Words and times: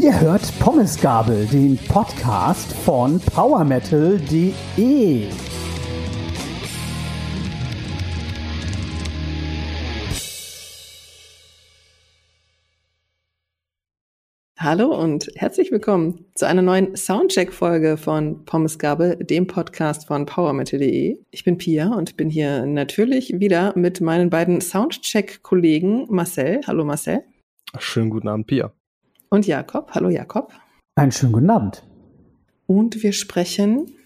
Ihr 0.00 0.20
hört 0.20 0.58
Pommesgabel, 0.58 1.46
den 1.46 1.76
Podcast 1.76 2.72
von 2.72 3.20
PowerMetal.de. 3.20 5.26
Hallo 14.56 14.96
und 14.96 15.28
herzlich 15.34 15.70
willkommen 15.70 16.24
zu 16.34 16.46
einer 16.46 16.62
neuen 16.62 16.96
Soundcheck-Folge 16.96 17.98
von 17.98 18.46
Pommesgabel, 18.46 19.16
dem 19.16 19.46
Podcast 19.46 20.06
von 20.06 20.24
PowerMetal.de. 20.24 21.18
Ich 21.30 21.44
bin 21.44 21.58
Pia 21.58 21.92
und 21.92 22.16
bin 22.16 22.30
hier 22.30 22.64
natürlich 22.64 23.40
wieder 23.40 23.74
mit 23.76 24.00
meinen 24.00 24.30
beiden 24.30 24.62
Soundcheck-Kollegen 24.62 26.06
Marcel. 26.08 26.62
Hallo 26.66 26.84
Marcel. 26.84 27.24
Schönen 27.78 28.10
guten 28.10 28.28
Abend, 28.28 28.46
Pia. 28.46 28.72
Und 29.30 29.46
Jakob. 29.46 29.92
Hallo 29.92 30.10
Jakob. 30.10 30.52
Einen 30.94 31.10
schönen 31.10 31.32
guten 31.32 31.48
Abend. 31.48 31.82
Und 32.66 33.02
wir 33.02 33.12
sprechen 33.12 33.96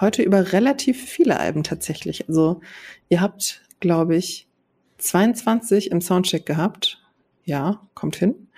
heute 0.00 0.22
über 0.22 0.52
relativ 0.52 1.04
viele 1.04 1.38
Alben 1.38 1.62
tatsächlich. 1.62 2.28
Also 2.28 2.60
ihr 3.10 3.20
habt, 3.20 3.62
glaube 3.78 4.16
ich, 4.16 4.48
22 4.98 5.90
im 5.90 6.00
Soundcheck 6.00 6.46
gehabt. 6.46 7.02
Ja, 7.44 7.86
kommt 7.94 8.16
hin. 8.16 8.48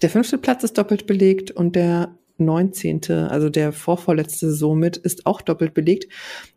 Der 0.00 0.10
fünfte 0.10 0.38
Platz 0.38 0.62
ist 0.62 0.78
doppelt 0.78 1.08
belegt 1.08 1.50
und 1.50 1.74
der 1.74 2.14
neunzehnte, 2.36 3.28
also 3.32 3.50
der 3.50 3.72
vorvorletzte 3.72 4.52
somit, 4.52 4.96
ist 4.96 5.26
auch 5.26 5.42
doppelt 5.42 5.74
belegt. 5.74 6.06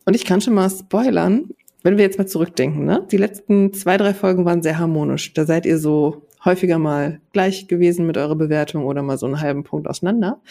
Und 0.06 0.16
ich 0.16 0.26
kann 0.26 0.42
schon 0.42 0.54
mal 0.54 0.70
spoilern, 0.70 1.50
wenn 1.82 1.98
wir 1.98 2.06
jetzt 2.06 2.20
mal 2.20 2.28
zurückdenken, 2.28 2.86
ne? 2.86 3.08
Die 3.12 3.18
letzten 3.18 3.74
zwei, 3.74 3.98
drei 3.98 4.14
Folgen 4.14 4.46
waren 4.46 4.62
sehr 4.62 4.78
harmonisch. 4.78 5.34
Da 5.34 5.46
seid 5.46 5.66
ihr 5.66 5.80
so 5.80 6.28
häufiger 6.44 6.80
mal 6.80 7.22
gleich 7.34 7.68
gewesen 7.68 8.06
mit 8.06 8.18
eurer 8.18 8.36
Bewertung 8.36 8.86
oder 8.86 9.04
mal 9.04 9.18
so 9.18 9.26
einen 9.26 9.42
halben 9.42 9.64
Punkt 9.64 9.88
auseinander. 9.88 10.42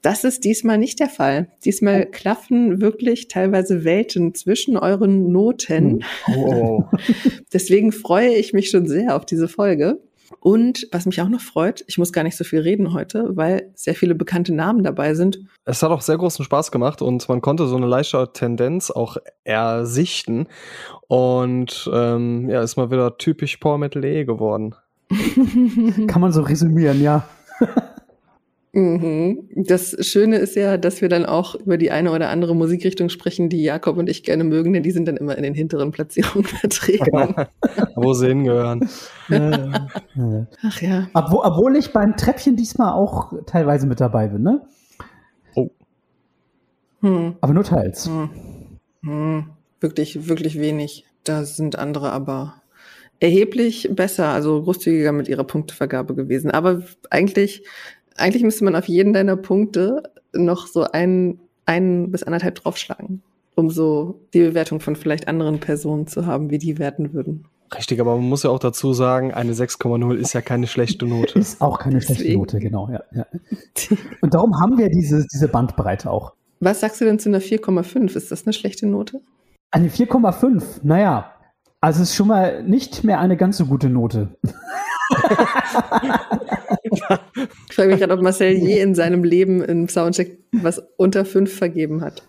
Das 0.00 0.24
ist 0.24 0.44
diesmal 0.44 0.78
nicht 0.78 1.00
der 1.00 1.08
Fall. 1.08 1.48
Diesmal 1.64 2.06
klaffen 2.06 2.80
wirklich 2.80 3.28
teilweise 3.28 3.84
Welten 3.84 4.34
zwischen 4.34 4.76
euren 4.76 5.30
Noten. 5.32 6.04
Oh. 6.34 6.84
oh. 6.90 6.98
Deswegen 7.52 7.92
freue 7.92 8.34
ich 8.34 8.52
mich 8.52 8.70
schon 8.70 8.86
sehr 8.86 9.16
auf 9.16 9.26
diese 9.26 9.48
Folge. 9.48 10.00
Und 10.40 10.88
was 10.92 11.06
mich 11.06 11.20
auch 11.20 11.28
noch 11.28 11.40
freut, 11.40 11.84
ich 11.86 11.98
muss 11.98 12.12
gar 12.12 12.24
nicht 12.24 12.36
so 12.36 12.44
viel 12.44 12.60
reden 12.60 12.92
heute, 12.92 13.36
weil 13.36 13.70
sehr 13.74 13.94
viele 13.94 14.14
bekannte 14.14 14.54
Namen 14.54 14.82
dabei 14.82 15.14
sind. 15.14 15.40
Es 15.64 15.82
hat 15.82 15.90
auch 15.90 16.00
sehr 16.00 16.16
großen 16.16 16.44
Spaß 16.44 16.70
gemacht 16.70 17.02
und 17.02 17.28
man 17.28 17.40
konnte 17.40 17.66
so 17.66 17.76
eine 17.76 17.86
leichte 17.86 18.32
Tendenz 18.32 18.90
auch 18.90 19.18
ersichten. 19.44 20.46
Und 21.08 21.90
ähm, 21.92 22.48
ja, 22.48 22.62
ist 22.62 22.76
mal 22.76 22.90
wieder 22.90 23.18
typisch 23.18 23.58
Power 23.58 23.78
Metal 23.78 24.04
E 24.04 24.24
geworden. 24.24 24.74
Kann 26.06 26.20
man 26.20 26.32
so 26.32 26.42
resümieren, 26.42 27.02
ja. 27.02 27.24
Mhm. 28.74 29.50
Das 29.54 29.94
Schöne 30.00 30.36
ist 30.36 30.56
ja, 30.56 30.78
dass 30.78 31.02
wir 31.02 31.10
dann 31.10 31.26
auch 31.26 31.54
über 31.54 31.76
die 31.76 31.90
eine 31.90 32.10
oder 32.10 32.30
andere 32.30 32.56
Musikrichtung 32.56 33.10
sprechen, 33.10 33.50
die 33.50 33.62
Jakob 33.62 33.98
und 33.98 34.08
ich 34.08 34.22
gerne 34.22 34.44
mögen, 34.44 34.72
denn 34.72 34.82
die 34.82 34.92
sind 34.92 35.06
dann 35.06 35.18
immer 35.18 35.36
in 35.36 35.42
den 35.42 35.52
hinteren 35.52 35.92
Platzierungen 35.92 36.44
vertreten. 36.48 37.34
Wo 37.94 38.14
sie 38.14 38.28
hingehören. 38.28 38.88
Ach 39.28 40.80
ja. 40.80 41.08
Obwohl, 41.12 41.40
obwohl 41.44 41.76
ich 41.76 41.92
beim 41.92 42.16
Treppchen 42.16 42.56
diesmal 42.56 42.94
auch 42.94 43.34
teilweise 43.44 43.86
mit 43.86 44.00
dabei 44.00 44.28
bin, 44.28 44.42
ne? 44.42 44.62
Oh. 45.54 45.68
Hm. 47.00 47.34
Aber 47.42 47.52
nur 47.52 47.64
teils. 47.64 48.06
Hm. 48.06 48.30
Hm. 49.02 49.50
Wirklich, 49.80 50.28
wirklich 50.28 50.58
wenig. 50.58 51.04
Da 51.24 51.44
sind 51.44 51.78
andere 51.78 52.10
aber 52.10 52.61
erheblich 53.22 53.88
besser, 53.92 54.28
also 54.28 54.62
großzügiger 54.62 55.12
mit 55.12 55.28
ihrer 55.28 55.44
Punktevergabe 55.44 56.14
gewesen. 56.14 56.50
Aber 56.50 56.82
eigentlich 57.10 57.64
eigentlich 58.16 58.42
müsste 58.42 58.64
man 58.64 58.76
auf 58.76 58.88
jeden 58.88 59.12
deiner 59.12 59.36
Punkte 59.36 60.02
noch 60.32 60.66
so 60.66 60.82
ein, 60.84 61.40
ein 61.66 62.10
bis 62.10 62.22
anderthalb 62.22 62.56
draufschlagen, 62.56 63.22
um 63.54 63.70
so 63.70 64.20
die 64.34 64.40
Bewertung 64.40 64.80
von 64.80 64.96
vielleicht 64.96 65.28
anderen 65.28 65.60
Personen 65.60 66.06
zu 66.06 66.26
haben, 66.26 66.50
wie 66.50 66.58
die 66.58 66.78
werten 66.78 67.12
würden. 67.12 67.46
Richtig, 67.74 68.00
aber 68.00 68.16
man 68.16 68.28
muss 68.28 68.42
ja 68.42 68.50
auch 68.50 68.58
dazu 68.58 68.92
sagen, 68.92 69.32
eine 69.32 69.54
6,0 69.54 70.14
ist 70.16 70.34
ja 70.34 70.42
keine 70.42 70.66
schlechte 70.66 71.06
Note. 71.06 71.38
Ist 71.38 71.62
auch 71.62 71.78
keine 71.78 72.02
schlechte 72.02 72.24
Deswegen. 72.24 72.40
Note, 72.40 72.58
genau. 72.58 72.90
Ja, 72.90 73.02
ja. 73.12 73.26
Und 74.20 74.34
darum 74.34 74.60
haben 74.60 74.76
wir 74.76 74.90
diese, 74.90 75.26
diese 75.32 75.48
Bandbreite 75.48 76.10
auch. 76.10 76.34
Was 76.60 76.80
sagst 76.80 77.00
du 77.00 77.06
denn 77.06 77.18
zu 77.18 77.30
einer 77.30 77.40
4,5? 77.40 78.14
Ist 78.14 78.30
das 78.30 78.44
eine 78.44 78.52
schlechte 78.52 78.86
Note? 78.86 79.22
Eine 79.70 79.88
4,5? 79.88 80.80
Naja, 80.82 81.31
also 81.82 82.02
es 82.02 82.10
ist 82.10 82.16
schon 82.16 82.28
mal 82.28 82.62
nicht 82.62 83.02
mehr 83.02 83.18
eine 83.18 83.36
ganz 83.36 83.58
so 83.58 83.66
gute 83.66 83.90
Note. 83.90 84.38
ich 86.84 87.02
frage 87.74 87.90
mich 87.90 87.98
gerade, 87.98 88.14
ob 88.14 88.22
Marcel 88.22 88.52
je 88.52 88.80
in 88.80 88.94
seinem 88.94 89.24
Leben 89.24 89.60
im 89.62 89.88
Soundcheck 89.88 90.38
was 90.52 90.80
unter 90.96 91.24
fünf 91.24 91.52
vergeben 91.52 92.00
hat. 92.00 92.22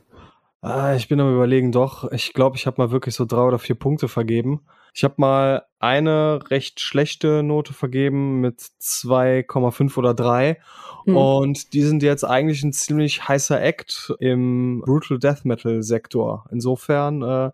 Ah, 0.61 0.95
ich 0.95 1.07
bin 1.07 1.19
am 1.19 1.31
überlegen, 1.31 1.71
doch. 1.71 2.11
Ich 2.11 2.33
glaube, 2.33 2.57
ich 2.57 2.65
habe 2.65 2.81
mal 2.81 2.91
wirklich 2.91 3.13
so 3.13 3.25
drei 3.25 3.41
oder 3.41 3.59
vier 3.59 3.75
Punkte 3.75 4.07
vergeben. 4.07 4.61
Ich 4.95 5.03
habe 5.03 5.15
mal 5.17 5.65
eine 5.79 6.39
recht 6.49 6.79
schlechte 6.79 7.43
Note 7.43 7.73
vergeben 7.73 8.41
mit 8.41 8.59
2,5 8.81 9.97
oder 9.97 10.13
3. 10.13 10.57
Hm. 11.05 11.15
Und 11.15 11.73
die 11.73 11.81
sind 11.81 12.01
jetzt 12.01 12.23
eigentlich 12.23 12.63
ein 12.63 12.73
ziemlich 12.73 13.27
heißer 13.27 13.61
Act 13.61 14.15
im 14.19 14.81
Brutal 14.85 15.19
Death 15.19 15.45
Metal 15.45 15.83
Sektor. 15.83 16.45
Insofern 16.51 17.21
äh, 17.21 17.51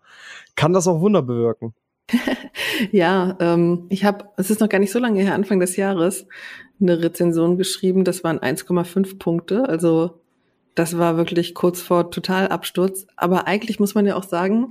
kann 0.54 0.72
das 0.72 0.86
auch 0.86 1.00
Wunder 1.00 1.22
bewirken. 1.22 1.74
ja, 2.92 3.36
ähm, 3.40 3.86
ich 3.88 4.04
habe, 4.04 4.26
es 4.36 4.50
ist 4.50 4.60
noch 4.60 4.68
gar 4.68 4.78
nicht 4.78 4.92
so 4.92 4.98
lange 4.98 5.20
her, 5.20 5.34
Anfang 5.34 5.60
des 5.60 5.76
Jahres, 5.76 6.26
eine 6.80 7.02
Rezension 7.02 7.58
geschrieben. 7.58 8.04
Das 8.04 8.24
waren 8.24 8.38
1,5 8.38 9.18
Punkte. 9.18 9.68
Also 9.68 10.20
das 10.74 10.98
war 10.98 11.16
wirklich 11.16 11.54
kurz 11.54 11.80
vor 11.80 12.10
Totalabsturz. 12.10 13.06
Aber 13.16 13.46
eigentlich 13.46 13.80
muss 13.80 13.94
man 13.94 14.06
ja 14.06 14.16
auch 14.16 14.24
sagen, 14.24 14.70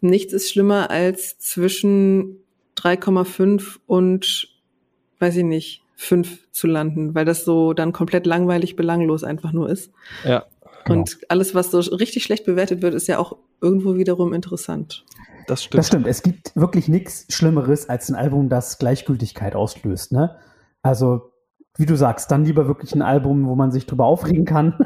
nichts 0.00 0.32
ist 0.32 0.50
schlimmer 0.50 0.90
als 0.90 1.38
zwischen 1.38 2.36
3,5 2.76 3.78
und, 3.86 4.48
weiß 5.18 5.36
ich 5.36 5.44
nicht, 5.44 5.82
5 5.96 6.52
zu 6.52 6.68
landen, 6.68 7.14
weil 7.16 7.24
das 7.24 7.44
so 7.44 7.72
dann 7.72 7.92
komplett 7.92 8.24
langweilig, 8.24 8.76
belanglos 8.76 9.24
einfach 9.24 9.52
nur 9.52 9.68
ist. 9.68 9.90
Ja. 10.24 10.46
Und 10.88 11.16
genau. 11.16 11.26
alles, 11.28 11.54
was 11.54 11.72
so 11.72 11.80
richtig 11.80 12.22
schlecht 12.22 12.44
bewertet 12.44 12.82
wird, 12.82 12.94
ist 12.94 13.08
ja 13.08 13.18
auch 13.18 13.36
irgendwo 13.60 13.96
wiederum 13.96 14.32
interessant. 14.32 15.04
Das 15.48 15.64
stimmt. 15.64 15.78
Das 15.78 15.86
stimmt. 15.86 16.06
Es 16.06 16.22
gibt 16.22 16.52
wirklich 16.54 16.88
nichts 16.88 17.26
Schlimmeres 17.30 17.88
als 17.88 18.10
ein 18.10 18.14
Album, 18.14 18.50
das 18.50 18.78
Gleichgültigkeit 18.78 19.56
auslöst. 19.56 20.12
Ne? 20.12 20.36
Also, 20.82 21.32
wie 21.78 21.86
du 21.86 21.96
sagst, 21.96 22.30
dann 22.30 22.44
lieber 22.44 22.68
wirklich 22.68 22.94
ein 22.94 23.02
Album, 23.02 23.48
wo 23.48 23.54
man 23.54 23.70
sich 23.70 23.86
drüber 23.86 24.04
aufregen 24.04 24.44
kann, 24.44 24.78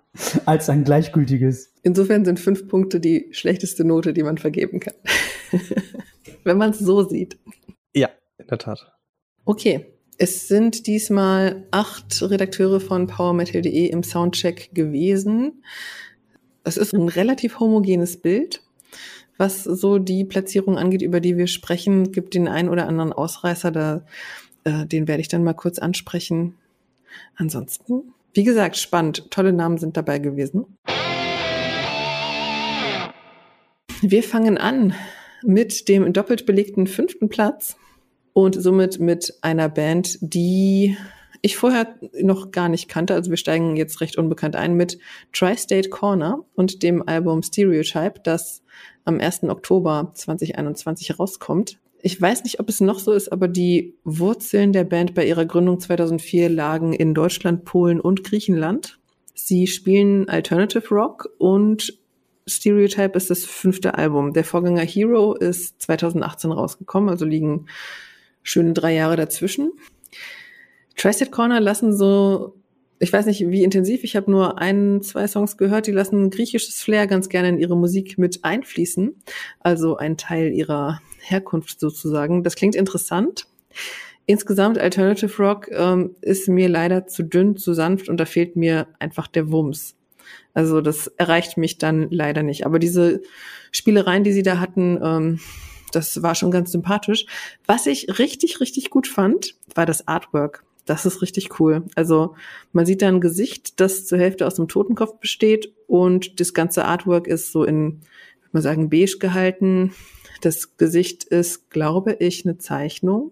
als 0.46 0.68
ein 0.68 0.82
gleichgültiges. 0.82 1.74
Insofern 1.82 2.24
sind 2.24 2.40
fünf 2.40 2.66
Punkte 2.66 2.98
die 2.98 3.28
schlechteste 3.30 3.84
Note, 3.84 4.12
die 4.12 4.24
man 4.24 4.36
vergeben 4.36 4.80
kann. 4.80 4.94
Wenn 6.44 6.58
man 6.58 6.70
es 6.70 6.80
so 6.80 7.08
sieht. 7.08 7.38
Ja, 7.94 8.08
in 8.38 8.48
der 8.48 8.58
Tat. 8.58 8.92
Okay. 9.44 9.86
Es 10.22 10.48
sind 10.48 10.86
diesmal 10.86 11.66
acht 11.70 12.20
Redakteure 12.20 12.80
von 12.80 13.06
PowerMetal.de 13.06 13.86
im 13.86 14.02
Soundcheck 14.02 14.74
gewesen. 14.74 15.62
Es 16.62 16.76
ist 16.76 16.92
ein 16.92 17.08
relativ 17.08 17.58
homogenes 17.58 18.20
Bild 18.20 18.60
was 19.40 19.64
so 19.64 19.98
die 19.98 20.24
Platzierung 20.24 20.76
angeht, 20.76 21.00
über 21.00 21.18
die 21.18 21.38
wir 21.38 21.46
sprechen, 21.46 22.12
gibt 22.12 22.34
den 22.34 22.46
einen 22.46 22.68
oder 22.68 22.86
anderen 22.86 23.14
Ausreißer, 23.14 23.70
da, 23.70 24.02
äh, 24.64 24.84
den 24.86 25.08
werde 25.08 25.22
ich 25.22 25.28
dann 25.28 25.42
mal 25.42 25.54
kurz 25.54 25.78
ansprechen. 25.78 26.54
Ansonsten, 27.36 28.12
wie 28.34 28.44
gesagt, 28.44 28.76
spannend. 28.76 29.30
Tolle 29.30 29.54
Namen 29.54 29.78
sind 29.78 29.96
dabei 29.96 30.18
gewesen. 30.18 30.66
Wir 34.02 34.22
fangen 34.22 34.58
an 34.58 34.94
mit 35.42 35.88
dem 35.88 36.12
doppelt 36.12 36.44
belegten 36.44 36.86
fünften 36.86 37.30
Platz 37.30 37.76
und 38.34 38.60
somit 38.60 39.00
mit 39.00 39.38
einer 39.40 39.70
Band, 39.70 40.18
die 40.20 40.98
ich 41.42 41.56
vorher 41.56 41.94
noch 42.20 42.50
gar 42.50 42.68
nicht 42.68 42.88
kannte. 42.88 43.14
Also 43.14 43.30
wir 43.30 43.36
steigen 43.36 43.76
jetzt 43.76 44.00
recht 44.00 44.16
unbekannt 44.16 44.56
ein 44.56 44.74
mit 44.74 44.98
Tri-State 45.32 45.88
Corner 45.88 46.44
und 46.54 46.82
dem 46.82 47.06
Album 47.06 47.42
Stereotype, 47.42 48.20
das 48.22 48.62
am 49.04 49.20
1. 49.20 49.44
Oktober 49.44 50.12
2021 50.14 51.18
rauskommt. 51.18 51.78
Ich 52.02 52.20
weiß 52.20 52.44
nicht, 52.44 52.60
ob 52.60 52.68
es 52.68 52.80
noch 52.80 52.98
so 52.98 53.12
ist, 53.12 53.30
aber 53.30 53.46
die 53.48 53.94
Wurzeln 54.04 54.72
der 54.72 54.84
Band 54.84 55.14
bei 55.14 55.26
ihrer 55.26 55.44
Gründung 55.44 55.80
2004 55.80 56.48
lagen 56.48 56.92
in 56.92 57.14
Deutschland, 57.14 57.64
Polen 57.64 58.00
und 58.00 58.24
Griechenland. 58.24 58.98
Sie 59.34 59.66
spielen 59.66 60.28
Alternative 60.28 60.88
Rock 60.94 61.30
und 61.38 61.98
Stereotype 62.46 63.16
ist 63.16 63.30
das 63.30 63.44
fünfte 63.44 63.94
Album. 63.96 64.32
Der 64.32 64.44
Vorgänger 64.44 64.82
Hero 64.82 65.34
ist 65.34 65.80
2018 65.82 66.52
rausgekommen, 66.52 67.10
also 67.10 67.24
liegen 67.24 67.66
schöne 68.42 68.72
drei 68.72 68.94
Jahre 68.94 69.16
dazwischen. 69.16 69.72
Trusted 70.96 71.30
Corner 71.32 71.60
lassen 71.60 71.96
so 71.96 72.60
ich 73.02 73.12
weiß 73.12 73.24
nicht, 73.24 73.48
wie 73.48 73.64
intensiv, 73.64 74.04
ich 74.04 74.14
habe 74.14 74.30
nur 74.30 74.58
ein, 74.58 75.00
zwei 75.00 75.26
Songs 75.26 75.56
gehört, 75.56 75.86
die 75.86 75.90
lassen 75.90 76.28
griechisches 76.28 76.82
Flair 76.82 77.06
ganz 77.06 77.30
gerne 77.30 77.48
in 77.48 77.58
ihre 77.58 77.74
Musik 77.74 78.18
mit 78.18 78.44
einfließen. 78.44 79.14
Also 79.58 79.96
ein 79.96 80.18
Teil 80.18 80.52
ihrer 80.52 81.00
Herkunft 81.18 81.80
sozusagen. 81.80 82.44
Das 82.44 82.56
klingt 82.56 82.74
interessant. 82.74 83.46
Insgesamt 84.26 84.78
Alternative 84.78 85.34
Rock 85.42 85.68
ähm, 85.72 86.14
ist 86.20 86.46
mir 86.46 86.68
leider 86.68 87.06
zu 87.06 87.22
dünn, 87.22 87.56
zu 87.56 87.72
sanft 87.72 88.10
und 88.10 88.18
da 88.18 88.26
fehlt 88.26 88.54
mir 88.54 88.86
einfach 88.98 89.28
der 89.28 89.50
Wumms. 89.50 89.96
Also 90.52 90.82
das 90.82 91.06
erreicht 91.06 91.56
mich 91.56 91.78
dann 91.78 92.08
leider 92.10 92.42
nicht. 92.42 92.66
Aber 92.66 92.78
diese 92.78 93.22
Spielereien, 93.72 94.24
die 94.24 94.32
sie 94.32 94.42
da 94.42 94.60
hatten, 94.60 95.00
ähm, 95.02 95.40
das 95.90 96.22
war 96.22 96.34
schon 96.34 96.50
ganz 96.50 96.70
sympathisch. 96.70 97.24
Was 97.66 97.86
ich 97.86 98.18
richtig, 98.18 98.60
richtig 98.60 98.90
gut 98.90 99.08
fand, 99.08 99.54
war 99.74 99.86
das 99.86 100.06
Artwork. 100.06 100.64
Das 100.90 101.06
ist 101.06 101.22
richtig 101.22 101.60
cool. 101.60 101.84
Also 101.94 102.34
man 102.72 102.84
sieht 102.84 103.00
da 103.00 103.06
ein 103.06 103.20
Gesicht, 103.20 103.78
das 103.78 104.06
zur 104.06 104.18
Hälfte 104.18 104.44
aus 104.44 104.56
dem 104.56 104.66
Totenkopf 104.66 105.20
besteht 105.20 105.72
und 105.86 106.40
das 106.40 106.52
ganze 106.52 106.84
Artwork 106.84 107.28
ist 107.28 107.52
so 107.52 107.62
in, 107.62 108.00
ich 108.44 108.52
mal 108.52 108.60
sagen, 108.60 108.90
beige 108.90 109.18
gehalten. 109.18 109.94
Das 110.40 110.76
Gesicht 110.78 111.22
ist, 111.22 111.70
glaube 111.70 112.14
ich, 112.18 112.44
eine 112.44 112.58
Zeichnung 112.58 113.30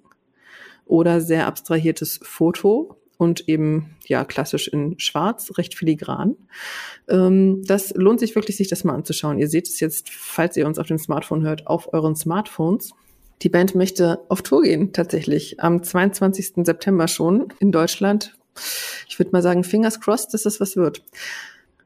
oder 0.86 1.20
sehr 1.20 1.48
abstrahiertes 1.48 2.20
Foto 2.22 2.96
und 3.16 3.48
eben 3.48 3.96
ja 4.06 4.24
klassisch 4.24 4.68
in 4.68 4.96
Schwarz, 5.00 5.50
recht 5.58 5.74
filigran. 5.74 6.36
Ähm, 7.08 7.64
das 7.64 7.92
lohnt 7.96 8.20
sich 8.20 8.36
wirklich, 8.36 8.56
sich 8.56 8.68
das 8.68 8.84
mal 8.84 8.94
anzuschauen. 8.94 9.40
Ihr 9.40 9.48
seht 9.48 9.66
es 9.66 9.80
jetzt, 9.80 10.10
falls 10.10 10.56
ihr 10.56 10.64
uns 10.64 10.78
auf 10.78 10.86
dem 10.86 10.98
Smartphone 10.98 11.42
hört, 11.42 11.66
auf 11.66 11.92
euren 11.92 12.14
Smartphones. 12.14 12.92
Die 13.42 13.48
Band 13.48 13.74
möchte 13.74 14.20
auf 14.28 14.42
Tour 14.42 14.62
gehen, 14.62 14.92
tatsächlich. 14.92 15.60
Am 15.60 15.82
22. 15.82 16.64
September 16.64 17.08
schon 17.08 17.48
in 17.60 17.72
Deutschland. 17.72 18.34
Ich 19.08 19.18
würde 19.18 19.30
mal 19.30 19.42
sagen, 19.42 19.64
fingers 19.64 20.00
crossed, 20.00 20.34
dass 20.34 20.42
das 20.42 20.60
was 20.60 20.76
wird. 20.76 21.02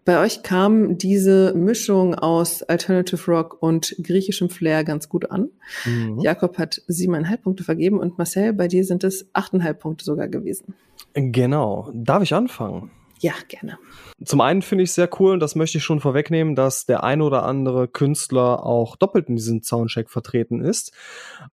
Bei 0.04 0.20
euch 0.20 0.42
kam 0.42 0.98
diese 0.98 1.54
Mischung 1.54 2.16
aus 2.16 2.64
Alternative 2.64 3.30
Rock 3.30 3.62
und 3.62 3.94
griechischem 4.02 4.50
Flair 4.50 4.82
ganz 4.82 5.08
gut 5.08 5.30
an. 5.30 5.50
Mhm. 5.84 6.18
Jakob 6.20 6.58
hat 6.58 6.82
siebeneinhalb 6.88 7.42
Punkte 7.42 7.62
vergeben 7.62 8.00
und 8.00 8.18
Marcel, 8.18 8.52
bei 8.52 8.66
dir 8.66 8.84
sind 8.84 9.04
es 9.04 9.26
achteinhalb 9.32 9.78
Punkte 9.78 10.04
sogar 10.04 10.26
gewesen. 10.26 10.74
Genau. 11.14 11.90
Darf 11.94 12.22
ich 12.24 12.34
anfangen? 12.34 12.90
Ja, 13.22 13.34
gerne. 13.46 13.78
Zum 14.24 14.40
einen 14.40 14.62
finde 14.62 14.82
ich 14.82 14.92
sehr 14.92 15.08
cool, 15.20 15.34
und 15.34 15.40
das 15.40 15.54
möchte 15.54 15.78
ich 15.78 15.84
schon 15.84 16.00
vorwegnehmen, 16.00 16.56
dass 16.56 16.86
der 16.86 17.04
ein 17.04 17.22
oder 17.22 17.44
andere 17.44 17.86
Künstler 17.86 18.66
auch 18.66 18.96
doppelt 18.96 19.28
in 19.28 19.36
diesem 19.36 19.62
Soundcheck 19.62 20.10
vertreten 20.10 20.60
ist. 20.60 20.92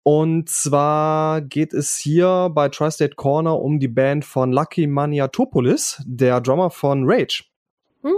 Und 0.05 0.49
zwar 0.49 1.41
geht 1.41 1.75
es 1.75 1.97
hier 1.97 2.53
bei 2.55 2.69
Tri-State 2.69 3.17
Corner 3.17 3.61
um 3.61 3.81
die 3.81 3.89
Band 3.89 4.25
von 4.25 4.53
Lucky 4.53 4.87
Maniatopolis, 4.87 6.01
der 6.07 6.41
Drummer 6.41 6.71
von 6.71 7.03
Rage. 7.05 7.43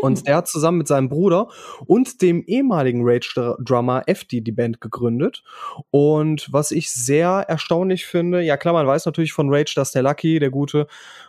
Und 0.00 0.18
hm. 0.18 0.24
er 0.26 0.36
hat 0.36 0.48
zusammen 0.48 0.78
mit 0.78 0.88
seinem 0.88 1.08
Bruder 1.08 1.48
und 1.86 2.22
dem 2.22 2.42
ehemaligen 2.46 3.00
Rage-Drummer 3.02 4.04
FD 4.06 4.40
die 4.40 4.52
Band 4.52 4.80
gegründet. 4.80 5.42
Und 5.90 6.52
was 6.52 6.70
ich 6.70 6.90
sehr 6.90 7.30
erstaunlich 7.48 8.06
finde, 8.06 8.42
ja 8.42 8.56
klar, 8.56 8.74
man 8.74 8.86
weiß 8.86 9.06
natürlich 9.06 9.32
von 9.32 9.52
Rage, 9.52 9.72
dass 9.74 9.92
der 9.92 10.02
Lucky, 10.02 10.38
der 10.38 10.50
Gute, 10.50 10.86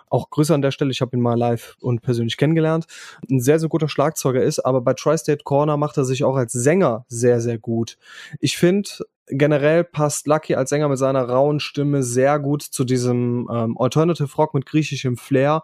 auch 0.10 0.30
Grüße 0.30 0.54
an 0.54 0.62
der 0.62 0.72
Stelle, 0.72 0.92
ich 0.92 1.02
habe 1.02 1.16
ihn 1.16 1.22
mal 1.22 1.38
live 1.38 1.78
und 1.82 2.02
persönlich 2.02 2.38
kennengelernt, 2.38 2.86
ein 3.30 3.40
sehr, 3.40 3.60
sehr 3.60 3.70
guter 3.70 3.88
Schlagzeuger 3.88 4.42
ist, 4.42 4.60
aber 4.60 4.82
bei 4.82 4.94
Tri-State 4.94 5.44
Corner 5.44 5.78
macht 5.78 5.98
er 5.98 6.06
sich 6.06 6.24
auch 6.24 6.36
als 6.36 6.52
Sänger 6.52 7.06
sehr, 7.08 7.42
sehr 7.42 7.60
gut. 7.60 7.98
Ich 8.40 8.58
finde, 8.58 8.90
generell 9.28 9.84
passt 9.84 10.28
Lucky 10.28 10.56
als 10.56 10.70
Sänger 10.72 10.90
mit 10.90 10.98
seiner 10.98 11.24
rauen 11.24 11.60
Stimme 11.60 12.04
sehr 12.04 12.40
gut 12.40 12.64
zu 12.64 12.84
diesem 12.84 13.48
ähm, 13.52 13.78
Alternative 13.78 14.36
Rock 14.36 14.54
mit 14.54 14.66
griechischem 14.66 15.18
Flair. 15.18 15.64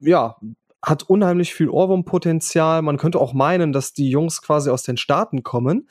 Ja, 0.00 0.36
hat 0.82 1.02
unheimlich 1.02 1.54
viel 1.54 1.68
Ohrwurmpotenzial. 1.68 2.82
Man 2.82 2.96
könnte 2.96 3.20
auch 3.20 3.32
meinen, 3.32 3.72
dass 3.72 3.92
die 3.92 4.10
Jungs 4.10 4.42
quasi 4.42 4.70
aus 4.70 4.82
den 4.82 4.96
Staaten 4.96 5.42
kommen. 5.42 5.88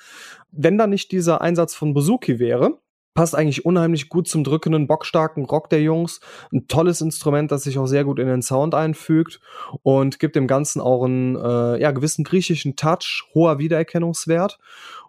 Wenn 0.52 0.78
da 0.78 0.88
nicht 0.88 1.12
dieser 1.12 1.42
Einsatz 1.42 1.76
von 1.76 1.94
Buzuki 1.94 2.40
wäre, 2.40 2.80
passt 3.14 3.36
eigentlich 3.36 3.66
unheimlich 3.66 4.10
gut 4.10 4.28
zum 4.28 4.44
drückenden, 4.44 4.88
bockstarken 4.88 5.46
Rock 5.46 5.70
der 5.70 5.82
Jungs. 5.82 6.22
Ein 6.52 6.68
tolles 6.68 7.02
Instrument, 7.02 7.52
das 7.52 7.64
sich 7.64 7.78
auch 7.78 7.86
sehr 7.86 8.04
gut 8.04 8.18
in 8.20 8.28
den 8.28 8.42
Sound 8.42 8.74
einfügt 8.74 9.40
und 9.84 10.20
gibt 10.20 10.36
dem 10.36 10.48
Ganzen 10.48 10.80
auch 10.80 11.04
einen 11.04 11.36
äh, 11.36 11.82
ja, 11.82 11.92
gewissen 11.92 12.24
griechischen 12.24 12.76
Touch, 12.76 13.26
hoher 13.34 13.60
Wiedererkennungswert. 13.60 14.58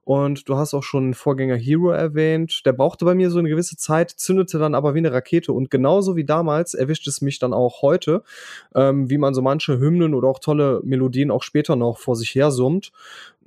Und 0.04 0.48
du 0.48 0.56
hast 0.56 0.74
auch 0.74 0.82
schon 0.82 1.14
Vorgänger 1.14 1.56
Hero 1.56 1.90
erwähnt. 1.90 2.62
Der 2.64 2.72
brauchte 2.72 3.04
bei 3.04 3.14
mir 3.14 3.30
so 3.30 3.38
eine 3.38 3.48
gewisse 3.48 3.76
Zeit, 3.76 4.10
zündete 4.10 4.58
dann 4.58 4.74
aber 4.74 4.94
wie 4.94 4.98
eine 4.98 5.12
Rakete. 5.12 5.52
Und 5.52 5.70
genauso 5.70 6.16
wie 6.16 6.24
damals 6.24 6.74
erwischt 6.74 7.06
es 7.06 7.20
mich 7.20 7.38
dann 7.38 7.52
auch 7.52 7.82
heute, 7.82 8.22
ähm, 8.74 9.10
wie 9.10 9.18
man 9.18 9.34
so 9.34 9.42
manche 9.42 9.78
Hymnen 9.78 10.14
oder 10.14 10.28
auch 10.28 10.38
tolle 10.38 10.80
Melodien 10.84 11.30
auch 11.30 11.42
später 11.42 11.76
noch 11.76 11.98
vor 11.98 12.16
sich 12.16 12.34
her 12.34 12.50
summt. 12.50 12.92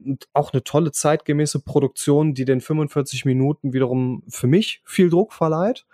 Und 0.04 0.28
auch 0.34 0.54
eine 0.54 0.64
tolle 0.64 0.92
zeitgemäße 0.92 1.60
Produktion, 1.60 2.34
die 2.34 2.46
den 2.46 2.62
45 2.62 3.26
Minuten 3.26 3.74
wiederum 3.74 4.24
für 4.28 4.48
mich 4.48 4.82
viel 4.86 5.10
Druck 5.10 5.34
verleiht. 5.34 5.86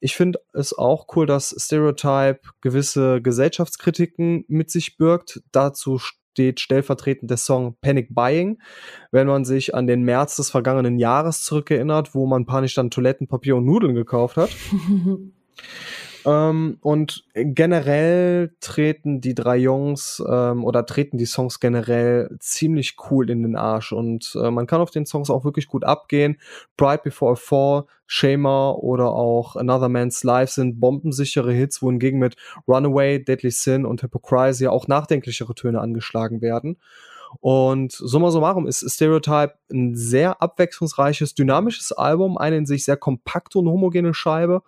Ich 0.00 0.14
finde 0.14 0.40
es 0.52 0.76
auch 0.76 1.06
cool, 1.16 1.26
dass 1.26 1.54
Stereotype 1.58 2.40
gewisse 2.60 3.20
Gesellschaftskritiken 3.20 4.44
mit 4.46 4.70
sich 4.70 4.96
birgt. 4.96 5.42
Dazu 5.50 5.98
steht 6.38 6.60
stellvertretend 6.60 7.28
der 7.28 7.36
Song 7.36 7.76
Panic 7.80 8.14
Buying. 8.14 8.58
Wenn 9.10 9.26
man 9.26 9.44
sich 9.44 9.74
an 9.74 9.88
den 9.88 10.02
März 10.02 10.36
des 10.36 10.50
vergangenen 10.50 10.96
Jahres 10.96 11.42
zurückerinnert, 11.42 12.14
wo 12.14 12.26
man 12.26 12.46
panisch 12.46 12.74
dann 12.74 12.90
Toilettenpapier 12.90 13.56
und 13.56 13.64
Nudeln 13.64 13.96
gekauft 13.96 14.36
hat. 14.36 14.50
Ähm, 16.28 16.76
und 16.82 17.24
generell 17.34 18.54
treten 18.60 19.22
die 19.22 19.34
drei 19.34 19.56
Jungs 19.56 20.22
ähm, 20.28 20.62
oder 20.62 20.84
treten 20.84 21.16
die 21.16 21.24
Songs 21.24 21.58
generell 21.58 22.36
ziemlich 22.38 22.96
cool 23.10 23.30
in 23.30 23.42
den 23.42 23.56
Arsch 23.56 23.92
und 23.92 24.36
äh, 24.38 24.50
man 24.50 24.66
kann 24.66 24.82
auf 24.82 24.90
den 24.90 25.06
Songs 25.06 25.30
auch 25.30 25.44
wirklich 25.44 25.68
gut 25.68 25.84
abgehen. 25.84 26.38
Bright 26.76 27.02
Before 27.02 27.32
a 27.32 27.36
Fall, 27.36 27.84
Shema 28.06 28.72
oder 28.72 29.12
auch 29.12 29.56
Another 29.56 29.88
Man's 29.88 30.22
Life 30.22 30.52
sind 30.52 30.80
bombensichere 30.80 31.52
Hits, 31.52 31.80
wohingegen 31.80 32.18
mit 32.18 32.36
Runaway, 32.66 33.24
Deadly 33.24 33.50
Sin 33.50 33.86
und 33.86 34.02
Hypocrisy 34.02 34.66
auch 34.66 34.86
nachdenklichere 34.86 35.54
Töne 35.54 35.80
angeschlagen 35.80 36.42
werden. 36.42 36.76
Und 37.40 37.92
summa 37.92 38.30
summarum 38.30 38.66
ist 38.66 38.84
Stereotype 38.90 39.54
ein 39.70 39.94
sehr 39.94 40.42
abwechslungsreiches, 40.42 41.34
dynamisches 41.34 41.92
Album, 41.92 42.36
eine 42.36 42.56
in 42.56 42.66
sich 42.66 42.84
sehr 42.84 42.96
kompakte 42.96 43.58
und 43.58 43.68
homogene 43.68 44.12
Scheibe 44.12 44.62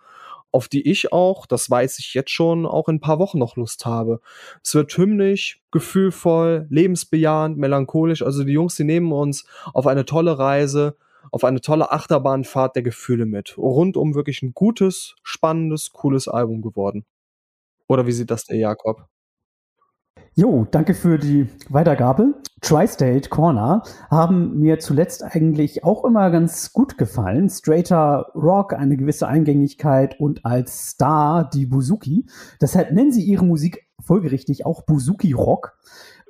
auf 0.51 0.67
die 0.67 0.89
ich 0.89 1.13
auch, 1.13 1.45
das 1.45 1.69
weiß 1.69 1.99
ich 1.99 2.13
jetzt 2.13 2.31
schon, 2.31 2.65
auch 2.65 2.89
in 2.89 2.95
ein 2.95 2.99
paar 2.99 3.19
Wochen 3.19 3.39
noch 3.39 3.55
Lust 3.55 3.85
habe. 3.85 4.19
Es 4.63 4.75
wird 4.75 4.95
hymnisch, 4.97 5.61
gefühlvoll, 5.71 6.67
lebensbejahend, 6.69 7.57
melancholisch. 7.57 8.21
Also 8.21 8.43
die 8.43 8.53
Jungs, 8.53 8.75
die 8.75 8.83
nehmen 8.83 9.11
uns 9.11 9.45
auf 9.73 9.87
eine 9.87 10.05
tolle 10.05 10.37
Reise, 10.37 10.97
auf 11.31 11.43
eine 11.43 11.61
tolle 11.61 11.91
Achterbahnfahrt 11.91 12.75
der 12.75 12.83
Gefühle 12.83 13.25
mit. 13.25 13.57
Rundum 13.57 14.15
wirklich 14.15 14.41
ein 14.41 14.53
gutes, 14.53 15.15
spannendes, 15.23 15.91
cooles 15.91 16.27
Album 16.27 16.61
geworden. 16.61 17.05
Oder 17.87 18.07
wie 18.07 18.11
sieht 18.13 18.31
das 18.31 18.45
der 18.45 18.57
Jakob? 18.57 19.10
Jo, 20.33 20.65
danke 20.71 20.93
für 20.93 21.17
die 21.17 21.49
Weitergabe. 21.67 22.35
Tri-State 22.61 23.27
Corner 23.27 23.83
haben 24.09 24.59
mir 24.59 24.79
zuletzt 24.79 25.23
eigentlich 25.25 25.83
auch 25.83 26.05
immer 26.05 26.31
ganz 26.31 26.71
gut 26.71 26.97
gefallen. 26.97 27.49
Straighter 27.49 28.31
Rock, 28.33 28.71
eine 28.71 28.95
gewisse 28.95 29.27
Eingängigkeit 29.27 30.17
und 30.21 30.45
als 30.45 30.91
Star 30.91 31.49
die 31.49 31.65
Buzuki. 31.65 32.27
Deshalb 32.61 32.93
nennen 32.93 33.11
sie 33.11 33.23
ihre 33.23 33.43
Musik 33.43 33.89
folgerichtig 33.99 34.65
auch 34.65 34.83
Buzuki 34.83 35.33
Rock. 35.33 35.77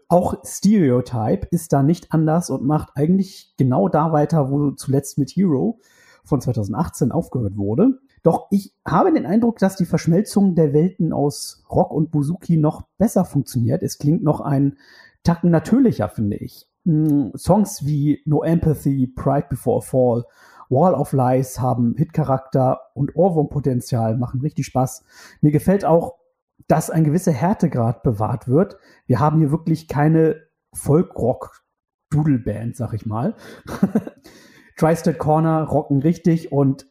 Auch 0.07 0.43
Stereotype 0.43 1.45
ist 1.51 1.71
da 1.71 1.83
nicht 1.83 2.11
anders 2.11 2.49
und 2.49 2.63
macht 2.63 2.89
eigentlich 2.95 3.53
genau 3.57 3.87
da 3.87 4.11
weiter, 4.11 4.49
wo 4.49 4.71
zuletzt 4.71 5.19
mit 5.19 5.29
Hero 5.29 5.79
von 6.23 6.41
2018 6.41 7.11
aufgehört 7.11 7.55
wurde. 7.55 7.99
Doch 8.23 8.47
ich 8.51 8.73
habe 8.85 9.11
den 9.11 9.25
Eindruck, 9.25 9.57
dass 9.57 9.75
die 9.75 9.85
Verschmelzung 9.85 10.55
der 10.55 10.73
Welten 10.73 11.11
aus 11.11 11.63
Rock 11.69 11.91
und 11.91 12.11
Buzuki 12.11 12.57
noch 12.57 12.83
besser 12.97 13.25
funktioniert. 13.25 13.81
Es 13.81 13.97
klingt 13.97 14.23
noch 14.23 14.41
ein 14.41 14.77
Tacken 15.23 15.49
natürlicher, 15.49 16.09
finde 16.09 16.37
ich. 16.37 16.67
Hm, 16.85 17.31
Songs 17.35 17.85
wie 17.85 18.21
No 18.25 18.43
Empathy, 18.43 19.07
Pride 19.07 19.47
Before 19.49 19.79
a 19.79 19.81
Fall, 19.81 20.25
Wall 20.69 20.93
of 20.93 21.13
Lies 21.13 21.59
haben 21.59 21.95
Hitcharakter 21.97 22.79
und 22.93 23.15
Ohrwurmpotenzial, 23.15 24.17
machen 24.17 24.41
richtig 24.41 24.67
Spaß. 24.67 25.03
Mir 25.41 25.51
gefällt 25.51 25.85
auch, 25.85 26.19
dass 26.67 26.89
ein 26.89 27.03
gewisser 27.03 27.33
Härtegrad 27.33 28.03
bewahrt 28.03 28.47
wird. 28.47 28.77
Wir 29.05 29.19
haben 29.19 29.39
hier 29.39 29.51
wirklich 29.51 29.87
keine 29.87 30.47
Folkrock-Doodle-Band, 30.73 32.77
sag 32.77 32.93
ich 32.93 33.05
mal. 33.05 33.35
Tri-State 34.77 35.17
Corner 35.17 35.63
rocken 35.63 35.99
richtig 35.99 36.51
und 36.51 36.90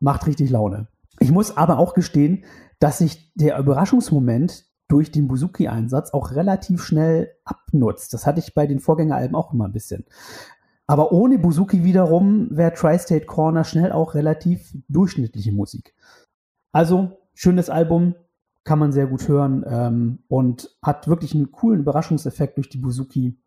macht 0.00 0.26
richtig 0.26 0.50
Laune. 0.50 0.88
Ich 1.20 1.30
muss 1.30 1.56
aber 1.56 1.78
auch 1.78 1.94
gestehen, 1.94 2.44
dass 2.78 2.98
sich 2.98 3.32
der 3.34 3.58
Überraschungsmoment 3.58 4.64
durch 4.88 5.12
den 5.12 5.28
Buzuki-Einsatz 5.28 6.12
auch 6.12 6.32
relativ 6.32 6.82
schnell 6.82 7.30
abnutzt. 7.44 8.12
Das 8.12 8.26
hatte 8.26 8.40
ich 8.40 8.54
bei 8.54 8.66
den 8.66 8.80
Vorgängeralben 8.80 9.36
auch 9.36 9.52
immer 9.52 9.66
ein 9.66 9.72
bisschen. 9.72 10.04
Aber 10.86 11.12
ohne 11.12 11.38
Buzuki 11.38 11.84
wiederum 11.84 12.48
wäre 12.50 12.72
Tri-State 12.72 13.26
Corner 13.26 13.62
schnell 13.62 13.92
auch 13.92 14.14
relativ 14.14 14.74
durchschnittliche 14.88 15.52
Musik. 15.52 15.94
Also, 16.72 17.18
schönes 17.34 17.70
Album, 17.70 18.16
kann 18.64 18.78
man 18.78 18.92
sehr 18.92 19.06
gut 19.06 19.28
hören 19.28 19.64
ähm, 19.66 20.18
und 20.28 20.76
hat 20.82 21.08
wirklich 21.08 21.34
einen 21.34 21.52
coolen 21.52 21.80
Überraschungseffekt 21.80 22.56
durch 22.56 22.68
die 22.68 22.78
Buzuki. 22.78 23.40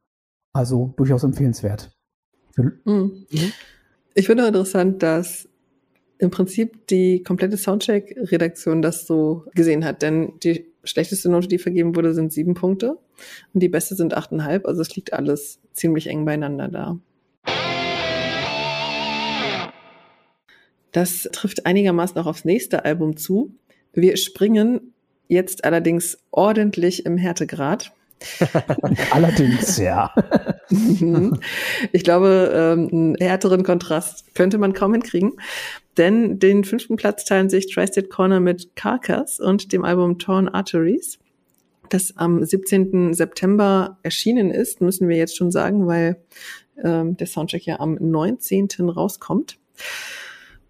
Also 0.53 0.93
durchaus 0.97 1.23
empfehlenswert. 1.23 1.91
Mhm. 2.55 3.25
Ich 4.13 4.27
finde 4.27 4.45
interessant, 4.45 5.01
dass 5.01 5.49
im 6.23 6.31
Prinzip 6.31 6.87
die 6.87 7.21
komplette 7.23 7.57
Soundcheck-Redaktion 7.57 8.81
das 8.81 9.05
so 9.05 9.45
gesehen 9.53 9.85
hat. 9.85 10.01
Denn 10.01 10.33
die 10.43 10.65
schlechteste 10.83 11.29
Note, 11.29 11.47
die 11.47 11.59
vergeben 11.59 11.95
wurde, 11.95 12.13
sind 12.13 12.33
sieben 12.33 12.53
Punkte 12.53 12.97
und 13.53 13.61
die 13.61 13.69
beste 13.69 13.95
sind 13.95 14.15
achteinhalb. 14.15 14.65
Also 14.65 14.81
es 14.81 14.95
liegt 14.95 15.13
alles 15.13 15.59
ziemlich 15.73 16.07
eng 16.07 16.25
beieinander 16.25 16.67
da. 16.67 16.97
Das 20.91 21.27
trifft 21.31 21.65
einigermaßen 21.65 22.17
auch 22.19 22.27
aufs 22.27 22.45
nächste 22.45 22.85
Album 22.85 23.17
zu. 23.17 23.55
Wir 23.93 24.15
springen 24.17 24.93
jetzt 25.27 25.65
allerdings 25.65 26.19
ordentlich 26.31 27.05
im 27.05 27.17
Härtegrad. 27.17 27.93
Allerdings, 29.11 29.77
ja. 29.77 30.13
Mhm. 30.69 31.39
ich 31.91 32.03
glaube, 32.03 32.51
ähm, 32.55 32.89
einen 32.91 33.15
härteren 33.19 33.63
Kontrast 33.63 34.33
könnte 34.33 34.57
man 34.57 34.73
kaum 34.73 34.93
hinkriegen. 34.93 35.33
Denn 35.97 36.39
den 36.39 36.63
fünften 36.63 36.95
Platz 36.95 37.25
teilen 37.25 37.49
sich 37.49 37.71
Tri-State 37.71 38.09
Corner 38.09 38.39
mit 38.39 38.75
Carcass 38.75 39.39
und 39.39 39.71
dem 39.71 39.85
Album 39.85 40.17
Torn 40.17 40.49
Arteries, 40.49 41.19
das 41.89 42.17
am 42.17 42.43
17. 42.43 43.13
September 43.13 43.99
erschienen 44.01 44.49
ist, 44.49 44.81
müssen 44.81 45.07
wir 45.07 45.17
jetzt 45.17 45.37
schon 45.37 45.51
sagen, 45.51 45.85
weil 45.85 46.17
ähm, 46.83 47.15
der 47.17 47.27
Soundtrack 47.27 47.65
ja 47.65 47.79
am 47.79 47.97
19. 47.99 48.67
rauskommt. 48.89 49.59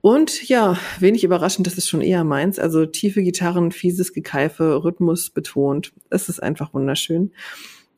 Und 0.01 0.49
ja, 0.49 0.77
wenig 0.99 1.23
überraschend, 1.23 1.65
das 1.65 1.77
ist 1.77 1.87
schon 1.87 2.01
eher 2.01 2.25
meins. 2.25 2.59
Also 2.59 2.85
tiefe 2.85 3.23
Gitarren, 3.23 3.71
fieses 3.71 4.11
Gekeife, 4.11 4.83
Rhythmus 4.83 5.29
betont. 5.29 5.93
Es 6.09 6.27
ist 6.27 6.43
einfach 6.43 6.73
wunderschön. 6.73 7.31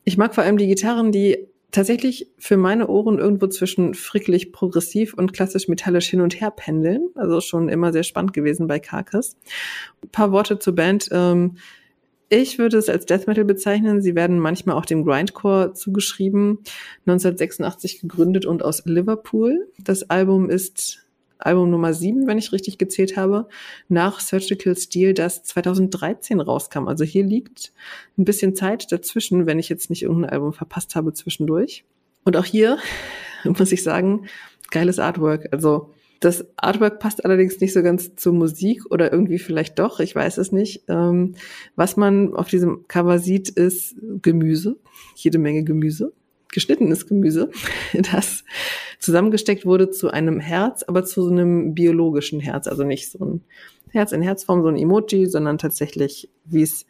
Ich 0.04 0.16
mag 0.16 0.32
vor 0.32 0.44
allem 0.44 0.56
die 0.56 0.68
Gitarren, 0.68 1.10
die 1.10 1.48
tatsächlich 1.72 2.28
für 2.38 2.56
meine 2.56 2.88
Ohren 2.88 3.18
irgendwo 3.18 3.46
zwischen 3.48 3.94
fricklich 3.94 4.52
progressiv 4.52 5.14
und 5.14 5.32
klassisch 5.32 5.68
metallisch 5.68 6.08
hin 6.08 6.20
und 6.20 6.40
her 6.40 6.50
pendeln. 6.50 7.08
Also 7.14 7.40
schon 7.40 7.68
immer 7.68 7.92
sehr 7.92 8.02
spannend 8.02 8.32
gewesen 8.32 8.66
bei 8.66 8.78
Carcass. 8.78 9.36
Ein 10.02 10.08
paar 10.10 10.32
Worte 10.32 10.58
zur 10.58 10.74
Band. 10.74 11.08
Ähm, 11.12 11.56
ich 12.28 12.58
würde 12.58 12.76
es 12.78 12.88
als 12.88 13.06
Death 13.06 13.28
Metal 13.28 13.44
bezeichnen. 13.44 14.02
Sie 14.02 14.16
werden 14.16 14.40
manchmal 14.40 14.76
auch 14.76 14.86
dem 14.86 15.04
Grindcore 15.04 15.74
zugeschrieben. 15.74 16.58
1986 17.06 18.00
gegründet 18.00 18.46
und 18.46 18.64
aus 18.64 18.84
Liverpool. 18.84 19.68
Das 19.78 20.10
Album 20.10 20.50
ist 20.50 21.05
Album 21.38 21.70
Nummer 21.70 21.92
7, 21.92 22.26
wenn 22.26 22.38
ich 22.38 22.52
richtig 22.52 22.78
gezählt 22.78 23.16
habe, 23.16 23.48
nach 23.88 24.20
Surgical 24.20 24.76
Steel, 24.76 25.14
das 25.14 25.42
2013 25.44 26.40
rauskam. 26.40 26.88
Also 26.88 27.04
hier 27.04 27.24
liegt 27.24 27.72
ein 28.18 28.24
bisschen 28.24 28.54
Zeit 28.54 28.90
dazwischen, 28.92 29.46
wenn 29.46 29.58
ich 29.58 29.68
jetzt 29.68 29.90
nicht 29.90 30.02
irgendein 30.02 30.30
Album 30.30 30.52
verpasst 30.52 30.94
habe 30.94 31.12
zwischendurch. 31.12 31.84
Und 32.24 32.36
auch 32.36 32.44
hier 32.44 32.78
muss 33.44 33.72
ich 33.72 33.82
sagen, 33.82 34.26
geiles 34.70 34.98
Artwork. 34.98 35.48
Also 35.52 35.92
das 36.20 36.46
Artwork 36.56 36.98
passt 36.98 37.24
allerdings 37.24 37.60
nicht 37.60 37.72
so 37.72 37.82
ganz 37.82 38.16
zur 38.16 38.32
Musik 38.32 38.86
oder 38.90 39.12
irgendwie 39.12 39.38
vielleicht 39.38 39.78
doch, 39.78 40.00
ich 40.00 40.14
weiß 40.14 40.38
es 40.38 40.50
nicht. 40.50 40.84
Ähm, 40.88 41.34
was 41.76 41.96
man 41.96 42.34
auf 42.34 42.48
diesem 42.48 42.88
Cover 42.88 43.18
sieht, 43.18 43.50
ist 43.50 43.94
Gemüse, 44.22 44.78
jede 45.14 45.38
Menge 45.38 45.64
Gemüse 45.64 46.12
geschnittenes 46.56 47.06
Gemüse, 47.06 47.50
das 48.12 48.42
zusammengesteckt 48.98 49.66
wurde 49.66 49.90
zu 49.90 50.10
einem 50.10 50.40
Herz, 50.40 50.82
aber 50.82 51.04
zu 51.04 51.28
einem 51.28 51.74
biologischen 51.74 52.40
Herz. 52.40 52.66
Also 52.66 52.82
nicht 52.82 53.10
so 53.10 53.24
ein 53.24 53.44
Herz 53.90 54.12
in 54.12 54.22
Herzform, 54.22 54.62
so 54.62 54.68
ein 54.68 54.76
Emoji, 54.76 55.26
sondern 55.26 55.58
tatsächlich, 55.58 56.30
wie 56.44 56.62
es 56.62 56.86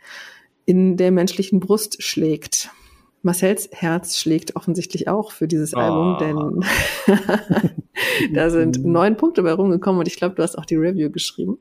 in 0.67 0.97
der 0.97 1.11
menschlichen 1.11 1.59
Brust 1.59 2.03
schlägt. 2.03 2.71
Marcells 3.23 3.69
Herz 3.73 4.19
schlägt 4.19 4.55
offensichtlich 4.55 5.09
auch 5.09 5.33
für 5.33 5.49
dieses 5.49 5.75
oh. 5.75 5.79
Album, 5.79 6.17
denn 6.21 6.65
da 8.35 8.51
sind 8.51 8.85
neun 8.85 9.17
Punkte 9.17 9.43
bei 9.43 9.53
rumgekommen 9.53 9.99
und 9.99 10.07
ich 10.07 10.17
glaube, 10.17 10.37
du 10.37 10.45
hast 10.45 10.57
auch 10.57 10.65
die 10.65 10.77
Review 10.77 11.11
geschrieben. 11.11 11.59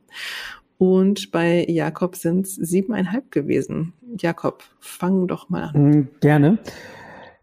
Und 0.78 1.32
bei 1.32 1.66
Jakob 1.68 2.16
sind 2.16 2.46
es 2.46 2.56
siebeneinhalb 2.56 3.32
gewesen. 3.32 3.94
Jakob, 4.20 4.64
fang 4.80 5.28
doch 5.28 5.50
mal 5.50 5.72
an. 5.74 5.90
Mm, 5.90 6.08
gerne. 6.20 6.60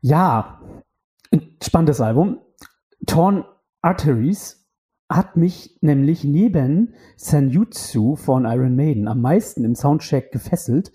Ja, 0.03 0.61
spannendes 1.63 2.01
Album. 2.01 2.41
Torn 3.07 3.45
Arteries 3.83 4.67
hat 5.09 5.37
mich 5.37 5.79
nämlich 5.81 6.25
neben 6.25 6.95
Senjutsu 7.17 8.17
von 8.17 8.45
Iron 8.45 8.75
Maiden 8.75 9.07
am 9.07 9.21
meisten 9.21 9.65
im 9.65 9.77
Soundcheck 9.77 10.33
gefesselt. 10.33 10.91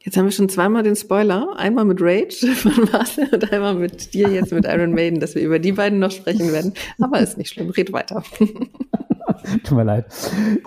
Jetzt 0.00 0.18
haben 0.18 0.26
wir 0.26 0.32
schon 0.32 0.50
zweimal 0.50 0.82
den 0.82 0.96
Spoiler. 0.96 1.56
Einmal 1.56 1.86
mit 1.86 2.02
Rage 2.02 2.46
von 2.54 2.90
Marcel 2.92 3.26
und 3.32 3.50
einmal 3.50 3.74
mit 3.74 4.12
dir 4.12 4.28
jetzt 4.28 4.52
mit 4.52 4.66
Iron 4.66 4.92
Maiden, 4.92 5.20
dass 5.20 5.34
wir 5.34 5.42
über 5.42 5.58
die 5.58 5.72
beiden 5.72 5.98
noch 5.98 6.10
sprechen 6.10 6.52
werden. 6.52 6.74
Aber 7.00 7.20
ist 7.20 7.38
nicht 7.38 7.54
schlimm. 7.54 7.70
Red 7.70 7.94
weiter. 7.94 8.22
Tut 9.64 9.76
mir 9.76 9.84
leid. 9.84 10.06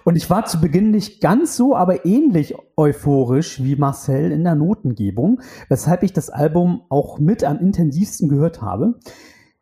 Und 0.03 0.15
ich 0.15 0.29
war 0.29 0.45
zu 0.45 0.59
Beginn 0.59 0.91
nicht 0.91 1.21
ganz 1.21 1.55
so, 1.55 1.75
aber 1.75 2.05
ähnlich 2.05 2.55
euphorisch 2.77 3.63
wie 3.63 3.75
Marcel 3.75 4.31
in 4.31 4.43
der 4.43 4.55
Notengebung, 4.55 5.41
weshalb 5.69 6.03
ich 6.03 6.13
das 6.13 6.29
Album 6.29 6.83
auch 6.89 7.19
mit 7.19 7.43
am 7.43 7.59
intensivsten 7.59 8.29
gehört 8.29 8.61
habe. 8.61 8.95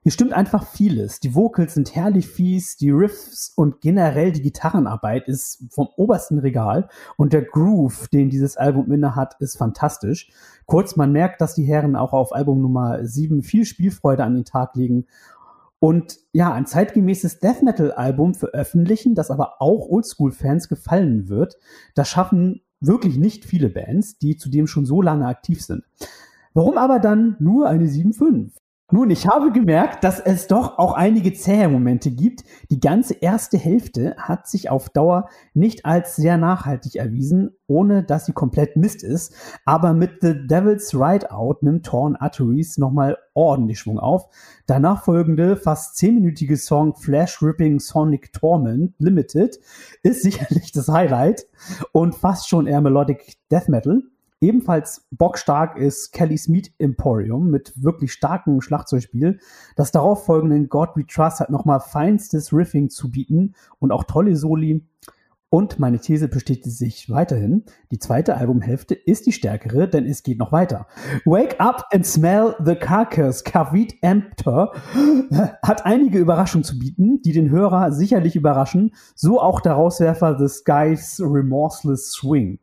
Hier 0.03 0.11
stimmt 0.11 0.33
einfach 0.33 0.67
vieles. 0.67 1.21
Die 1.21 1.33
Vocals 1.33 1.75
sind 1.75 1.95
herrlich 1.95 2.27
fies, 2.27 2.75
die 2.75 2.89
Riffs 2.89 3.53
und 3.55 3.79
generell 3.79 4.33
die 4.33 4.41
Gitarrenarbeit 4.41 5.29
ist 5.29 5.63
vom 5.69 5.87
obersten 5.95 6.39
Regal 6.39 6.89
und 7.15 7.31
der 7.31 7.43
Groove, 7.43 8.09
den 8.09 8.29
dieses 8.29 8.57
Album 8.57 8.91
inne 8.91 9.15
hat, 9.15 9.35
ist 9.39 9.57
fantastisch. 9.57 10.29
Kurz, 10.65 10.97
man 10.97 11.13
merkt, 11.13 11.39
dass 11.39 11.55
die 11.55 11.63
Herren 11.63 11.95
auch 11.95 12.11
auf 12.11 12.33
Album 12.33 12.61
Nummer 12.61 13.05
7 13.05 13.43
viel 13.43 13.63
Spielfreude 13.63 14.25
an 14.25 14.33
den 14.33 14.43
Tag 14.43 14.75
legen 14.75 15.07
und 15.83 16.17
ja, 16.31 16.53
ein 16.53 16.65
zeitgemäßes 16.65 17.39
Death 17.39 17.61
Metal 17.61 17.91
Album 17.91 18.35
veröffentlichen, 18.35 19.15
das 19.15 19.29
aber 19.29 19.61
auch 19.61 19.89
Oldschool-Fans 19.89 20.69
gefallen 20.69 21.27
wird. 21.27 21.57
Das 21.93 22.07
schaffen 22.07 22.61
wirklich 22.79 23.17
nicht 23.17 23.43
viele 23.43 23.67
Bands, 23.67 24.17
die 24.17 24.37
zudem 24.37 24.65
schon 24.65 24.85
so 24.85 25.01
lange 25.01 25.27
aktiv 25.27 25.61
sind. 25.61 25.83
Warum 26.53 26.77
aber 26.77 26.99
dann 26.99 27.35
nur 27.39 27.67
eine 27.67 27.87
7.5? 27.87 28.51
Nun, 28.93 29.09
ich 29.09 29.25
habe 29.25 29.51
gemerkt, 29.51 30.03
dass 30.03 30.19
es 30.19 30.45
doch 30.45 30.77
auch 30.77 30.93
einige 30.93 31.33
zähe 31.33 31.67
Momente 31.67 32.11
gibt. 32.11 32.43
Die 32.69 32.79
ganze 32.79 33.15
erste 33.15 33.57
Hälfte 33.57 34.13
hat 34.19 34.47
sich 34.47 34.69
auf 34.69 34.87
Dauer 34.91 35.29
nicht 35.55 35.83
als 35.83 36.15
sehr 36.15 36.37
nachhaltig 36.37 36.97
erwiesen, 36.97 37.55
ohne 37.65 38.03
dass 38.03 38.27
sie 38.27 38.33
komplett 38.33 38.75
Mist 38.77 39.01
ist. 39.01 39.33
Aber 39.65 39.93
mit 39.93 40.21
The 40.21 40.45
Devil's 40.45 40.93
Rideout 40.93 41.61
nimmt 41.61 41.87
Torn 41.87 42.15
Arteries 42.15 42.77
nochmal 42.77 43.17
ordentlich 43.33 43.79
Schwung 43.79 43.97
auf. 43.97 44.27
Danach 44.67 45.05
folgende 45.05 45.55
fast 45.55 45.97
zehnminütige 45.97 46.57
Song 46.57 46.93
Flash 46.93 47.41
Ripping 47.41 47.79
Sonic 47.79 48.31
Torment 48.31 48.93
Limited 48.99 49.59
ist 50.03 50.21
sicherlich 50.21 50.71
das 50.71 50.87
Highlight 50.87 51.47
und 51.93 52.13
fast 52.13 52.47
schon 52.47 52.67
eher 52.67 52.81
Melodic 52.81 53.37
Death 53.49 53.69
Metal. 53.69 54.03
Ebenfalls 54.43 55.07
bockstark 55.11 55.77
ist 55.77 56.11
Kelly's 56.11 56.49
Meat 56.49 56.73
Emporium 56.77 57.49
mit 57.49 57.71
wirklich 57.81 58.11
starkem 58.11 58.59
Schlagzeugspiel. 58.59 59.39
Das 59.77 59.93
darauf 59.93 60.25
folgende 60.25 60.67
God 60.67 60.89
We 60.95 61.07
Trust 61.07 61.39
hat 61.39 61.49
nochmal 61.49 61.79
feinstes 61.79 62.51
Riffing 62.51 62.89
zu 62.89 63.09
bieten 63.09 63.55
und 63.79 63.93
auch 63.93 64.03
tolle 64.03 64.35
Soli. 64.35 64.85
Und 65.49 65.79
meine 65.79 65.99
These 65.99 66.27
bestätigt 66.27 66.65
sich 66.65 67.09
weiterhin. 67.09 67.63
Die 67.91 67.99
zweite 67.99 68.35
Albumhälfte 68.35 68.95
ist 68.95 69.27
die 69.27 69.31
stärkere, 69.31 69.87
denn 69.87 70.05
es 70.05 70.23
geht 70.23 70.39
noch 70.39 70.51
weiter. 70.51 70.87
Wake 71.23 71.61
Up 71.61 71.85
and 71.93 72.05
Smell 72.05 72.53
the 72.65 72.75
Carcass, 72.75 73.45
Kavit 73.45 73.95
Emptor, 74.01 74.73
hat 75.61 75.85
einige 75.85 76.19
Überraschungen 76.19 76.65
zu 76.65 76.77
bieten, 76.77 77.21
die 77.21 77.31
den 77.31 77.49
Hörer 77.49 77.93
sicherlich 77.93 78.35
überraschen. 78.35 78.93
So 79.15 79.39
auch 79.39 79.61
der 79.61 79.73
Rauswerfer 79.73 80.37
The 80.37 80.49
Sky's 80.49 81.21
Remorseless 81.23 82.11
Swing, 82.11 82.59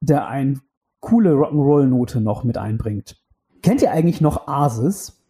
der 0.00 0.26
ein 0.26 0.62
coole 1.06 1.34
Rock'n'Roll-Note 1.34 2.20
noch 2.20 2.42
mit 2.42 2.58
einbringt. 2.58 3.16
Kennt 3.62 3.80
ihr 3.80 3.92
eigentlich 3.92 4.20
noch 4.20 4.48
Asis? 4.48 5.22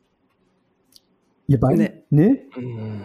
Ihr 1.48 1.60
beiden? 1.60 1.88
Nee. 2.08 2.46
nee? 2.56 3.02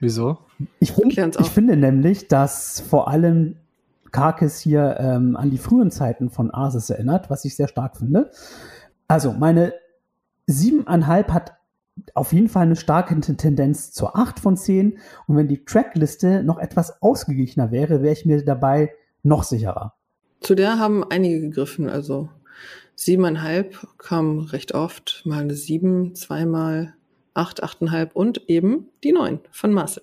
Wieso? 0.00 0.38
Ich, 0.80 0.90
find, 0.90 1.16
ich 1.38 1.50
finde 1.50 1.76
nämlich, 1.76 2.26
dass 2.26 2.80
vor 2.80 3.06
allem 3.06 3.58
Karkis 4.10 4.58
hier 4.58 4.96
ähm, 4.98 5.36
an 5.36 5.50
die 5.50 5.58
frühen 5.58 5.92
Zeiten 5.92 6.30
von 6.30 6.52
Asis 6.52 6.90
erinnert, 6.90 7.30
was 7.30 7.44
ich 7.44 7.54
sehr 7.54 7.68
stark 7.68 7.96
finde. 7.96 8.32
Also, 9.06 9.32
meine 9.32 9.74
siebeneinhalb 10.48 11.32
hat 11.32 11.52
auf 12.14 12.32
jeden 12.32 12.48
Fall 12.48 12.66
eine 12.66 12.76
starke 12.76 13.18
Tendenz 13.20 13.92
zur 13.92 14.16
8 14.16 14.40
von 14.40 14.56
10. 14.56 14.98
Und 15.28 15.36
wenn 15.36 15.46
die 15.46 15.64
Trackliste 15.64 16.42
noch 16.42 16.58
etwas 16.58 17.00
ausgeglichener 17.00 17.70
wäre, 17.70 18.02
wäre 18.02 18.14
ich 18.14 18.26
mir 18.26 18.44
dabei 18.44 18.90
noch 19.22 19.44
sicherer. 19.44 19.94
Zu 20.42 20.54
der 20.54 20.78
haben 20.78 21.04
einige 21.04 21.40
gegriffen, 21.40 21.88
also 21.88 22.28
siebeneinhalb 22.94 23.86
kam 23.98 24.40
recht 24.40 24.74
oft, 24.74 25.22
mal 25.24 25.40
eine 25.40 25.54
sieben, 25.54 26.14
zweimal 26.14 26.94
acht, 27.34 27.62
achteinhalb 27.62 28.14
und 28.14 28.48
eben 28.48 28.88
die 29.04 29.12
neun 29.12 29.40
von 29.50 29.72
Marcel. 29.72 30.02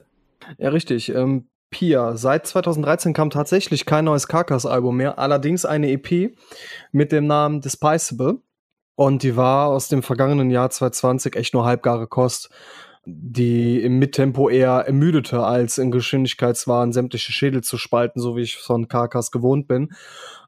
Ja, 0.57 0.69
richtig. 0.69 1.09
Ähm, 1.09 1.47
Pia, 1.71 2.17
seit 2.17 2.47
2013 2.47 3.13
kam 3.13 3.29
tatsächlich 3.29 3.85
kein 3.85 4.05
neues 4.05 4.27
Carcass-Album 4.27 4.97
mehr, 4.97 5.19
allerdings 5.19 5.65
eine 5.65 5.91
EP 5.91 6.35
mit 6.91 7.11
dem 7.11 7.27
Namen 7.27 7.61
Despisable. 7.61 8.41
Und 8.95 9.23
die 9.23 9.35
war 9.35 9.67
aus 9.67 9.87
dem 9.87 10.03
vergangenen 10.03 10.49
Jahr 10.49 10.69
2020 10.69 11.35
echt 11.35 11.53
nur 11.53 11.65
halbgare 11.65 12.07
Kost. 12.07 12.49
Die 13.05 13.81
im 13.81 13.99
Mittempo 13.99 14.49
eher 14.49 14.85
ermüdete, 14.85 15.43
als 15.43 15.77
in 15.77 15.91
Geschwindigkeitswahn 15.91 16.93
sämtliche 16.93 17.31
Schädel 17.31 17.61
zu 17.61 17.77
spalten, 17.77 18.19
so 18.19 18.35
wie 18.35 18.41
ich 18.41 18.57
von 18.57 18.87
Karkas 18.87 19.31
gewohnt 19.31 19.67
bin. 19.67 19.93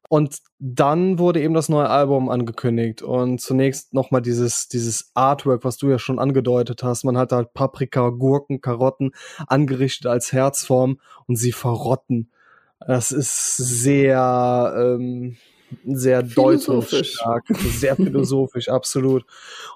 Und 0.09 0.39
dann 0.59 1.19
wurde 1.19 1.41
eben 1.41 1.53
das 1.53 1.69
neue 1.69 1.89
Album 1.89 2.27
angekündigt 2.27 3.01
und 3.01 3.39
zunächst 3.39 3.93
nochmal 3.93 4.21
dieses, 4.21 4.67
dieses 4.67 5.11
Artwork, 5.13 5.63
was 5.63 5.77
du 5.77 5.89
ja 5.89 5.99
schon 5.99 6.19
angedeutet 6.19 6.83
hast. 6.83 7.05
Man 7.05 7.17
hat 7.17 7.31
halt 7.31 7.53
Paprika, 7.53 8.09
Gurken, 8.09 8.59
Karotten 8.59 9.11
angerichtet 9.47 10.07
als 10.07 10.33
Herzform 10.33 10.99
und 11.27 11.37
sie 11.37 11.53
verrotten. 11.53 12.29
Das 12.85 13.13
ist 13.13 13.55
sehr, 13.55 14.73
ähm, 14.75 15.37
sehr 15.85 16.23
deutungsstark, 16.23 17.43
sehr 17.49 17.95
philosophisch, 17.95 18.69
absolut. 18.69 19.25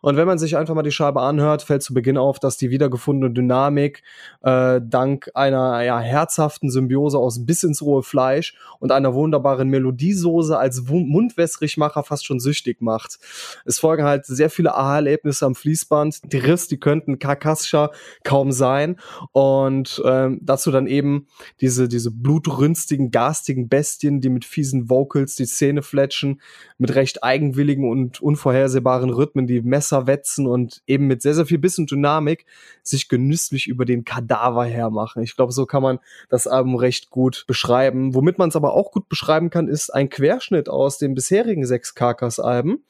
Und 0.02 0.18
wenn 0.18 0.28
man 0.28 0.38
sich 0.38 0.58
einfach 0.58 0.76
mal 0.76 0.84
die 0.84 0.92
Scheibe 0.92 1.22
anhört, 1.22 1.64
fällt 1.64 1.84
zu 1.84 1.94
Beginn 1.94 2.18
auf, 2.18 2.40
dass 2.40 2.58
die 2.58 2.70
wiedergefundene 2.70 3.34
Dynamik 3.34 4.04
äh, 4.42 4.82
dank 4.84 5.30
einer 5.34 5.82
ja, 5.84 6.00
herzhaften 6.00 6.70
Symbiose 6.70 7.18
aus 7.18 7.46
bis 7.46 7.64
ins 7.64 7.82
rohe 7.82 8.04
Fleisch 8.04 8.56
und 8.80 8.92
einer 8.92 9.14
wunderbaren 9.14 9.70
Melodiesoße 9.70 10.58
als 10.58 10.84
Mundwässrigmacher 10.84 12.04
fast 12.04 12.26
schon 12.26 12.40
süchtig 12.40 12.82
macht. 12.82 13.20
Es 13.66 13.80
folgen 13.80 14.04
halt 14.04 14.26
sehr 14.26 14.50
viele 14.50 14.76
Aha-Erlebnisse 14.76 15.46
am 15.46 15.56
Fließband. 15.56 16.32
Die 16.32 16.38
Riss, 16.38 16.68
die 16.68 16.80
könnten 16.80 17.20
karkassischer 17.20 17.92
kaum 18.24 18.52
sein. 18.52 18.98
Und 19.32 20.02
ähm, 20.06 20.40
dazu 20.42 20.72
dann 20.72 20.88
eben 20.88 21.28
diese, 21.62 21.88
diese 21.88 22.12
blutrünstigen, 22.12 23.12
garstigen 23.12 23.70
Bestien, 23.70 24.22
die 24.22 24.30
mit 24.30 24.46
fiesen 24.46 24.90
Vocals 24.90 25.36
die 25.36 25.46
Szene 25.46 25.82
fletschen, 25.86 26.42
mit 26.78 26.96
recht 26.96 27.24
eigenwilligen 27.24 27.90
und 27.90 28.22
unvorhersehbaren 28.22 29.10
Rhythmen, 29.10 29.48
die 29.48 29.62
Messer 29.62 30.08
wetzen 30.08 30.48
und 30.48 30.82
eben 30.88 31.08
mit 31.08 31.22
sehr, 31.22 31.34
sehr 31.34 31.46
viel 31.46 31.58
Biss 31.58 31.78
und 31.80 31.90
Dynamik 31.92 32.46
sich 32.84 33.10
genüsslich 33.10 33.68
über 33.68 33.86
den 33.86 34.04
Kadaver 34.06 34.66
hermachen. 34.66 35.24
Ich 35.24 35.36
glaube, 35.36 35.52
so 35.52 35.66
kann 35.66 35.84
man 35.84 36.00
das 36.30 36.48
Album 36.48 36.76
recht 36.76 37.10
gut 37.10 37.46
beschreiben. 37.48 38.14
Womit 38.14 38.38
man 38.38 38.50
es 38.50 38.56
aber 38.56 38.74
auch 38.74 38.92
gut 38.92 39.10
beschreiben 39.10 39.50
kann, 39.50 39.68
ist 39.68 39.94
ein 39.94 40.10
Querschnitt 40.10 40.70
aus 40.70 40.98
den 40.98 41.16
bisherigen 41.16 41.66
sechs 41.66 41.96
Karkas-Alben, 41.96 42.84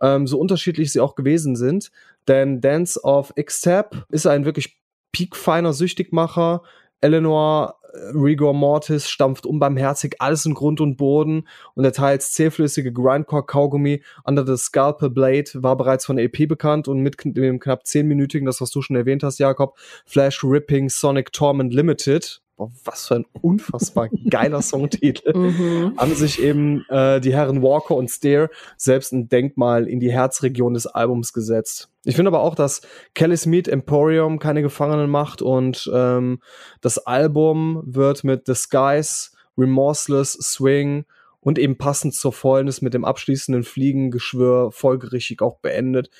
ähm, 0.00 0.26
so 0.26 0.38
unterschiedlich 0.38 0.92
sie 0.92 1.00
auch 1.00 1.14
gewesen 1.14 1.56
sind. 1.56 1.90
Denn 2.28 2.60
Dance 2.60 3.02
of 3.02 3.32
X-Tab 3.36 4.06
ist 4.10 4.26
ein 4.26 4.44
wirklich 4.44 4.78
peakfeiner 5.12 5.72
Süchtigmacher. 5.72 6.62
Eleanor 7.00 7.78
Rigor 8.14 8.54
Mortis 8.54 9.08
stampft 9.08 9.46
unbarmherzig 9.46 10.16
alles 10.18 10.46
in 10.46 10.54
Grund 10.54 10.80
und 10.80 10.96
Boden 10.96 11.46
und 11.74 11.84
der 11.84 11.92
teils 11.92 12.32
zähflüssige 12.32 12.92
Grindcore-Kaugummi 12.92 14.02
Under 14.24 14.44
the 14.46 14.56
Scalpel 14.56 15.10
Blade 15.10 15.50
war 15.54 15.76
bereits 15.76 16.04
von 16.04 16.18
EP 16.18 16.48
bekannt 16.48 16.88
und 16.88 17.00
mit 17.00 17.16
dem 17.24 17.60
knapp 17.60 17.84
10-minütigen, 17.84 18.46
das 18.46 18.60
was 18.60 18.70
du 18.70 18.82
schon 18.82 18.96
erwähnt 18.96 19.22
hast, 19.22 19.38
Jakob, 19.38 19.76
Flash 20.04 20.42
Ripping 20.42 20.88
Sonic 20.88 21.32
Torment 21.32 21.72
Limited 21.72 22.43
Boah, 22.56 22.70
was 22.84 23.08
für 23.08 23.16
ein 23.16 23.26
unfassbar 23.42 24.08
geiler 24.30 24.62
Songtitel, 24.62 25.36
mhm. 25.36 25.96
haben 25.96 26.14
sich 26.14 26.40
eben 26.40 26.84
äh, 26.88 27.20
die 27.20 27.34
Herren 27.34 27.62
Walker 27.62 27.96
und 27.96 28.08
Steer 28.08 28.48
selbst 28.76 29.12
ein 29.12 29.28
Denkmal 29.28 29.88
in 29.88 29.98
die 29.98 30.12
Herzregion 30.12 30.74
des 30.74 30.86
Albums 30.86 31.32
gesetzt. 31.32 31.90
Ich 32.04 32.14
finde 32.14 32.28
aber 32.28 32.42
auch, 32.42 32.54
dass 32.54 32.82
Kelly's 33.14 33.46
Meat 33.46 33.66
Emporium 33.66 34.38
keine 34.38 34.62
Gefangenen 34.62 35.10
macht 35.10 35.42
und 35.42 35.90
ähm, 35.92 36.40
das 36.80 36.98
Album 36.98 37.82
wird 37.86 38.22
mit 38.22 38.46
Disguise, 38.46 39.30
Remorseless, 39.58 40.34
Swing 40.34 41.06
und 41.40 41.58
eben 41.58 41.76
passend 41.76 42.14
zur 42.14 42.32
Fäulnis 42.32 42.82
mit 42.82 42.94
dem 42.94 43.04
abschließenden 43.04 43.64
Fliegengeschwür 43.64 44.70
folgerichtig 44.70 45.42
auch 45.42 45.58
beendet. 45.58 46.10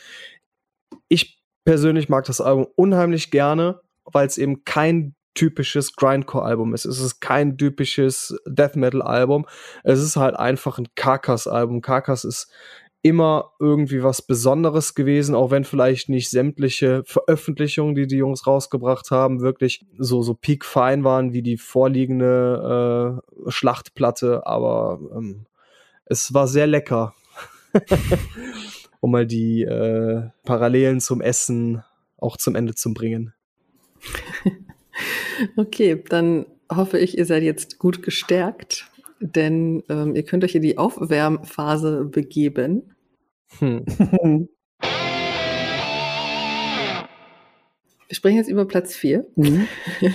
Ich 1.08 1.40
persönlich 1.64 2.08
mag 2.08 2.24
das 2.24 2.40
Album 2.40 2.66
unheimlich 2.74 3.30
gerne, 3.30 3.80
weil 4.04 4.26
es 4.26 4.36
eben 4.36 4.64
kein 4.64 5.14
typisches 5.34 5.96
Grindcore-Album 5.96 6.74
ist. 6.74 6.84
Es 6.84 7.00
ist 7.00 7.20
kein 7.20 7.58
typisches 7.58 8.36
Death 8.46 8.76
Metal-Album. 8.76 9.46
Es 9.82 10.00
ist 10.00 10.16
halt 10.16 10.36
einfach 10.36 10.78
ein 10.78 10.88
Karkas-Album. 10.94 11.80
Karkas 11.80 12.24
ist 12.24 12.50
immer 13.04 13.52
irgendwie 13.60 14.02
was 14.02 14.22
Besonderes 14.22 14.94
gewesen, 14.94 15.34
auch 15.34 15.50
wenn 15.50 15.64
vielleicht 15.64 16.08
nicht 16.08 16.30
sämtliche 16.30 17.02
Veröffentlichungen, 17.04 17.94
die 17.94 18.06
die 18.06 18.16
Jungs 18.16 18.46
rausgebracht 18.46 19.10
haben, 19.10 19.42
wirklich 19.42 19.84
so 19.98 20.22
so 20.22 20.32
peak 20.32 20.64
fein 20.64 21.04
waren 21.04 21.34
wie 21.34 21.42
die 21.42 21.58
vorliegende 21.58 23.20
äh, 23.44 23.50
Schlachtplatte, 23.50 24.46
aber 24.46 25.00
ähm, 25.14 25.44
es 26.06 26.32
war 26.32 26.48
sehr 26.48 26.66
lecker, 26.66 27.14
um 29.00 29.10
mal 29.10 29.26
die 29.26 29.64
äh, 29.64 30.30
Parallelen 30.46 31.00
zum 31.00 31.20
Essen 31.20 31.84
auch 32.16 32.38
zum 32.38 32.54
Ende 32.54 32.74
zu 32.74 32.94
bringen. 32.94 33.34
Okay, 35.56 36.02
dann 36.08 36.46
hoffe 36.70 36.98
ich, 36.98 37.18
ihr 37.18 37.26
seid 37.26 37.42
jetzt 37.42 37.78
gut 37.78 38.02
gestärkt, 38.02 38.90
denn 39.20 39.82
ähm, 39.88 40.14
ihr 40.14 40.22
könnt 40.22 40.44
euch 40.44 40.54
in 40.54 40.62
die 40.62 40.78
Aufwärmphase 40.78 42.04
begeben. 42.04 42.94
Hm. 43.58 43.84
Wir 48.08 48.16
sprechen 48.16 48.36
jetzt 48.36 48.50
über 48.50 48.66
Platz 48.66 48.94
4. 48.94 49.26
Mhm. 49.34 49.66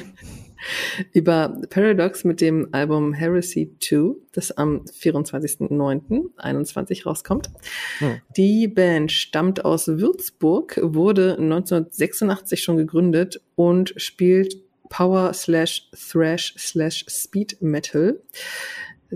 über 1.14 1.62
Paradox 1.70 2.24
mit 2.24 2.42
dem 2.42 2.70
Album 2.72 3.14
Heresy 3.14 3.76
2, 3.82 4.16
das 4.32 4.52
am 4.52 4.86
24.09.21 4.86 7.06
rauskommt. 7.06 7.52
Hm. 8.00 8.22
Die 8.38 8.68
Band 8.68 9.12
stammt 9.12 9.66
aus 9.66 9.88
Würzburg, 9.88 10.80
wurde 10.82 11.34
1986 11.34 12.64
schon 12.64 12.78
gegründet 12.78 13.42
und 13.56 13.94
spielt 13.98 14.56
Power 14.90 15.34
slash 15.34 15.90
Thrash 15.92 16.54
slash 16.58 17.06
Speed 17.08 17.62
Metal. 17.62 18.20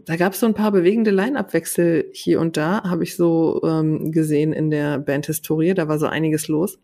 Da 0.06 0.16
gab 0.16 0.34
es 0.34 0.40
so 0.40 0.48
ein 0.48 0.56
paar 0.56 0.72
bewegende 0.72 1.12
Line-Up-Wechsel 1.12 2.10
hier 2.14 2.40
und 2.40 2.58
da, 2.58 2.84
habe 2.84 3.04
ich 3.04 3.16
so 3.16 3.62
ähm, 3.64 4.12
gesehen 4.12 4.54
in 4.54 4.72
der 4.72 4.98
Bandhistorie. 5.00 5.74
Da 5.74 5.88
war 5.88 6.00
so 6.00 6.08
einiges 6.08 6.48
los. 6.48 6.80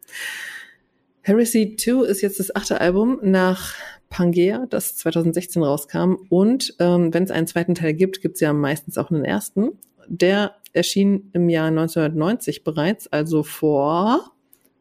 Heresy 1.21 1.75
2 1.75 2.05
ist 2.07 2.21
jetzt 2.21 2.39
das 2.39 2.55
achte 2.55 2.81
Album 2.81 3.19
nach 3.23 3.75
Pangea, 4.09 4.65
das 4.69 4.95
2016 4.97 5.63
rauskam. 5.63 6.15
Und 6.29 6.75
ähm, 6.79 7.13
wenn 7.13 7.23
es 7.23 7.31
einen 7.31 7.47
zweiten 7.47 7.75
Teil 7.75 7.93
gibt, 7.93 8.21
gibt 8.21 8.35
es 8.35 8.41
ja 8.41 8.53
meistens 8.53 8.97
auch 8.97 9.11
einen 9.11 9.25
ersten. 9.25 9.71
Der 10.07 10.55
erschien 10.73 11.29
im 11.33 11.49
Jahr 11.49 11.67
1990 11.67 12.63
bereits, 12.63 13.07
also 13.07 13.43
vor 13.43 14.31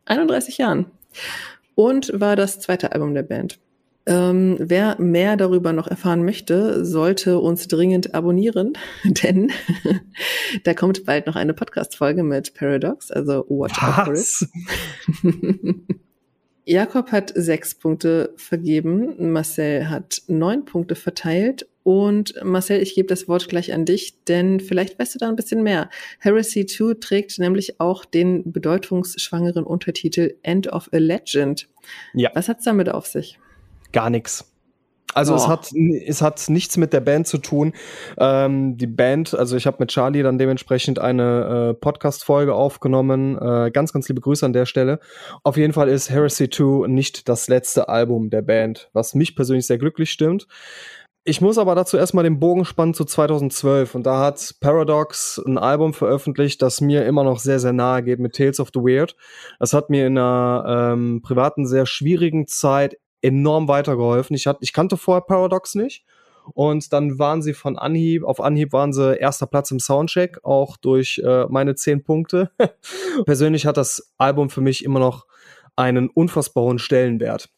31 0.05 0.59
Jahren. 0.59 0.87
Und 1.75 2.13
war 2.19 2.37
das 2.37 2.61
zweite 2.61 2.93
Album 2.93 3.15
der 3.15 3.23
Band. 3.23 3.59
Ähm, 4.09 4.57
wer 4.59 4.99
mehr 4.99 5.37
darüber 5.37 5.75
noch 5.75 5.87
erfahren 5.87 6.25
möchte, 6.25 6.87
sollte 6.87 7.39
uns 7.39 7.69
dringend 7.69 8.15
abonnieren, 8.15 8.73
denn 9.05 9.53
da 10.65 10.73
kommt 10.73 11.05
bald 11.05 11.27
noch 11.27 11.37
eine 11.37 11.53
Podcast-Folge 11.53 12.23
mit 12.23 12.55
Paradox, 12.55 13.11
also 13.11 13.45
watch 13.51 13.83
out 13.83 14.07
for 14.07 14.15
it. 14.15 15.77
Jakob 16.65 17.13
hat 17.13 17.33
sechs 17.35 17.75
Punkte 17.75 18.33
vergeben, 18.37 19.31
Marcel 19.33 19.91
hat 19.91 20.23
neun 20.27 20.65
Punkte 20.65 20.95
verteilt 20.95 21.67
und 21.83 22.35
Marcel, 22.43 22.81
ich 22.81 22.95
gebe 22.95 23.09
das 23.09 23.29
Wort 23.29 23.49
gleich 23.49 23.75
an 23.75 23.85
dich, 23.85 24.25
denn 24.25 24.61
vielleicht 24.61 24.99
weißt 24.99 25.15
du 25.15 25.19
da 25.19 25.29
ein 25.29 25.37
bisschen 25.37 25.63
mehr. 25.63 25.91
Heresy 26.19 26.65
2 26.65 26.95
trägt 27.01 27.39
nämlich 27.39 27.79
auch 27.79 28.07
den 28.07 28.53
bedeutungsschwangeren 28.53 29.65
Untertitel 29.65 30.35
End 30.43 30.71
of 30.73 30.91
a 30.93 30.99
Legend. 30.99 31.69
Ja. 32.15 32.31
Was 32.35 32.49
hat's 32.49 32.65
damit 32.65 32.91
auf 32.91 33.07
sich? 33.07 33.39
Gar 33.93 34.11
nichts. 34.11 34.53
Also 35.15 35.33
oh. 35.33 35.37
es 35.37 35.49
hat 35.49 35.73
es 35.73 36.23
hat 36.23 36.49
nichts 36.49 36.77
mit 36.77 36.93
der 36.93 37.01
Band 37.01 37.27
zu 37.27 37.39
tun. 37.39 37.73
Ähm, 38.19 38.77
die 38.77 38.87
Band, 38.87 39.35
also 39.35 39.57
ich 39.57 39.67
habe 39.67 39.79
mit 39.81 39.91
Charlie 39.91 40.23
dann 40.23 40.39
dementsprechend 40.39 40.99
eine 40.99 41.71
äh, 41.71 41.75
Podcast-Folge 41.75 42.55
aufgenommen. 42.55 43.39
Äh, 43.39 43.71
ganz, 43.71 43.93
ganz 43.93 44.09
liebe 44.09 44.21
Grüße 44.21 44.45
an 44.45 44.53
der 44.53 44.67
Stelle. 44.67 45.01
Auf 45.43 45.57
jeden 45.57 45.73
Fall 45.73 45.89
ist 45.89 46.11
Heresy 46.11 46.51
2 46.51 46.89
nicht 46.89 47.29
das 47.29 47.49
letzte 47.49 47.89
Album 47.89 48.31
der 48.31 48.43
Band, 48.43 48.91
was 48.93 49.15
mich 49.15 49.35
persönlich 49.35 49.67
sehr 49.67 49.79
glücklich 49.79 50.11
stimmt. 50.11 50.47
Ich 51.25 51.41
muss 51.43 51.59
aber 51.59 51.75
dazu 51.75 51.99
erstmal 51.99 52.25
den 52.25 52.41
Bogen 52.41 52.65
spannen 52.65 52.95
zu 52.95 53.05
2012 53.05 53.95
und 53.95 54.07
da 54.07 54.21
hat 54.21 54.55
Paradox 54.61 55.39
ein 55.45 55.59
Album 55.59 55.93
veröffentlicht, 55.93 56.63
das 56.63 56.81
mir 56.81 57.05
immer 57.05 57.23
noch 57.23 57.39
sehr, 57.39 57.61
sehr 57.61 57.75
nahe 57.75 58.03
geht 58.03 58.19
mit 58.19 58.35
Tales 58.35 58.61
of 58.61 58.71
the 58.73 58.81
Weird. 58.81 59.15
Das 59.59 59.75
hat 59.75 59.91
mir 59.91 60.07
in 60.07 60.17
einer 60.17 60.93
ähm, 60.93 61.21
privaten, 61.23 61.67
sehr 61.67 61.85
schwierigen 61.85 62.47
Zeit 62.47 62.97
enorm 63.23 63.69
weitergeholfen. 63.69 64.35
Ich, 64.37 64.47
hatte, 64.47 64.61
ich 64.63 64.73
kannte 64.73 64.97
vorher 64.97 65.23
Paradox 65.23 65.75
nicht. 65.75 66.05
Und 66.55 66.93
dann 66.93 67.19
waren 67.19 67.43
sie 67.43 67.53
von 67.53 67.77
Anhieb, 67.77 68.25
auf 68.25 68.41
Anhieb 68.41 68.73
waren 68.73 68.93
sie 68.93 69.19
erster 69.19 69.47
Platz 69.47 69.71
im 69.71 69.81
Soundcheck, 69.81 70.39
auch 70.45 70.79
durch 70.79 71.21
äh, 71.23 71.45
meine 71.49 71.75
zehn 71.75 72.03
Punkte. 72.03 72.51
Persönlich 73.27 73.67
hat 73.67 73.77
das 73.77 74.15
Album 74.17 74.49
für 74.49 74.63
mich 74.63 74.85
immer 74.85 74.99
noch 74.99 75.27
einen 75.77 76.09
unfassbar 76.09 76.65
hohen 76.65 76.79
Stellenwert. 76.79 77.51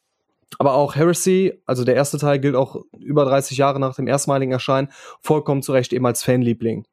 Aber 0.59 0.75
auch 0.75 0.97
Heresy, 0.97 1.63
also 1.65 1.85
der 1.85 1.95
erste 1.95 2.19
Teil 2.19 2.41
gilt 2.41 2.57
auch 2.57 2.83
über 2.99 3.25
30 3.25 3.57
Jahre 3.57 3.79
nach 3.79 3.95
dem 3.95 4.09
erstmaligen 4.09 4.53
Erscheinen, 4.53 4.89
vollkommen 5.21 5.63
zu 5.63 5.73
Recht 5.73 5.93
eben 5.93 6.07
als 6.07 6.23
Fanliebling. 6.23 6.85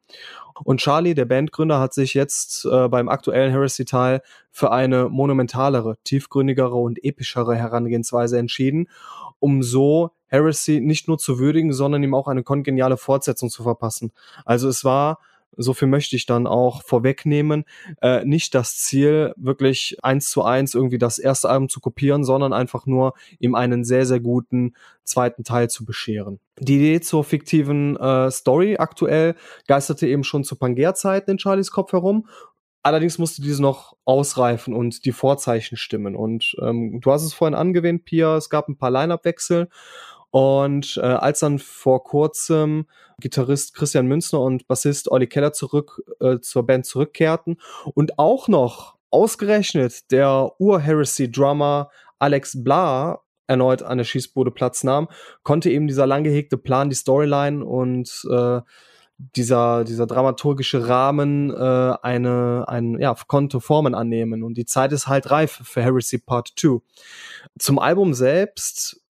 Und 0.64 0.80
Charlie, 0.80 1.14
der 1.14 1.24
Bandgründer, 1.24 1.78
hat 1.78 1.94
sich 1.94 2.14
jetzt 2.14 2.64
äh, 2.64 2.88
beim 2.88 3.08
aktuellen 3.08 3.50
Heresy-Teil 3.50 4.22
für 4.50 4.72
eine 4.72 5.08
monumentalere, 5.08 5.96
tiefgründigere 6.04 6.74
und 6.74 7.04
epischere 7.04 7.54
Herangehensweise 7.54 8.38
entschieden, 8.38 8.88
um 9.38 9.62
so 9.62 10.10
Heresy 10.26 10.80
nicht 10.80 11.08
nur 11.08 11.18
zu 11.18 11.38
würdigen, 11.38 11.72
sondern 11.72 12.02
ihm 12.02 12.14
auch 12.14 12.28
eine 12.28 12.42
kongeniale 12.42 12.96
Fortsetzung 12.96 13.50
zu 13.50 13.62
verpassen. 13.62 14.12
Also 14.44 14.68
es 14.68 14.84
war 14.84 15.20
so 15.56 15.72
viel 15.72 15.88
möchte 15.88 16.16
ich 16.16 16.26
dann 16.26 16.46
auch 16.46 16.82
vorwegnehmen, 16.82 17.64
äh, 18.00 18.24
nicht 18.24 18.54
das 18.54 18.76
Ziel, 18.78 19.34
wirklich 19.36 19.96
eins 20.02 20.30
zu 20.30 20.42
eins 20.42 20.74
irgendwie 20.74 20.98
das 20.98 21.18
erste 21.18 21.48
Album 21.48 21.68
zu 21.68 21.80
kopieren, 21.80 22.24
sondern 22.24 22.52
einfach 22.52 22.86
nur 22.86 23.14
ihm 23.38 23.54
einen 23.54 23.84
sehr, 23.84 24.06
sehr 24.06 24.20
guten 24.20 24.74
zweiten 25.04 25.44
Teil 25.44 25.70
zu 25.70 25.84
bescheren. 25.84 26.38
Die 26.58 26.76
Idee 26.76 27.00
zur 27.00 27.24
fiktiven 27.24 27.96
äh, 27.96 28.30
Story 28.30 28.76
aktuell 28.76 29.34
geisterte 29.66 30.06
eben 30.06 30.24
schon 30.24 30.44
zu 30.44 30.56
Pangea-Zeiten 30.56 31.32
in 31.32 31.38
Charlies 31.38 31.70
Kopf 31.70 31.92
herum 31.92 32.26
Allerdings 32.82 33.18
musste 33.18 33.42
diese 33.42 33.60
noch 33.60 33.96
ausreifen 34.04 34.72
und 34.72 35.04
die 35.04 35.12
Vorzeichen 35.12 35.76
stimmen. 35.76 36.14
Und 36.14 36.56
ähm, 36.62 37.00
du 37.02 37.10
hast 37.12 37.24
es 37.24 37.34
vorhin 37.34 37.54
angewähnt, 37.54 38.04
Pia, 38.04 38.36
es 38.36 38.50
gab 38.50 38.68
ein 38.68 38.78
paar 38.78 38.90
Line-Up-Wechsel. 38.90 39.68
Und 40.30 40.98
äh, 40.98 41.06
als 41.06 41.40
dann 41.40 41.58
vor 41.58 42.04
kurzem 42.04 42.86
Gitarrist 43.20 43.74
Christian 43.74 44.06
Münzner 44.06 44.40
und 44.40 44.68
Bassist 44.68 45.10
Olli 45.10 45.26
Keller 45.26 45.52
zurück 45.52 46.02
äh, 46.20 46.38
zur 46.40 46.66
Band 46.66 46.86
zurückkehrten 46.86 47.58
und 47.94 48.18
auch 48.18 48.48
noch 48.48 48.96
ausgerechnet 49.10 50.10
der 50.10 50.52
Ur-Heresy-Drummer 50.58 51.90
Alex 52.18 52.62
Bla 52.62 53.20
erneut 53.46 53.82
an 53.82 53.98
der 53.98 54.04
Schießbude 54.04 54.50
Platz 54.50 54.84
nahm, 54.84 55.08
konnte 55.42 55.70
eben 55.70 55.88
dieser 55.88 56.06
lang 56.06 56.22
gehegte 56.22 56.58
Plan, 56.58 56.90
die 56.90 56.96
Storyline 56.96 57.64
und 57.64 58.26
äh, 58.30 58.60
dieser, 59.18 59.84
dieser 59.84 60.06
dramaturgische 60.06 60.86
Rahmen 60.86 61.50
äh, 61.50 61.94
eine, 62.02 62.66
ein, 62.68 63.00
ja, 63.00 63.16
konnte 63.26 63.60
Formen 63.60 63.94
annehmen 63.94 64.44
und 64.44 64.54
die 64.54 64.66
Zeit 64.66 64.92
ist 64.92 65.08
halt 65.08 65.30
reif 65.30 65.60
für 65.64 65.82
Heresy 65.82 66.18
Part 66.18 66.52
2. 66.56 66.78
Zum 67.58 67.78
Album 67.78 68.14
selbst 68.14 69.00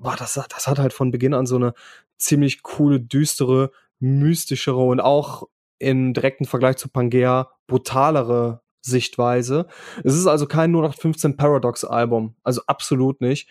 war 0.00 0.16
das, 0.16 0.34
das 0.34 0.66
hat 0.66 0.78
halt 0.78 0.92
von 0.92 1.10
Beginn 1.10 1.34
an 1.34 1.46
so 1.46 1.56
eine 1.56 1.74
ziemlich 2.16 2.62
coole, 2.62 3.00
düstere, 3.00 3.70
mystischere 4.00 4.82
und 4.82 5.00
auch 5.00 5.44
im 5.78 6.12
direkten 6.14 6.44
Vergleich 6.44 6.76
zu 6.76 6.88
Pangea 6.88 7.50
brutalere 7.66 8.62
Sichtweise. 8.80 9.66
Es 10.04 10.14
ist 10.14 10.26
also 10.26 10.46
kein 10.46 10.70
0815 10.70 11.36
Paradox 11.36 11.84
Album, 11.84 12.36
also 12.42 12.62
absolut 12.66 13.20
nicht. 13.20 13.48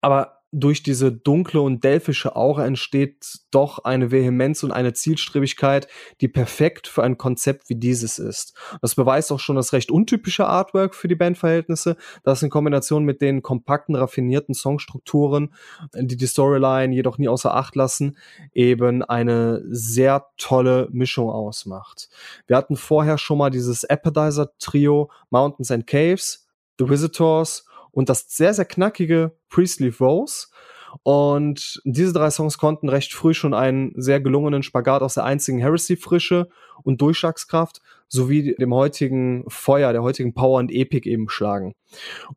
Aber 0.00 0.39
durch 0.52 0.82
diese 0.82 1.12
dunkle 1.12 1.60
und 1.60 1.84
delphische 1.84 2.34
Aura 2.34 2.66
entsteht 2.66 3.40
doch 3.52 3.84
eine 3.84 4.10
Vehemenz 4.10 4.62
und 4.64 4.72
eine 4.72 4.92
Zielstrebigkeit, 4.92 5.86
die 6.20 6.28
perfekt 6.28 6.88
für 6.88 7.04
ein 7.04 7.18
Konzept 7.18 7.68
wie 7.68 7.76
dieses 7.76 8.18
ist. 8.18 8.54
Das 8.82 8.96
beweist 8.96 9.30
auch 9.30 9.38
schon 9.38 9.56
das 9.56 9.72
recht 9.72 9.90
untypische 9.90 10.46
Artwork 10.46 10.94
für 10.94 11.06
die 11.06 11.14
Bandverhältnisse, 11.14 11.96
das 12.24 12.42
in 12.42 12.50
Kombination 12.50 13.04
mit 13.04 13.20
den 13.20 13.42
kompakten, 13.42 13.94
raffinierten 13.94 14.54
Songstrukturen, 14.54 15.54
die 15.94 16.16
die 16.16 16.26
Storyline 16.26 16.94
jedoch 16.94 17.18
nie 17.18 17.28
außer 17.28 17.54
Acht 17.54 17.76
lassen, 17.76 18.16
eben 18.52 19.04
eine 19.04 19.62
sehr 19.68 20.26
tolle 20.36 20.88
Mischung 20.90 21.30
ausmacht. 21.30 22.08
Wir 22.46 22.56
hatten 22.56 22.76
vorher 22.76 23.18
schon 23.18 23.38
mal 23.38 23.50
dieses 23.50 23.84
Appetizer-Trio 23.84 25.10
Mountains 25.30 25.70
and 25.70 25.86
Caves, 25.86 26.48
The 26.78 26.88
Visitors 26.88 27.66
und 27.92 28.08
das 28.08 28.26
sehr, 28.28 28.54
sehr 28.54 28.64
knackige 28.64 29.32
Priestley 29.48 29.92
Rose. 30.00 30.48
Und 31.02 31.80
diese 31.84 32.12
drei 32.12 32.30
Songs 32.30 32.58
konnten 32.58 32.88
recht 32.88 33.12
früh 33.14 33.32
schon 33.32 33.54
einen 33.54 33.92
sehr 33.96 34.20
gelungenen 34.20 34.62
Spagat 34.62 35.02
aus 35.02 35.14
der 35.14 35.24
einzigen 35.24 35.58
Heresy-Frische 35.58 36.48
und 36.82 37.00
Durchschlagskraft 37.00 37.80
sowie 38.08 38.56
dem 38.56 38.74
heutigen 38.74 39.44
Feuer, 39.46 39.92
der 39.92 40.02
heutigen 40.02 40.34
Power 40.34 40.58
und 40.58 40.72
Epic 40.72 41.08
eben 41.08 41.28
schlagen. 41.28 41.74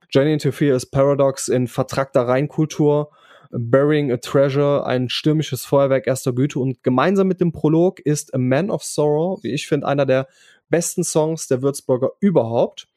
Journey 0.09 0.33
into 0.33 0.51
Fear 0.51 0.75
ist 0.75 0.91
Paradox 0.91 1.47
in 1.47 1.67
vertrackter 1.67 2.27
Reinkultur, 2.27 3.09
Burying 3.49 4.11
a 4.11 4.17
Treasure, 4.17 4.85
ein 4.85 5.09
stürmisches 5.09 5.65
Feuerwerk 5.65 6.07
erster 6.07 6.33
Güte 6.33 6.59
und 6.59 6.83
gemeinsam 6.83 7.27
mit 7.27 7.39
dem 7.39 7.51
Prolog 7.51 7.99
ist 7.99 8.33
A 8.33 8.37
Man 8.37 8.71
of 8.71 8.83
Sorrow, 8.83 9.43
wie 9.43 9.53
ich 9.53 9.67
finde, 9.67 9.87
einer 9.87 10.05
der 10.05 10.27
besten 10.69 11.03
Songs 11.03 11.47
der 11.47 11.61
Würzburger 11.61 12.11
überhaupt. 12.19 12.87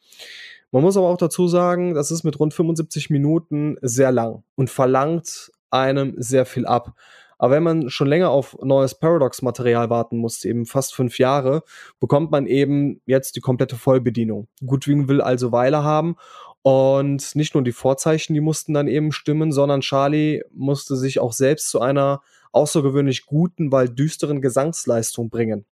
Man 0.73 0.83
muss 0.83 0.97
aber 0.97 1.09
auch 1.09 1.17
dazu 1.17 1.49
sagen, 1.49 1.95
das 1.95 2.11
ist 2.11 2.25
mit 2.25 2.39
rund 2.39 2.55
75 2.55 3.11
Minuten 3.11 3.77
sehr 3.83 4.13
lang 4.13 4.43
und 4.57 4.71
verlangt 4.71 5.51
einem 5.71 6.15
sehr 6.17 6.47
viel 6.47 6.67
ab. 6.67 6.95
Aber 7.39 7.55
wenn 7.55 7.63
man 7.63 7.91
schon 7.91 8.09
länger 8.09 8.31
auf 8.31 8.57
neues 8.63 8.99
Paradox-Material 8.99 9.91
warten 9.91 10.19
musste, 10.19 10.49
eben 10.49 10.65
fast 10.65 10.95
fünf 10.95 11.19
Jahre, 11.19 11.63
bekommt 12.01 12.31
man 12.31 12.47
eben 12.47 13.03
jetzt 13.05 13.37
die 13.37 13.41
komplette 13.41 13.77
Vollbedienung. 13.77 14.49
Goodwin 14.65 15.09
will 15.09 15.21
also 15.21 15.53
Weile 15.53 15.85
haben 15.85 16.17
und 16.63 17.37
nicht 17.37 17.55
nur 17.55 17.63
die 17.63 17.73
Vorzeichen, 17.73 18.35
die 18.35 18.41
mussten 18.41 18.75
dann 18.75 18.89
eben 18.89 19.13
stimmen, 19.13 19.53
sondern 19.53 19.83
Charlie 19.83 20.43
musste 20.53 20.97
sich 20.97 21.21
auch 21.21 21.33
selbst 21.33 21.71
zu 21.71 21.81
einer 21.81 22.23
außergewöhnlich 22.53 23.27
guten, 23.27 23.71
weil 23.71 23.89
düsteren 23.89 24.41
Gesangsleistung 24.41 25.29
bringen. 25.29 25.67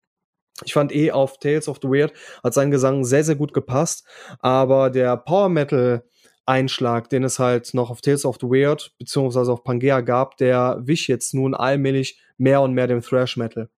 Ich 0.66 0.74
fand 0.74 0.94
eh 0.94 1.12
auf 1.12 1.40
Tales 1.40 1.68
of 1.68 1.80
the 1.82 1.88
Weird 1.88 2.14
hat 2.44 2.54
sein 2.54 2.72
Gesang 2.72 3.04
sehr, 3.04 3.24
sehr 3.24 3.36
gut 3.36 3.54
gepasst, 3.54 4.06
aber 4.40 4.90
der 4.90 5.18
Power 5.18 5.50
Metal 5.50 6.04
Einschlag, 6.46 7.10
den 7.10 7.24
es 7.24 7.40
halt 7.40 7.74
noch 7.74 7.90
auf 7.90 8.02
Tales 8.02 8.26
of 8.26 8.38
the 8.42 8.48
Weird 8.48 8.94
beziehungsweise 8.98 9.52
auf 9.52 9.64
Pangea 9.64 10.02
gab, 10.02 10.38
der 10.38 10.80
wich 10.82 11.08
jetzt 11.08 11.34
nun 11.34 11.54
allmählich 11.54 12.20
mehr 12.38 12.62
und 12.62 12.74
mehr 12.74 12.88
dem 12.88 13.02
Thrash 13.02 13.38
Metal. 13.38 13.70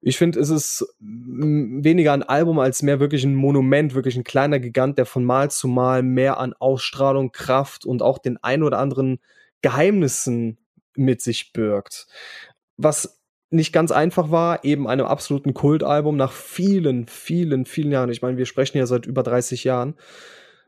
Ich 0.00 0.16
finde, 0.16 0.38
es 0.38 0.50
ist 0.50 0.86
weniger 1.00 2.12
ein 2.12 2.22
Album 2.22 2.60
als 2.60 2.82
mehr 2.82 3.00
wirklich 3.00 3.24
ein 3.24 3.34
Monument, 3.34 3.94
wirklich 3.94 4.16
ein 4.16 4.24
kleiner 4.24 4.60
Gigant, 4.60 4.96
der 4.96 5.06
von 5.06 5.24
Mal 5.24 5.50
zu 5.50 5.66
Mal 5.66 6.02
mehr 6.02 6.38
an 6.38 6.54
Ausstrahlung, 6.54 7.32
Kraft 7.32 7.84
und 7.84 8.00
auch 8.02 8.18
den 8.18 8.36
ein 8.42 8.62
oder 8.62 8.78
anderen 8.78 9.18
Geheimnissen 9.60 10.58
mit 10.94 11.20
sich 11.20 11.52
birgt. 11.52 12.06
Was 12.76 13.17
nicht 13.50 13.72
ganz 13.72 13.92
einfach 13.92 14.30
war, 14.30 14.64
eben 14.64 14.88
einem 14.88 15.06
absoluten 15.06 15.54
Kultalbum 15.54 16.16
nach 16.16 16.32
vielen, 16.32 17.06
vielen, 17.06 17.64
vielen 17.64 17.92
Jahren, 17.92 18.10
ich 18.10 18.22
meine, 18.22 18.36
wir 18.36 18.46
sprechen 18.46 18.78
ja 18.78 18.86
seit 18.86 19.06
über 19.06 19.22
30 19.22 19.64
Jahren, 19.64 19.94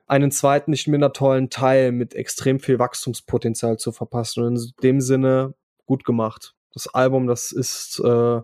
einen 0.06 0.32
zweiten, 0.32 0.72
nicht 0.72 0.88
minder 0.88 1.12
tollen 1.12 1.50
Teil 1.50 1.92
mit 1.92 2.14
extrem 2.14 2.58
viel 2.58 2.80
Wachstumspotenzial 2.80 3.78
zu 3.78 3.92
verpassen. 3.92 4.42
Und 4.42 4.56
in 4.56 4.72
dem 4.82 5.00
Sinne 5.00 5.54
gut 5.86 6.04
gemacht. 6.04 6.54
Das 6.74 6.88
Album, 6.88 7.28
das 7.28 7.52
ist 7.52 8.00
äh, 8.04 8.40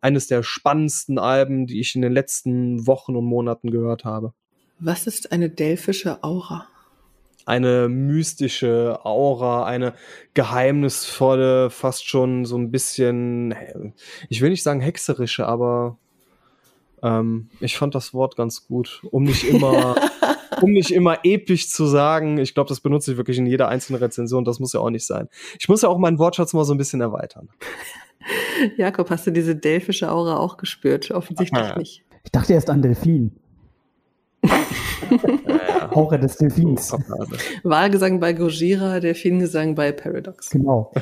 eines 0.00 0.28
der 0.28 0.44
spannendsten 0.44 1.18
Alben, 1.18 1.66
die 1.66 1.80
ich 1.80 1.96
in 1.96 2.02
den 2.02 2.12
letzten 2.12 2.86
Wochen 2.86 3.16
und 3.16 3.24
Monaten 3.24 3.72
gehört 3.72 4.04
habe. 4.04 4.32
Was 4.78 5.08
ist 5.08 5.32
eine 5.32 5.50
delphische 5.50 6.22
Aura? 6.22 6.68
Eine 7.46 7.88
mystische 7.88 8.98
Aura, 9.04 9.64
eine 9.64 9.94
geheimnisvolle, 10.34 11.70
fast 11.70 12.06
schon 12.06 12.44
so 12.44 12.58
ein 12.58 12.70
bisschen, 12.72 13.54
ich 14.28 14.42
will 14.42 14.50
nicht 14.50 14.64
sagen 14.64 14.80
hexerische, 14.80 15.46
aber 15.46 15.96
ähm, 17.02 17.48
ich 17.60 17.78
fand 17.78 17.94
das 17.94 18.12
Wort 18.12 18.36
ganz 18.36 18.66
gut, 18.66 19.02
um 19.10 19.22
nicht 19.22 19.44
immer, 19.44 19.94
um 20.60 20.72
nicht 20.72 20.90
immer 20.90 21.20
episch 21.22 21.70
zu 21.70 21.86
sagen. 21.86 22.38
Ich 22.38 22.52
glaube, 22.52 22.68
das 22.68 22.80
benutze 22.80 23.12
ich 23.12 23.16
wirklich 23.16 23.38
in 23.38 23.46
jeder 23.46 23.68
einzelnen 23.68 24.02
Rezension. 24.02 24.44
Das 24.44 24.58
muss 24.58 24.72
ja 24.72 24.80
auch 24.80 24.90
nicht 24.90 25.06
sein. 25.06 25.28
Ich 25.60 25.68
muss 25.68 25.82
ja 25.82 25.88
auch 25.88 25.98
meinen 25.98 26.18
Wortschatz 26.18 26.52
mal 26.52 26.64
so 26.64 26.74
ein 26.74 26.78
bisschen 26.78 27.00
erweitern. 27.00 27.48
Jakob, 28.76 29.08
hast 29.10 29.24
du 29.28 29.30
diese 29.30 29.54
delphische 29.54 30.10
Aura 30.10 30.38
auch 30.38 30.56
gespürt? 30.56 31.12
Offensichtlich 31.12 31.62
Aha. 31.62 31.78
nicht. 31.78 32.02
Ich 32.24 32.32
dachte 32.32 32.54
erst 32.54 32.70
an 32.70 32.82
Delfin. 32.82 33.36
Aura 35.94 36.18
des 36.18 36.36
Delfins. 36.36 36.92
Wahlgesang 37.62 38.20
bei 38.20 38.32
Gojira, 38.32 39.00
Delfingesang 39.00 39.74
bei 39.74 39.92
Paradox. 39.92 40.50
Genau. 40.50 40.92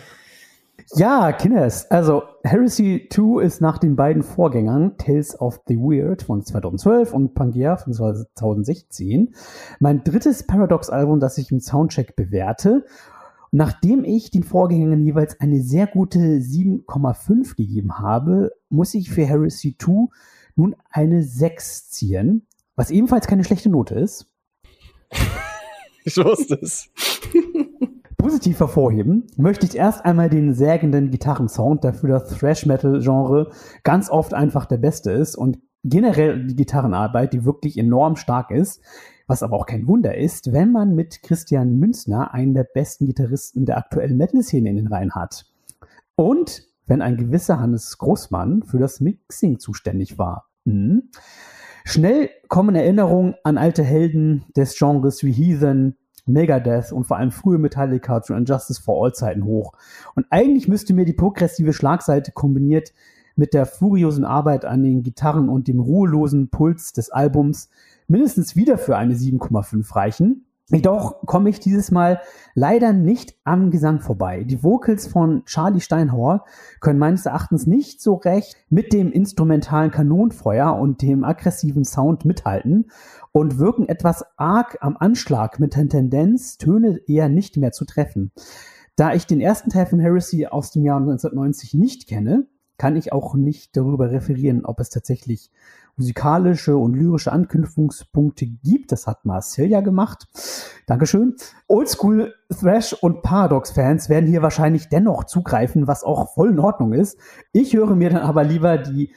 Ja, 0.96 1.32
Kinders, 1.32 1.90
also 1.90 2.22
Heresy 2.42 3.08
2 3.10 3.42
ist 3.42 3.60
nach 3.60 3.78
den 3.78 3.96
beiden 3.96 4.22
Vorgängern 4.22 4.96
Tales 4.98 5.38
of 5.40 5.60
the 5.66 5.76
Weird 5.76 6.22
von 6.22 6.44
2012 6.44 7.12
und 7.14 7.34
Pangea 7.34 7.76
von 7.76 7.92
2016 7.92 9.34
mein 9.80 10.04
drittes 10.04 10.42
Paradox-Album, 10.46 11.20
das 11.20 11.38
ich 11.38 11.50
im 11.50 11.60
Soundcheck 11.60 12.16
bewerte. 12.16 12.84
Nachdem 13.50 14.04
ich 14.04 14.30
den 14.30 14.42
Vorgängern 14.42 15.00
jeweils 15.04 15.40
eine 15.40 15.62
sehr 15.62 15.86
gute 15.86 16.18
7,5 16.18 17.56
gegeben 17.56 17.98
habe, 17.98 18.50
muss 18.68 18.94
ich 18.94 19.10
für 19.10 19.24
Heresy 19.24 19.76
2 19.78 20.08
nun 20.54 20.76
eine 20.90 21.22
6 21.22 21.90
ziehen, 21.90 22.46
was 22.76 22.90
ebenfalls 22.90 23.26
keine 23.26 23.44
schlechte 23.44 23.70
Note 23.70 23.94
ist. 23.94 24.26
Ich 26.04 26.16
wusste 26.16 26.58
es. 26.60 26.90
Positiv 28.16 28.60
hervorheben 28.60 29.26
möchte 29.36 29.66
ich 29.66 29.76
erst 29.76 30.04
einmal 30.04 30.30
den 30.30 30.54
sägenden 30.54 31.10
Gitarrensound, 31.10 31.84
der 31.84 31.92
für 31.92 32.08
das 32.08 32.30
Thrash-Metal-Genre 32.30 33.50
ganz 33.82 34.08
oft 34.08 34.32
einfach 34.32 34.64
der 34.64 34.78
beste 34.78 35.10
ist 35.12 35.36
und 35.36 35.58
generell 35.82 36.46
die 36.46 36.56
Gitarrenarbeit, 36.56 37.34
die 37.34 37.44
wirklich 37.44 37.76
enorm 37.76 38.16
stark 38.16 38.50
ist. 38.50 38.82
Was 39.26 39.42
aber 39.42 39.56
auch 39.56 39.66
kein 39.66 39.86
Wunder 39.86 40.16
ist, 40.16 40.52
wenn 40.52 40.70
man 40.70 40.94
mit 40.94 41.22
Christian 41.22 41.78
Münzner 41.78 42.34
einen 42.34 42.52
der 42.52 42.64
besten 42.64 43.06
Gitarristen 43.06 43.64
der 43.64 43.78
aktuellen 43.78 44.18
Metal-Szene 44.18 44.68
in 44.68 44.76
den 44.76 44.86
Reihen 44.86 45.14
hat. 45.14 45.46
Und 46.14 46.66
wenn 46.86 47.02
ein 47.02 47.16
gewisser 47.16 47.58
Hannes 47.58 47.96
Großmann 47.98 48.62
für 48.62 48.78
das 48.78 49.00
Mixing 49.00 49.58
zuständig 49.58 50.18
war. 50.18 50.50
Hm. 50.66 51.10
Schnell 51.84 52.30
kommen 52.48 52.74
Erinnerungen 52.74 53.34
an 53.44 53.58
alte 53.58 53.84
Helden 53.84 54.44
des 54.56 54.76
Genres 54.76 55.22
wie 55.22 55.32
Heathen, 55.32 55.96
Megadeth 56.26 56.92
und 56.92 57.04
vor 57.04 57.18
allem 57.18 57.30
frühe 57.30 57.58
Metallica 57.58 58.22
zu 58.22 58.32
Injustice 58.32 58.78
for 58.78 59.04
All 59.04 59.12
Zeiten 59.12 59.44
hoch. 59.44 59.74
Und 60.14 60.26
eigentlich 60.30 60.66
müsste 60.66 60.94
mir 60.94 61.04
die 61.04 61.12
progressive 61.12 61.74
Schlagseite 61.74 62.32
kombiniert 62.32 62.92
mit 63.36 63.52
der 63.52 63.66
furiosen 63.66 64.24
Arbeit 64.24 64.64
an 64.64 64.82
den 64.82 65.02
Gitarren 65.02 65.50
und 65.50 65.68
dem 65.68 65.80
ruhelosen 65.80 66.48
Puls 66.48 66.94
des 66.94 67.10
Albums 67.10 67.68
mindestens 68.08 68.56
wieder 68.56 68.78
für 68.78 68.96
eine 68.96 69.14
7,5 69.14 69.94
reichen. 69.94 70.46
Jedoch 70.74 71.24
komme 71.24 71.50
ich 71.50 71.60
dieses 71.60 71.92
Mal 71.92 72.20
leider 72.54 72.92
nicht 72.92 73.36
am 73.44 73.70
Gesang 73.70 74.00
vorbei. 74.00 74.42
Die 74.42 74.64
Vocals 74.64 75.06
von 75.06 75.44
Charlie 75.44 75.80
Steinhauer 75.80 76.44
können 76.80 76.98
meines 76.98 77.26
Erachtens 77.26 77.68
nicht 77.68 78.02
so 78.02 78.14
recht 78.14 78.56
mit 78.70 78.92
dem 78.92 79.12
instrumentalen 79.12 79.92
Kanonenfeuer 79.92 80.74
und 80.74 81.00
dem 81.00 81.22
aggressiven 81.22 81.84
Sound 81.84 82.24
mithalten 82.24 82.90
und 83.30 83.58
wirken 83.58 83.88
etwas 83.88 84.24
arg 84.36 84.78
am 84.80 84.96
Anschlag 84.96 85.60
mit 85.60 85.76
der 85.76 85.88
Tendenz, 85.88 86.58
Töne 86.58 87.00
eher 87.06 87.28
nicht 87.28 87.56
mehr 87.56 87.70
zu 87.70 87.84
treffen. 87.84 88.32
Da 88.96 89.14
ich 89.14 89.26
den 89.26 89.40
ersten 89.40 89.70
Teil 89.70 89.86
von 89.86 90.00
Heresy 90.00 90.46
aus 90.46 90.72
dem 90.72 90.84
Jahr 90.84 90.98
1990 90.98 91.74
nicht 91.74 92.08
kenne, 92.08 92.48
kann 92.78 92.96
ich 92.96 93.12
auch 93.12 93.34
nicht 93.34 93.76
darüber 93.76 94.10
referieren, 94.10 94.64
ob 94.64 94.80
es 94.80 94.90
tatsächlich 94.90 95.52
musikalische 95.96 96.76
und 96.76 96.94
lyrische 96.94 97.32
Anknüpfungspunkte 97.32 98.46
gibt. 98.46 98.92
Das 98.92 99.06
hat 99.06 99.24
Marcel 99.24 99.68
ja 99.68 99.80
gemacht. 99.80 100.26
Dankeschön. 100.86 101.34
Oldschool 101.68 102.34
Thrash 102.50 102.92
und 102.92 103.22
Paradox-Fans 103.22 104.08
werden 104.08 104.28
hier 104.28 104.42
wahrscheinlich 104.42 104.88
dennoch 104.88 105.24
zugreifen, 105.24 105.86
was 105.86 106.04
auch 106.04 106.34
voll 106.34 106.50
in 106.50 106.58
Ordnung 106.58 106.92
ist. 106.92 107.18
Ich 107.52 107.74
höre 107.74 107.94
mir 107.94 108.10
dann 108.10 108.22
aber 108.22 108.44
lieber 108.44 108.78
die 108.78 109.12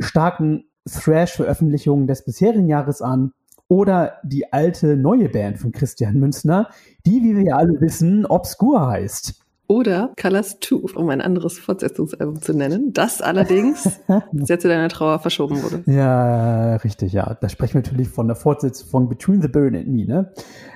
starken 0.00 0.64
Thrash-Veröffentlichungen 0.90 2.06
des 2.06 2.24
bisherigen 2.24 2.68
Jahres 2.68 3.00
an 3.00 3.32
oder 3.68 4.18
die 4.24 4.52
alte 4.52 4.96
neue 4.96 5.28
Band 5.28 5.58
von 5.58 5.72
Christian 5.72 6.18
Münzner, 6.18 6.68
die, 7.06 7.22
wie 7.22 7.36
wir 7.36 7.44
ja 7.44 7.56
alle 7.56 7.80
wissen, 7.80 8.26
Obscure 8.26 8.86
heißt. 8.86 9.43
Oder 9.66 10.12
Colors 10.20 10.58
2, 10.60 10.94
um 10.94 11.08
ein 11.08 11.22
anderes 11.22 11.58
Fortsetzungsalbum 11.58 12.42
zu 12.42 12.52
nennen, 12.52 12.92
das 12.92 13.22
allerdings 13.22 14.00
sehr 14.32 14.58
zu 14.58 14.68
deiner 14.68 14.90
Trauer 14.90 15.18
verschoben 15.20 15.62
wurde. 15.62 15.82
Ja, 15.86 16.76
richtig, 16.76 17.14
ja. 17.14 17.36
Da 17.40 17.48
sprechen 17.48 17.74
wir 17.74 17.82
natürlich 17.82 18.08
von 18.08 18.26
der 18.26 18.36
Fortsetzung 18.36 18.88
von 18.88 19.08
Between 19.08 19.40
the 19.40 19.48
Burn 19.48 19.74
and 19.74 19.88
Me, 19.88 20.04
ne? 20.04 20.32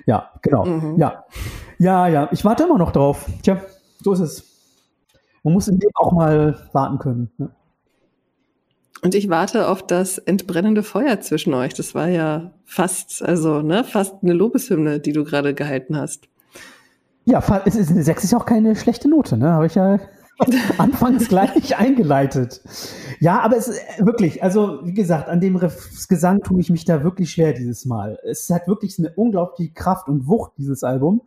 Ja, 0.06 0.30
genau. 0.40 0.64
Mhm. 0.64 0.98
Ja. 0.98 1.24
Ja, 1.78 2.08
ja, 2.08 2.28
ich 2.32 2.44
warte 2.44 2.64
immer 2.64 2.78
noch 2.78 2.92
drauf. 2.92 3.26
Tja, 3.42 3.60
so 4.02 4.12
ist 4.12 4.20
es. 4.20 4.44
Man 5.42 5.52
muss 5.52 5.68
in 5.68 5.78
dem 5.78 5.90
auch 5.94 6.12
mal 6.12 6.58
warten 6.72 6.98
können. 6.98 7.30
Ne? 7.36 7.50
Und 9.02 9.14
ich 9.14 9.28
warte 9.28 9.68
auf 9.68 9.86
das 9.86 10.18
entbrennende 10.18 10.82
Feuer 10.82 11.20
zwischen 11.20 11.54
euch. 11.54 11.74
Das 11.74 11.94
war 11.94 12.08
ja 12.08 12.52
fast, 12.64 13.22
also, 13.22 13.62
ne, 13.62 13.84
fast 13.84 14.16
eine 14.22 14.32
Lobeshymne, 14.32 14.98
die 14.98 15.12
du 15.12 15.24
gerade 15.24 15.54
gehalten 15.54 15.96
hast. 15.96 16.28
Ja, 17.28 17.44
es 17.66 17.76
ist 17.76 17.90
eine 17.90 18.02
6 18.02 18.24
ist 18.24 18.34
auch 18.34 18.46
keine 18.46 18.74
schlechte 18.74 19.06
Note, 19.06 19.36
ne? 19.36 19.52
Habe 19.52 19.66
ich 19.66 19.74
ja 19.74 19.98
anfangs 20.78 21.28
gleich 21.28 21.76
eingeleitet. 21.76 22.62
Ja, 23.20 23.40
aber 23.40 23.58
es 23.58 23.68
ist 23.68 23.82
wirklich, 23.98 24.42
also 24.42 24.80
wie 24.84 24.94
gesagt, 24.94 25.28
an 25.28 25.38
dem 25.38 25.60
Gesang 26.08 26.40
tue 26.40 26.58
ich 26.58 26.70
mich 26.70 26.86
da 26.86 27.04
wirklich 27.04 27.30
schwer 27.30 27.52
dieses 27.52 27.84
Mal. 27.84 28.18
Es 28.24 28.48
hat 28.48 28.66
wirklich 28.66 28.98
eine 28.98 29.12
unglaubliche 29.14 29.74
Kraft 29.74 30.08
und 30.08 30.26
Wucht, 30.26 30.52
dieses 30.56 30.82
Album. 30.84 31.20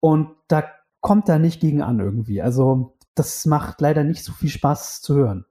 Und 0.00 0.30
da 0.48 0.64
kommt 1.02 1.28
da 1.28 1.38
nicht 1.38 1.60
gegen 1.60 1.82
an 1.82 2.00
irgendwie. 2.00 2.40
Also 2.40 2.94
das 3.14 3.44
macht 3.44 3.82
leider 3.82 4.04
nicht 4.04 4.24
so 4.24 4.32
viel 4.32 4.48
Spaß 4.48 5.02
zu 5.02 5.16
hören. 5.16 5.44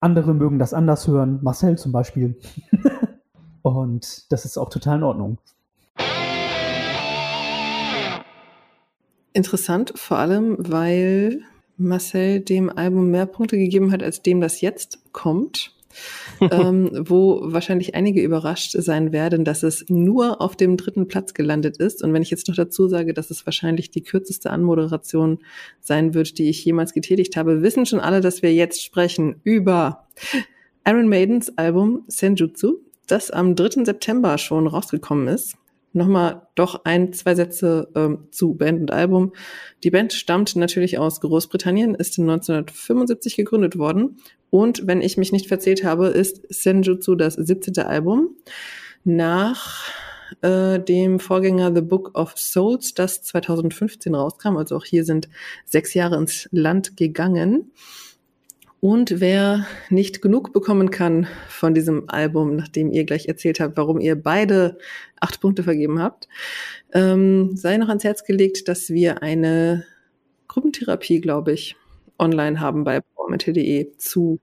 Andere 0.00 0.34
mögen 0.34 0.58
das 0.58 0.74
anders 0.74 1.06
hören, 1.06 1.38
Marcel 1.42 1.78
zum 1.78 1.92
Beispiel. 1.92 2.40
und 3.62 4.32
das 4.32 4.44
ist 4.44 4.58
auch 4.58 4.70
total 4.70 4.96
in 4.96 5.04
Ordnung. 5.04 5.38
Interessant, 9.38 9.92
vor 9.94 10.18
allem, 10.18 10.56
weil 10.58 11.42
Marcel 11.76 12.40
dem 12.40 12.70
Album 12.70 13.12
mehr 13.12 13.24
Punkte 13.24 13.56
gegeben 13.56 13.92
hat, 13.92 14.02
als 14.02 14.20
dem 14.20 14.40
das 14.40 14.60
jetzt 14.60 14.98
kommt. 15.12 15.76
ähm, 16.40 16.90
wo 17.08 17.40
wahrscheinlich 17.42 17.94
einige 17.94 18.20
überrascht 18.20 18.72
sein 18.72 19.10
werden, 19.12 19.44
dass 19.44 19.62
es 19.62 19.84
nur 19.88 20.40
auf 20.40 20.54
dem 20.54 20.76
dritten 20.76 21.06
Platz 21.08 21.34
gelandet 21.34 21.76
ist. 21.76 22.02
Und 22.02 22.12
wenn 22.12 22.22
ich 22.22 22.30
jetzt 22.30 22.48
noch 22.48 22.56
dazu 22.56 22.88
sage, 22.88 23.14
dass 23.14 23.30
es 23.30 23.46
wahrscheinlich 23.46 23.90
die 23.90 24.02
kürzeste 24.02 24.50
Anmoderation 24.50 25.38
sein 25.80 26.14
wird, 26.14 26.38
die 26.38 26.50
ich 26.50 26.64
jemals 26.64 26.92
getätigt 26.92 27.36
habe, 27.36 27.62
wissen 27.62 27.86
schon 27.86 28.00
alle, 28.00 28.20
dass 28.20 28.42
wir 28.42 28.52
jetzt 28.52 28.84
sprechen 28.84 29.40
über 29.44 30.06
Iron 30.84 31.08
Maidens 31.08 31.56
Album 31.56 32.04
Senjutsu, 32.08 32.80
das 33.06 33.30
am 33.30 33.54
3. 33.54 33.84
September 33.84 34.36
schon 34.36 34.66
rausgekommen 34.66 35.28
ist 35.28 35.56
nochmal 35.92 36.48
doch 36.54 36.84
ein, 36.84 37.12
zwei 37.12 37.34
Sätze 37.34 37.88
ähm, 37.94 38.28
zu 38.30 38.54
Band 38.54 38.80
und 38.80 38.90
Album. 38.90 39.32
Die 39.84 39.90
Band 39.90 40.12
stammt 40.12 40.56
natürlich 40.56 40.98
aus 40.98 41.20
Großbritannien, 41.20 41.94
ist 41.94 42.18
1975 42.18 43.36
gegründet 43.36 43.78
worden. 43.78 44.18
Und 44.50 44.86
wenn 44.86 45.00
ich 45.00 45.16
mich 45.16 45.32
nicht 45.32 45.48
verzählt 45.48 45.84
habe, 45.84 46.08
ist 46.08 46.42
Senjutsu 46.48 47.14
das 47.14 47.34
17. 47.34 47.78
Album 47.78 48.36
nach 49.04 49.92
äh, 50.42 50.78
dem 50.78 51.20
Vorgänger 51.20 51.74
The 51.74 51.82
Book 51.82 52.16
of 52.16 52.34
Souls, 52.36 52.94
das 52.94 53.22
2015 53.22 54.14
rauskam. 54.14 54.56
Also 54.56 54.76
auch 54.76 54.84
hier 54.84 55.04
sind 55.04 55.28
sechs 55.64 55.94
Jahre 55.94 56.16
ins 56.16 56.48
Land 56.52 56.96
gegangen. 56.96 57.72
Und 58.80 59.20
wer 59.20 59.66
nicht 59.90 60.22
genug 60.22 60.52
bekommen 60.52 60.90
kann 60.90 61.26
von 61.48 61.74
diesem 61.74 62.08
Album, 62.08 62.54
nachdem 62.54 62.92
ihr 62.92 63.04
gleich 63.04 63.26
erzählt 63.26 63.58
habt, 63.58 63.76
warum 63.76 63.98
ihr 63.98 64.20
beide 64.20 64.78
acht 65.20 65.40
Punkte 65.40 65.64
vergeben 65.64 66.00
habt, 66.00 66.28
ähm, 66.92 67.56
sei 67.56 67.76
noch 67.76 67.88
ans 67.88 68.04
Herz 68.04 68.24
gelegt, 68.24 68.68
dass 68.68 68.90
wir 68.90 69.22
eine 69.22 69.84
Gruppentherapie, 70.46 71.20
glaube 71.20 71.52
ich, 71.52 71.76
online 72.20 72.60
haben 72.60 72.84
bei 72.84 73.00
powermetal.de 73.00 73.96
zu 73.96 74.38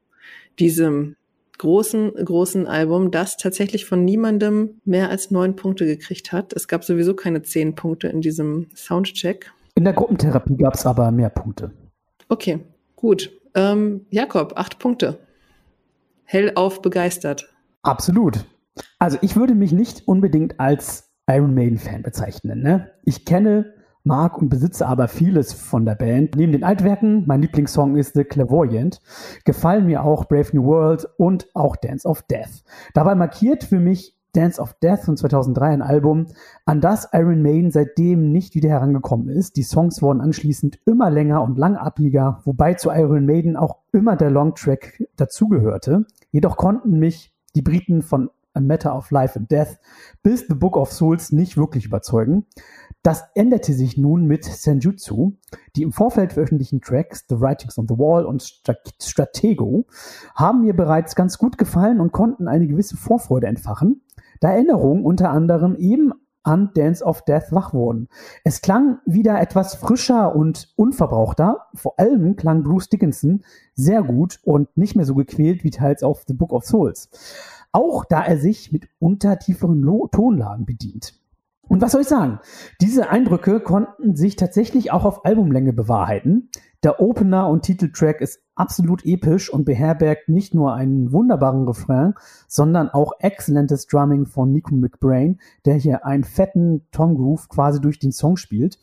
diesem 0.60 1.16
großen, 1.58 2.14
großen 2.14 2.68
Album, 2.68 3.12
das 3.12 3.38
tatsächlich 3.38 3.86
von 3.86 4.04
niemandem 4.04 4.82
mehr 4.84 5.10
als 5.10 5.32
neun 5.32 5.56
Punkte 5.56 5.86
gekriegt 5.86 6.34
hat. 6.34 6.52
Es 6.54 6.68
gab 6.68 6.84
sowieso 6.84 7.14
keine 7.14 7.42
zehn 7.42 7.76
Punkte 7.76 8.10
in 8.10 8.20
diesem 8.20 8.68
Soundcheck. 8.76 9.52
In 9.76 9.86
der 9.86 9.94
Gruppentherapie 9.94 10.58
gab 10.58 10.74
es 10.74 10.86
aber 10.86 11.12
mehr 11.12 11.30
Punkte. 11.30 11.72
Okay, 12.28 12.60
gut. 12.98 13.32
Ähm, 13.56 14.06
Jakob, 14.10 14.54
acht 14.58 14.80
Punkte. 14.80 15.20
Hellauf 16.26 16.82
begeistert. 16.82 17.54
Absolut. 17.84 18.46
Also 19.00 19.18
ich 19.22 19.36
würde 19.36 19.56
mich 19.56 19.72
nicht 19.72 20.08
unbedingt 20.08 20.60
als 20.60 21.12
Iron 21.28 21.54
Maiden-Fan 21.54 22.04
bezeichnen. 22.04 22.62
Ne? 22.62 22.92
Ich 23.06 23.26
kenne, 23.26 23.74
mag 24.04 24.38
und 24.38 24.50
besitze 24.50 24.88
aber 24.88 25.08
vieles 25.08 25.54
von 25.54 25.86
der 25.86 25.96
Band. 25.96 26.36
Neben 26.36 26.52
den 26.52 26.64
Altwerken, 26.64 27.24
mein 27.26 27.42
Lieblingssong 27.42 27.96
ist 27.96 28.14
The 28.14 28.24
Clairvoyant, 28.24 29.02
gefallen 29.46 29.86
mir 29.88 30.04
auch 30.04 30.26
Brave 30.26 30.50
New 30.54 30.66
World 30.66 31.08
und 31.18 31.48
auch 31.54 31.76
Dance 31.76 32.08
of 32.08 32.22
Death. 32.24 32.64
Dabei 32.94 33.16
markiert 33.16 33.64
für 33.64 33.80
mich 33.80 34.16
Dance 34.36 34.62
of 34.62 34.74
Death 34.76 35.06
von 35.06 35.18
2003 35.18 35.68
ein 35.68 35.82
Album, 35.82 36.28
an 36.66 36.82
das 36.82 37.10
Iron 37.14 37.42
Maiden 37.42 37.72
seitdem 37.72 38.32
nicht 38.32 38.56
wieder 38.56 38.70
herangekommen 38.70 39.30
ist. 39.30 39.56
Die 39.56 39.64
Songs 39.64 40.02
wurden 40.02 40.22
anschließend 40.22 40.80
immer 40.86 41.10
länger 41.10 41.42
und 41.42 41.58
langatmiger, 41.58 42.42
wobei 42.44 42.74
zu 42.74 42.90
Iron 42.90 43.26
Maiden 43.26 43.56
auch 43.56 43.78
immer 43.92 44.16
der 44.16 44.32
Longtrack 44.32 45.04
dazugehörte. 45.16 46.06
Jedoch 46.32 46.58
konnten 46.58 47.00
mich 47.00 47.34
die 47.56 47.62
Briten 47.62 48.02
von 48.02 48.30
A 48.54 48.62
Matter 48.62 48.96
of 48.96 49.12
Life 49.12 49.38
and 49.38 49.52
Death 49.52 49.78
bis 50.24 50.46
The 50.48 50.56
Book 50.56 50.78
of 50.78 50.92
Souls 50.92 51.32
nicht 51.32 51.58
wirklich 51.58 51.86
überzeugen. 51.86 52.46
Das 53.04 53.24
änderte 53.36 53.74
sich 53.74 53.98
nun 53.98 54.26
mit 54.26 54.46
Senjutsu. 54.46 55.34
Die 55.76 55.84
im 55.84 55.92
Vorfeld 55.92 56.34
veröffentlichten 56.34 56.82
Tracks 56.82 57.26
The 57.30 57.40
Writings 57.40 57.78
on 57.78 57.88
the 57.88 57.98
Wall 57.98 58.26
und 58.26 58.44
Stratego 59.02 59.86
haben 60.34 60.62
mir 60.62 60.76
bereits 60.76 61.16
ganz 61.16 61.38
gut 61.38 61.58
gefallen 61.58 62.00
und 62.00 62.14
konnten 62.14 62.48
eine 62.48 62.68
gewisse 62.68 62.98
Vorfreude 62.98 63.48
entfachen 63.48 64.02
da 64.40 64.52
Erinnerungen 64.52 65.04
unter 65.04 65.32
anderem 65.32 65.76
eben 65.76 66.14
an 66.46 66.72
Dance 66.76 67.04
of 67.04 67.24
Death 67.24 67.52
wach 67.52 67.74
wurden. 67.74 68.08
Es 68.44 68.62
klang 68.62 69.00
wieder 69.06 69.42
etwas 69.42 69.76
frischer 69.76 70.36
und 70.36 70.72
unverbrauchter. 70.76 71.66
Vor 71.74 72.00
allem 72.00 72.36
klang 72.36 72.64
Bruce 72.64 72.90
Dickinson 72.90 73.44
sehr 73.74 74.04
gut 74.04 74.40
und 74.44 74.76
nicht 74.78 74.96
mehr 74.96 75.06
so 75.06 75.16
gequält 75.16 75.64
wie 75.64 75.72
teils 75.72 76.04
auf 76.04 76.24
The 76.28 76.34
Book 76.34 76.54
of 76.54 76.66
Souls. 76.66 77.10
Auch 77.72 78.06
da 78.06 78.24
er 78.24 78.38
sich 78.38 78.72
mit 78.72 78.88
untertieferen 79.00 79.84
Tonlagen 80.12 80.66
bedient. 80.66 81.20
Und 81.68 81.82
was 81.82 81.94
soll 81.94 82.02
ich 82.02 82.08
sagen? 82.08 82.40
Diese 82.80 83.10
Eindrücke 83.10 83.60
konnten 83.60 84.16
sich 84.16 84.36
tatsächlich 84.36 84.92
auch 84.92 85.04
auf 85.04 85.26
Albumlänge 85.26 85.74
bewahrheiten. 85.74 86.50
Der 86.84 87.02
Opener 87.02 87.50
und 87.50 87.64
Titeltrack 87.64 88.22
ist 88.22 88.40
absolut 88.56 89.06
episch 89.06 89.52
und 89.52 89.66
beherbergt 89.66 90.30
nicht 90.30 90.54
nur 90.54 90.74
einen 90.74 91.12
wunderbaren 91.12 91.68
Refrain, 91.68 92.14
sondern 92.48 92.90
auch 92.90 93.12
exzellentes 93.20 93.88
Drumming 93.88 94.26
von 94.26 94.52
Nico 94.52 94.76
McBrain, 94.76 95.40
der 95.66 95.76
hier 95.76 96.06
einen 96.06 96.24
fetten 96.24 96.88
Tom 96.92 97.16
Groove 97.16 97.50
quasi 97.50 97.82
durch 97.82 98.00
den 98.00 98.12
Song 98.12 98.38
spielt. 98.38 98.80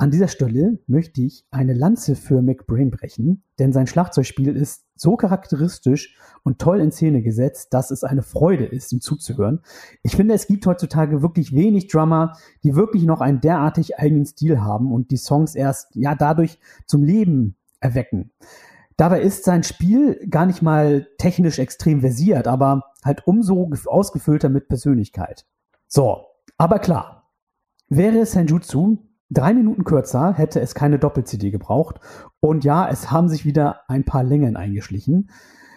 An 0.00 0.12
dieser 0.12 0.28
Stelle 0.28 0.78
möchte 0.86 1.22
ich 1.22 1.44
eine 1.50 1.74
Lanze 1.74 2.14
für 2.14 2.40
McBrain 2.40 2.92
brechen, 2.92 3.42
denn 3.58 3.72
sein 3.72 3.88
Schlagzeugspiel 3.88 4.54
ist 4.54 4.84
so 4.94 5.16
charakteristisch 5.16 6.16
und 6.44 6.60
toll 6.60 6.80
in 6.80 6.92
Szene 6.92 7.20
gesetzt, 7.20 7.74
dass 7.74 7.90
es 7.90 8.04
eine 8.04 8.22
Freude 8.22 8.64
ist, 8.64 8.92
ihm 8.92 9.00
zuzuhören. 9.00 9.60
Ich 10.04 10.14
finde, 10.14 10.34
es 10.34 10.46
gibt 10.46 10.64
heutzutage 10.66 11.20
wirklich 11.20 11.52
wenig 11.52 11.88
Drummer, 11.88 12.34
die 12.62 12.76
wirklich 12.76 13.04
noch 13.06 13.20
einen 13.20 13.40
derartig 13.40 13.98
eigenen 13.98 14.24
Stil 14.24 14.60
haben 14.60 14.92
und 14.92 15.10
die 15.10 15.16
Songs 15.16 15.56
erst 15.56 15.96
ja 15.96 16.14
dadurch 16.14 16.60
zum 16.86 17.02
Leben 17.02 17.56
erwecken. 17.80 18.30
Dabei 18.98 19.22
ist 19.22 19.44
sein 19.44 19.62
Spiel 19.62 20.20
gar 20.28 20.44
nicht 20.44 20.60
mal 20.60 21.08
technisch 21.16 21.58
extrem 21.58 22.00
versiert, 22.00 22.46
aber 22.46 22.82
halt 23.02 23.26
umso 23.26 23.70
ausgefüllter 23.86 24.50
mit 24.50 24.68
Persönlichkeit. 24.68 25.46
So, 25.86 26.26
aber 26.58 26.78
klar, 26.78 27.30
wäre 27.88 28.26
Senjutsu 28.26 28.98
Drei 29.30 29.52
Minuten 29.52 29.84
kürzer 29.84 30.32
hätte 30.32 30.60
es 30.60 30.74
keine 30.74 30.98
Doppel-CD 30.98 31.50
gebraucht. 31.50 32.00
Und 32.40 32.64
ja, 32.64 32.88
es 32.88 33.10
haben 33.10 33.28
sich 33.28 33.44
wieder 33.44 33.80
ein 33.86 34.04
paar 34.04 34.24
Längen 34.24 34.56
eingeschlichen. 34.56 35.30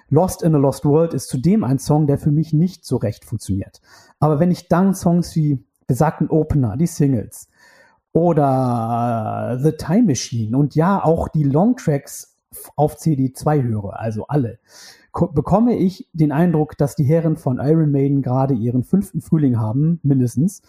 Lost 0.10 0.42
in 0.42 0.56
a 0.56 0.58
Lost 0.58 0.86
World 0.86 1.14
ist 1.14 1.28
zudem 1.28 1.64
ein 1.66 1.78
Song, 1.78 2.08
der 2.08 2.18
für 2.18 2.32
mich 2.32 2.54
nicht 2.54 2.86
so 2.86 2.96
recht 2.96 3.26
funktioniert. 3.26 3.82
Aber 4.20 4.40
wenn 4.40 4.52
ich 4.52 4.70
dann 4.70 4.94
Songs 4.94 5.36
wie 5.36 5.66
besagten 5.86 6.30
Opener, 6.30 6.78
die 6.78 6.88
Singles 6.88 7.50
oder 8.14 9.60
The 9.62 9.74
Time 9.74 10.04
Machine 10.04 10.58
und 10.58 10.76
ja 10.76 11.04
auch 11.04 11.28
die 11.28 11.44
Longtracks 11.44 12.31
auf 12.76 12.98
CD2 12.98 13.64
höre, 13.64 14.00
also 14.00 14.28
alle, 14.28 14.60
bekomme 15.34 15.76
ich 15.76 16.08
den 16.14 16.32
Eindruck, 16.32 16.78
dass 16.78 16.96
die 16.96 17.04
Herren 17.04 17.36
von 17.36 17.60
Iron 17.60 17.92
Maiden 17.92 18.22
gerade 18.22 18.54
ihren 18.54 18.84
fünften 18.84 19.22
Frühling 19.22 19.60
haben, 19.60 20.00
mindestens. 20.04 20.62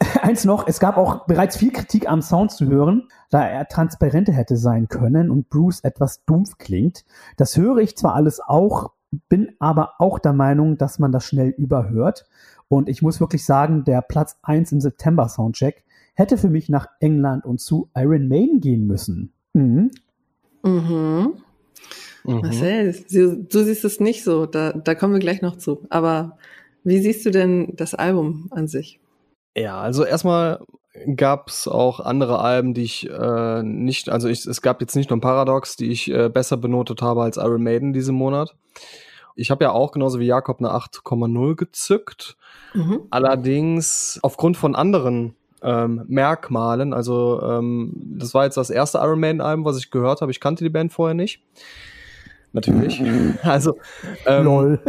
Eins 0.22 0.44
noch, 0.44 0.66
es 0.66 0.80
gab 0.80 0.96
auch 0.96 1.26
bereits 1.26 1.56
viel 1.56 1.72
Kritik 1.72 2.08
am 2.08 2.22
Sound 2.22 2.52
zu 2.52 2.66
hören, 2.66 3.08
da 3.30 3.46
er 3.46 3.68
transparenter 3.68 4.32
hätte 4.32 4.56
sein 4.56 4.88
können 4.88 5.30
und 5.30 5.48
Bruce 5.48 5.80
etwas 5.80 6.24
dumpf 6.24 6.58
klingt. 6.58 7.04
Das 7.36 7.56
höre 7.56 7.78
ich 7.78 7.96
zwar 7.96 8.14
alles 8.14 8.40
auch, 8.40 8.92
bin 9.28 9.52
aber 9.58 9.94
auch 9.98 10.18
der 10.18 10.32
Meinung, 10.32 10.76
dass 10.76 10.98
man 10.98 11.12
das 11.12 11.24
schnell 11.24 11.50
überhört. 11.50 12.26
Und 12.68 12.88
ich 12.88 13.02
muss 13.02 13.20
wirklich 13.20 13.44
sagen, 13.44 13.84
der 13.84 14.02
Platz 14.02 14.38
1 14.42 14.72
im 14.72 14.80
September 14.80 15.28
Soundcheck 15.28 15.84
hätte 16.14 16.36
für 16.36 16.50
mich 16.50 16.68
nach 16.68 16.86
England 17.00 17.44
und 17.44 17.60
zu 17.60 17.90
Iron 17.96 18.28
Maiden 18.28 18.60
gehen 18.60 18.86
müssen. 18.86 19.32
Mhm. 19.54 19.90
Mhm. 20.62 21.34
Mhm. 22.24 22.40
Marcel, 22.40 23.04
du, 23.10 23.64
siehst 23.64 23.84
es 23.84 24.00
nicht 24.00 24.24
so, 24.24 24.46
da, 24.46 24.72
da 24.72 24.94
kommen 24.94 25.14
wir 25.14 25.20
gleich 25.20 25.42
noch 25.42 25.56
zu. 25.56 25.86
Aber 25.90 26.38
wie 26.84 26.98
siehst 27.00 27.24
du 27.26 27.30
denn 27.30 27.74
das 27.76 27.94
Album 27.94 28.48
an 28.50 28.68
sich? 28.68 29.00
Ja, 29.56 29.80
also 29.80 30.04
erstmal 30.04 30.60
gab 31.16 31.48
es 31.48 31.68
auch 31.68 32.00
andere 32.00 32.40
Alben, 32.40 32.74
die 32.74 32.82
ich 32.82 33.08
äh, 33.08 33.62
nicht, 33.62 34.08
also 34.08 34.28
ich, 34.28 34.46
es 34.46 34.60
gab 34.60 34.80
jetzt 34.80 34.96
nicht 34.96 35.10
nur 35.10 35.16
ein 35.16 35.22
Paradox, 35.22 35.76
die 35.76 35.90
ich 35.90 36.10
äh, 36.10 36.28
besser 36.28 36.56
benotet 36.56 37.00
habe 37.02 37.22
als 37.22 37.36
Iron 37.36 37.62
Maiden 37.62 37.92
diesen 37.92 38.14
Monat. 38.14 38.54
Ich 39.36 39.50
habe 39.50 39.64
ja 39.64 39.72
auch 39.72 39.92
genauso 39.92 40.20
wie 40.20 40.26
Jakob 40.26 40.58
eine 40.58 40.70
8,0 40.70 41.54
gezückt. 41.54 42.36
Mhm. 42.74 43.02
Allerdings 43.10 44.18
aufgrund 44.22 44.56
von 44.56 44.74
anderen 44.74 45.34
ähm, 45.62 46.04
Merkmalen, 46.08 46.92
also 46.92 47.42
ähm, 47.42 47.92
das 48.18 48.34
war 48.34 48.44
jetzt 48.44 48.56
das 48.56 48.70
erste 48.70 48.98
Iron 48.98 49.20
Maiden 49.20 49.40
Album, 49.40 49.64
was 49.64 49.78
ich 49.78 49.90
gehört 49.90 50.20
habe. 50.20 50.30
Ich 50.30 50.40
kannte 50.40 50.64
die 50.64 50.70
Band 50.70 50.92
vorher 50.92 51.14
nicht 51.14 51.42
natürlich. 52.52 53.02
also, 53.42 53.76
ähm, 54.26 54.44
Lol. 54.44 54.80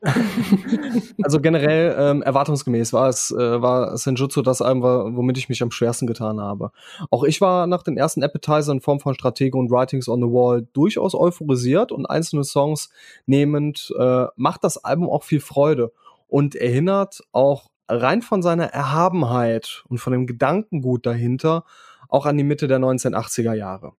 also 1.22 1.40
generell 1.40 1.96
ähm, 1.98 2.22
erwartungsgemäß 2.22 2.92
war 2.92 3.08
es 3.08 3.32
äh, 3.32 3.60
war 3.60 3.96
Senjutsu 3.96 4.42
das 4.42 4.62
Album, 4.62 4.82
war, 4.82 5.16
womit 5.16 5.38
ich 5.38 5.48
mich 5.48 5.60
am 5.62 5.72
schwersten 5.72 6.06
getan 6.06 6.40
habe. 6.40 6.70
Auch 7.10 7.24
ich 7.24 7.40
war 7.40 7.66
nach 7.66 7.82
den 7.82 7.96
ersten 7.96 8.22
Appetizer 8.22 8.70
in 8.70 8.80
Form 8.80 9.00
von 9.00 9.14
Stratege 9.14 9.58
und 9.58 9.70
Writings 9.72 10.08
on 10.08 10.20
the 10.20 10.28
Wall 10.28 10.66
durchaus 10.72 11.14
euphorisiert 11.14 11.90
und 11.90 12.06
einzelne 12.06 12.44
Songs 12.44 12.90
nehmend 13.26 13.92
äh, 13.98 14.26
macht 14.36 14.62
das 14.62 14.84
Album 14.84 15.10
auch 15.10 15.24
viel 15.24 15.40
Freude 15.40 15.92
und 16.28 16.54
erinnert 16.54 17.24
auch 17.32 17.68
rein 17.88 18.22
von 18.22 18.42
seiner 18.42 18.66
Erhabenheit 18.66 19.84
und 19.88 19.98
von 19.98 20.12
dem 20.12 20.26
Gedankengut 20.26 21.06
dahinter 21.06 21.64
auch 22.08 22.26
an 22.26 22.36
die 22.36 22.44
Mitte 22.44 22.68
der 22.68 22.78
1980er 22.78 23.54
Jahre. 23.54 23.92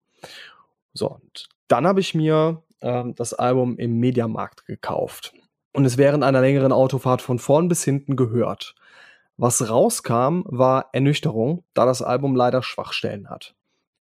So, 0.93 1.11
und 1.11 1.49
dann 1.69 1.87
habe 1.87 2.01
ich 2.01 2.15
mir 2.15 2.63
äh, 2.81 3.05
das 3.15 3.35
Album 3.35 3.77
im 3.79 3.99
Mediamarkt 3.99 4.67
gekauft 4.67 5.35
und 5.73 5.85
es 5.85 5.99
während 5.99 6.25
einer 6.25 6.41
längeren 6.41 6.73
Autofahrt 6.73 7.23
von 7.23 7.39
vorn 7.39 7.69
bis 7.69 7.85
hinten 7.85 8.17
gehört. 8.17 8.75
Was 9.37 9.69
rauskam, 9.69 10.43
war 10.47 10.89
Ernüchterung, 10.93 11.65
da 11.75 11.87
das 11.87 12.03
Album 12.03 12.35
leider 12.35 12.63
Schwachstellen 12.63 13.31
hat. 13.31 13.55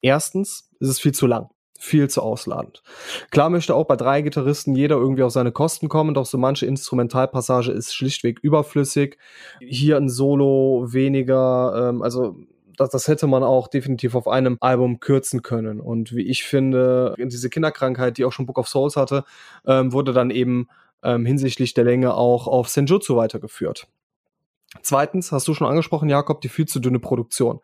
Erstens 0.01 0.69
ist 0.79 0.89
es 0.89 0.99
viel 0.99 1.13
zu 1.13 1.27
lang, 1.27 1.49
viel 1.81 2.09
zu 2.09 2.21
ausladend. 2.21 2.83
Klar 3.31 3.49
möchte 3.49 3.73
auch 3.73 3.87
bei 3.87 3.95
drei 3.95 4.21
Gitarristen 4.21 4.75
jeder 4.75 4.97
irgendwie 4.97 5.23
auf 5.23 5.31
seine 5.31 5.51
Kosten 5.51 5.89
kommen, 5.89 6.13
doch 6.13 6.27
so 6.27 6.37
manche 6.37 6.67
Instrumentalpassage 6.67 7.71
ist 7.71 7.95
schlichtweg 7.95 8.39
überflüssig. 8.41 9.17
Hier 9.59 9.97
ein 9.97 10.07
Solo 10.07 10.85
weniger, 10.89 11.89
ähm, 11.89 12.03
also 12.03 12.35
das, 12.77 12.91
das 12.91 13.07
hätte 13.07 13.25
man 13.25 13.43
auch 13.43 13.67
definitiv 13.67 14.13
auf 14.13 14.27
einem 14.27 14.57
Album 14.59 14.99
kürzen 14.99 15.41
können. 15.41 15.81
Und 15.81 16.15
wie 16.15 16.27
ich 16.27 16.43
finde, 16.43 17.15
diese 17.17 17.49
Kinderkrankheit, 17.49 18.17
die 18.17 18.25
auch 18.25 18.31
schon 18.31 18.45
Book 18.45 18.59
of 18.59 18.67
Souls 18.67 18.95
hatte, 18.95 19.23
ähm, 19.65 19.91
wurde 19.91 20.13
dann 20.13 20.29
eben 20.29 20.67
ähm, 21.03 21.25
hinsichtlich 21.25 21.73
der 21.73 21.83
Länge 21.83 22.13
auch 22.13 22.47
auf 22.47 22.69
Senjutsu 22.69 23.15
weitergeführt. 23.15 23.87
Zweitens, 24.81 25.31
hast 25.31 25.47
du 25.47 25.53
schon 25.53 25.67
angesprochen, 25.67 26.09
Jakob, 26.09 26.41
die 26.41 26.49
viel 26.49 26.65
zu 26.65 26.79
dünne 26.79 26.99
Produktion. 26.99 27.59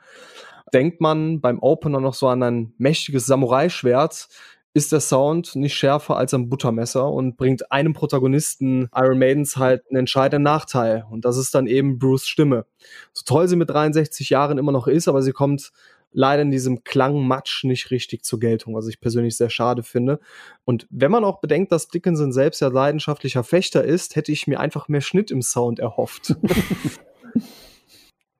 Denkt 0.73 0.99
man 0.99 1.39
beim 1.39 1.59
Opener 1.59 2.01
noch 2.01 2.13
so 2.13 2.27
an 2.27 2.43
ein 2.43 2.73
mächtiges 2.77 3.25
Samurai-Schwert, 3.25 4.27
ist 4.73 4.91
der 4.91 4.99
Sound 4.99 5.55
nicht 5.55 5.73
schärfer 5.73 6.17
als 6.17 6.33
ein 6.33 6.49
Buttermesser 6.49 7.09
und 7.09 7.35
bringt 7.35 7.71
einem 7.71 7.93
Protagonisten 7.93 8.89
Iron 8.93 9.17
Maidens 9.17 9.57
halt 9.57 9.83
einen 9.89 9.99
entscheidenden 9.99 10.43
Nachteil. 10.43 11.05
Und 11.09 11.25
das 11.25 11.37
ist 11.37 11.55
dann 11.55 11.65
eben 11.65 11.97
Bruce 11.97 12.27
Stimme. 12.27 12.65
So 13.11 13.23
toll 13.25 13.47
sie 13.47 13.55
mit 13.55 13.69
63 13.69 14.29
Jahren 14.29 14.59
immer 14.59 14.71
noch 14.71 14.87
ist, 14.87 15.07
aber 15.07 15.23
sie 15.23 15.31
kommt 15.31 15.71
leider 16.11 16.41
in 16.41 16.51
diesem 16.51 16.83
Klangmatsch 16.83 17.63
nicht 17.63 17.91
richtig 17.91 18.23
zur 18.23 18.39
Geltung, 18.39 18.75
was 18.75 18.87
ich 18.87 18.99
persönlich 18.99 19.37
sehr 19.37 19.49
schade 19.49 19.83
finde. 19.83 20.19
Und 20.65 20.87
wenn 20.89 21.11
man 21.11 21.23
auch 21.23 21.39
bedenkt, 21.39 21.71
dass 21.71 21.87
Dickinson 21.87 22.31
selbst 22.31 22.61
ja 22.61 22.69
leidenschaftlicher 22.69 23.43
Fechter 23.43 23.83
ist, 23.83 24.15
hätte 24.15 24.31
ich 24.31 24.47
mir 24.47 24.59
einfach 24.59 24.87
mehr 24.87 25.01
Schnitt 25.01 25.31
im 25.31 25.41
Sound 25.41 25.79
erhofft. 25.79 26.35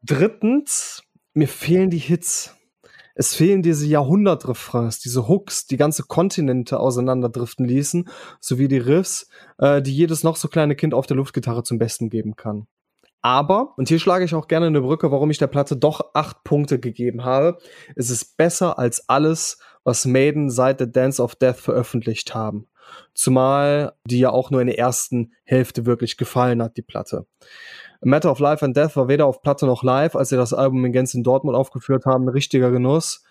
Drittens, 0.04 1.04
mir 1.34 1.48
fehlen 1.48 1.90
die 1.90 1.98
Hits 1.98 2.58
es 3.20 3.34
fehlen 3.34 3.64
diese 3.64 3.88
Jahrhundertrefrains, 3.88 5.00
diese 5.00 5.28
Hooks, 5.28 5.66
die 5.66 5.78
ganze 5.78 6.04
Kontinente 6.04 6.80
auseinanderdriften 6.80 7.66
ließen, 7.66 8.08
sowie 8.40 8.68
die 8.68 8.78
Riffs, 8.78 9.28
äh, 9.58 9.82
die 9.82 9.92
jedes 9.92 10.24
noch 10.24 10.36
so 10.36 10.48
kleine 10.48 10.76
Kind 10.76 10.94
auf 10.94 11.08
der 11.08 11.18
Luftgitarre 11.18 11.64
zum 11.64 11.80
Besten 11.80 12.12
geben 12.12 12.36
kann. 12.36 12.68
Aber, 13.28 13.74
und 13.76 13.90
hier 13.90 14.00
schlage 14.00 14.24
ich 14.24 14.34
auch 14.34 14.48
gerne 14.48 14.68
eine 14.68 14.80
Brücke, 14.80 15.12
warum 15.12 15.30
ich 15.30 15.38
der 15.38 15.48
Platte 15.48 15.76
doch 15.76 16.12
acht 16.14 16.46
Punkte 16.46 16.80
gegeben 16.80 17.26
habe, 17.26 17.58
es 17.98 18.10
ist 18.10 18.38
besser 18.38 18.80
als 18.80 19.10
alles, 19.10 19.60
was 19.84 20.06
Maiden 20.06 20.50
seit 20.50 20.80
The 20.80 20.90
Dance 20.90 21.22
of 21.22 21.36
Death 21.36 21.58
veröffentlicht 21.58 22.34
haben. 22.34 22.70
Zumal 23.14 23.92
die 24.06 24.20
ja 24.20 24.30
auch 24.30 24.50
nur 24.50 24.62
in 24.62 24.68
der 24.68 24.80
ersten 24.80 25.34
Hälfte 25.44 25.86
wirklich 25.86 26.16
gefallen 26.16 26.64
hat, 26.64 26.78
die 26.78 26.82
Platte. 26.82 27.26
A 28.02 28.08
Matter 28.08 28.32
of 28.32 28.40
Life 28.40 28.64
and 28.64 28.78
Death 28.78 28.96
war 28.96 29.10
weder 29.10 29.26
auf 29.26 29.42
Platte 29.42 29.66
noch 29.66 29.84
live, 29.84 30.16
als 30.16 30.30
sie 30.30 30.38
das 30.38 30.54
Album 30.54 30.86
in 30.86 30.94
Gänze 30.94 31.18
in 31.18 31.24
Dortmund 31.26 31.58
aufgeführt 31.58 32.06
haben, 32.06 32.24
ein 32.24 32.30
richtiger 32.30 32.72
Genuss. 32.72 33.26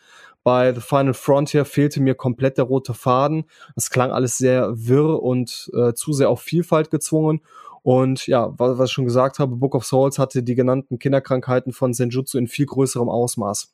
Bei 0.46 0.72
The 0.72 0.80
Final 0.80 1.14
Frontier 1.14 1.64
fehlte 1.64 2.00
mir 2.00 2.14
komplett 2.14 2.58
der 2.58 2.66
rote 2.66 2.94
Faden. 2.94 3.46
Es 3.74 3.90
klang 3.90 4.12
alles 4.12 4.38
sehr 4.38 4.70
wirr 4.76 5.20
und 5.20 5.70
äh, 5.74 5.94
zu 5.94 6.12
sehr 6.12 6.28
auf 6.28 6.40
Vielfalt 6.40 6.90
gezwungen. 6.90 7.40
Und 7.86 8.26
ja, 8.26 8.52
was, 8.58 8.80
ich 8.80 8.92
schon 8.92 9.04
gesagt 9.04 9.38
habe, 9.38 9.54
Book 9.54 9.76
of 9.76 9.84
Souls 9.84 10.18
hatte 10.18 10.42
die 10.42 10.56
genannten 10.56 10.98
Kinderkrankheiten 10.98 11.72
von 11.72 11.94
Senjutsu 11.94 12.36
in 12.36 12.48
viel 12.48 12.66
größerem 12.66 13.08
Ausmaß. 13.08 13.72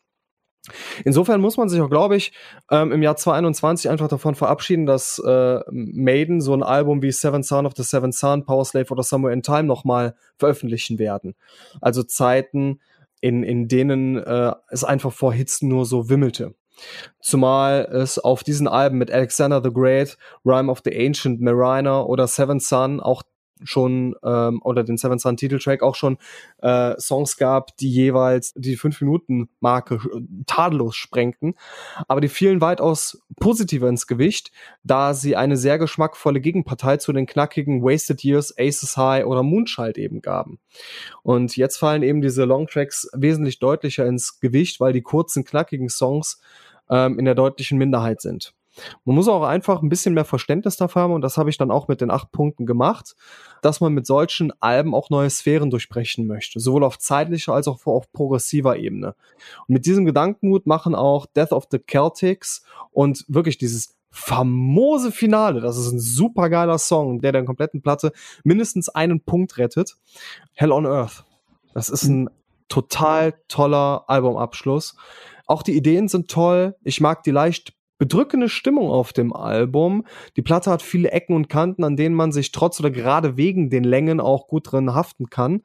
Insofern 1.06 1.40
muss 1.40 1.56
man 1.56 1.70
sich 1.70 1.80
auch, 1.80 1.88
glaube 1.88 2.16
ich, 2.16 2.34
ähm, 2.70 2.92
im 2.92 3.02
Jahr 3.02 3.16
2021 3.16 3.88
einfach 3.88 4.08
davon 4.08 4.34
verabschieden, 4.34 4.84
dass 4.84 5.18
äh, 5.18 5.60
Maiden 5.70 6.42
so 6.42 6.52
ein 6.52 6.62
Album 6.62 7.00
wie 7.00 7.10
Seven 7.10 7.42
Son 7.42 7.64
of 7.64 7.72
the 7.74 7.84
Seven 7.84 8.12
Son, 8.12 8.44
Power 8.44 8.66
Slave 8.66 8.90
oder 8.90 9.02
Somewhere 9.02 9.32
in 9.32 9.42
Time 9.42 9.64
nochmal 9.64 10.14
veröffentlichen 10.36 10.98
werden. 10.98 11.34
Also 11.80 12.02
Zeiten, 12.02 12.80
in, 13.22 13.42
in 13.42 13.66
denen 13.66 14.18
äh, 14.18 14.52
es 14.68 14.84
einfach 14.84 15.14
vor 15.14 15.32
Hits 15.32 15.62
nur 15.62 15.86
so 15.86 16.10
wimmelte. 16.10 16.54
Zumal 17.18 17.88
es 17.90 18.18
auf 18.18 18.44
diesen 18.44 18.68
Alben 18.68 18.98
mit 18.98 19.10
Alexander 19.10 19.62
the 19.64 19.72
Great, 19.72 20.18
Rhyme 20.44 20.70
of 20.70 20.82
the 20.84 20.94
Ancient 20.94 21.40
Mariner 21.40 22.06
oder 22.10 22.26
Seven 22.26 22.60
Son 22.60 23.00
auch 23.00 23.22
schon 23.64 24.14
ähm, 24.24 24.60
oder 24.62 24.84
den 24.84 24.96
Seven 24.96 25.18
Sun 25.18 25.36
Titeltrack 25.36 25.82
auch 25.82 25.94
schon 25.94 26.18
äh, 26.58 26.98
Songs 26.98 27.36
gab, 27.36 27.76
die 27.76 27.90
jeweils 27.90 28.52
die 28.54 28.76
fünf 28.76 29.00
Minuten 29.00 29.48
Marke 29.60 29.94
äh, 29.94 30.20
tadellos 30.46 30.96
sprengten, 30.96 31.54
aber 32.08 32.20
die 32.20 32.28
fielen 32.28 32.60
weitaus 32.60 33.22
positiver 33.40 33.88
ins 33.88 34.06
Gewicht, 34.06 34.52
da 34.82 35.14
sie 35.14 35.36
eine 35.36 35.56
sehr 35.56 35.78
geschmackvolle 35.78 36.40
Gegenpartei 36.40 36.96
zu 36.96 37.12
den 37.12 37.26
knackigen 37.26 37.82
Wasted 37.82 38.22
Years, 38.24 38.54
Aces 38.58 38.96
High 38.96 39.26
oder 39.26 39.42
Moonchild 39.42 39.98
eben 39.98 40.20
gaben. 40.22 40.58
Und 41.22 41.56
jetzt 41.56 41.76
fallen 41.76 42.02
eben 42.02 42.20
diese 42.20 42.44
Longtracks 42.44 43.08
wesentlich 43.14 43.58
deutlicher 43.58 44.06
ins 44.06 44.40
Gewicht, 44.40 44.80
weil 44.80 44.92
die 44.92 45.02
kurzen 45.02 45.44
knackigen 45.44 45.88
Songs 45.88 46.40
ähm, 46.90 47.18
in 47.18 47.24
der 47.24 47.34
deutlichen 47.34 47.78
Minderheit 47.78 48.20
sind. 48.20 48.54
Man 49.04 49.16
muss 49.16 49.28
auch 49.28 49.42
einfach 49.42 49.82
ein 49.82 49.88
bisschen 49.88 50.14
mehr 50.14 50.24
Verständnis 50.24 50.76
dafür 50.76 51.02
haben 51.02 51.12
und 51.12 51.20
das 51.20 51.36
habe 51.36 51.50
ich 51.50 51.58
dann 51.58 51.70
auch 51.70 51.88
mit 51.88 52.00
den 52.00 52.10
acht 52.10 52.32
Punkten 52.32 52.66
gemacht, 52.66 53.14
dass 53.60 53.80
man 53.80 53.92
mit 53.92 54.06
solchen 54.06 54.52
Alben 54.60 54.94
auch 54.94 55.10
neue 55.10 55.30
Sphären 55.30 55.70
durchbrechen 55.70 56.26
möchte, 56.26 56.60
sowohl 56.60 56.84
auf 56.84 56.98
zeitlicher 56.98 57.52
als 57.52 57.68
auch 57.68 57.84
auf 57.86 58.10
progressiver 58.12 58.76
Ebene. 58.76 59.14
Und 59.66 59.74
mit 59.74 59.86
diesem 59.86 60.04
Gedankenmut 60.04 60.66
machen 60.66 60.94
auch 60.94 61.26
Death 61.26 61.52
of 61.52 61.66
the 61.70 61.78
Celtics 61.78 62.62
und 62.90 63.24
wirklich 63.28 63.58
dieses 63.58 63.94
famose 64.10 65.10
Finale, 65.10 65.60
das 65.60 65.78
ist 65.78 65.90
ein 65.90 65.98
super 65.98 66.50
geiler 66.50 66.78
Song, 66.78 67.20
der 67.20 67.32
der 67.32 67.44
kompletten 67.44 67.80
Platte 67.80 68.12
mindestens 68.44 68.90
einen 68.90 69.22
Punkt 69.22 69.56
rettet. 69.56 69.96
Hell 70.52 70.70
on 70.70 70.86
Earth. 70.86 71.24
Das 71.72 71.88
ist 71.88 72.04
ein 72.04 72.28
total 72.68 73.34
toller 73.48 74.04
Albumabschluss. 74.08 74.96
Auch 75.46 75.62
die 75.62 75.76
Ideen 75.76 76.08
sind 76.08 76.30
toll. 76.30 76.76
Ich 76.84 77.00
mag 77.00 77.22
die 77.22 77.30
leicht 77.30 77.74
bedrückende 78.02 78.48
Stimmung 78.48 78.90
auf 78.90 79.12
dem 79.12 79.32
Album. 79.32 80.04
Die 80.34 80.42
Platte 80.42 80.72
hat 80.72 80.82
viele 80.82 81.12
Ecken 81.12 81.36
und 81.36 81.48
Kanten, 81.48 81.84
an 81.84 81.96
denen 81.96 82.16
man 82.16 82.32
sich 82.32 82.50
trotz 82.50 82.80
oder 82.80 82.90
gerade 82.90 83.36
wegen 83.36 83.70
den 83.70 83.84
Längen 83.84 84.18
auch 84.18 84.48
gut 84.48 84.72
drin 84.72 84.92
haften 84.92 85.30
kann. 85.30 85.62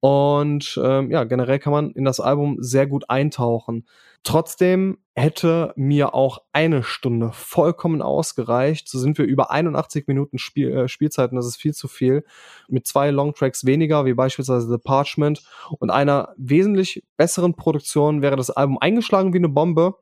Und 0.00 0.80
ähm, 0.82 1.12
ja, 1.12 1.22
generell 1.22 1.60
kann 1.60 1.72
man 1.72 1.92
in 1.92 2.04
das 2.04 2.18
Album 2.18 2.56
sehr 2.58 2.88
gut 2.88 3.08
eintauchen. 3.08 3.86
Trotzdem 4.24 4.98
hätte 5.14 5.72
mir 5.76 6.12
auch 6.12 6.40
eine 6.52 6.82
Stunde 6.82 7.30
vollkommen 7.32 8.02
ausgereicht. 8.02 8.88
So 8.88 8.98
sind 8.98 9.16
wir 9.16 9.24
über 9.24 9.52
81 9.52 10.08
Minuten 10.08 10.38
Spiel, 10.38 10.72
äh, 10.72 10.88
Spielzeit 10.88 11.30
und 11.30 11.36
das 11.36 11.46
ist 11.46 11.56
viel 11.58 11.72
zu 11.72 11.86
viel. 11.86 12.24
Mit 12.66 12.88
zwei 12.88 13.12
Longtracks 13.12 13.64
weniger, 13.64 14.06
wie 14.06 14.14
beispielsweise 14.14 14.68
The 14.68 14.78
Parchment 14.78 15.44
und 15.78 15.90
einer 15.90 16.34
wesentlich 16.36 17.04
besseren 17.16 17.54
Produktion 17.54 18.22
wäre 18.22 18.34
das 18.34 18.50
Album 18.50 18.78
eingeschlagen 18.78 19.32
wie 19.32 19.38
eine 19.38 19.48
Bombe. 19.48 19.94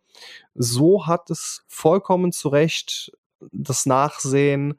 So 0.55 1.07
hat 1.07 1.31
es 1.31 1.65
vollkommen 1.69 2.33
zurecht 2.33 3.13
das 3.53 3.87
Nachsehen 3.87 4.79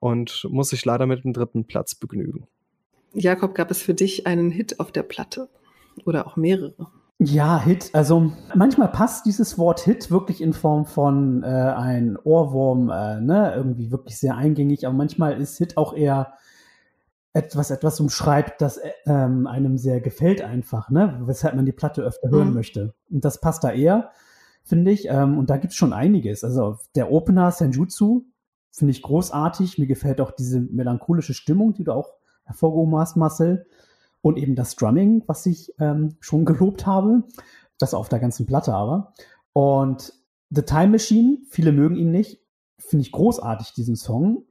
und 0.00 0.46
muss 0.50 0.70
sich 0.70 0.84
leider 0.84 1.06
mit 1.06 1.24
dem 1.24 1.32
dritten 1.32 1.64
Platz 1.64 1.94
begnügen. 1.94 2.46
Jakob, 3.12 3.54
gab 3.54 3.70
es 3.70 3.80
für 3.80 3.94
dich 3.94 4.26
einen 4.26 4.50
Hit 4.50 4.80
auf 4.80 4.92
der 4.92 5.02
Platte 5.02 5.48
oder 6.04 6.26
auch 6.26 6.36
mehrere? 6.36 6.88
Ja, 7.18 7.60
Hit. 7.60 7.90
Also 7.92 8.32
manchmal 8.54 8.88
passt 8.88 9.24
dieses 9.24 9.56
Wort 9.56 9.80
Hit 9.80 10.10
wirklich 10.10 10.40
in 10.40 10.52
Form 10.52 10.84
von 10.84 11.42
äh, 11.44 11.46
ein 11.46 12.18
Ohrwurm, 12.22 12.90
äh, 12.90 13.20
ne, 13.20 13.54
irgendwie 13.54 13.92
wirklich 13.92 14.18
sehr 14.18 14.36
eingängig, 14.36 14.86
aber 14.86 14.96
manchmal 14.96 15.40
ist 15.40 15.58
Hit 15.58 15.76
auch 15.76 15.94
eher 15.94 16.34
etwas, 17.32 17.70
etwas 17.70 18.00
umschreibt, 18.00 18.60
das 18.60 18.78
äh, 18.78 18.90
ähm, 19.06 19.46
einem 19.46 19.78
sehr 19.78 20.00
gefällt 20.00 20.42
einfach, 20.42 20.90
ne, 20.90 21.20
weshalb 21.24 21.54
man 21.54 21.66
die 21.66 21.72
Platte 21.72 22.02
öfter 22.02 22.30
hören 22.30 22.48
mhm. 22.48 22.54
möchte. 22.54 22.94
Und 23.10 23.24
das 23.24 23.40
passt 23.40 23.62
da 23.62 23.70
eher, 23.70 24.10
finde 24.64 24.90
ich. 24.90 25.08
Ähm, 25.08 25.38
und 25.38 25.50
da 25.50 25.56
gibt's 25.56 25.76
schon 25.76 25.92
einiges. 25.92 26.42
Also 26.44 26.78
der 26.94 27.12
Opener 27.12 27.50
Senjutsu 27.50 28.24
finde 28.70 28.90
ich 28.90 29.02
großartig. 29.02 29.78
Mir 29.78 29.86
gefällt 29.86 30.20
auch 30.20 30.32
diese 30.32 30.60
melancholische 30.60 31.34
Stimmung, 31.34 31.74
die 31.74 31.84
du 31.84 31.92
auch 31.92 32.10
hervorgehoben 32.44 32.96
hast, 32.96 33.16
Marcel 33.16 33.66
und 34.20 34.38
eben 34.38 34.54
das 34.54 34.76
Drumming, 34.76 35.22
was 35.26 35.44
ich 35.46 35.72
ähm, 35.78 36.16
schon 36.20 36.44
gelobt 36.44 36.86
habe. 36.86 37.24
Das 37.78 37.94
auf 37.94 38.08
der 38.08 38.18
ganzen 38.18 38.46
Platte 38.46 38.72
aber. 38.72 39.12
Und 39.52 40.12
The 40.50 40.62
Time 40.62 40.88
Machine, 40.88 41.38
viele 41.48 41.72
mögen 41.72 41.96
ihn 41.96 42.10
nicht, 42.10 42.40
finde 42.78 43.02
ich 43.02 43.12
großartig, 43.12 43.74
diesen 43.74 43.96
Song. 43.96 44.44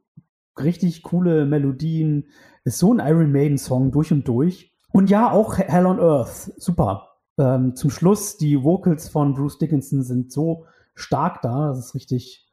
Richtig 0.59 1.01
coole 1.03 1.45
Melodien, 1.45 2.28
ist 2.64 2.78
so 2.78 2.93
ein 2.93 2.99
Iron 2.99 3.32
Maiden 3.32 3.57
Song 3.57 3.91
durch 3.91 4.11
und 4.11 4.28
durch. 4.28 4.74
Und 4.91 5.09
ja, 5.09 5.32
auch 5.32 5.57
Hell 5.57 5.86
on 5.86 5.99
Earth, 5.99 6.53
super. 6.57 7.12
Ähm, 7.38 7.76
zum 7.76 7.90
Schluss, 7.90 8.38
die 8.38 8.64
Vocals 8.64 9.10
von 9.10 9.34
Bruce 9.34 9.58
Dickinson 9.58 10.04
sind 10.04 10.32
so 10.32 10.66
stark 10.96 11.42
da, 11.42 11.70
das 11.70 11.80
ist 11.80 11.96
richtig, 11.96 12.46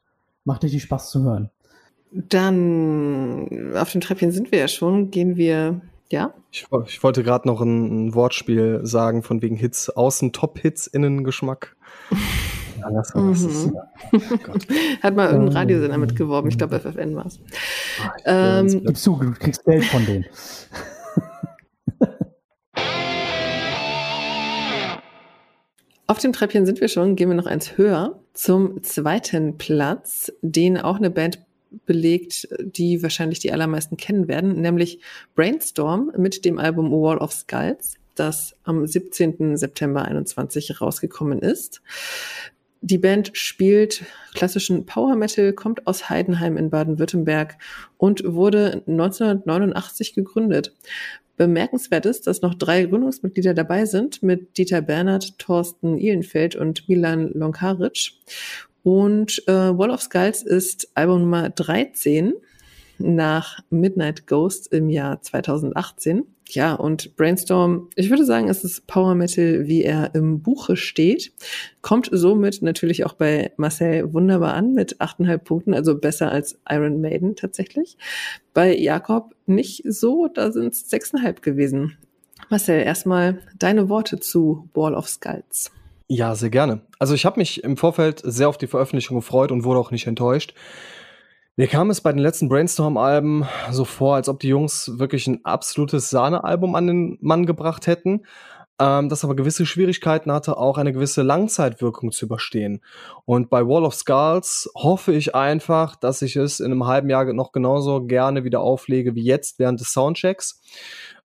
macht 0.43 0.63
richtig 0.63 0.83
Spaß 0.83 1.11
zu 1.11 1.23
hören. 1.23 1.49
Dann 2.11 3.73
auf 3.75 3.91
dem 3.91 4.01
Treppchen 4.01 4.31
sind 4.31 4.51
wir 4.51 4.59
ja 4.59 4.67
schon, 4.67 5.11
gehen 5.11 5.37
wir 5.37 5.81
ja? 6.11 6.33
Ich, 6.51 6.67
ich 6.87 7.03
wollte 7.03 7.23
gerade 7.23 7.47
noch 7.47 7.61
ein, 7.61 8.07
ein, 8.07 8.15
Wortspiel 8.15 8.81
sagen, 8.83 9.23
von 9.23 9.41
wegen 9.41 9.55
Hits, 9.55 9.89
außen 9.89 10.33
Top-Hits, 10.33 10.87
innen 10.87 11.23
Geschmack. 11.23 11.75
Ja, 12.79 12.89
das 12.91 13.15
war, 13.15 13.29
das 13.29 13.43
ist, 13.43 13.71
oh 13.71 14.17
Hat 15.03 15.15
mal 15.15 15.31
irgendein 15.31 15.55
Radiosender 15.55 15.97
mitgeworben, 15.97 16.49
ich 16.49 16.57
glaube 16.57 16.79
FFN 16.79 17.15
war 17.15 17.27
es. 17.27 17.39
Ähm, 18.25 18.67
Gib 18.85 18.97
zu, 18.97 19.17
du 19.17 19.31
kriegst 19.31 19.63
Geld 19.63 19.85
von 19.85 20.05
denen. 20.05 20.25
Auf 26.11 26.17
dem 26.17 26.33
Treppchen 26.33 26.65
sind 26.65 26.81
wir 26.81 26.89
schon, 26.89 27.15
gehen 27.15 27.29
wir 27.29 27.37
noch 27.37 27.45
eins 27.45 27.77
höher 27.77 28.19
zum 28.33 28.83
zweiten 28.83 29.57
Platz, 29.57 30.29
den 30.41 30.77
auch 30.77 30.97
eine 30.97 31.09
Band 31.09 31.39
belegt, 31.85 32.49
die 32.59 33.01
wahrscheinlich 33.01 33.39
die 33.39 33.53
allermeisten 33.53 33.95
kennen 33.95 34.27
werden, 34.27 34.59
nämlich 34.59 34.99
Brainstorm 35.35 36.11
mit 36.17 36.43
dem 36.43 36.59
Album 36.59 36.91
Wall 36.91 37.17
of 37.17 37.31
Skulls, 37.31 37.95
das 38.15 38.57
am 38.65 38.85
17. 38.85 39.55
September 39.55 40.03
21 40.03 40.81
rausgekommen 40.81 41.39
ist. 41.39 41.81
Die 42.81 42.97
Band 42.97 43.31
spielt 43.33 44.03
klassischen 44.33 44.85
Power 44.85 45.15
Metal, 45.15 45.53
kommt 45.53 45.87
aus 45.87 46.09
Heidenheim 46.09 46.57
in 46.57 46.71
Baden-Württemberg 46.71 47.57
und 47.97 48.23
wurde 48.25 48.83
1989 48.85 50.13
gegründet. 50.13 50.73
Bemerkenswert 51.37 52.05
ist, 52.05 52.27
dass 52.27 52.41
noch 52.41 52.55
drei 52.55 52.85
Gründungsmitglieder 52.85 53.53
dabei 53.53 53.85
sind 53.85 54.21
mit 54.21 54.57
Dieter 54.57 54.81
Bernhard, 54.81 55.37
Thorsten 55.39 55.97
Ihlenfeld 55.97 56.55
und 56.55 56.87
Milan 56.87 57.31
Lonkaric. 57.33 58.11
Und 58.83 59.43
äh, 59.47 59.51
Wall 59.51 59.91
of 59.91 60.01
Skulls 60.01 60.43
ist 60.43 60.89
Album 60.95 61.21
Nummer 61.21 61.49
13 61.49 62.33
nach 63.01 63.59
Midnight 63.69 64.27
Ghost 64.27 64.71
im 64.73 64.89
Jahr 64.89 65.21
2018. 65.21 66.25
Ja, 66.49 66.73
und 66.73 67.15
Brainstorm, 67.15 67.89
ich 67.95 68.09
würde 68.09 68.25
sagen, 68.25 68.49
es 68.49 68.65
ist 68.65 68.85
Power 68.85 69.15
Metal, 69.15 69.67
wie 69.67 69.83
er 69.83 70.13
im 70.15 70.41
Buche 70.41 70.75
steht. 70.75 71.31
Kommt 71.81 72.09
somit 72.11 72.61
natürlich 72.61 73.05
auch 73.05 73.13
bei 73.13 73.53
Marcel 73.55 74.13
wunderbar 74.13 74.53
an 74.53 74.73
mit 74.73 74.99
8,5 74.99 75.37
Punkten, 75.37 75.73
also 75.73 75.97
besser 75.97 76.29
als 76.29 76.59
Iron 76.69 76.99
Maiden 76.99 77.37
tatsächlich. 77.37 77.97
Bei 78.53 78.75
Jakob 78.75 79.33
nicht 79.45 79.83
so, 79.85 80.27
da 80.27 80.51
sind 80.51 80.73
es 80.73 80.91
6,5 80.91 81.41
gewesen. 81.41 81.97
Marcel, 82.49 82.81
erstmal 82.81 83.39
deine 83.57 83.87
Worte 83.87 84.19
zu 84.19 84.67
Wall 84.73 84.93
of 84.93 85.07
Skulls. 85.07 85.71
Ja, 86.09 86.35
sehr 86.35 86.49
gerne. 86.49 86.81
Also 86.99 87.13
ich 87.13 87.25
habe 87.25 87.39
mich 87.39 87.63
im 87.63 87.77
Vorfeld 87.77 88.21
sehr 88.25 88.49
auf 88.49 88.57
die 88.57 88.67
Veröffentlichung 88.67 89.15
gefreut 89.15 89.49
und 89.49 89.63
wurde 89.63 89.79
auch 89.79 89.91
nicht 89.91 90.07
enttäuscht. 90.07 90.53
Mir 91.57 91.67
kam 91.67 91.89
es 91.89 91.99
bei 91.99 92.11
den 92.13 92.19
letzten 92.19 92.47
Brainstorm-Alben 92.47 93.45
so 93.71 93.83
vor, 93.83 94.15
als 94.15 94.29
ob 94.29 94.39
die 94.39 94.47
Jungs 94.47 94.99
wirklich 94.99 95.27
ein 95.27 95.43
absolutes 95.43 96.09
Sahne-Album 96.09 96.75
an 96.75 96.87
den 96.87 97.17
Mann 97.19 97.45
gebracht 97.45 97.87
hätten, 97.87 98.25
ähm, 98.79 99.09
das 99.09 99.25
aber 99.25 99.35
gewisse 99.35 99.65
Schwierigkeiten 99.65 100.31
hatte, 100.31 100.55
auch 100.55 100.77
eine 100.77 100.93
gewisse 100.93 101.23
Langzeitwirkung 101.23 102.13
zu 102.13 102.25
überstehen. 102.25 102.81
Und 103.25 103.49
bei 103.49 103.67
Wall 103.67 103.83
of 103.83 103.93
Skulls 103.95 104.71
hoffe 104.75 105.13
ich 105.13 105.35
einfach, 105.35 105.97
dass 105.97 106.21
ich 106.21 106.37
es 106.37 106.61
in 106.61 106.71
einem 106.71 106.87
halben 106.87 107.09
Jahr 107.09 107.25
noch 107.33 107.51
genauso 107.51 108.05
gerne 108.05 108.45
wieder 108.45 108.61
auflege 108.61 109.13
wie 109.15 109.23
jetzt 109.25 109.59
während 109.59 109.81
des 109.81 109.91
Soundchecks 109.91 110.61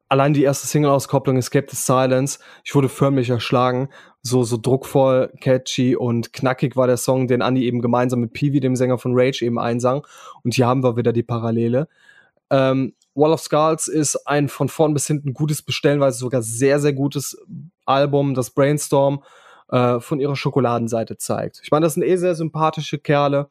allein 0.09 0.35
die 0.35 0.43
erste 0.43 0.66
Single-Auskopplung 0.66 1.37
Escape 1.37 1.66
the 1.70 1.77
Silence, 1.77 2.39
ich 2.64 2.74
wurde 2.74 2.89
förmlich 2.89 3.31
erschlagen. 3.31 3.89
So, 4.27 4.43
so 4.43 4.57
druckvoll, 4.57 5.33
catchy 5.41 5.95
und 5.95 6.33
knackig 6.33 6.74
war 6.74 6.89
der 6.89 6.97
Song, 6.97 7.29
den 7.29 7.43
Andy 7.43 7.64
eben 7.64 7.81
gemeinsam 7.81 8.20
mit 8.20 8.33
Peewee, 8.33 8.59
dem 8.59 8.74
Sänger 8.74 8.99
von 8.99 9.12
Rage, 9.14 9.45
eben 9.45 9.59
einsang. 9.59 10.05
Und 10.43 10.55
hier 10.55 10.66
haben 10.66 10.83
wir 10.83 10.97
wieder 10.97 11.12
die 11.12 11.22
Parallele. 11.22 11.87
Ähm, 12.51 12.95
Wall 13.14 13.33
of 13.33 13.41
Skulls 13.41 13.87
ist 13.87 14.16
ein 14.27 14.49
von 14.49 14.68
vorn 14.68 14.95
bis 14.95 15.07
hinten 15.07 15.33
gutes, 15.33 15.62
bestellenweise 15.62 16.18
sogar 16.18 16.43
sehr, 16.43 16.81
sehr 16.81 16.93
gutes 16.93 17.39
Album, 17.85 18.35
das 18.35 18.51
Brainstorm 18.51 19.22
äh, 19.70 20.01
von 20.01 20.18
ihrer 20.18 20.35
Schokoladenseite 20.35 21.16
zeigt. 21.18 21.61
Ich 21.62 21.70
meine, 21.70 21.87
das 21.87 21.95
sind 21.95 22.03
eh 22.03 22.16
sehr 22.16 22.35
sympathische 22.35 22.99
Kerle, 22.99 23.49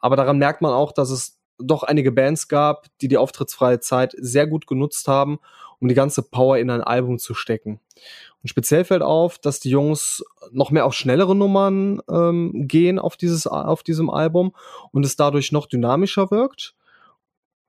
aber 0.00 0.16
daran 0.16 0.38
merkt 0.38 0.62
man 0.62 0.72
auch, 0.72 0.90
dass 0.90 1.10
es 1.10 1.38
doch 1.58 1.84
einige 1.84 2.10
Bands 2.10 2.48
gab, 2.48 2.86
die 3.00 3.08
die 3.08 3.18
auftrittsfreie 3.18 3.78
Zeit 3.78 4.14
sehr 4.18 4.48
gut 4.48 4.66
genutzt 4.66 5.06
haben 5.06 5.38
um 5.80 5.88
die 5.88 5.94
ganze 5.94 6.22
Power 6.22 6.58
in 6.58 6.70
ein 6.70 6.82
Album 6.82 7.18
zu 7.18 7.34
stecken. 7.34 7.80
Und 8.42 8.48
speziell 8.48 8.84
fällt 8.84 9.02
auf, 9.02 9.38
dass 9.38 9.60
die 9.60 9.70
Jungs 9.70 10.24
noch 10.52 10.70
mehr 10.70 10.86
auf 10.86 10.94
schnellere 10.94 11.34
Nummern 11.34 12.00
ähm, 12.10 12.52
gehen 12.68 12.98
auf, 12.98 13.16
dieses, 13.16 13.46
auf 13.46 13.82
diesem 13.82 14.10
Album 14.10 14.54
und 14.92 15.04
es 15.04 15.16
dadurch 15.16 15.52
noch 15.52 15.66
dynamischer 15.66 16.30
wirkt. 16.30 16.74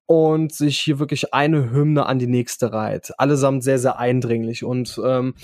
und 0.05 0.51
sich 0.51 0.79
hier 0.79 0.97
wirklich 0.97 1.35
eine 1.35 1.69
Hymne 1.69 2.07
an 2.07 2.17
die 2.17 2.25
nächste 2.25 2.73
reiht. 2.73 3.11
Allesamt 3.19 3.63
sehr, 3.63 3.77
sehr 3.77 3.99
eindringlich 3.99 4.63
und 4.63 4.99
ähm, 5.05 5.35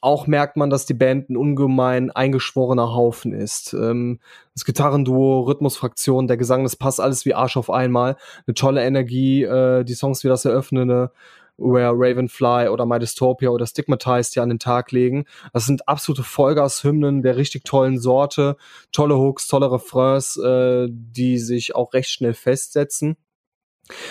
auch 0.00 0.26
merkt 0.26 0.56
man, 0.56 0.70
dass 0.70 0.86
die 0.86 0.94
Band 0.94 1.28
ein 1.28 1.36
ungemein 1.36 2.10
eingeschworener 2.10 2.94
Haufen 2.94 3.34
ist. 3.34 3.74
Ähm, 3.74 4.18
das 4.54 4.64
Gitarrenduo, 4.64 5.40
Rhythmusfraktion, 5.40 6.26
der 6.26 6.38
Gesang, 6.38 6.62
das 6.62 6.76
passt 6.76 7.00
alles 7.00 7.26
wie 7.26 7.34
Arsch 7.34 7.58
auf 7.58 7.68
einmal. 7.70 8.16
Eine 8.46 8.54
tolle 8.54 8.82
Energie, 8.82 9.42
äh, 9.42 9.84
die 9.84 9.92
Songs 9.92 10.24
wie 10.24 10.28
das 10.28 10.46
Eröffnende, 10.46 11.12
Where 11.60 11.92
Ravenfly 11.94 12.68
oder 12.68 12.86
My 12.86 12.98
Dystopia 12.98 13.50
oder 13.50 13.66
Stigmatized 13.66 14.34
ja 14.34 14.42
an 14.42 14.48
den 14.48 14.58
Tag 14.58 14.90
legen. 14.92 15.26
Das 15.52 15.66
sind 15.66 15.86
absolute 15.86 16.22
Vollgas-Hymnen 16.22 17.22
der 17.22 17.36
richtig 17.36 17.64
tollen 17.64 17.98
Sorte. 17.98 18.56
Tolle 18.92 19.16
Hooks, 19.16 19.46
tolle 19.46 19.70
Refrains, 19.70 20.36
äh, 20.36 20.88
die 20.90 21.38
sich 21.38 21.74
auch 21.74 21.92
recht 21.92 22.10
schnell 22.10 22.34
festsetzen. 22.34 23.16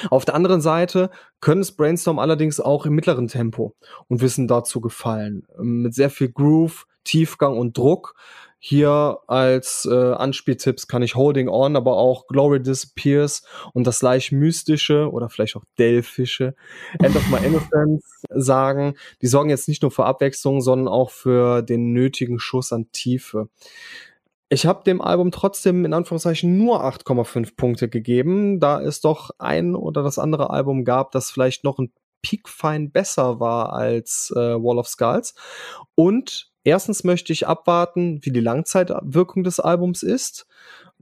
Auf 0.10 0.26
der 0.26 0.36
anderen 0.36 0.62
Seite 0.62 1.10
können 1.40 1.62
es 1.62 1.72
Brainstorm 1.72 2.20
allerdings 2.20 2.60
auch 2.60 2.86
im 2.86 2.94
mittleren 2.94 3.28
Tempo 3.28 3.76
und 4.08 4.22
wissen 4.22 4.48
dazu 4.48 4.82
gefallen. 4.82 5.48
Mit 5.58 5.94
sehr 5.94 6.10
viel 6.10 6.32
Groove, 6.32 6.86
Tiefgang 7.04 7.58
und 7.58 7.78
Druck. 7.78 8.16
Hier 8.62 9.20
als 9.28 9.88
äh, 9.90 10.14
Anspieltipps 10.14 10.88
kann 10.88 11.02
ich 11.02 11.16
Holding 11.16 11.48
On, 11.48 11.78
aber 11.78 11.96
auch 11.96 12.28
Glory 12.28 12.62
Disappears 12.62 13.44
und 13.74 13.88
das 13.88 14.02
leicht 14.02 14.34
mystische 14.34 15.10
oder 15.10 15.30
vielleicht 15.30 15.56
auch 15.56 15.64
delphische 15.78 16.56
End 17.02 17.16
of 17.16 17.26
My 17.30 17.38
Innocence 17.38 18.22
sagen. 18.30 18.96
Die 19.22 19.28
sorgen 19.28 19.50
jetzt 19.50 19.70
nicht 19.70 19.82
nur 19.82 19.92
für 19.92 20.06
Abwechslung, 20.06 20.60
sondern 20.60 20.90
auch 20.90 21.10
für 21.10 21.62
den 21.62 21.94
nötigen 21.94 22.38
Schuss 22.38 22.74
an 22.74 22.92
Tiefe. 22.92 23.48
Ich 24.50 24.66
habe 24.66 24.84
dem 24.84 25.02
Album 25.02 25.32
trotzdem 25.32 25.86
in 25.86 25.94
Anführungszeichen 25.94 26.58
nur 26.58 26.84
8,5 26.84 27.56
Punkte 27.56 27.88
gegeben, 27.88 28.60
da 28.60 28.82
es 28.82 29.00
doch 29.00 29.30
ein 29.38 29.74
oder 29.74 30.04
das 30.04 30.20
andere 30.20 30.50
Album 30.50 30.84
gab, 30.84 31.12
das 31.12 31.32
vielleicht 31.32 31.64
noch 31.64 31.80
ein 31.80 31.94
Peakfein 32.22 32.92
besser 32.92 33.40
war 33.40 33.72
als 33.72 34.34
äh, 34.36 34.40
Wall 34.40 34.80
of 34.80 34.88
Skulls. 34.88 35.34
Und 35.96 36.49
erstens 36.70 37.04
möchte 37.04 37.34
ich 37.34 37.48
abwarten, 37.48 38.20
wie 38.24 38.32
die 38.32 38.40
Langzeitwirkung 38.40 39.44
des 39.44 39.60
Albums 39.60 40.04
ist. 40.04 40.48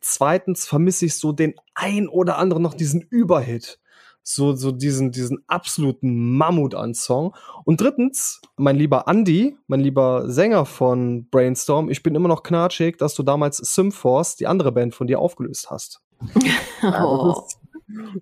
Zweitens 0.01 0.65
vermisse 0.65 1.05
ich 1.05 1.15
so 1.15 1.31
den 1.31 1.55
ein 1.75 2.07
oder 2.07 2.37
anderen 2.37 2.63
noch 2.63 2.73
diesen 2.73 3.01
Überhit 3.01 3.79
so, 4.27 4.53
so 4.53 4.71
diesen, 4.71 5.11
diesen 5.11 5.43
absoluten 5.47 6.35
Mammut 6.35 6.75
an 6.75 6.93
Song. 6.93 7.33
Und 7.63 7.79
drittens, 7.79 8.41
mein 8.57 8.75
lieber 8.75 9.05
Andy, 9.07 9.57
mein 9.67 9.79
lieber 9.79 10.29
Sänger 10.29 10.65
von 10.65 11.29
Brainstorm, 11.29 11.89
ich 11.89 12.03
bin 12.03 12.13
immer 12.13 12.27
noch 12.27 12.43
knatschig, 12.43 12.97
dass 12.97 13.15
du 13.15 13.23
damals 13.23 13.57
Symforce, 13.57 14.35
die 14.35 14.47
andere 14.47 14.73
Band 14.73 14.93
von 14.93 15.07
dir, 15.07 15.19
aufgelöst 15.19 15.71
hast. 15.71 16.01
oh. 16.83 17.47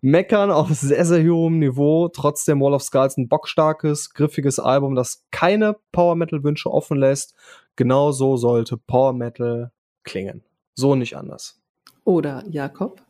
Meckern 0.01 0.51
auf 0.51 0.69
sehr, 0.69 1.05
sehr 1.05 1.23
hohem 1.23 1.59
Niveau. 1.59 2.07
Trotzdem 2.09 2.61
Wall 2.61 2.73
of 2.73 2.83
Skulls 2.83 3.17
ein 3.17 3.27
bockstarkes, 3.27 4.13
griffiges 4.13 4.59
Album, 4.59 4.95
das 4.95 5.25
keine 5.31 5.75
Power 5.91 6.15
Metal 6.15 6.43
Wünsche 6.43 6.71
offen 6.71 6.97
lässt. 6.97 7.35
Genau 7.75 8.11
so 8.11 8.37
sollte 8.37 8.77
Power 8.77 9.13
Metal 9.13 9.71
klingen. 10.03 10.43
So 10.75 10.95
nicht 10.95 11.17
anders. 11.17 11.61
Oder 12.03 12.43
Jakob? 12.47 13.01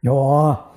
Ja, 0.00 0.72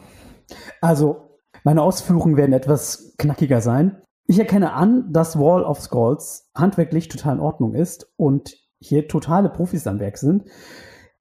also, 0.82 1.30
meine 1.64 1.82
Ausführungen 1.82 2.38
werden 2.38 2.54
etwas 2.54 3.14
knackiger 3.18 3.62
sein. 3.62 4.02
Ich 4.26 4.40
erkenne 4.40 4.74
an, 4.74 5.12
dass 5.12 5.40
Wall 5.40 5.64
of 5.64 5.82
Skulls 5.82 6.50
handwerklich 6.56 7.08
total 7.08 7.36
in 7.36 7.40
Ordnung 7.40 7.74
ist 7.74 8.12
und 8.16 8.56
hier 8.80 9.08
totale 9.08 9.50
Profis 9.50 9.88
am 9.88 10.00
Werk 10.00 10.18
sind. 10.18 10.46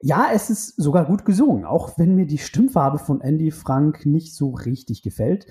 Ja, 0.00 0.28
es 0.32 0.48
ist 0.48 0.76
sogar 0.76 1.06
gut 1.06 1.24
gesungen, 1.24 1.64
auch 1.64 1.98
wenn 1.98 2.14
mir 2.14 2.26
die 2.26 2.38
Stimmfarbe 2.38 2.98
von 2.98 3.20
Andy 3.20 3.50
Frank 3.50 4.06
nicht 4.06 4.34
so 4.34 4.50
richtig 4.50 5.02
gefällt. 5.02 5.46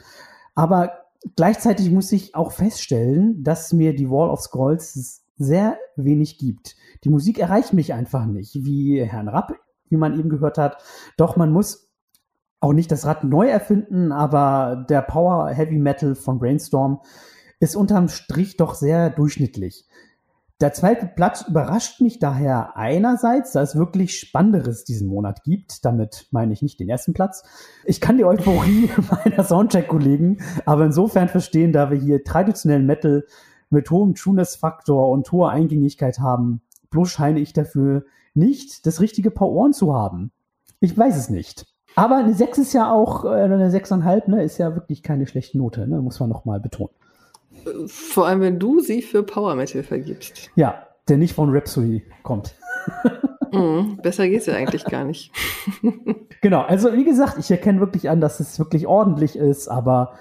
Aber 0.55 0.93
gleichzeitig 1.35 1.91
muss 1.91 2.11
ich 2.11 2.33
auch 2.33 2.51
feststellen, 2.51 3.43
dass 3.43 3.73
mir 3.73 3.93
die 3.93 4.09
Wall 4.09 4.29
of 4.29 4.41
Skulls 4.41 5.23
sehr 5.37 5.77
wenig 5.95 6.37
gibt. 6.37 6.75
Die 7.03 7.09
Musik 7.09 7.39
erreicht 7.39 7.73
mich 7.73 7.93
einfach 7.93 8.25
nicht, 8.25 8.55
wie 8.63 9.03
Herrn 9.03 9.27
Rapp, 9.27 9.53
wie 9.89 9.97
man 9.97 10.17
eben 10.17 10.29
gehört 10.29 10.57
hat. 10.57 10.81
Doch 11.17 11.35
man 11.35 11.51
muss 11.51 11.89
auch 12.59 12.73
nicht 12.73 12.91
das 12.91 13.05
Rad 13.05 13.23
neu 13.23 13.47
erfinden, 13.47 14.11
aber 14.11 14.85
der 14.89 15.01
Power 15.01 15.49
Heavy 15.49 15.77
Metal 15.77 16.15
von 16.15 16.39
Brainstorm 16.39 17.01
ist 17.59 17.75
unterm 17.75 18.07
Strich 18.07 18.57
doch 18.57 18.75
sehr 18.75 19.09
durchschnittlich. 19.09 19.87
Der 20.59 20.73
zweite 20.73 21.05
Platz 21.05 21.47
überrascht 21.47 22.01
mich 22.01 22.17
daher 22.17 22.75
einerseits, 22.75 23.51
da 23.51 23.61
es 23.61 23.75
wirklich 23.75 24.19
Spannenderes 24.19 24.85
diesen 24.85 25.07
Monat 25.07 25.43
gibt. 25.43 25.85
Damit 25.85 26.27
meine 26.31 26.51
ich 26.51 26.63
nicht 26.63 26.79
den 26.79 26.89
ersten 26.89 27.13
Platz. 27.13 27.43
Ich 27.85 28.01
kann 28.01 28.17
die 28.17 28.25
Euphorie 28.25 28.89
meiner 29.25 29.43
Soundcheck-Kollegen 29.43 30.39
aber 30.65 30.85
insofern 30.85 31.29
verstehen, 31.29 31.73
da 31.73 31.91
wir 31.91 31.99
hier 31.99 32.23
traditionellen 32.23 32.87
Metal 32.87 33.23
mit 33.69 33.91
hohem 33.91 34.15
Tuness-Faktor 34.15 35.11
und 35.11 35.31
hoher 35.31 35.51
Eingängigkeit 35.51 36.17
haben. 36.19 36.61
Bloß 36.89 37.11
scheine 37.11 37.39
ich 37.39 37.53
dafür 37.53 38.05
nicht 38.33 38.87
das 38.87 38.99
richtige 38.99 39.29
Paar 39.29 39.49
Ohren 39.49 39.73
zu 39.73 39.93
haben. 39.93 40.31
Ich 40.79 40.97
weiß 40.97 41.17
es 41.17 41.29
nicht. 41.29 41.67
Aber 41.95 42.17
eine 42.17 42.33
6 42.33 42.57
ist 42.57 42.73
ja 42.73 42.91
auch, 42.91 43.25
äh, 43.25 43.29
eine 43.29 43.69
6,5, 43.69 44.29
ne, 44.29 44.43
ist 44.43 44.57
ja 44.57 44.73
wirklich 44.73 45.03
keine 45.03 45.27
schlechte 45.27 45.59
Note, 45.59 45.87
ne, 45.87 46.01
muss 46.01 46.19
man 46.19 46.29
nochmal 46.29 46.59
betonen. 46.59 46.93
Vor 47.87 48.27
allem, 48.27 48.41
wenn 48.41 48.59
du 48.59 48.79
sie 48.79 49.01
für 49.01 49.23
Power 49.23 49.55
Metal 49.55 49.83
vergibst. 49.83 50.49
Ja, 50.55 50.87
der 51.07 51.17
nicht 51.17 51.33
von 51.33 51.49
Rhapsody 51.49 52.03
kommt. 52.23 52.55
Mm, 53.51 53.95
besser 54.01 54.27
geht's 54.27 54.45
ja 54.45 54.55
eigentlich 54.55 54.83
gar 54.83 55.05
nicht. 55.05 55.31
genau, 56.41 56.63
also 56.63 56.91
wie 56.93 57.05
gesagt, 57.05 57.37
ich 57.37 57.49
erkenne 57.49 57.79
wirklich 57.79 58.09
an, 58.09 58.19
dass 58.19 58.41
es 58.41 58.59
wirklich 58.59 58.87
ordentlich 58.87 59.37
ist, 59.37 59.69
aber 59.69 60.17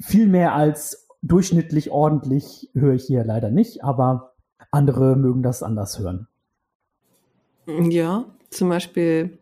viel 0.00 0.26
mehr 0.26 0.52
als 0.52 1.08
durchschnittlich 1.22 1.90
ordentlich 1.90 2.70
höre 2.74 2.94
ich 2.94 3.04
hier 3.04 3.24
leider 3.24 3.50
nicht, 3.50 3.84
aber 3.84 4.34
andere 4.70 5.16
mögen 5.16 5.42
das 5.42 5.62
anders 5.62 5.98
hören. 5.98 6.26
Ja, 7.66 8.24
zum 8.50 8.68
Beispiel 8.68 9.38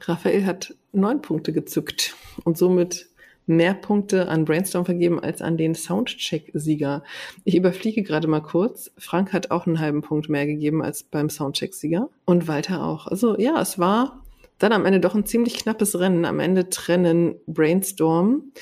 Raphael 0.00 0.44
hat 0.44 0.74
neun 0.92 1.22
Punkte 1.22 1.52
gezückt 1.52 2.16
und 2.44 2.58
somit 2.58 3.09
mehr 3.50 3.74
Punkte 3.74 4.28
an 4.28 4.44
Brainstorm 4.44 4.84
vergeben 4.84 5.20
als 5.20 5.42
an 5.42 5.56
den 5.56 5.74
Soundcheck-Sieger. 5.74 7.02
Ich 7.44 7.54
überfliege 7.54 8.02
gerade 8.02 8.28
mal 8.28 8.40
kurz. 8.40 8.90
Frank 8.96 9.32
hat 9.32 9.50
auch 9.50 9.66
einen 9.66 9.80
halben 9.80 10.02
Punkt 10.02 10.28
mehr 10.28 10.46
gegeben 10.46 10.82
als 10.82 11.02
beim 11.02 11.28
Soundcheck-Sieger 11.28 12.08
und 12.24 12.48
Walter 12.48 12.84
auch. 12.84 13.06
Also 13.06 13.38
ja, 13.38 13.60
es 13.60 13.78
war 13.78 14.24
dann 14.58 14.72
am 14.72 14.86
Ende 14.86 15.00
doch 15.00 15.14
ein 15.14 15.26
ziemlich 15.26 15.56
knappes 15.56 15.98
Rennen. 15.98 16.24
Am 16.24 16.40
Ende 16.40 16.68
trennen 16.70 17.34
Brainstorm 17.46 18.52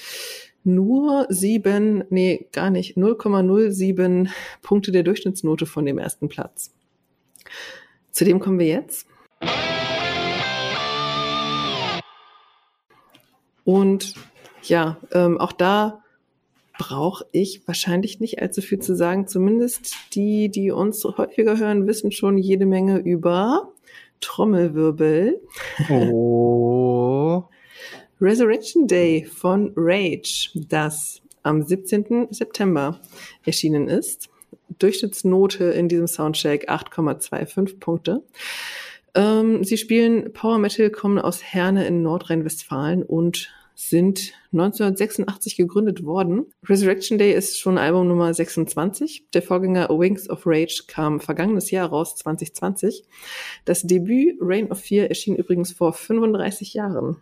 nur 0.65 1.27
sieben, 1.29 2.05
nee, 2.11 2.47
gar 2.53 2.71
nicht, 2.71 2.97
0,07 2.97 4.29
Punkte 4.63 4.93
der 4.93 5.03
Durchschnittsnote 5.03 5.67
von 5.67 5.87
dem 5.87 5.99
ersten 5.99 6.29
Platz. 6.29 6.75
Zu 8.11 8.25
dem 8.25 8.39
kommen 8.39 8.59
wir 8.59 8.67
jetzt. 8.67 9.07
Und 13.65 14.15
ja, 14.63 14.99
ähm, 15.13 15.39
auch 15.39 15.53
da 15.53 16.03
brauche 16.79 17.27
ich 17.33 17.67
wahrscheinlich 17.67 18.21
nicht 18.21 18.41
allzu 18.41 18.63
viel 18.63 18.79
zu 18.79 18.95
sagen. 18.95 19.27
Zumindest 19.27 19.95
die, 20.15 20.49
die 20.49 20.71
uns 20.71 21.05
häufiger 21.05 21.59
hören, 21.59 21.87
wissen 21.87 22.13
schon 22.13 22.39
jede 22.39 22.67
Menge 22.67 22.99
über 22.99 23.73
Trommelwirbel. 24.21 25.41
Oh. 25.91 27.45
Resurrection 28.21 28.87
Day 28.87 29.25
von 29.25 29.73
Rage, 29.77 30.51
das 30.55 31.21
am 31.43 31.63
17. 31.63 32.29
September 32.31 33.01
erschienen 33.45 33.89
ist. 33.89 34.29
Durchschnittsnote 34.79 35.65
in 35.65 35.89
diesem 35.89 36.07
Soundcheck 36.07 36.69
8,25 36.69 37.79
Punkte. 37.79 38.23
Ähm, 39.15 39.65
sie 39.65 39.79
spielen 39.79 40.33
Power 40.33 40.59
Metal, 40.59 40.91
kommen 40.91 41.19
aus 41.19 41.43
Herne 41.43 41.87
in 41.87 42.03
Nordrhein-Westfalen 42.03 43.03
und 43.03 43.53
sind 43.81 44.33
1986 44.53 45.57
gegründet 45.57 46.05
worden. 46.05 46.47
Resurrection 46.65 47.17
Day 47.17 47.33
ist 47.33 47.61
schon 47.61 47.79
Album 47.79 48.09
Nummer 48.09 48.35
26. 48.35 49.31
Der 49.33 49.41
Vorgänger 49.41 49.89
Wings 49.89 50.29
of 50.29 50.43
Rage 50.47 50.83
kam 50.89 51.21
vergangenes 51.21 51.71
Jahr 51.71 51.89
raus, 51.89 52.17
2020. 52.17 53.05
Das 53.65 53.83
Debüt 53.83 54.37
Reign 54.41 54.73
of 54.73 54.81
Fear 54.81 55.09
erschien 55.09 55.37
übrigens 55.37 55.73
vor 55.73 55.93
35 55.93 56.75
Jahren. 56.75 57.19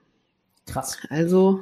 Krass. 0.65 0.97
Also 1.11 1.61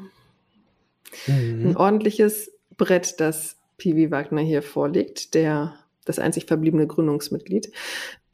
mhm. 1.26 1.70
ein 1.70 1.76
ordentliches 1.76 2.52
Brett, 2.76 3.18
das 3.18 3.56
P.W. 3.78 4.12
Wagner 4.12 4.42
hier 4.42 4.62
vorlegt, 4.62 5.34
der 5.34 5.74
das 6.04 6.18
einzig 6.18 6.46
verbliebene 6.46 6.86
Gründungsmitglied. 6.86 7.70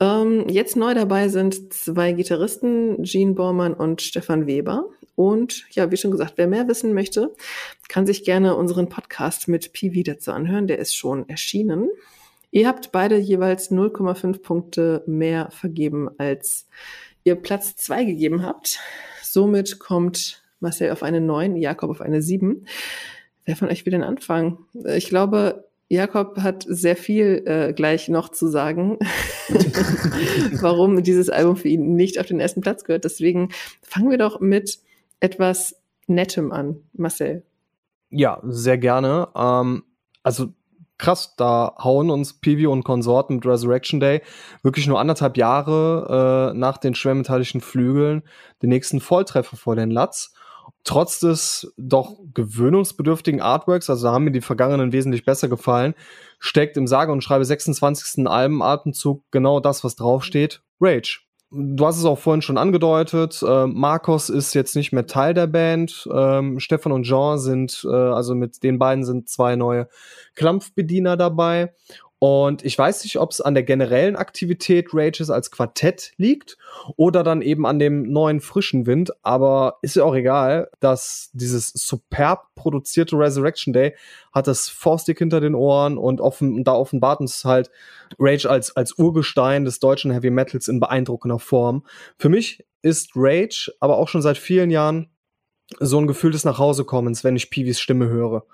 Ähm, 0.00 0.48
jetzt 0.48 0.76
neu 0.76 0.94
dabei 0.94 1.28
sind 1.28 1.72
zwei 1.72 2.12
Gitarristen, 2.12 3.02
Gene 3.02 3.34
Bormann 3.34 3.74
und 3.74 4.02
Stefan 4.02 4.46
Weber. 4.46 4.86
Und 5.14 5.66
ja, 5.70 5.90
wie 5.90 5.96
schon 5.96 6.10
gesagt, 6.10 6.34
wer 6.36 6.46
mehr 6.46 6.66
wissen 6.68 6.94
möchte, 6.94 7.34
kann 7.88 8.06
sich 8.06 8.24
gerne 8.24 8.56
unseren 8.56 8.88
Podcast 8.88 9.48
mit 9.48 9.72
Piwi 9.72 10.02
dazu 10.02 10.32
anhören. 10.32 10.66
Der 10.66 10.78
ist 10.78 10.94
schon 10.96 11.28
erschienen. 11.28 11.90
Ihr 12.50 12.66
habt 12.66 12.90
beide 12.90 13.18
jeweils 13.18 13.70
0,5 13.70 14.42
Punkte 14.42 15.04
mehr 15.06 15.50
vergeben, 15.50 16.08
als 16.18 16.66
ihr 17.22 17.36
Platz 17.36 17.76
zwei 17.76 18.04
gegeben 18.04 18.42
habt. 18.42 18.80
Somit 19.22 19.78
kommt 19.78 20.42
Marcel 20.58 20.90
auf 20.90 21.02
eine 21.02 21.20
9, 21.20 21.56
Jakob 21.56 21.90
auf 21.90 22.00
eine 22.00 22.22
7. 22.22 22.66
Wer 23.44 23.56
von 23.56 23.68
euch 23.68 23.84
will 23.86 23.92
denn 23.92 24.02
anfangen? 24.02 24.58
Ich 24.86 25.08
glaube, 25.08 25.69
Jakob 25.92 26.38
hat 26.38 26.64
sehr 26.68 26.96
viel 26.96 27.42
äh, 27.46 27.72
gleich 27.72 28.08
noch 28.08 28.28
zu 28.28 28.46
sagen, 28.46 28.96
warum 30.60 31.02
dieses 31.02 31.28
Album 31.28 31.56
für 31.56 31.66
ihn 31.66 31.96
nicht 31.96 32.20
auf 32.20 32.26
den 32.26 32.38
ersten 32.38 32.60
Platz 32.60 32.84
gehört. 32.84 33.04
Deswegen 33.04 33.48
fangen 33.82 34.08
wir 34.08 34.18
doch 34.18 34.38
mit 34.38 34.78
etwas 35.18 35.82
Nettem 36.06 36.52
an. 36.52 36.76
Marcel. 36.92 37.42
Ja, 38.08 38.40
sehr 38.44 38.78
gerne. 38.78 39.28
Ähm, 39.34 39.82
also 40.22 40.52
krass, 40.96 41.34
da 41.36 41.74
hauen 41.82 42.10
uns 42.10 42.34
Peewee 42.34 42.66
und 42.66 42.84
Konsorten 42.84 43.36
mit 43.36 43.46
Resurrection 43.46 43.98
Day 43.98 44.22
wirklich 44.62 44.86
nur 44.86 45.00
anderthalb 45.00 45.36
Jahre 45.36 46.52
äh, 46.54 46.56
nach 46.56 46.78
den 46.78 46.94
schwermetallischen 46.94 47.60
Flügeln 47.60 48.22
den 48.62 48.68
nächsten 48.68 49.00
Volltreffer 49.00 49.56
vor 49.56 49.74
den 49.74 49.90
Latz 49.90 50.34
trotz 50.84 51.20
des 51.20 51.72
doch 51.76 52.18
gewöhnungsbedürftigen 52.34 53.40
Artworks, 53.40 53.90
also 53.90 54.06
da 54.06 54.12
haben 54.12 54.24
mir 54.24 54.32
die 54.32 54.40
vergangenen 54.40 54.92
wesentlich 54.92 55.24
besser 55.24 55.48
gefallen, 55.48 55.94
steckt 56.38 56.76
im 56.76 56.86
sage 56.86 57.12
und 57.12 57.22
schreibe 57.22 57.44
26. 57.44 58.26
Albenatemzug 58.26 59.22
genau 59.30 59.60
das, 59.60 59.84
was 59.84 59.96
draufsteht, 59.96 60.62
Rage. 60.80 61.20
Du 61.52 61.84
hast 61.84 61.98
es 61.98 62.04
auch 62.04 62.18
vorhin 62.18 62.42
schon 62.42 62.58
angedeutet, 62.58 63.42
äh, 63.42 63.66
Marcos 63.66 64.28
ist 64.28 64.54
jetzt 64.54 64.76
nicht 64.76 64.92
mehr 64.92 65.06
Teil 65.06 65.34
der 65.34 65.48
Band, 65.48 66.08
ähm, 66.12 66.60
Stefan 66.60 66.92
und 66.92 67.02
Jean 67.02 67.38
sind, 67.38 67.84
äh, 67.84 67.92
also 67.92 68.36
mit 68.36 68.62
den 68.62 68.78
beiden 68.78 69.04
sind 69.04 69.28
zwei 69.28 69.56
neue 69.56 69.88
Klampfbediener 70.36 71.16
dabei 71.16 71.72
und 72.20 72.66
ich 72.66 72.76
weiß 72.76 73.02
nicht, 73.04 73.18
ob 73.18 73.30
es 73.30 73.40
an 73.40 73.54
der 73.54 73.62
generellen 73.62 74.14
Aktivität 74.14 74.88
Rages 74.92 75.30
als 75.30 75.50
Quartett 75.50 76.12
liegt 76.18 76.58
oder 76.96 77.22
dann 77.22 77.40
eben 77.40 77.64
an 77.64 77.78
dem 77.78 78.02
neuen 78.02 78.42
frischen 78.42 78.84
Wind, 78.84 79.10
aber 79.22 79.78
ist 79.80 79.96
ja 79.96 80.04
auch 80.04 80.14
egal, 80.14 80.68
dass 80.80 81.30
dieses 81.32 81.68
superb 81.68 82.54
produzierte 82.54 83.16
Resurrection 83.16 83.72
Day 83.72 83.96
hat 84.32 84.48
das 84.48 84.68
Faustdick 84.68 85.16
hinter 85.16 85.40
den 85.40 85.54
Ohren 85.54 85.96
und 85.96 86.20
offen, 86.20 86.62
da 86.62 86.74
offenbart 86.74 87.20
uns 87.20 87.46
halt 87.46 87.70
Rage 88.18 88.50
als, 88.50 88.76
als 88.76 88.98
Urgestein 88.98 89.64
des 89.64 89.80
deutschen 89.80 90.10
Heavy 90.10 90.28
Metals 90.28 90.68
in 90.68 90.78
beeindruckender 90.78 91.38
Form. 91.38 91.84
Für 92.18 92.28
mich 92.28 92.66
ist 92.82 93.12
Rage 93.14 93.72
aber 93.80 93.96
auch 93.96 94.08
schon 94.08 94.20
seit 94.20 94.36
vielen 94.36 94.70
Jahren 94.70 95.08
so 95.78 95.98
ein 95.98 96.06
Gefühl 96.06 96.32
des 96.32 96.44
Nachhausekommens, 96.44 97.24
wenn 97.24 97.36
ich 97.36 97.48
Peewees 97.48 97.80
Stimme 97.80 98.08
höre. 98.08 98.44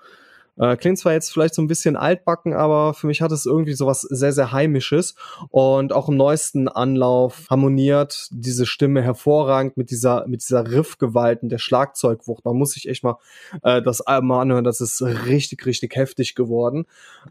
Äh, 0.59 0.75
klingt 0.77 0.97
zwar 0.97 1.13
jetzt 1.13 1.31
vielleicht 1.31 1.55
so 1.55 1.61
ein 1.61 1.67
bisschen 1.67 1.95
altbacken, 1.95 2.53
aber 2.53 2.93
für 2.93 3.07
mich 3.07 3.21
hat 3.21 3.31
es 3.31 3.45
irgendwie 3.45 3.73
sowas 3.73 4.01
sehr, 4.01 4.31
sehr 4.31 4.51
Heimisches 4.51 5.15
und 5.49 5.93
auch 5.93 6.09
im 6.09 6.17
neuesten 6.17 6.67
Anlauf 6.67 7.45
harmoniert 7.49 8.27
diese 8.31 8.65
Stimme 8.65 9.01
hervorragend 9.01 9.77
mit 9.77 9.91
dieser, 9.91 10.27
mit 10.27 10.41
dieser 10.41 10.69
Riffgewalt 10.69 11.43
und 11.43 11.49
der 11.49 11.57
Schlagzeugwucht. 11.57 12.45
Man 12.45 12.57
muss 12.57 12.71
sich 12.71 12.87
echt 12.87 13.03
mal 13.03 13.17
äh, 13.63 13.81
das 13.81 14.01
Album 14.01 14.31
anhören, 14.31 14.63
das 14.63 14.81
ist 14.81 15.01
richtig, 15.01 15.65
richtig 15.65 15.95
heftig 15.95 16.35
geworden. 16.35 16.85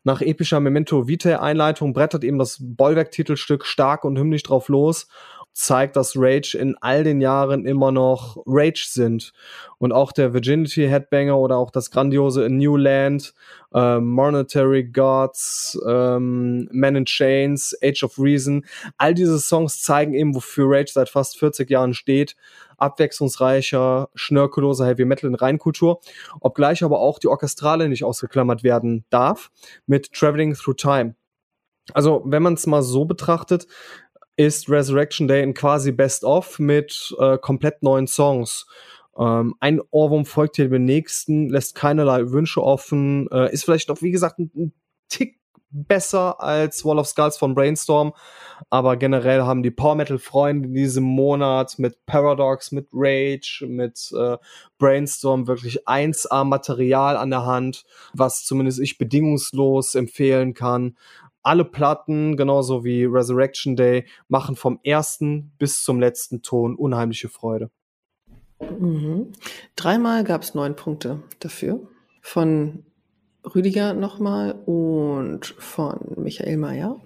Nach 0.05 0.21
epischer 0.21 0.61
Memento 0.61 1.09
Vitae 1.09 1.41
Einleitung 1.41 1.93
brettert 1.93 2.25
eben 2.25 2.39
das 2.39 2.59
Bollwerk-Titelstück 2.61 3.67
stark 3.67 4.05
und 4.05 4.19
hymnisch 4.19 4.45
drauf 4.45 4.69
los 4.69 5.09
zeigt, 5.57 5.97
dass 5.97 6.15
Rage 6.17 6.57
in 6.59 6.77
all 6.83 7.03
den 7.03 7.21
Jahren 7.21 7.65
immer 7.65 7.91
noch 7.91 8.37
Rage 8.47 8.87
sind. 8.89 9.33
Und 9.79 9.93
auch 9.93 10.13
der 10.13 10.35
Virginity 10.35 10.87
Headbanger 10.87 11.39
oder 11.39 11.57
auch 11.57 11.71
das 11.71 11.91
grandiose 11.91 12.45
A 12.45 12.49
New 12.49 12.77
Land, 12.77 13.33
äh, 13.73 13.99
Monetary 13.99 14.85
Gods, 14.85 15.79
ähm, 15.89 16.69
Man 16.73 16.97
in 16.97 17.07
Chains, 17.07 17.75
Age 17.83 18.05
of 18.05 18.19
Reason, 18.19 18.67
all 18.99 19.15
diese 19.15 19.39
Songs 19.39 19.81
zeigen 19.83 20.13
eben, 20.13 20.35
wofür 20.35 20.67
Rage 20.69 20.93
seit 20.93 21.09
fast 21.09 21.39
40 21.39 21.71
Jahren 21.71 21.95
steht. 21.95 22.37
Abwechslungsreicher, 22.77 24.11
schnörkelloser 24.15 24.87
Heavy 24.87 25.07
Metal 25.07 25.31
in 25.31 25.35
Reinkultur, 25.35 26.01
obgleich 26.41 26.85
aber 26.85 27.01
auch 27.01 27.19
die 27.19 27.29
Orchestrale 27.29 27.89
nicht 27.89 28.05
ausgeklammert 28.05 28.63
werden 28.63 29.07
darf, 29.09 29.51
mit 29.87 30.13
Traveling 30.13 30.53
Through 30.53 30.75
Time. 30.75 31.15
Also, 31.95 32.23
wenn 32.27 32.43
man 32.43 32.55
es 32.55 32.67
mal 32.67 32.83
so 32.83 33.05
betrachtet, 33.05 33.67
ist 34.37 34.69
Resurrection 34.69 35.29
Day 35.29 35.43
ein 35.43 35.55
quasi 35.55 35.93
Best-of 35.93 36.59
mit 36.59 37.15
äh, 37.19 37.39
komplett 37.39 37.83
neuen 37.83 38.07
Songs. 38.07 38.67
Ähm, 39.19 39.55
ein 39.61 39.81
Ohrwurm 39.91 40.27
folgt 40.27 40.57
hier 40.57 40.69
dem 40.69 40.85
nächsten, 40.85 41.49
lässt 41.49 41.75
keinerlei 41.75 42.31
Wünsche 42.31 42.63
offen, 42.63 43.29
äh, 43.31 43.53
ist 43.53 43.65
vielleicht 43.65 43.91
auch, 43.91 44.03
wie 44.03 44.11
gesagt, 44.11 44.39
ein, 44.39 44.51
ein 44.55 44.73
Tick 45.09 45.41
besser 45.71 46.41
als 46.41 46.85
Wall 46.85 46.99
of 46.99 47.07
Skulls 47.07 47.37
von 47.37 47.55
Brainstorm, 47.55 48.13
aber 48.71 48.97
generell 48.97 49.43
haben 49.43 49.63
die 49.63 49.71
Power 49.71 49.95
Metal 49.95 50.19
Freunde 50.19 50.69
in 50.69 50.75
diesem 50.75 51.05
Monat 51.05 51.79
mit 51.79 52.07
Paradox, 52.07 52.73
mit 52.73 52.89
Rage, 52.93 53.67
mit 53.69 54.13
äh, 54.17 54.37
Brainstorm 54.79 55.47
wirklich 55.47 55.87
1A 55.87 56.45
Material 56.45 57.17
an 57.17 57.31
der 57.31 57.45
Hand, 57.45 57.85
was 58.13 58.45
zumindest 58.45 58.81
ich 58.81 58.97
bedingungslos 58.97 59.95
empfehlen 59.95 60.55
kann 60.55 60.97
alle 61.47 61.65
Platten, 61.65 62.37
genauso 62.37 62.85
wie 62.85 63.05
Resurrection 63.05 63.77
Day, 63.77 64.07
machen 64.29 64.57
vom 64.57 64.81
ersten 64.83 65.53
bis 65.59 65.85
zum 65.85 66.01
letzten 66.01 66.43
Ton 66.43 66.75
unheimliche 66.75 67.29
Freude. 67.29 67.71
Mhm. 68.79 69.33
Dreimal 69.77 70.25
gab 70.25 70.43
es 70.43 70.55
neun 70.55 70.75
Punkte 70.75 71.23
dafür. 71.39 71.81
Von 72.21 72.85
Rüdiger 73.55 73.95
nochmal 73.95 74.53
und 74.67 75.47
von 75.59 76.01
Michael 76.17 76.57
Mayer. 76.57 77.01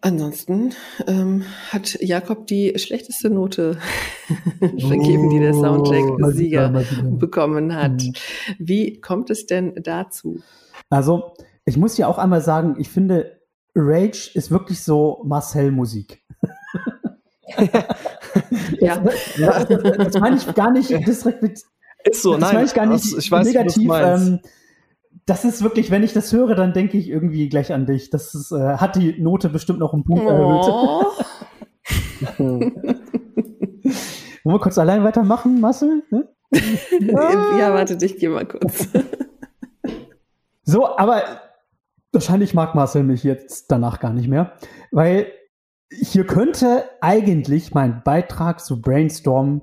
Ansonsten 0.00 0.72
ähm, 1.06 1.44
hat 1.68 1.98
Jakob 2.00 2.46
die 2.46 2.76
schlechteste 2.78 3.30
Note 3.30 3.78
vergeben, 4.58 5.30
die 5.30 5.38
der 5.38 5.54
Soundcheck-Sieger 5.54 6.84
oh, 7.04 7.10
bekommen 7.10 7.76
hat. 7.76 8.02
Mhm. 8.02 8.12
Wie 8.58 9.00
kommt 9.00 9.30
es 9.30 9.46
denn 9.46 9.74
dazu? 9.82 10.40
Also, 10.88 11.34
ich 11.66 11.76
muss 11.76 11.98
ja 11.98 12.08
auch 12.08 12.18
einmal 12.18 12.40
sagen, 12.40 12.76
ich 12.78 12.88
finde, 12.88 13.39
Rage 13.74 14.30
ist 14.34 14.50
wirklich 14.50 14.82
so 14.82 15.22
Marcel-Musik. 15.24 16.22
ja. 18.80 18.98
Das, 18.98 19.68
das, 19.68 19.96
das, 19.96 20.20
meine 20.20 20.36
ich 20.36 20.54
gar 20.54 20.70
nicht 20.70 20.90
direkt 20.90 21.42
mit. 21.42 21.62
Ist 22.04 22.22
so, 22.22 22.32
das 22.32 22.40
nein. 22.40 22.54
meine 22.54 22.66
ich 22.66 22.74
gar 22.74 22.86
nicht 22.86 23.04
das, 23.04 23.24
ich 23.24 23.30
weiß, 23.30 23.46
negativ. 23.46 23.90
Ähm, 23.92 24.40
das 25.26 25.44
ist 25.44 25.62
wirklich, 25.62 25.90
wenn 25.90 26.02
ich 26.02 26.12
das 26.12 26.32
höre, 26.32 26.54
dann 26.54 26.72
denke 26.72 26.96
ich 26.96 27.08
irgendwie 27.08 27.48
gleich 27.48 27.72
an 27.72 27.86
dich. 27.86 28.10
Das 28.10 28.34
ist, 28.34 28.52
äh, 28.52 28.76
hat 28.76 28.96
die 28.96 29.20
Note 29.20 29.48
bestimmt 29.48 29.78
noch 29.78 29.92
einen 29.92 30.04
Punkt 30.04 30.24
oh. 30.24 30.28
erhöht. 30.28 30.66
Wollen 34.44 34.56
wir 34.56 34.60
kurz 34.60 34.78
allein 34.78 35.04
weitermachen, 35.04 35.60
Marcel? 35.60 36.02
Ne? 36.10 36.28
ja, 36.52 37.74
warte, 37.74 37.98
ich 38.04 38.16
gehe 38.16 38.30
mal 38.30 38.46
kurz. 38.46 38.88
so, 40.62 40.96
aber 40.96 41.22
Wahrscheinlich 42.12 42.54
mag 42.54 42.74
Marcel 42.74 43.04
mich 43.04 43.22
jetzt 43.22 43.70
danach 43.70 44.00
gar 44.00 44.12
nicht 44.12 44.28
mehr, 44.28 44.52
weil 44.90 45.28
hier 45.92 46.26
könnte 46.26 46.84
eigentlich 47.00 47.74
mein 47.74 48.02
Beitrag 48.02 48.60
zu 48.60 48.80
Brainstorm 48.80 49.62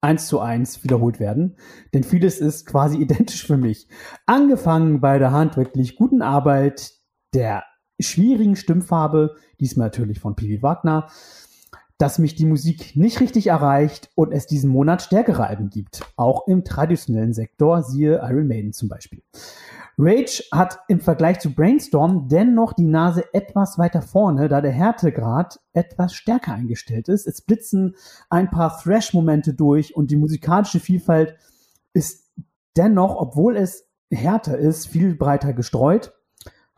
eins 0.00 0.26
zu 0.26 0.40
eins 0.40 0.82
wiederholt 0.82 1.20
werden, 1.20 1.56
denn 1.94 2.02
vieles 2.02 2.40
ist 2.40 2.66
quasi 2.66 2.96
identisch 3.00 3.46
für 3.46 3.56
mich. 3.56 3.88
Angefangen 4.26 5.00
bei 5.00 5.18
der 5.18 5.32
handwerklich 5.32 5.96
guten 5.96 6.22
Arbeit, 6.22 6.92
der 7.34 7.64
schwierigen 8.00 8.56
Stimmfarbe, 8.56 9.36
diesmal 9.60 9.86
natürlich 9.86 10.18
von 10.18 10.34
Pivi 10.34 10.62
Wagner, 10.62 11.08
dass 11.98 12.18
mich 12.18 12.34
die 12.34 12.46
Musik 12.46 12.96
nicht 12.96 13.20
richtig 13.20 13.46
erreicht 13.46 14.10
und 14.16 14.32
es 14.32 14.46
diesen 14.46 14.70
Monat 14.70 15.02
stärkere 15.02 15.46
Alben 15.46 15.70
gibt, 15.70 16.02
auch 16.16 16.48
im 16.48 16.64
traditionellen 16.64 17.32
Sektor, 17.32 17.82
siehe 17.82 18.16
Iron 18.24 18.48
Maiden 18.48 18.72
zum 18.72 18.88
Beispiel. 18.88 19.22
Rage 20.04 20.42
hat 20.50 20.80
im 20.88 21.00
Vergleich 21.00 21.38
zu 21.38 21.54
Brainstorm 21.54 22.28
dennoch 22.28 22.72
die 22.72 22.86
Nase 22.86 23.22
etwas 23.32 23.78
weiter 23.78 24.02
vorne, 24.02 24.48
da 24.48 24.60
der 24.60 24.72
Härtegrad 24.72 25.60
etwas 25.72 26.14
stärker 26.14 26.54
eingestellt 26.54 27.08
ist. 27.08 27.26
Es 27.28 27.40
blitzen 27.40 27.94
ein 28.28 28.50
paar 28.50 28.76
Thrash-Momente 28.82 29.54
durch 29.54 29.94
und 29.94 30.10
die 30.10 30.16
musikalische 30.16 30.80
Vielfalt 30.80 31.36
ist 31.92 32.32
dennoch, 32.76 33.14
obwohl 33.14 33.56
es 33.56 33.88
härter 34.10 34.58
ist, 34.58 34.88
viel 34.88 35.14
breiter 35.14 35.52
gestreut. 35.52 36.12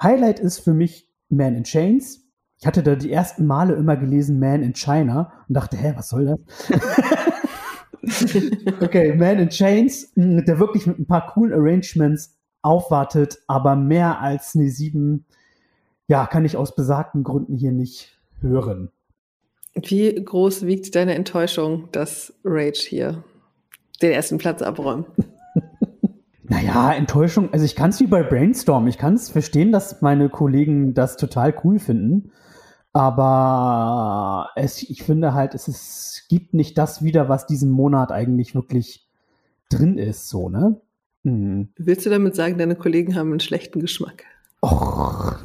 Highlight 0.03 0.39
ist 0.39 0.59
für 0.59 0.75
mich 0.75 1.11
Man 1.31 1.55
in 1.55 1.64
Chains. 1.64 2.20
Ich 2.59 2.66
hatte 2.66 2.83
da 2.83 2.95
die 2.95 3.11
ersten 3.12 3.47
Male 3.47 3.75
immer 3.75 3.97
gelesen 3.97 4.39
Man 4.39 4.62
in 4.62 4.75
China 4.75 5.33
und 5.49 5.55
dachte, 5.55 5.79
hä, 5.79 5.95
was 5.97 6.11
soll 6.11 6.27
das? 6.27 6.39
okay, 8.83 9.14
Man 9.16 9.39
in 9.39 9.49
Chains, 9.49 10.12
der 10.14 10.59
wirklich 10.59 10.87
mit 10.87 10.99
ein 10.99 11.07
paar 11.07 11.27
coolen 11.33 11.55
Arrangements 11.55 12.37
aufwartet, 12.65 13.39
aber 13.47 13.77
mehr 13.77 14.21
als 14.21 14.55
eine 14.55 14.69
7, 14.69 15.25
ja, 16.07 16.27
kann 16.27 16.45
ich 16.45 16.57
aus 16.57 16.75
besagten 16.75 17.25
Gründen 17.25 17.57
hier 17.57 17.73
nicht 17.73 18.19
hören. 18.41 18.91
Wie 19.75 20.15
groß 20.15 20.67
wiegt 20.67 20.95
deine 20.95 21.15
Enttäuschung, 21.15 21.89
dass 21.93 22.33
Rage 22.45 22.87
hier 22.89 23.25
den 24.03 24.12
ersten 24.12 24.39
Platz 24.39 24.62
abräumt? 24.62 25.07
Naja, 26.47 26.93
Enttäuschung, 26.93 27.55
also 27.55 27.65
ich 27.65 27.75
kann 27.75 27.89
es 27.89 28.01
wie 28.01 28.07
bei 28.07 28.23
Brainstorm, 28.23 28.87
ich 28.87 28.99
kann 28.99 29.15
es 29.15 29.31
verstehen, 29.31 29.73
dass 29.73 30.03
meine 30.03 30.29
Kollegen 30.29 30.93
das 30.93 31.17
total 31.17 31.55
cool 31.65 31.79
finden, 31.79 32.33
aber 32.93 34.51
es, 34.55 34.83
ich 34.83 35.03
finde 35.03 35.33
halt, 35.33 35.55
es 35.55 35.69
ist, 35.69 36.27
gibt 36.29 36.53
nicht 36.53 36.77
das 36.77 37.03
wieder, 37.03 37.31
was 37.31 37.47
diesen 37.47 37.71
Monat 37.71 38.12
eigentlich 38.12 38.55
wirklich 38.55 39.09
drin 39.71 39.97
ist, 39.97 40.29
so, 40.29 40.51
ne? 40.51 40.81
Hm. 41.25 41.68
Willst 41.77 42.05
du 42.07 42.11
damit 42.11 42.35
sagen, 42.37 42.59
deine 42.59 42.77
Kollegen 42.77 43.14
haben 43.16 43.31
einen 43.31 43.41
schlechten 43.41 43.81
Geschmack? 43.81 44.25
Och, 44.62 45.37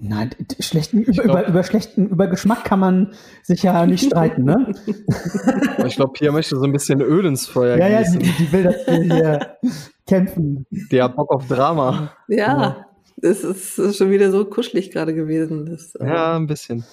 nein, 0.00 0.30
schlechten, 0.60 1.02
über, 1.02 1.22
glaub, 1.22 1.38
über, 1.38 1.48
über, 1.48 1.62
schlechten, 1.64 2.08
über 2.08 2.26
Geschmack 2.26 2.64
kann 2.64 2.80
man 2.80 3.12
sich 3.42 3.62
ja 3.62 3.86
nicht 3.86 4.06
streiten, 4.06 4.44
ne? 4.44 4.74
ich 5.86 5.96
glaube, 5.96 6.12
Pia 6.12 6.32
möchte 6.32 6.56
so 6.56 6.64
ein 6.64 6.72
bisschen 6.72 7.00
Öl 7.00 7.24
ins 7.26 7.46
Feuer 7.46 7.76
Ja, 7.76 7.98
gießen. 8.00 8.20
ja, 8.20 8.26
die, 8.26 8.44
die 8.44 8.52
will, 8.52 8.62
dass 8.64 8.86
wir 8.86 9.02
hier 9.02 9.56
kämpfen. 10.06 10.66
Die 10.70 11.02
hat 11.02 11.16
Bock 11.16 11.30
auf 11.32 11.46
Drama. 11.46 12.12
Ja, 12.28 12.86
das 13.16 13.42
ist 13.44 13.96
schon 13.96 14.10
wieder 14.10 14.30
so 14.30 14.44
kuschelig 14.44 14.90
gerade 14.90 15.14
gewesen. 15.14 15.66
Das, 15.66 15.94
äh, 15.96 16.06
ja, 16.06 16.36
ein 16.36 16.46
bisschen. 16.46 16.84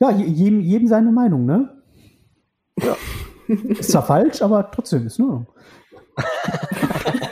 Ja, 0.00 0.10
jedem, 0.10 0.60
jedem 0.60 0.88
seine 0.88 1.12
Meinung, 1.12 1.46
ne? 1.46 1.82
Ja. 2.82 2.96
Ist 3.46 3.90
zwar 3.90 4.04
falsch, 4.06 4.42
aber 4.42 4.70
trotzdem 4.70 5.06
ist 5.06 5.18
nur. 5.18 5.46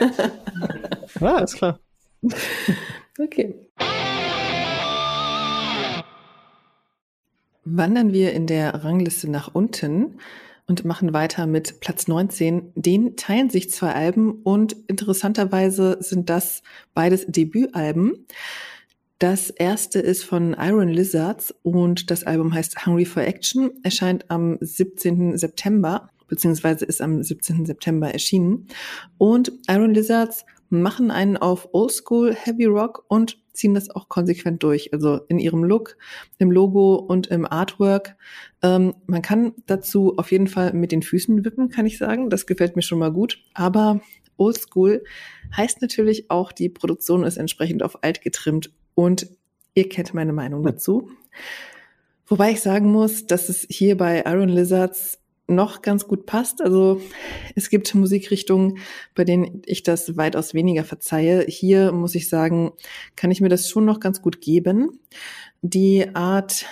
ja, 1.19 1.39
ist 1.39 1.55
klar. 1.55 1.79
Okay. 3.19 3.55
Wandern 7.65 8.11
wir 8.11 8.33
in 8.33 8.47
der 8.47 8.83
Rangliste 8.83 9.29
nach 9.29 9.53
unten 9.53 10.19
und 10.67 10.85
machen 10.85 11.13
weiter 11.13 11.45
mit 11.45 11.79
Platz 11.79 12.07
19. 12.07 12.71
Den 12.75 13.15
teilen 13.15 13.49
sich 13.49 13.69
zwei 13.71 13.93
Alben 13.93 14.31
und 14.43 14.75
interessanterweise 14.87 15.97
sind 15.99 16.29
das 16.29 16.63
beides 16.93 17.25
Debütalben. 17.27 18.25
Das 19.19 19.49
erste 19.49 19.99
ist 19.99 20.25
von 20.25 20.53
Iron 20.59 20.89
Lizards 20.89 21.55
und 21.63 22.11
das 22.11 22.25
Album 22.25 22.53
heißt 22.53 22.85
Hungry 22.85 23.05
for 23.05 23.23
Action, 23.23 23.71
erscheint 23.83 24.29
am 24.29 24.57
17. 24.59 25.37
September, 25.37 26.09
beziehungsweise 26.33 26.83
ist 26.85 26.99
am 26.99 27.21
17. 27.21 27.67
September 27.67 28.11
erschienen. 28.11 28.65
Und 29.19 29.51
Iron 29.69 29.93
Lizards 29.93 30.47
machen 30.71 31.11
einen 31.11 31.37
auf 31.37 31.69
Oldschool 31.73 32.33
Heavy 32.33 32.65
Rock 32.65 33.05
und 33.07 33.37
ziehen 33.53 33.75
das 33.75 33.91
auch 33.91 34.09
konsequent 34.09 34.63
durch. 34.63 34.91
Also 34.93 35.19
in 35.27 35.37
ihrem 35.37 35.63
Look, 35.63 35.95
im 36.39 36.49
Logo 36.49 36.95
und 36.95 37.27
im 37.27 37.45
Artwork. 37.45 38.15
Ähm, 38.63 38.95
man 39.05 39.21
kann 39.21 39.53
dazu 39.67 40.17
auf 40.17 40.31
jeden 40.31 40.47
Fall 40.47 40.73
mit 40.73 40.91
den 40.91 41.03
Füßen 41.03 41.45
wippen, 41.45 41.69
kann 41.69 41.85
ich 41.85 41.99
sagen. 41.99 42.31
Das 42.31 42.47
gefällt 42.47 42.75
mir 42.75 42.81
schon 42.81 42.97
mal 42.97 43.11
gut. 43.11 43.37
Aber 43.53 44.01
Oldschool 44.37 45.03
heißt 45.55 45.83
natürlich 45.83 46.31
auch, 46.31 46.51
die 46.51 46.69
Produktion 46.69 47.23
ist 47.25 47.37
entsprechend 47.37 47.83
auf 47.83 48.03
alt 48.03 48.23
getrimmt 48.23 48.71
und 48.95 49.27
ihr 49.75 49.87
kennt 49.87 50.15
meine 50.15 50.33
Meinung 50.33 50.63
dazu. 50.63 51.11
Wobei 52.25 52.53
ich 52.53 52.61
sagen 52.61 52.91
muss, 52.91 53.27
dass 53.27 53.49
es 53.49 53.67
hier 53.69 53.95
bei 53.95 54.23
Iron 54.25 54.49
Lizards 54.49 55.19
noch 55.47 55.81
ganz 55.81 56.07
gut 56.07 56.25
passt. 56.25 56.61
Also 56.61 57.01
es 57.55 57.69
gibt 57.69 57.93
Musikrichtungen, 57.95 58.77
bei 59.15 59.23
denen 59.23 59.61
ich 59.65 59.83
das 59.83 60.15
weitaus 60.17 60.53
weniger 60.53 60.83
verzeihe. 60.83 61.45
Hier 61.47 61.91
muss 61.91 62.15
ich 62.15 62.29
sagen, 62.29 62.71
kann 63.15 63.31
ich 63.31 63.41
mir 63.41 63.49
das 63.49 63.69
schon 63.69 63.85
noch 63.85 63.99
ganz 63.99 64.21
gut 64.21 64.41
geben. 64.41 64.99
Die 65.61 66.15
Art 66.15 66.65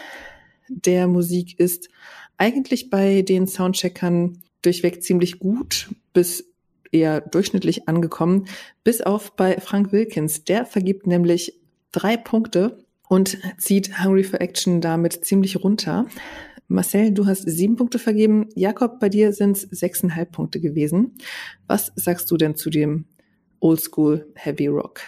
der 0.70 1.08
Musik 1.08 1.60
ist 1.60 1.90
eigentlich 2.38 2.90
bei 2.90 3.22
den 3.22 3.48
Soundcheckern 3.48 4.42
durchweg 4.62 5.04
ziemlich 5.04 5.40
gut 5.40 5.90
bis 6.14 6.52
eher 6.92 7.22
durchschnittlich 7.22 7.88
angekommen, 7.88 8.48
bis 8.84 9.02
auf 9.02 9.36
bei 9.36 9.60
Frank 9.60 9.92
Wilkins. 9.92 10.44
Der 10.44 10.66
vergibt 10.66 11.08
nämlich 11.08 11.60
drei 11.92 12.18
Punkte 12.18 12.84
und 13.08 13.38
zieht 13.58 14.04
Hungry 14.04 14.24
for 14.24 14.42
Action 14.42 14.82
damit 14.82 15.26
ziemlich 15.26 15.64
runter. 15.64 16.06
Marcel, 16.72 17.12
du 17.12 17.26
hast 17.26 17.44
sieben 17.50 17.76
Punkte 17.76 18.00
vergeben. 18.00 18.48
Jakob, 18.56 19.00
bei 19.00 19.10
dir 19.10 19.34
sind 19.34 19.58
es 19.58 19.64
sechseinhalb 19.64 20.32
Punkte 20.32 20.62
gewesen. 20.62 21.18
Was 21.68 21.92
sagst 21.96 22.32
du 22.32 22.38
denn 22.38 22.56
zu 22.56 22.70
dem 22.70 23.06
Oldschool 23.60 24.32
Heavy 24.36 24.68
Rock? 24.68 25.02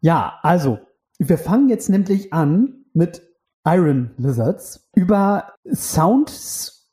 Ja, 0.00 0.38
also, 0.42 0.78
wir 1.18 1.38
fangen 1.38 1.68
jetzt 1.68 1.88
nämlich 1.88 2.32
an 2.32 2.84
mit 2.92 3.22
Iron 3.64 4.10
Lizards 4.18 4.88
über 4.94 5.54
Sounds 5.72 6.92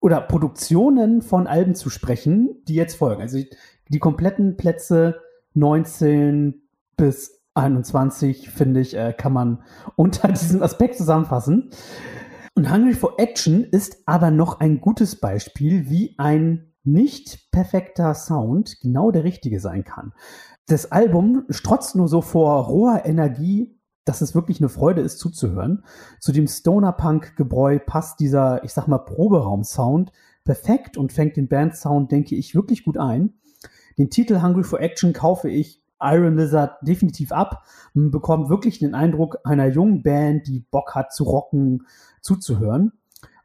oder 0.00 0.20
Produktionen 0.20 1.20
von 1.20 1.46
Alben 1.46 1.74
zu 1.74 1.90
sprechen, 1.90 2.62
die 2.68 2.74
jetzt 2.74 2.94
folgen. 2.94 3.20
Also 3.20 3.38
die 3.88 3.98
kompletten 3.98 4.56
Plätze 4.56 5.20
19 5.54 6.62
bis 6.96 7.42
21, 7.54 8.50
finde 8.50 8.80
ich, 8.80 8.96
äh, 8.96 9.12
kann 9.12 9.32
man 9.32 9.64
unter 9.96 10.28
diesem 10.28 10.62
Aspekt 10.62 10.96
zusammenfassen. 10.96 11.70
Und 12.56 12.72
Hungry 12.72 12.94
for 12.94 13.18
Action 13.18 13.64
ist 13.64 13.98
aber 14.06 14.30
noch 14.30 14.60
ein 14.60 14.80
gutes 14.80 15.16
Beispiel, 15.16 15.90
wie 15.90 16.14
ein 16.16 16.72
nicht 16.84 17.50
perfekter 17.52 18.14
Sound 18.14 18.80
genau 18.80 19.10
der 19.10 19.24
richtige 19.24 19.60
sein 19.60 19.84
kann. 19.84 20.14
Das 20.66 20.90
Album 20.90 21.44
strotzt 21.50 21.96
nur 21.96 22.08
so 22.08 22.22
vor 22.22 22.64
roher 22.64 23.04
Energie, 23.04 23.78
dass 24.06 24.22
es 24.22 24.34
wirklich 24.34 24.58
eine 24.58 24.70
Freude 24.70 25.02
ist 25.02 25.18
zuzuhören. 25.18 25.84
Zu 26.18 26.32
dem 26.32 26.48
Stoner-Punk-Gebräu 26.48 27.78
passt 27.78 28.20
dieser, 28.20 28.64
ich 28.64 28.72
sag 28.72 28.88
mal, 28.88 29.04
Proberaum-Sound 29.04 30.10
perfekt 30.42 30.96
und 30.96 31.12
fängt 31.12 31.36
den 31.36 31.48
Band-Sound, 31.48 32.10
denke 32.10 32.36
ich, 32.36 32.54
wirklich 32.54 32.84
gut 32.84 32.96
ein. 32.96 33.34
Den 33.98 34.08
Titel 34.08 34.40
Hungry 34.40 34.64
for 34.64 34.80
Action 34.80 35.12
kaufe 35.12 35.50
ich 35.50 35.82
Iron 36.00 36.36
Lizard 36.36 36.76
definitiv 36.82 37.32
ab. 37.32 37.64
Man 37.94 38.10
bekommt 38.10 38.48
wirklich 38.48 38.78
den 38.78 38.94
Eindruck 38.94 39.38
einer 39.44 39.66
jungen 39.66 40.02
Band, 40.02 40.46
die 40.46 40.60
Bock 40.70 40.94
hat 40.94 41.12
zu 41.12 41.24
rocken, 41.24 41.86
zuzuhören. 42.26 42.92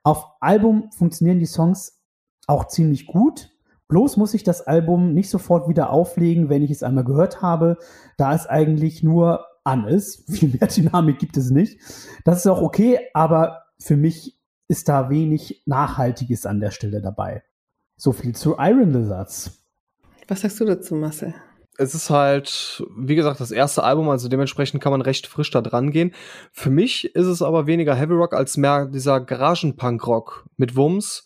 Auf 0.04 0.28
Album 0.40 0.92
funktionieren 0.92 1.40
die 1.40 1.46
Songs 1.46 2.02
auch 2.48 2.68
ziemlich 2.68 3.08
gut. 3.08 3.52
Bloß 3.88 4.18
muss 4.18 4.34
ich 4.34 4.44
das 4.44 4.62
Album 4.62 5.14
nicht 5.14 5.30
sofort 5.30 5.70
wieder 5.70 5.92
auflegen, 5.92 6.50
wenn 6.50 6.64
ich 6.64 6.72
es 6.72 6.84
einmal 6.84 7.04
gehört 7.04 7.42
habe, 7.42 7.78
da 8.18 8.34
es 8.34 8.48
eigentlich 8.48 9.04
nur 9.04 9.46
an 9.64 9.88
ist. 9.88 10.24
Viel 10.32 10.50
mehr 10.50 10.68
Dynamik 10.68 11.20
gibt 11.20 11.38
es 11.38 11.52
nicht. 11.52 11.80
Das 12.26 12.40
ist 12.40 12.48
auch 12.48 12.62
okay, 12.62 13.00
aber 13.14 13.64
für 13.80 13.98
mich 13.98 14.40
ist 14.68 14.90
da 14.90 15.10
wenig 15.10 15.64
Nachhaltiges 15.66 16.46
an 16.46 16.60
der 16.60 16.72
Stelle 16.72 17.02
dabei. 17.02 17.44
So 17.98 18.14
viel 18.14 18.34
zu 18.34 18.56
Iron 18.58 18.94
Lizards. 18.94 19.62
Was 20.28 20.42
sagst 20.42 20.60
du 20.62 20.66
dazu, 20.66 20.96
Marcel? 20.96 21.36
Es 21.78 21.96
ist 21.96 22.10
halt, 22.10 22.84
wie 22.98 23.16
gesagt, 23.16 23.40
das 23.40 23.52
erste 23.52 23.84
Album, 23.84 24.10
also 24.10 24.28
dementsprechend 24.28 24.84
kann 24.84 24.92
man 24.92 25.02
recht 25.02 25.28
frisch 25.28 25.52
da 25.52 25.62
dran 25.62 25.92
gehen. 25.92 26.14
Für 26.52 26.70
mich 26.70 27.16
ist 27.16 27.28
es 27.28 27.42
aber 27.42 27.68
weniger 27.68 27.96
Heavy 27.96 28.14
Rock 28.14 28.34
als 28.34 28.58
mehr 28.58 28.86
dieser 28.86 29.20
Garagenpunk-Rock 29.22 30.46
mit 30.58 30.76
Wumms. 30.76 31.26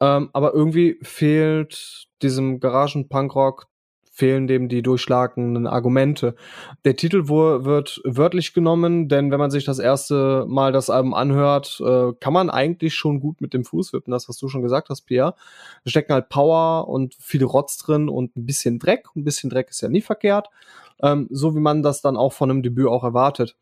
Ähm, 0.00 0.30
aber 0.32 0.54
irgendwie 0.54 0.98
fehlt 1.02 2.08
diesem 2.22 2.60
Garagenpunk-Rock 2.60 3.66
fehlen 4.14 4.46
dem 4.46 4.68
die 4.68 4.80
durchschlagenden 4.80 5.66
Argumente. 5.66 6.36
Der 6.84 6.94
Titel 6.94 7.26
wird 7.28 8.00
wörtlich 8.04 8.54
genommen, 8.54 9.08
denn 9.08 9.32
wenn 9.32 9.40
man 9.40 9.50
sich 9.50 9.64
das 9.64 9.80
erste 9.80 10.46
Mal 10.46 10.70
das 10.70 10.88
Album 10.88 11.14
anhört, 11.14 11.82
äh, 11.84 12.12
kann 12.20 12.32
man 12.32 12.48
eigentlich 12.48 12.94
schon 12.94 13.18
gut 13.18 13.40
mit 13.40 13.52
dem 13.52 13.64
Fuß 13.64 13.92
wippen, 13.92 14.12
das 14.12 14.28
was 14.28 14.38
du 14.38 14.48
schon 14.48 14.62
gesagt 14.62 14.88
hast, 14.88 15.02
Pierre. 15.02 15.34
Da 15.82 15.90
stecken 15.90 16.12
halt 16.12 16.28
Power 16.28 16.86
und 16.86 17.16
viele 17.18 17.46
Rotz 17.46 17.76
drin 17.76 18.08
und 18.08 18.36
ein 18.36 18.46
bisschen 18.46 18.78
Dreck. 18.78 19.08
Ein 19.16 19.24
bisschen 19.24 19.50
Dreck 19.50 19.70
ist 19.70 19.80
ja 19.80 19.88
nie 19.88 20.00
verkehrt. 20.00 20.48
Ähm, 21.02 21.26
so 21.30 21.56
wie 21.56 21.60
man 21.60 21.82
das 21.82 22.00
dann 22.00 22.16
auch 22.16 22.32
von 22.32 22.50
einem 22.50 22.62
Debüt 22.62 22.86
auch 22.86 23.02
erwartet 23.02 23.56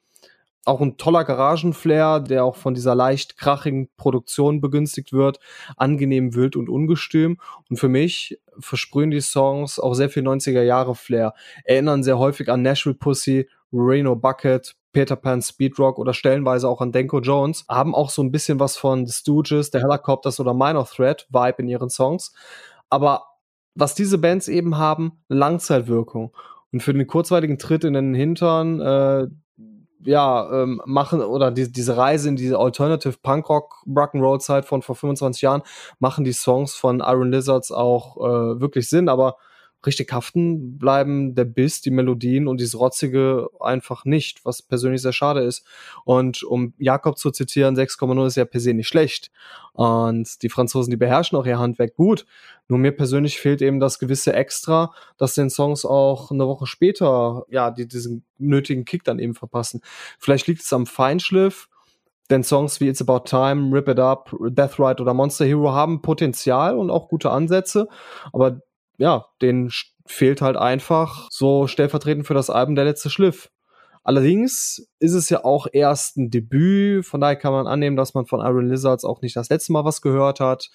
auch 0.65 0.81
ein 0.81 0.97
toller 0.97 1.25
Garagenflair, 1.25 2.21
der 2.21 2.45
auch 2.45 2.57
von 2.57 2.75
dieser 2.75 2.95
leicht 2.95 3.37
krachigen 3.37 3.89
Produktion 3.97 4.61
begünstigt 4.61 5.13
wird, 5.13 5.41
angenehm 5.77 6.35
wild 6.35 6.57
und 6.57 6.69
ungestüm. 6.69 7.39
Und 7.69 7.79
für 7.79 7.89
mich 7.89 8.39
versprühen 8.59 9.11
die 9.11 9.21
Songs 9.21 9.79
auch 9.79 9.95
sehr 9.95 10.11
viel 10.11 10.23
90er 10.23 10.63
Jahre 10.63 10.95
Flair, 10.95 11.35
erinnern 11.65 12.03
sehr 12.03 12.19
häufig 12.19 12.49
an 12.49 12.63
Nashville 12.63 12.95
Pussy, 12.95 13.49
Reno 13.73 14.15
Bucket, 14.15 14.77
Peter 14.93 15.17
Pan 15.17 15.41
Speedrock 15.41 15.99
oder 15.99 16.13
stellenweise 16.13 16.69
auch 16.69 16.81
an 16.81 16.93
Denko 16.93 17.21
Jones, 17.21 17.65
haben 17.69 17.95
auch 17.95 18.11
so 18.11 18.23
ein 18.23 18.31
bisschen 18.31 18.61
was 18.61 18.77
von 18.77 19.07
The 19.07 19.13
Stooges, 19.13 19.71
The 19.73 19.79
Helicopters 19.79 20.39
oder 20.39 20.55
Minor 20.55 20.87
Threat 20.87 21.27
Vibe 21.31 21.63
in 21.63 21.69
ihren 21.69 21.91
Songs. 21.91 22.33
Aber 22.91 23.25
was 23.75 23.95
diese 23.95 24.19
Bands 24.19 24.49
eben 24.49 24.77
haben, 24.77 25.23
Langzeitwirkung. 25.29 26.37
Und 26.73 26.83
für 26.83 26.93
den 26.93 27.07
kurzweiligen 27.07 27.59
Tritt 27.59 27.85
in 27.85 27.95
den 27.95 28.15
Hintern, 28.15 28.81
äh, 28.81 29.29
ja, 30.05 30.63
ähm, 30.63 30.83
machen 30.85 31.21
oder 31.21 31.51
die, 31.51 31.71
diese 31.71 31.97
Reise 31.97 32.29
in 32.29 32.37
diese 32.37 32.59
Alternative 32.59 33.15
Punkrock 33.23 33.85
Rock'n'Roll 33.87 34.41
Zeit 34.41 34.65
von 34.65 34.83
vor 34.83 34.97
25 34.97 35.43
Jahren 35.43 35.63
machen 35.99 36.25
die 36.25 36.33
Songs 36.33 36.75
von 36.75 37.01
Iron 37.01 37.31
Lizards 37.31 37.73
auch 37.73 38.17
äh, 38.17 38.61
wirklich 38.61 38.89
Sinn, 38.89 39.09
aber 39.09 39.37
richtig 39.87 40.13
haften 40.13 40.79
bleiben 40.79 41.35
der 41.35 41.45
Biss, 41.45 41.81
die 41.81 41.91
Melodien 41.91 42.49
und 42.49 42.61
dieses 42.61 42.79
Rotzige 42.79 43.49
einfach 43.61 44.05
nicht, 44.05 44.45
was 44.45 44.63
persönlich 44.63 45.03
sehr 45.03 45.13
schade 45.13 45.41
ist. 45.41 45.67
Und 46.05 46.43
um 46.43 46.75
Jakob 46.79 47.19
zu 47.19 47.31
zitieren, 47.31 47.77
6,0 47.77 48.27
ist 48.27 48.37
ja 48.37 48.45
per 48.45 48.61
se 48.61 48.75
nicht 48.75 48.89
schlecht. 48.89 49.31
Und 49.73 50.43
die 50.43 50.49
Franzosen, 50.49 50.91
die 50.91 50.97
beherrschen 50.97 51.39
auch 51.39 51.47
ihr 51.47 51.59
Handwerk 51.59 51.95
gut. 51.97 52.27
Nur 52.69 52.79
mir 52.79 52.93
persönlich 52.93 53.39
fehlt 53.39 53.63
eben 53.63 53.81
das 53.81 53.99
gewisse 53.99 54.33
Extra, 54.33 54.93
dass 55.17 55.35
den 55.35 55.51
Songs 55.51 55.85
auch 55.85 56.31
eine 56.31 56.47
Woche 56.47 56.67
später, 56.67 57.45
ja, 57.49 57.71
die 57.71 57.89
diesen 57.89 58.25
nötigen 58.39 58.85
Kick 58.85 59.05
dann 59.05 59.19
eben 59.19 59.35
verpassen. 59.35 59.81
Vielleicht 60.19 60.47
liegt 60.47 60.63
es 60.63 60.73
am 60.73 60.87
Feinschliff, 60.87 61.69
denn 62.31 62.45
Songs 62.45 62.81
wie 62.81 62.89
It's 62.89 63.03
About 63.03 63.25
Time, 63.25 63.75
Rip 63.75 63.89
It 63.89 63.99
Up, 63.99 64.35
Death 64.49 64.79
Ride 64.79 65.03
oder 65.03 65.13
Monster 65.13 65.45
Hero 65.45 65.73
haben 65.73 66.03
Potenzial 66.03 66.77
und 66.77 66.91
auch 66.91 67.09
gute 67.09 67.31
Ansätze, 67.31 67.89
aber 68.33 68.63
ja, 69.03 69.27
den 69.43 69.71
fehlt 70.07 70.41
halt 70.43 70.57
einfach 70.57 71.27
so 71.31 71.67
stellvertretend 71.67 72.25
für 72.25 72.35
das 72.35 72.51
Album 72.51 72.77
der 72.77 72.85
letzte 72.85 73.11
Schliff. 73.11 73.51
Allerdings 74.05 74.89
ist 75.01 75.15
es 75.15 75.29
ja 75.29 75.45
auch 75.45 75.67
erst 75.73 76.17
ein 76.17 76.31
Debüt, 76.31 77.05
von 77.05 77.21
daher 77.21 77.35
kann 77.35 77.53
man 77.53 77.67
annehmen, 77.67 77.97
dass 77.97 78.15
man 78.15 78.27
von 78.27 78.41
Iron 78.41 78.69
Lizards 78.69 79.05
auch 79.05 79.21
nicht 79.21 79.35
das 79.35 79.49
letzte 79.49 79.73
Mal 79.73 79.85
was 79.85 80.03
gehört 80.03 80.39
hat. 80.39 80.71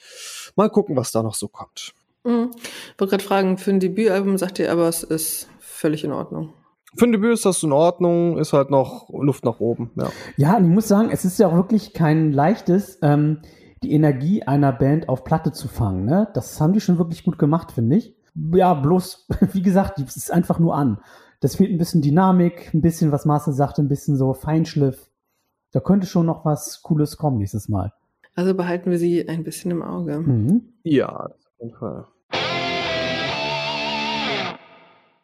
Mal 0.57 0.69
gucken, 0.69 0.97
was 0.97 1.13
da 1.13 1.23
noch 1.23 1.35
so 1.35 1.47
kommt. 1.47 1.93
Mhm. 2.25 2.51
Ich 2.53 2.99
wollte 2.99 3.11
gerade 3.11 3.23
fragen, 3.23 3.57
für 3.57 3.71
ein 3.71 3.79
Debütalbum 3.79 4.37
sagt 4.37 4.59
ihr 4.59 4.71
aber, 4.71 4.89
es 4.89 5.03
ist 5.03 5.47
völlig 5.59 6.03
in 6.03 6.11
Ordnung. 6.11 6.53
Für 6.97 7.05
ein 7.05 7.13
Debüt 7.13 7.33
ist 7.33 7.45
das 7.45 7.63
in 7.63 7.71
Ordnung, 7.71 8.37
ist 8.37 8.51
halt 8.51 8.69
noch 8.69 9.09
Luft 9.09 9.45
nach 9.45 9.61
oben. 9.61 9.91
Ja, 9.95 10.09
ja 10.35 10.57
und 10.57 10.65
ich 10.65 10.71
muss 10.71 10.89
sagen, 10.89 11.09
es 11.11 11.23
ist 11.23 11.39
ja 11.39 11.47
auch 11.47 11.55
wirklich 11.55 11.93
kein 11.93 12.33
leichtes, 12.33 12.99
ähm, 13.01 13.41
die 13.83 13.93
Energie 13.93 14.43
einer 14.43 14.73
Band 14.73 15.07
auf 15.07 15.23
Platte 15.23 15.53
zu 15.53 15.67
fangen. 15.67 16.05
Ne? 16.05 16.27
Das 16.33 16.59
haben 16.59 16.73
die 16.73 16.81
schon 16.81 16.97
wirklich 16.97 17.23
gut 17.23 17.39
gemacht, 17.39 17.71
finde 17.71 17.97
ich. 17.97 18.16
Ja, 18.53 18.73
bloß, 18.73 19.27
wie 19.53 19.61
gesagt, 19.61 19.99
es 19.99 20.15
ist 20.15 20.31
einfach 20.31 20.59
nur 20.59 20.75
an. 20.75 20.99
Das 21.39 21.55
fehlt 21.55 21.71
ein 21.71 21.77
bisschen 21.77 22.01
Dynamik, 22.01 22.73
ein 22.73 22.81
bisschen, 22.81 23.11
was 23.11 23.25
Marcel 23.25 23.53
sagte, 23.53 23.81
ein 23.81 23.87
bisschen 23.87 24.17
so 24.17 24.33
Feinschliff. 24.33 25.09
Da 25.71 25.79
könnte 25.79 26.07
schon 26.07 26.25
noch 26.25 26.45
was 26.45 26.81
Cooles 26.81 27.17
kommen 27.17 27.37
nächstes 27.37 27.69
Mal. 27.69 27.93
Also 28.35 28.53
behalten 28.53 28.91
wir 28.91 28.99
sie 28.99 29.27
ein 29.27 29.43
bisschen 29.43 29.71
im 29.71 29.81
Auge. 29.81 30.19
Mhm. 30.19 30.73
Ja, 30.83 31.25
auf 31.25 31.35
jeden 31.59 31.73
Fall. 31.75 32.07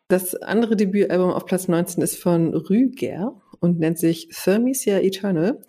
Das 0.07 0.35
andere 0.35 0.75
Debütalbum 0.75 1.31
auf 1.31 1.45
Platz 1.45 1.67
19 1.67 2.03
ist 2.03 2.17
von 2.21 2.53
Rüger 2.53 3.41
und 3.59 3.79
nennt 3.79 3.97
sich 3.97 4.29
Thermisia 4.29 4.99
Eternal. 4.99 5.59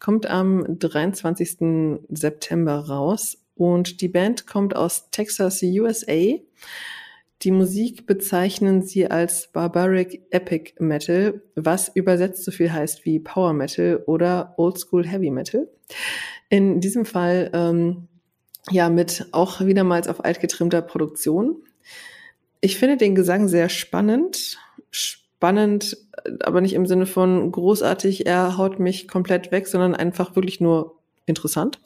Kommt 0.00 0.26
am 0.28 0.78
23. 0.78 2.00
September 2.08 2.88
raus 2.88 3.43
und 3.56 4.00
die 4.00 4.08
Band 4.08 4.46
kommt 4.46 4.74
aus 4.74 5.10
Texas, 5.10 5.62
USA. 5.62 6.38
Die 7.42 7.50
Musik 7.50 8.06
bezeichnen 8.06 8.82
sie 8.82 9.10
als 9.10 9.48
Barbaric 9.52 10.22
Epic 10.30 10.72
Metal, 10.78 11.42
was 11.54 11.90
übersetzt 11.94 12.44
so 12.44 12.50
viel 12.50 12.72
heißt 12.72 13.04
wie 13.04 13.18
Power 13.20 13.52
Metal 13.52 14.02
oder 14.06 14.54
Old 14.56 14.78
School 14.78 15.06
Heavy 15.06 15.30
Metal. 15.30 15.68
In 16.48 16.80
diesem 16.80 17.04
Fall 17.04 17.50
ähm, 17.52 18.08
ja 18.70 18.88
mit 18.88 19.26
auch 19.32 19.60
wiedermals 19.60 20.08
auf 20.08 20.24
alt 20.24 20.40
getrimmter 20.40 20.82
Produktion. 20.82 21.56
Ich 22.60 22.78
finde 22.78 22.96
den 22.96 23.14
Gesang 23.14 23.48
sehr 23.48 23.68
spannend. 23.68 24.58
Spannend, 24.90 25.98
aber 26.40 26.62
nicht 26.62 26.72
im 26.72 26.86
Sinne 26.86 27.04
von 27.04 27.52
großartig, 27.52 28.26
er 28.26 28.56
haut 28.56 28.78
mich 28.78 29.06
komplett 29.06 29.52
weg, 29.52 29.66
sondern 29.66 29.94
einfach 29.94 30.34
wirklich 30.34 30.60
nur 30.60 30.98
interessant. 31.26 31.80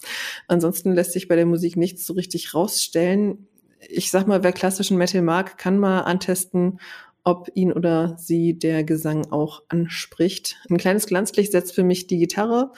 Ansonsten 0.47 0.93
lässt 0.93 1.12
sich 1.12 1.28
bei 1.28 1.36
der 1.36 1.47
Musik 1.47 1.76
nichts 1.76 2.07
so 2.07 2.14
richtig 2.14 2.55
rausstellen. 2.55 3.47
Ich 3.89 4.11
sag 4.11 4.26
mal, 4.26 4.43
wer 4.43 4.53
klassischen 4.53 4.99
Metal 4.99 5.22
mag, 5.22 5.59
kann 5.59 5.78
mal 5.78 6.01
antesten, 6.01 6.80
ob 7.24 7.51
ihn 7.55 7.72
oder 7.72 8.16
sie 8.18 8.59
der 8.59 8.84
Gesang 8.84 9.30
auch 9.30 9.62
anspricht. 9.68 10.57
Ein 10.68 10.78
kleines 10.78 11.07
Glanzlicht 11.07 11.53
setzt 11.53 11.74
für 11.74 11.84
mich 11.84 12.07
die 12.07 12.18
Gitarre 12.18 12.72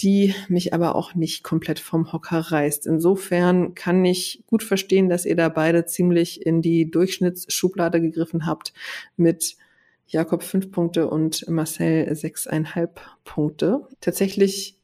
die 0.00 0.34
mich 0.48 0.74
aber 0.74 0.94
auch 0.94 1.14
nicht 1.14 1.42
komplett 1.42 1.78
vom 1.78 2.12
Hocker 2.12 2.38
reißt. 2.38 2.86
Insofern 2.86 3.74
kann 3.74 4.04
ich 4.04 4.42
gut 4.46 4.62
verstehen, 4.62 5.08
dass 5.08 5.24
ihr 5.24 5.36
da 5.36 5.48
beide 5.48 5.86
ziemlich 5.86 6.44
in 6.44 6.60
die 6.60 6.90
Durchschnittsschublade 6.90 8.00
gegriffen 8.00 8.46
habt 8.46 8.74
mit 9.16 9.56
Jakob 10.06 10.42
fünf 10.42 10.70
Punkte 10.70 11.08
und 11.08 11.48
Marcel 11.48 12.14
sechseinhalb 12.14 13.00
Punkte. 13.24 13.88
Tatsächlich 14.00 14.75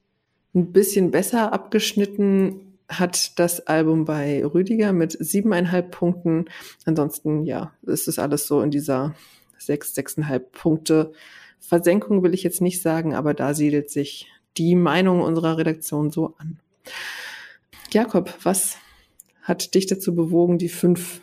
ein 0.54 0.72
bisschen 0.72 1.10
besser 1.10 1.52
abgeschnitten 1.52 2.78
hat 2.88 3.38
das 3.38 3.66
Album 3.66 4.04
bei 4.04 4.44
Rüdiger 4.44 4.92
mit 4.92 5.16
siebeneinhalb 5.18 5.90
Punkten. 5.92 6.46
Ansonsten, 6.84 7.44
ja, 7.44 7.72
ist 7.82 8.06
es 8.06 8.18
alles 8.18 8.46
so 8.46 8.60
in 8.60 8.70
dieser 8.70 9.14
sechs, 9.58 9.94
sechseinhalb 9.94 10.52
Punkte 10.52 11.12
Versenkung 11.62 12.22
will 12.22 12.34
ich 12.34 12.42
jetzt 12.42 12.60
nicht 12.60 12.82
sagen, 12.82 13.14
aber 13.14 13.34
da 13.34 13.54
siedelt 13.54 13.88
sich 13.88 14.28
die 14.56 14.74
Meinung 14.74 15.20
unserer 15.20 15.56
Redaktion 15.56 16.10
so 16.10 16.34
an. 16.38 16.58
Jakob, 17.92 18.34
was 18.42 18.76
hat 19.42 19.74
dich 19.74 19.86
dazu 19.86 20.14
bewogen, 20.14 20.58
die 20.58 20.68
fünf 20.68 21.22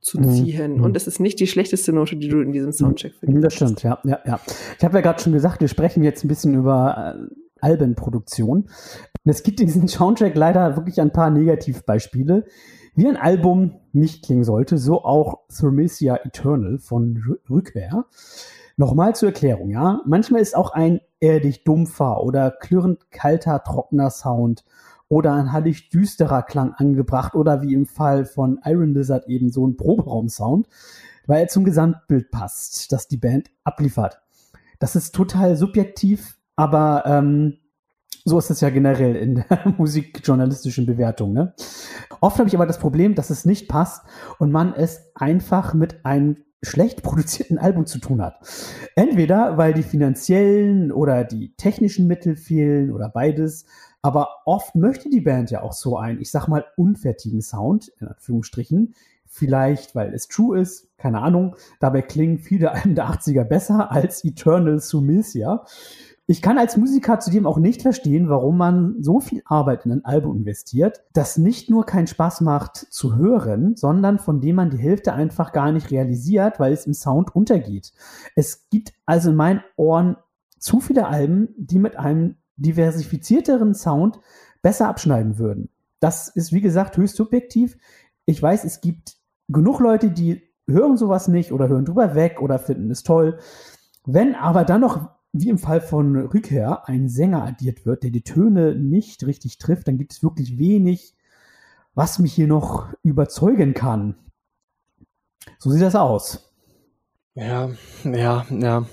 zu 0.00 0.20
mhm. 0.20 0.32
ziehen? 0.32 0.76
Mhm. 0.76 0.84
Und 0.84 0.96
es 0.96 1.06
ist 1.06 1.20
nicht 1.20 1.40
die 1.40 1.46
schlechteste 1.46 1.92
Note, 1.92 2.16
die 2.16 2.28
du 2.28 2.40
in 2.40 2.52
diesem 2.52 2.72
Soundcheck 2.72 3.14
findest. 3.18 3.44
Das 3.44 3.54
stimmt, 3.54 3.82
ja, 3.82 3.98
ja, 4.04 4.20
ja. 4.24 4.40
Ich 4.78 4.84
habe 4.84 4.96
ja 4.96 5.00
gerade 5.02 5.20
schon 5.20 5.32
gesagt, 5.32 5.60
wir 5.60 5.68
sprechen 5.68 6.04
jetzt 6.04 6.24
ein 6.24 6.28
bisschen 6.28 6.54
über 6.54 7.16
äh, 7.18 7.34
Albenproduktion. 7.62 8.62
Und 9.24 9.30
es 9.30 9.42
gibt 9.42 9.60
in 9.60 9.66
diesem 9.66 9.88
Soundtrack 9.88 10.34
leider 10.34 10.76
wirklich 10.76 11.00
ein 11.00 11.12
paar 11.12 11.30
Negativbeispiele. 11.30 12.44
Wie 12.94 13.08
ein 13.08 13.16
Album 13.16 13.80
nicht 13.92 14.24
klingen 14.24 14.44
sollte, 14.44 14.76
so 14.76 15.02
auch 15.04 15.40
Thermesia 15.48 16.16
Eternal 16.24 16.78
von 16.78 17.38
Rückwehr. 17.48 18.04
Nochmal 18.76 19.14
zur 19.14 19.30
Erklärung, 19.30 19.70
ja. 19.70 20.00
Manchmal 20.06 20.42
ist 20.42 20.56
auch 20.56 20.72
ein 20.72 21.00
erdig 21.20 21.64
dumpfer 21.64 22.22
oder 22.22 22.50
klirrend 22.50 23.10
kalter, 23.10 23.62
trockener 23.62 24.10
Sound 24.10 24.64
oder 25.08 25.34
ein 25.34 25.52
hallig 25.52 25.90
düsterer 25.90 26.42
Klang 26.42 26.72
angebracht 26.72 27.34
oder 27.34 27.62
wie 27.62 27.74
im 27.74 27.86
Fall 27.86 28.24
von 28.24 28.60
Iron 28.64 28.94
Lizard 28.94 29.28
eben 29.28 29.50
so 29.50 29.66
ein 29.66 29.76
Proberaum-Sound, 29.76 30.68
weil 31.26 31.42
er 31.42 31.48
zum 31.48 31.64
Gesamtbild 31.64 32.30
passt, 32.30 32.92
das 32.92 33.08
die 33.08 33.18
Band 33.18 33.50
abliefert. 33.62 34.20
Das 34.78 34.96
ist 34.96 35.14
total 35.14 35.56
subjektiv, 35.56 36.38
aber 36.56 37.04
ähm, 37.06 37.58
so 38.24 38.38
ist 38.38 38.50
es 38.50 38.60
ja 38.60 38.70
generell 38.70 39.16
in 39.16 39.36
der 39.36 39.74
musikjournalistischen 39.78 40.86
Bewertung. 40.86 41.32
Ne? 41.32 41.54
Oft 42.20 42.38
habe 42.38 42.48
ich 42.48 42.54
aber 42.54 42.66
das 42.66 42.78
Problem, 42.78 43.14
dass 43.14 43.30
es 43.30 43.44
nicht 43.44 43.68
passt 43.68 44.04
und 44.38 44.52
man 44.52 44.74
es 44.74 45.10
einfach 45.14 45.74
mit 45.74 46.04
einem 46.04 46.36
schlecht 46.62 47.02
produzierten 47.02 47.58
Album 47.58 47.86
zu 47.86 47.98
tun 47.98 48.22
hat. 48.22 48.38
Entweder 48.94 49.58
weil 49.58 49.74
die 49.74 49.82
finanziellen 49.82 50.92
oder 50.92 51.24
die 51.24 51.54
technischen 51.56 52.06
Mittel 52.06 52.36
fehlen 52.36 52.92
oder 52.92 53.08
beides. 53.08 53.66
Aber 54.00 54.28
oft 54.46 54.74
möchte 54.74 55.10
die 55.10 55.20
Band 55.20 55.50
ja 55.50 55.62
auch 55.62 55.72
so 55.72 55.96
einen, 55.96 56.20
ich 56.20 56.30
sag 56.30 56.46
mal, 56.48 56.64
unfertigen 56.76 57.42
Sound, 57.42 57.88
in 58.00 58.08
Anführungsstrichen. 58.08 58.94
Vielleicht, 59.26 59.94
weil 59.94 60.12
es 60.12 60.28
true 60.28 60.60
ist, 60.60 60.96
keine 60.98 61.20
Ahnung. 61.20 61.56
Dabei 61.80 62.02
klingen 62.02 62.38
viele 62.38 62.70
Alben 62.72 62.94
der 62.94 63.08
80er 63.08 63.44
besser 63.44 63.90
als 63.90 64.24
Eternal 64.24 64.78
Sumesia. 64.78 65.64
Ich 66.26 66.40
kann 66.40 66.56
als 66.56 66.76
Musiker 66.76 67.18
zudem 67.18 67.46
auch 67.46 67.58
nicht 67.58 67.82
verstehen, 67.82 68.28
warum 68.28 68.56
man 68.56 68.96
so 69.00 69.18
viel 69.18 69.42
Arbeit 69.44 69.84
in 69.86 69.92
ein 69.92 70.04
Album 70.04 70.36
investiert, 70.36 71.02
das 71.12 71.36
nicht 71.36 71.68
nur 71.68 71.84
keinen 71.84 72.06
Spaß 72.06 72.42
macht 72.42 72.76
zu 72.76 73.16
hören, 73.16 73.74
sondern 73.76 74.18
von 74.20 74.40
dem 74.40 74.56
man 74.56 74.70
die 74.70 74.78
Hälfte 74.78 75.14
einfach 75.14 75.52
gar 75.52 75.72
nicht 75.72 75.90
realisiert, 75.90 76.60
weil 76.60 76.72
es 76.72 76.86
im 76.86 76.94
Sound 76.94 77.34
untergeht. 77.34 77.92
Es 78.36 78.68
gibt 78.70 78.92
also 79.04 79.30
in 79.30 79.36
meinen 79.36 79.64
Ohren 79.76 80.16
zu 80.58 80.78
viele 80.78 81.08
Alben, 81.08 81.48
die 81.56 81.80
mit 81.80 81.98
einem 81.98 82.36
diversifizierteren 82.56 83.74
Sound 83.74 84.20
besser 84.62 84.88
abschneiden 84.88 85.38
würden. 85.38 85.70
Das 85.98 86.28
ist, 86.28 86.52
wie 86.52 86.60
gesagt, 86.60 86.96
höchst 86.96 87.16
subjektiv. 87.16 87.76
Ich 88.26 88.40
weiß, 88.40 88.64
es 88.64 88.80
gibt 88.80 89.16
genug 89.48 89.80
Leute, 89.80 90.10
die 90.10 90.42
hören 90.68 90.96
sowas 90.96 91.26
nicht 91.26 91.50
oder 91.50 91.68
hören 91.68 91.84
drüber 91.84 92.14
weg 92.14 92.40
oder 92.40 92.60
finden 92.60 92.92
es 92.92 93.02
toll. 93.02 93.38
Wenn 94.06 94.36
aber 94.36 94.64
dann 94.64 94.80
noch 94.80 95.10
wie 95.32 95.48
im 95.48 95.58
Fall 95.58 95.80
von 95.80 96.16
Rückkehr 96.16 96.88
ein 96.88 97.08
Sänger 97.08 97.44
addiert 97.44 97.86
wird, 97.86 98.02
der 98.02 98.10
die 98.10 98.22
Töne 98.22 98.74
nicht 98.74 99.26
richtig 99.26 99.58
trifft, 99.58 99.88
dann 99.88 99.98
gibt 99.98 100.12
es 100.12 100.22
wirklich 100.22 100.58
wenig, 100.58 101.14
was 101.94 102.18
mich 102.18 102.34
hier 102.34 102.46
noch 102.46 102.92
überzeugen 103.02 103.74
kann. 103.74 104.16
So 105.58 105.70
sieht 105.70 105.82
das 105.82 105.96
aus. 105.96 106.52
Ja, 107.34 107.70
ja, 108.04 108.46
ja. 108.50 108.86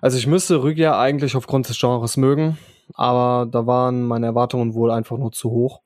Also 0.00 0.18
ich 0.18 0.26
müsste 0.26 0.62
Rückkehr 0.62 0.98
eigentlich 0.98 1.34
aufgrund 1.34 1.68
des 1.68 1.78
Genres 1.78 2.16
mögen, 2.16 2.58
aber 2.94 3.46
da 3.50 3.66
waren 3.66 4.04
meine 4.04 4.26
Erwartungen 4.26 4.74
wohl 4.74 4.90
einfach 4.90 5.18
nur 5.18 5.32
zu 5.32 5.50
hoch. 5.50 5.80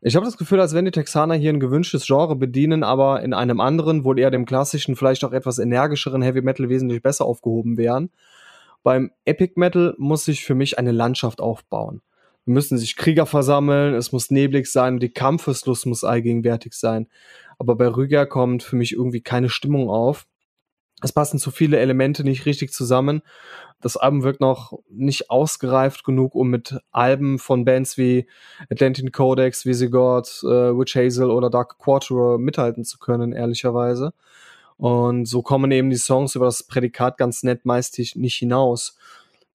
Ich 0.00 0.16
habe 0.16 0.24
das 0.24 0.38
Gefühl, 0.38 0.60
als 0.60 0.72
wenn 0.72 0.86
die 0.86 0.90
Texaner 0.92 1.34
hier 1.34 1.52
ein 1.52 1.60
gewünschtes 1.60 2.06
Genre 2.06 2.34
bedienen, 2.34 2.82
aber 2.82 3.22
in 3.22 3.34
einem 3.34 3.60
anderen, 3.60 4.04
wohl 4.04 4.18
eher 4.18 4.30
dem 4.30 4.46
klassischen, 4.46 4.96
vielleicht 4.96 5.24
auch 5.24 5.32
etwas 5.32 5.58
energischeren 5.58 6.22
Heavy 6.22 6.40
Metal 6.40 6.70
wesentlich 6.70 7.02
besser 7.02 7.26
aufgehoben 7.26 7.76
wären. 7.76 8.10
Beim 8.82 9.10
Epic 9.24 9.54
Metal 9.56 9.94
muss 9.98 10.24
sich 10.24 10.44
für 10.44 10.54
mich 10.54 10.78
eine 10.78 10.92
Landschaft 10.92 11.40
aufbauen. 11.40 12.02
Wir 12.44 12.54
müssen 12.54 12.78
sich 12.78 12.96
Krieger 12.96 13.26
versammeln, 13.26 13.94
es 13.94 14.12
muss 14.12 14.30
neblig 14.30 14.66
sein 14.66 14.98
die 14.98 15.12
Kampfeslust 15.12 15.86
muss 15.86 16.04
allgegenwärtig 16.04 16.72
sein. 16.72 17.08
Aber 17.58 17.76
bei 17.76 17.86
Rüger 17.86 18.26
kommt 18.26 18.62
für 18.62 18.76
mich 18.76 18.92
irgendwie 18.92 19.20
keine 19.20 19.50
Stimmung 19.50 19.90
auf. 19.90 20.26
Es 21.02 21.12
passen 21.12 21.38
zu 21.38 21.50
viele 21.50 21.78
Elemente 21.78 22.24
nicht 22.24 22.46
richtig 22.46 22.72
zusammen. 22.72 23.22
Das 23.80 23.96
Album 23.96 24.22
wirkt 24.22 24.40
noch 24.40 24.72
nicht 24.90 25.30
ausgereift 25.30 26.04
genug, 26.04 26.34
um 26.34 26.48
mit 26.48 26.78
Alben 26.90 27.38
von 27.38 27.64
Bands 27.64 27.96
wie 27.96 28.26
Atlantic 28.70 29.12
Codex, 29.12 29.64
Visigoth, 29.64 30.42
äh, 30.42 30.76
Witch 30.76 30.96
Hazel 30.96 31.30
oder 31.30 31.48
Dark 31.48 31.78
Quarter 31.78 32.36
mithalten 32.38 32.84
zu 32.84 32.98
können, 32.98 33.32
ehrlicherweise. 33.32 34.12
Und 34.80 35.26
so 35.26 35.42
kommen 35.42 35.70
eben 35.72 35.90
die 35.90 35.96
Songs 35.96 36.34
über 36.34 36.46
das 36.46 36.62
Prädikat 36.62 37.18
ganz 37.18 37.42
nett 37.42 37.66
meist 37.66 37.98
nicht 37.98 38.36
hinaus. 38.36 38.96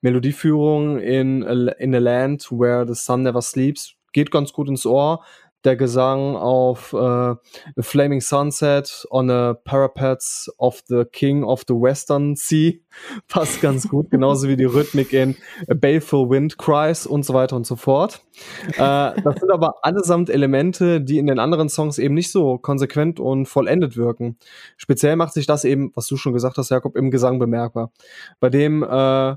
Melodieführung 0.01 0.99
in 0.99 1.43
a, 1.43 1.71
in 1.79 1.95
a 1.95 1.97
Land 1.97 2.51
Where 2.51 2.85
the 2.87 2.93
Sun 2.93 3.23
Never 3.23 3.41
Sleeps 3.41 3.95
geht 4.13 4.29
ganz 4.29 4.53
gut 4.53 4.69
ins 4.69 4.85
Ohr. 4.85 5.25
Der 5.65 5.75
Gesang 5.75 6.35
auf 6.35 6.93
äh, 6.93 7.35
Flaming 7.79 8.21
Sunset 8.21 9.05
on 9.09 9.27
the 9.27 9.53
Parapets 9.63 10.51
of 10.57 10.81
the 10.87 11.03
King 11.11 11.43
of 11.43 11.63
the 11.67 11.73
Western 11.73 12.35
Sea 12.35 12.79
passt 13.27 13.61
ganz 13.61 13.89
gut, 13.89 14.09
genauso 14.11 14.47
wie 14.47 14.55
die 14.55 14.65
Rhythmik 14.65 15.11
in 15.13 15.35
A 15.69 15.73
Baleful 15.73 16.29
Wind 16.29 16.57
Cries 16.57 17.07
und 17.07 17.25
so 17.25 17.33
weiter 17.33 17.55
und 17.55 17.65
so 17.65 17.75
fort. 17.75 18.21
Äh, 18.67 18.77
das 18.77 19.39
sind 19.39 19.51
aber 19.51 19.83
allesamt 19.83 20.29
Elemente, 20.29 21.01
die 21.01 21.17
in 21.17 21.27
den 21.27 21.39
anderen 21.39 21.69
Songs 21.69 21.97
eben 21.97 22.13
nicht 22.13 22.31
so 22.31 22.57
konsequent 22.57 23.19
und 23.19 23.47
vollendet 23.47 23.97
wirken. 23.97 24.37
Speziell 24.77 25.15
macht 25.15 25.33
sich 25.33 25.45
das 25.45 25.65
eben, 25.65 25.91
was 25.95 26.07
du 26.07 26.17
schon 26.17 26.33
gesagt 26.33 26.57
hast, 26.57 26.69
Jakob, 26.69 26.95
im 26.95 27.11
Gesang 27.11 27.39
bemerkbar. 27.39 27.91
Bei 28.39 28.49
dem 28.49 28.83
äh, 28.83 29.35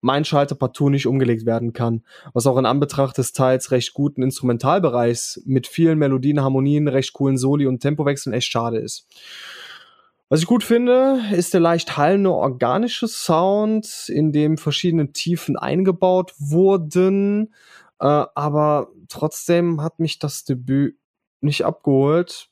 mein 0.00 0.24
Schalter 0.24 0.54
partout 0.54 0.90
nicht 0.90 1.06
umgelegt 1.06 1.46
werden 1.46 1.72
kann. 1.72 2.04
Was 2.32 2.46
auch 2.46 2.56
in 2.56 2.66
Anbetracht 2.66 3.18
des 3.18 3.32
teils 3.32 3.70
recht 3.70 3.94
guten 3.94 4.22
Instrumentalbereichs 4.22 5.42
mit 5.44 5.66
vielen 5.66 5.98
Melodien, 5.98 6.40
Harmonien, 6.40 6.88
recht 6.88 7.12
coolen 7.12 7.38
Soli 7.38 7.66
und 7.66 7.80
Tempowechseln 7.80 8.34
echt 8.34 8.50
schade 8.50 8.78
ist. 8.78 9.06
Was 10.28 10.40
ich 10.40 10.46
gut 10.46 10.62
finde, 10.62 11.20
ist 11.32 11.54
der 11.54 11.60
leicht 11.60 11.96
hallende 11.96 12.30
organische 12.30 13.08
Sound, 13.08 14.08
in 14.08 14.30
dem 14.30 14.58
verschiedene 14.58 15.12
Tiefen 15.12 15.56
eingebaut 15.56 16.34
wurden. 16.38 17.54
Äh, 17.98 18.24
aber 18.34 18.88
trotzdem 19.08 19.82
hat 19.82 20.00
mich 20.00 20.18
das 20.18 20.44
Debüt 20.44 20.96
nicht 21.40 21.64
abgeholt. 21.64 22.50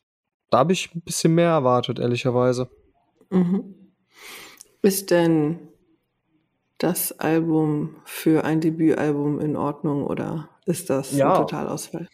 Da 0.50 0.58
habe 0.58 0.72
ich 0.72 0.94
ein 0.94 1.02
bisschen 1.02 1.34
mehr 1.34 1.50
erwartet, 1.50 1.98
ehrlicherweise. 1.98 2.70
Mhm. 3.30 3.74
Ist 4.80 5.10
denn 5.10 5.58
das 6.78 7.18
Album 7.18 7.96
für 8.04 8.44
ein 8.44 8.60
Debütalbum 8.60 9.40
in 9.40 9.56
Ordnung 9.56 10.04
oder 10.04 10.48
ist 10.66 10.90
das 10.90 11.16
ja. 11.16 11.32
ein 11.32 11.40
Totalausfall? 11.40 12.08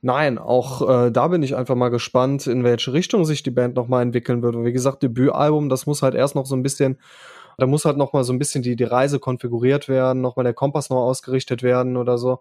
Nein, 0.00 0.38
auch 0.38 0.88
äh, 0.88 1.10
da 1.10 1.28
bin 1.28 1.42
ich 1.42 1.56
einfach 1.56 1.74
mal 1.74 1.88
gespannt, 1.88 2.46
in 2.46 2.62
welche 2.62 2.92
Richtung 2.92 3.24
sich 3.24 3.42
die 3.42 3.50
Band 3.50 3.74
nochmal 3.74 4.02
entwickeln 4.02 4.42
wird. 4.42 4.54
Und 4.54 4.64
wie 4.64 4.72
gesagt, 4.72 5.02
Debütalbum, 5.02 5.68
das 5.68 5.86
muss 5.86 6.02
halt 6.02 6.14
erst 6.14 6.34
noch 6.34 6.46
so 6.46 6.54
ein 6.54 6.62
bisschen, 6.62 6.98
da 7.56 7.66
muss 7.66 7.84
halt 7.84 7.96
nochmal 7.96 8.22
so 8.22 8.32
ein 8.32 8.38
bisschen 8.38 8.62
die, 8.62 8.76
die 8.76 8.84
Reise 8.84 9.18
konfiguriert 9.18 9.88
werden, 9.88 10.20
nochmal 10.20 10.44
der 10.44 10.54
Kompass 10.54 10.90
noch 10.90 10.98
ausgerichtet 10.98 11.64
werden 11.64 11.96
oder 11.96 12.16
so. 12.16 12.40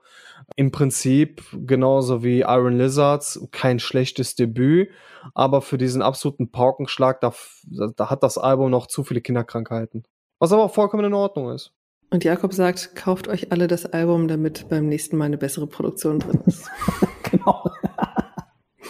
Im 0.55 0.71
Prinzip 0.71 1.41
genauso 1.65 2.23
wie 2.23 2.41
Iron 2.41 2.77
Lizards, 2.77 3.47
kein 3.51 3.79
schlechtes 3.79 4.35
Debüt, 4.35 4.89
aber 5.33 5.61
für 5.61 5.79
diesen 5.79 6.03
absoluten 6.03 6.51
Paukenschlag, 6.51 7.21
da, 7.21 7.33
da 7.95 8.09
hat 8.11 8.21
das 8.21 8.37
Album 8.37 8.69
noch 8.69 8.85
zu 8.85 9.03
viele 9.03 9.21
Kinderkrankheiten. 9.21 10.03
Was 10.39 10.51
aber 10.51 10.63
auch 10.63 10.73
vollkommen 10.73 11.05
in 11.05 11.13
Ordnung 11.13 11.51
ist. 11.51 11.73
Und 12.09 12.23
Jakob 12.23 12.53
sagt, 12.53 12.95
kauft 12.95 13.27
euch 13.27 13.51
alle 13.51 13.67
das 13.67 13.85
Album, 13.85 14.27
damit 14.27 14.69
beim 14.69 14.87
nächsten 14.87 15.17
Mal 15.17 15.25
eine 15.25 15.37
bessere 15.37 15.67
Produktion 15.67 16.19
drin 16.19 16.39
ist. 16.45 16.69
genau. 17.31 17.69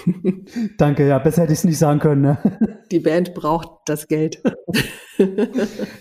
Danke, 0.78 1.08
ja, 1.08 1.20
besser 1.20 1.44
hätte 1.44 1.54
ich 1.54 1.60
es 1.60 1.66
nicht 1.66 1.80
sagen 1.80 2.00
können. 2.00 2.22
Ne? 2.22 2.84
Die 2.92 3.00
Band 3.00 3.34
braucht 3.34 3.70
das 3.86 4.08
Geld. 4.08 4.42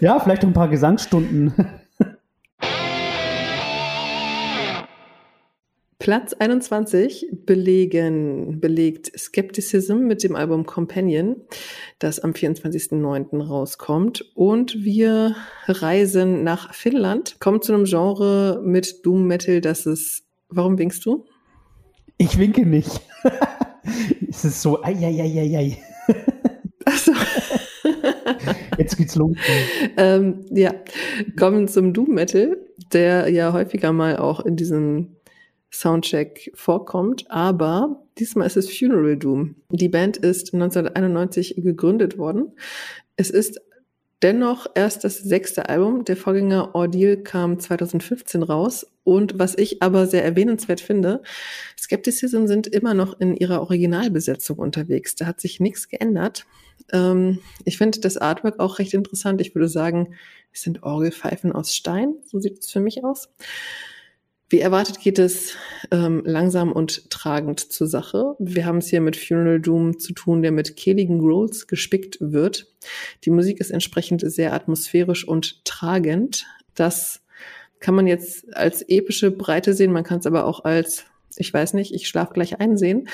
ja, 0.01 0.21
vielleicht 0.21 0.45
ein 0.45 0.53
paar 0.53 0.69
Gesangsstunden. 0.69 1.55
Platz 6.07 6.35
21 6.35 7.27
belegen, 7.47 8.61
belegt 8.61 9.11
Skepticism 9.19 10.07
mit 10.07 10.23
dem 10.23 10.37
Album 10.37 10.65
Companion, 10.65 11.35
das 11.99 12.21
am 12.21 12.31
24.09. 12.31 13.43
rauskommt. 13.43 14.25
Und 14.37 14.85
wir 14.85 15.35
reisen 15.67 16.45
nach 16.45 16.73
Finnland, 16.73 17.41
kommen 17.41 17.61
zu 17.61 17.75
einem 17.75 17.87
Genre 17.87 18.63
mit 18.65 19.05
Doom 19.05 19.27
Metal, 19.27 19.61
das 19.61 19.85
ist. 19.85 20.23
Warum 20.49 20.79
winkst 20.79 21.05
du? 21.05 21.27
Ich 22.19 22.39
winke 22.39 22.65
nicht. 22.65 23.01
es 24.29 24.45
ist 24.45 24.63
so, 24.63 24.81
ei, 24.85 24.95
ei, 24.95 25.21
ei, 25.21 25.41
ei, 25.41 25.59
ei. 25.59 25.79
Achso. 26.85 27.11
Jetzt 28.79 28.97
geht's 28.97 29.17
los. 29.17 29.37
ähm, 29.97 30.45
ja, 30.51 30.73
kommen 31.37 31.67
zum 31.67 31.93
Doom 31.93 32.11
Metal, 32.15 32.57
der 32.93 33.29
ja 33.29 33.53
häufiger 33.53 33.93
mal 33.93 34.19
auch 34.19 34.47
in 34.47 34.55
diesen 34.55 35.16
Soundcheck 35.73 36.53
vorkommt, 36.55 37.31
aber 37.31 38.03
diesmal 38.19 38.47
ist 38.47 38.57
es 38.57 38.71
Funeral 38.71 39.17
Doom. 39.17 39.57
Die 39.71 39.89
Band 39.89 40.17
ist 40.17 40.55
1991 40.55 41.57
gegründet 41.57 42.19
worden. 42.19 42.53
Es 43.17 43.31
ist 43.31 43.61
dennoch 44.23 44.67
erst 44.75 45.05
das 45.05 45.19
sechste 45.19 45.69
Album. 45.69 46.05
Der 46.05 46.17
Vorgänger 46.17 46.75
Ordeal 46.75 47.19
kam 47.19 47.59
2015 47.59 48.43
raus. 48.43 48.87
Und 49.05 49.39
was 49.39 49.57
ich 49.57 49.83
aber 49.83 50.07
sehr 50.07 50.25
erwähnenswert 50.25 50.81
finde, 50.81 51.23
Skepticism 51.79 52.47
sind 52.47 52.67
immer 52.67 52.95
noch 52.95 53.21
in 53.21 53.37
ihrer 53.37 53.61
Originalbesetzung 53.61 54.59
unterwegs. 54.59 55.15
Da 55.15 55.27
hat 55.27 55.41
sich 55.41 55.61
nichts 55.61 55.89
geändert. 55.89 56.47
Ähm, 56.93 57.41
ich 57.65 57.79
finde 57.79 58.01
das 58.01 58.17
Artwork 58.17 58.59
auch 58.59 58.79
recht 58.79 58.95
interessant. 58.95 59.41
Ich 59.41 59.55
würde 59.55 59.69
sagen, 59.69 60.15
es 60.53 60.63
sind 60.63 60.83
Orgelpfeifen 60.83 61.53
aus 61.53 61.75
Stein. 61.75 62.15
So 62.25 62.41
sieht 62.41 62.65
es 62.65 62.71
für 62.71 62.81
mich 62.81 63.05
aus. 63.05 63.29
Wie 64.49 64.61
erwartet 64.61 65.01
geht 65.01 65.19
es 65.19 65.57
ähm, 65.91 66.23
langsam 66.25 66.71
und 66.71 67.11
tragend 67.11 67.59
zur 67.61 67.89
Sache. 67.89 68.37
Wir 68.39 68.65
haben 68.65 68.79
es 68.79 68.89
hier 68.89 69.01
mit 69.01 69.17
Funeral 69.17 69.61
Doom 69.61 69.99
zu 69.99 70.13
tun, 70.13 70.43
der 70.43 70.53
mit 70.53 70.77
kehligen 70.77 71.19
Growls 71.19 71.67
gespickt 71.67 72.19
wird. 72.21 72.73
Die 73.25 73.31
Musik 73.31 73.61
ist 73.61 73.73
entsprechend 73.73 74.21
sehr 74.21 74.53
atmosphärisch 74.53 75.27
und 75.27 75.65
tragend. 75.65 76.47
Das 76.75 77.23
kann 77.81 77.97
man 77.97 78.07
jetzt 78.07 78.57
als 78.57 78.83
epische 78.89 79.33
Breite 79.33 79.75
sehen, 79.75 79.93
man 79.93 80.05
kann 80.05 80.21
es 80.21 80.27
aber 80.27 80.47
auch 80.47 80.65
als 80.65 81.07
ich 81.39 81.53
weiß 81.53 81.75
nicht, 81.75 81.93
ich 81.93 82.09
schlaf 82.09 82.31
gleich 82.31 82.61
einsehen. 82.61 83.09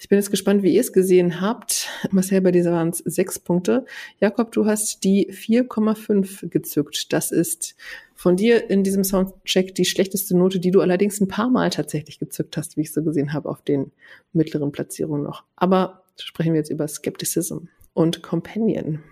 Ich 0.00 0.08
bin 0.08 0.18
jetzt 0.18 0.32
gespannt, 0.32 0.64
wie 0.64 0.74
ihr 0.74 0.80
es 0.80 0.92
gesehen 0.92 1.40
habt. 1.40 1.88
Marcel, 2.10 2.40
bei 2.40 2.50
dieser 2.50 2.72
waren 2.72 2.88
es 2.88 2.98
sechs 2.98 3.38
Punkte. 3.38 3.84
Jakob, 4.18 4.50
du 4.50 4.66
hast 4.66 5.04
die 5.04 5.30
4,5 5.30 6.48
gezückt. 6.48 7.12
Das 7.12 7.30
ist 7.30 7.76
von 8.18 8.34
dir 8.34 8.68
in 8.68 8.82
diesem 8.82 9.04
Soundcheck 9.04 9.76
die 9.76 9.84
schlechteste 9.84 10.36
Note, 10.36 10.58
die 10.58 10.72
du 10.72 10.80
allerdings 10.80 11.20
ein 11.20 11.28
paar 11.28 11.48
Mal 11.48 11.70
tatsächlich 11.70 12.18
gezückt 12.18 12.56
hast, 12.56 12.76
wie 12.76 12.80
ich 12.80 12.92
so 12.92 13.04
gesehen 13.04 13.32
habe, 13.32 13.48
auf 13.48 13.62
den 13.62 13.92
mittleren 14.32 14.72
Platzierungen 14.72 15.22
noch. 15.22 15.44
Aber 15.54 16.02
sprechen 16.20 16.52
wir 16.52 16.58
jetzt 16.58 16.70
über 16.70 16.88
Skepticism 16.88 17.68
und 17.94 18.24
Companion. 18.24 19.04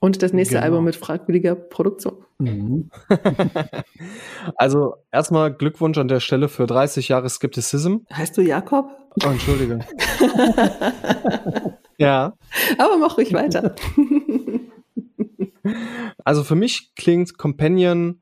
Und 0.00 0.24
das 0.24 0.32
nächste 0.32 0.56
genau. 0.56 0.64
Album 0.64 0.84
mit 0.86 0.96
fragwürdiger 0.96 1.54
Produktion. 1.54 2.16
Mhm. 2.38 2.90
also 4.56 4.96
erstmal 5.12 5.54
Glückwunsch 5.54 5.98
an 5.98 6.08
der 6.08 6.18
Stelle 6.18 6.48
für 6.48 6.66
30 6.66 7.06
Jahre 7.06 7.30
Skepticism. 7.30 7.98
Heißt 8.12 8.36
du 8.36 8.42
Jakob? 8.42 8.90
Oh, 9.24 9.28
entschuldige. 9.28 9.78
ja. 11.96 12.36
Aber 12.76 12.98
mach 12.98 13.18
ruhig 13.18 13.32
weiter. 13.32 13.76
also 16.24 16.42
für 16.42 16.56
mich 16.56 16.96
klingt 16.96 17.38
Companion 17.38 18.20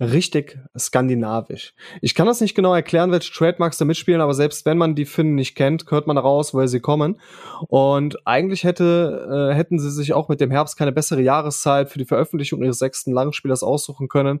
richtig 0.00 0.58
skandinavisch. 0.76 1.74
Ich 2.00 2.14
kann 2.14 2.26
das 2.26 2.40
nicht 2.40 2.54
genau 2.54 2.74
erklären, 2.74 3.12
welche 3.12 3.32
Trademarks 3.32 3.78
da 3.78 3.84
mitspielen, 3.84 4.20
aber 4.20 4.34
selbst 4.34 4.66
wenn 4.66 4.78
man 4.78 4.94
die 4.94 5.04
Finnen 5.04 5.34
nicht 5.34 5.54
kennt, 5.54 5.90
hört 5.90 6.06
man 6.06 6.18
raus, 6.18 6.54
woher 6.54 6.68
sie 6.68 6.80
kommen. 6.80 7.20
Und 7.68 8.26
eigentlich 8.26 8.64
hätte, 8.64 9.50
äh, 9.50 9.54
hätten 9.54 9.78
sie 9.78 9.90
sich 9.90 10.12
auch 10.12 10.28
mit 10.28 10.40
dem 10.40 10.50
Herbst 10.50 10.76
keine 10.76 10.92
bessere 10.92 11.22
Jahreszeit 11.22 11.90
für 11.90 11.98
die 11.98 12.04
Veröffentlichung 12.04 12.62
ihres 12.62 12.78
sechsten 12.78 13.12
Langspielers 13.12 13.62
aussuchen 13.62 14.08
können. 14.08 14.40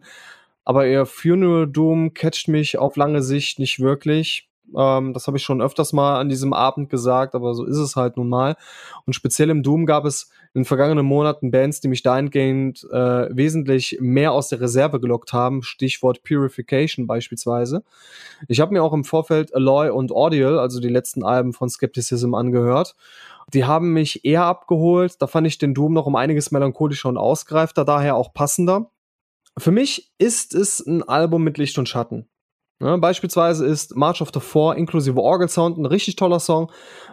Aber 0.64 0.86
ihr 0.86 1.06
Funeral 1.06 1.66
Doom 1.66 2.14
catcht 2.14 2.48
mich 2.48 2.78
auf 2.78 2.96
lange 2.96 3.22
Sicht 3.22 3.58
nicht 3.58 3.80
wirklich. 3.80 4.48
Ähm, 4.76 5.12
das 5.14 5.26
habe 5.26 5.36
ich 5.36 5.42
schon 5.42 5.62
öfters 5.62 5.92
mal 5.92 6.18
an 6.18 6.28
diesem 6.28 6.52
Abend 6.52 6.90
gesagt, 6.90 7.34
aber 7.34 7.54
so 7.54 7.64
ist 7.64 7.78
es 7.78 7.96
halt 7.96 8.16
nun 8.16 8.28
mal. 8.28 8.56
Und 9.06 9.14
speziell 9.14 9.50
im 9.50 9.62
Doom 9.62 9.86
gab 9.86 10.04
es 10.04 10.30
in 10.54 10.62
den 10.62 10.64
vergangenen 10.64 11.06
Monaten 11.06 11.50
Bands, 11.50 11.80
die 11.80 11.88
mich 11.88 12.02
dahingehend 12.02 12.84
äh, 12.90 13.34
wesentlich 13.34 13.98
mehr 14.00 14.32
aus 14.32 14.48
der 14.48 14.60
Reserve 14.60 15.00
gelockt 15.00 15.32
haben. 15.32 15.62
Stichwort 15.62 16.22
Purification 16.22 17.06
beispielsweise. 17.06 17.82
Ich 18.48 18.60
habe 18.60 18.72
mir 18.72 18.82
auch 18.82 18.92
im 18.92 19.04
Vorfeld 19.04 19.54
Alloy 19.54 19.90
und 19.90 20.12
Audial, 20.12 20.58
also 20.58 20.80
die 20.80 20.88
letzten 20.88 21.24
Alben 21.24 21.52
von 21.52 21.68
Skepticism, 21.68 22.34
angehört. 22.34 22.94
Die 23.52 23.64
haben 23.64 23.92
mich 23.92 24.24
eher 24.24 24.44
abgeholt. 24.44 25.20
Da 25.20 25.26
fand 25.26 25.46
ich 25.46 25.58
den 25.58 25.74
Doom 25.74 25.92
noch 25.92 26.06
um 26.06 26.16
einiges 26.16 26.50
melancholischer 26.50 27.08
und 27.08 27.16
ausgereifter, 27.16 27.84
daher 27.84 28.16
auch 28.16 28.32
passender. 28.32 28.90
Für 29.58 29.70
mich 29.70 30.12
ist 30.18 30.54
es 30.54 30.80
ein 30.80 31.02
Album 31.02 31.44
mit 31.44 31.58
Licht 31.58 31.78
und 31.78 31.88
Schatten. 31.88 32.28
Ja, 32.82 32.96
beispielsweise 32.96 33.64
ist 33.64 33.94
March 33.94 34.20
of 34.22 34.30
the 34.34 34.40
Four 34.40 34.74
inklusive 34.74 35.20
Orgel-Sound 35.20 35.78
ein 35.78 35.86
richtig 35.86 36.16
toller 36.16 36.40
Song, 36.40 36.72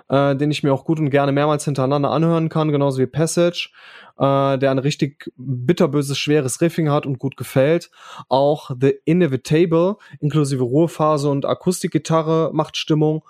äh, 0.10 0.36
den 0.36 0.50
ich 0.50 0.64
mir 0.64 0.74
auch 0.74 0.84
gut 0.84 1.00
und 1.00 1.12
gerne 1.12 1.32
mehrmals 1.32 1.64
hintereinander 1.64 2.10
anhören 2.10 2.50
kann, 2.50 2.72
genauso 2.72 2.98
wie 2.98 3.06
Passage, 3.06 3.70
äh, 4.18 4.58
der 4.58 4.72
ein 4.72 4.80
richtig 4.80 5.32
bitterböses, 5.38 6.18
schweres 6.18 6.60
Riffing 6.62 6.90
hat 6.90 7.06
und 7.06 7.20
gut 7.20 7.38
gefällt. 7.38 7.92
Auch 8.30 8.72
The 8.82 8.96
Inevitable 9.06 9.98
inklusive 10.20 10.64
Ruhephase 10.64 11.30
und 11.30 11.46
Akustikgitarre 11.46 12.50
macht 12.52 12.76
Stimmung. 12.76 13.24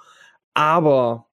Aber 0.53 1.25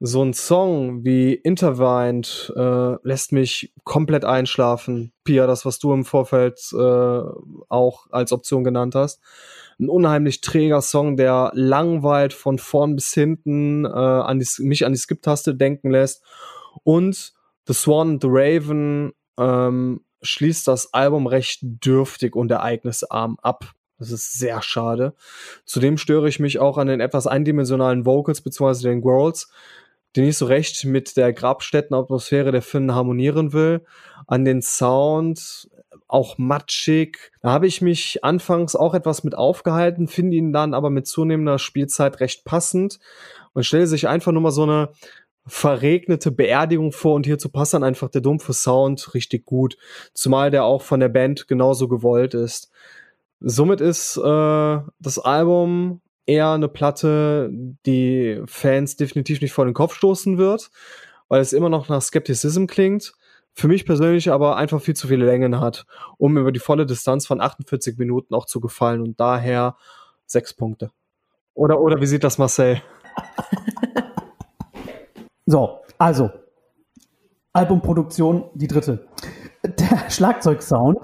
so 0.00 0.22
ein 0.22 0.34
Song 0.34 1.02
wie 1.02 1.32
Intertwined 1.32 2.52
äh, 2.54 2.96
lässt 3.02 3.32
mich 3.32 3.72
komplett 3.84 4.26
einschlafen. 4.26 5.14
Pia, 5.24 5.46
das, 5.46 5.64
was 5.64 5.78
du 5.78 5.94
im 5.94 6.04
Vorfeld 6.04 6.60
äh, 6.74 7.22
auch 7.70 8.06
als 8.10 8.32
Option 8.32 8.64
genannt 8.64 8.94
hast. 8.94 9.22
Ein 9.78 9.88
unheimlich 9.88 10.40
träger 10.40 10.80
Song, 10.80 11.16
der 11.16 11.50
langweilt 11.54 12.32
von 12.32 12.58
vorn 12.58 12.96
bis 12.96 13.12
hinten, 13.12 13.84
äh, 13.84 13.88
an 13.88 14.38
die, 14.38 14.46
mich 14.62 14.86
an 14.86 14.92
die 14.92 14.98
Skip-Taste 14.98 15.54
denken 15.54 15.90
lässt. 15.90 16.22
Und 16.82 17.34
The 17.66 17.74
Swan 17.74 18.10
and 18.10 18.22
the 18.22 18.28
Raven 18.30 19.12
ähm, 19.38 20.00
schließt 20.22 20.66
das 20.68 20.94
Album 20.94 21.26
recht 21.26 21.60
dürftig 21.62 22.34
und 22.34 22.50
ereignisarm 22.50 23.38
ab. 23.42 23.72
Das 23.98 24.10
ist 24.10 24.38
sehr 24.38 24.62
schade. 24.62 25.14
Zudem 25.64 25.96
störe 25.98 26.28
ich 26.28 26.38
mich 26.38 26.58
auch 26.58 26.78
an 26.78 26.86
den 26.86 27.00
etwas 27.00 27.26
eindimensionalen 27.26 28.04
Vocals 28.04 28.42
bzw. 28.42 28.88
den 28.88 29.00
Growls, 29.00 29.50
die 30.14 30.22
nicht 30.22 30.36
so 30.36 30.46
recht 30.46 30.84
mit 30.84 31.16
der 31.16 31.32
Grabstättenatmosphäre 31.32 32.52
der 32.52 32.62
Finnen 32.62 32.94
harmonieren 32.94 33.52
will. 33.52 33.84
An 34.26 34.44
den 34.44 34.62
Sound 34.62 35.68
auch 36.08 36.38
matschig. 36.38 37.32
Da 37.42 37.50
habe 37.50 37.66
ich 37.66 37.82
mich 37.82 38.22
anfangs 38.24 38.76
auch 38.76 38.94
etwas 38.94 39.24
mit 39.24 39.34
aufgehalten, 39.34 40.08
finde 40.08 40.36
ihn 40.36 40.52
dann 40.52 40.74
aber 40.74 40.90
mit 40.90 41.06
zunehmender 41.06 41.58
Spielzeit 41.58 42.20
recht 42.20 42.44
passend 42.44 42.98
und 43.52 43.64
stelle 43.64 43.86
sich 43.86 44.08
einfach 44.08 44.32
nur 44.32 44.42
mal 44.42 44.50
so 44.50 44.62
eine 44.62 44.90
verregnete 45.46 46.32
Beerdigung 46.32 46.92
vor 46.92 47.14
und 47.14 47.26
hierzu 47.26 47.48
passt 47.48 47.74
dann 47.74 47.84
einfach 47.84 48.08
der 48.08 48.20
dumpfe 48.20 48.52
Sound 48.52 49.14
richtig 49.14 49.46
gut, 49.46 49.76
zumal 50.12 50.50
der 50.50 50.64
auch 50.64 50.82
von 50.82 51.00
der 51.00 51.08
Band 51.08 51.46
genauso 51.46 51.88
gewollt 51.88 52.34
ist. 52.34 52.70
Somit 53.40 53.80
ist 53.80 54.16
äh, 54.16 54.78
das 54.98 55.18
Album 55.18 56.00
eher 56.26 56.50
eine 56.50 56.68
Platte, 56.68 57.50
die 57.86 58.42
Fans 58.46 58.96
definitiv 58.96 59.40
nicht 59.40 59.52
vor 59.52 59.64
den 59.64 59.74
Kopf 59.74 59.94
stoßen 59.94 60.38
wird, 60.38 60.70
weil 61.28 61.40
es 61.40 61.52
immer 61.52 61.68
noch 61.68 61.88
nach 61.88 62.02
Skepticism 62.02 62.66
klingt. 62.66 63.12
Für 63.58 63.68
mich 63.68 63.86
persönlich 63.86 64.30
aber 64.30 64.56
einfach 64.56 64.82
viel 64.82 64.94
zu 64.94 65.08
viele 65.08 65.24
Längen 65.24 65.58
hat, 65.60 65.86
um 66.18 66.36
über 66.36 66.52
die 66.52 66.60
volle 66.60 66.84
Distanz 66.84 67.26
von 67.26 67.40
48 67.40 67.96
Minuten 67.96 68.34
auch 68.34 68.44
zu 68.44 68.60
gefallen 68.60 69.00
und 69.00 69.18
daher 69.18 69.76
sechs 70.26 70.52
Punkte. 70.52 70.90
Oder, 71.54 71.80
oder 71.80 71.98
wie 71.98 72.06
sieht 72.06 72.22
das 72.22 72.36
Marcel? 72.36 72.82
so, 75.46 75.80
also 75.96 76.30
Albumproduktion, 77.54 78.50
die 78.52 78.68
dritte. 78.68 79.08
Der 79.64 80.10
Schlagzeugsound 80.10 80.98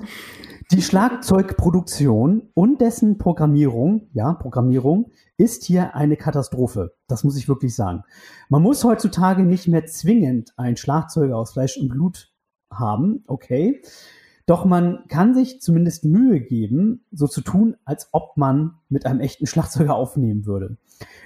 die 0.73 0.81
Schlagzeugproduktion 0.81 2.49
und 2.55 2.81
dessen 2.81 3.19
Programmierung, 3.19 4.09
ja, 4.15 4.33
Programmierung, 4.33 5.11
ist 5.37 5.65
hier 5.65 5.95
eine 5.95 6.17
Katastrophe. 6.17 6.95
Das 7.09 7.25
muss 7.25 7.37
ich 7.37 7.47
wirklich 7.47 7.75
sagen. 7.75 8.05
Man 8.49 8.63
muss 8.63 8.83
heutzutage 8.83 9.43
nicht 9.43 9.69
mehr 9.69 9.85
zwingend 9.85 10.55
ein 10.57 10.79
Schlagzeuger 10.79 11.37
aus 11.37 11.53
Fleisch 11.53 11.77
und 11.77 11.89
Blut 11.89 12.32
haben, 12.79 13.25
okay. 13.27 13.83
Doch 14.47 14.65
man 14.65 15.05
kann 15.09 15.35
sich 15.35 15.61
zumindest 15.61 16.05
Mühe 16.05 16.41
geben, 16.41 17.05
so 17.13 17.27
zu 17.29 17.43
tun, 17.43 17.77
als 17.85 18.09
ob 18.13 18.37
man 18.37 18.75
mit 18.89 19.07
einem 19.07 19.21
echten 19.21 19.47
Schlagzeuger 19.47 19.95
aufnehmen 19.95 20.47
würde. 20.47 20.77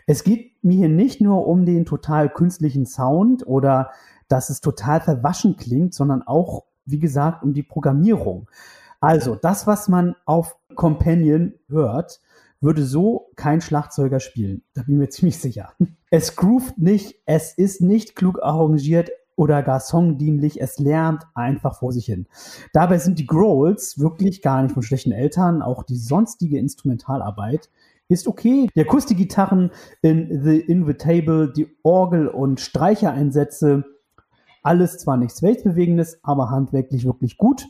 Es 0.07 0.23
geht 0.23 0.63
mir 0.63 0.77
hier 0.77 0.89
nicht 0.89 1.21
nur 1.21 1.47
um 1.47 1.65
den 1.65 1.87
total 1.87 2.29
künstlichen 2.29 2.87
Sound 2.87 3.47
oder 3.47 3.91
dass 4.29 4.51
es 4.51 4.61
total 4.61 5.01
verwaschen 5.01 5.57
klingt, 5.57 5.95
sondern 5.95 6.23
auch, 6.23 6.65
wie 6.85 6.99
gesagt, 6.99 7.43
um 7.43 7.55
die 7.55 7.63
Programmierung. 7.63 8.49
Also, 9.01 9.35
das, 9.35 9.67
was 9.67 9.89
man 9.89 10.17
auf 10.25 10.57
Companion 10.75 11.55
hört, 11.69 12.21
würde 12.61 12.85
so 12.85 13.31
kein 13.37 13.61
Schlagzeuger 13.61 14.21
spielen. 14.21 14.63
Da 14.75 14.83
bin 14.83 14.95
ich 14.95 15.01
mir 15.01 15.09
ziemlich 15.11 15.39
sicher. 15.39 15.73
Es 16.11 16.37
groovt 16.37 16.79
nicht, 16.79 17.17
es 17.27 17.53
ist 17.53 17.81
nicht 17.81 18.17
klug 18.17 18.43
arrangiert 18.43 19.11
oder 19.37 19.63
gar 19.63 19.81
songdienlich, 19.81 20.61
es 20.61 20.79
lernt 20.79 21.25
einfach 21.35 21.79
vor 21.79 21.93
sich 21.93 22.07
hin. 22.07 22.27
Dabei 22.73 22.99
sind 22.99 23.19
die 23.19 23.27
Growls 23.27 23.99
wirklich 23.99 24.43
gar 24.43 24.63
nicht 24.63 24.73
von 24.73 24.83
schlechten 24.83 25.13
Eltern, 25.13 25.63
auch 25.63 25.83
die 25.83 25.97
sonstige 25.97 26.59
Instrumentalarbeit 26.59 27.71
ist 28.09 28.29
okay. 28.29 28.69
Die 28.75 28.81
Akustikgitarren 28.81 29.71
in 30.03 30.43
The 30.45 30.59
Invitable, 30.61 31.53
die 31.53 31.77
Orgel- 31.83 32.29
und 32.29 32.61
Streichereinsätze, 32.61 33.85
alles 34.63 34.99
zwar 34.99 35.17
nichts 35.17 35.43
Weltbewegendes, 35.43 36.21
aber 36.23 36.51
handwerklich 36.51 37.05
wirklich 37.05 37.37
gut. 37.37 37.67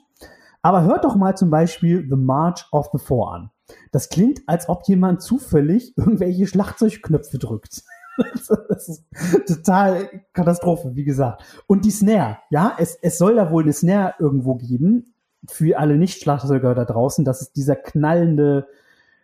Aber 0.63 0.83
hört 0.83 1.05
doch 1.05 1.17
mal 1.17 1.37
zum 1.37 1.51
Beispiel 1.51 2.07
The 2.09 2.17
March 2.17 2.67
of 2.73 2.89
the 2.93 2.99
Four 2.99 3.35
an. 3.35 3.51
Das 3.93 4.09
klingt, 4.09 4.43
als 4.47 4.69
ob 4.69 4.87
jemand 4.87 5.23
zufällig 5.23 5.97
irgendwelche 5.97 6.47
Schlagzeugknöpfe 6.47 7.39
drückt. 7.39 7.83
das 8.69 8.89
ist 8.89 9.05
total 9.47 10.09
Katastrophe, 10.33 10.95
wie 10.95 11.05
gesagt. 11.05 11.43
Und 11.67 11.85
die 11.85 11.91
Snare, 11.91 12.39
ja, 12.51 12.77
es, 12.79 12.97
es 13.03 13.19
soll 13.19 13.37
da 13.37 13.51
wohl 13.51 13.63
eine 13.63 13.73
Snare 13.73 14.15
irgendwo 14.19 14.55
geben, 14.55 15.15
für 15.49 15.79
alle 15.79 15.97
Nicht-Schlagzeuger 15.97 16.75
da 16.75 16.85
draußen. 16.85 17.25
Das 17.25 17.41
ist 17.41 17.57
dieser 17.57 17.77
knallende, 17.77 18.69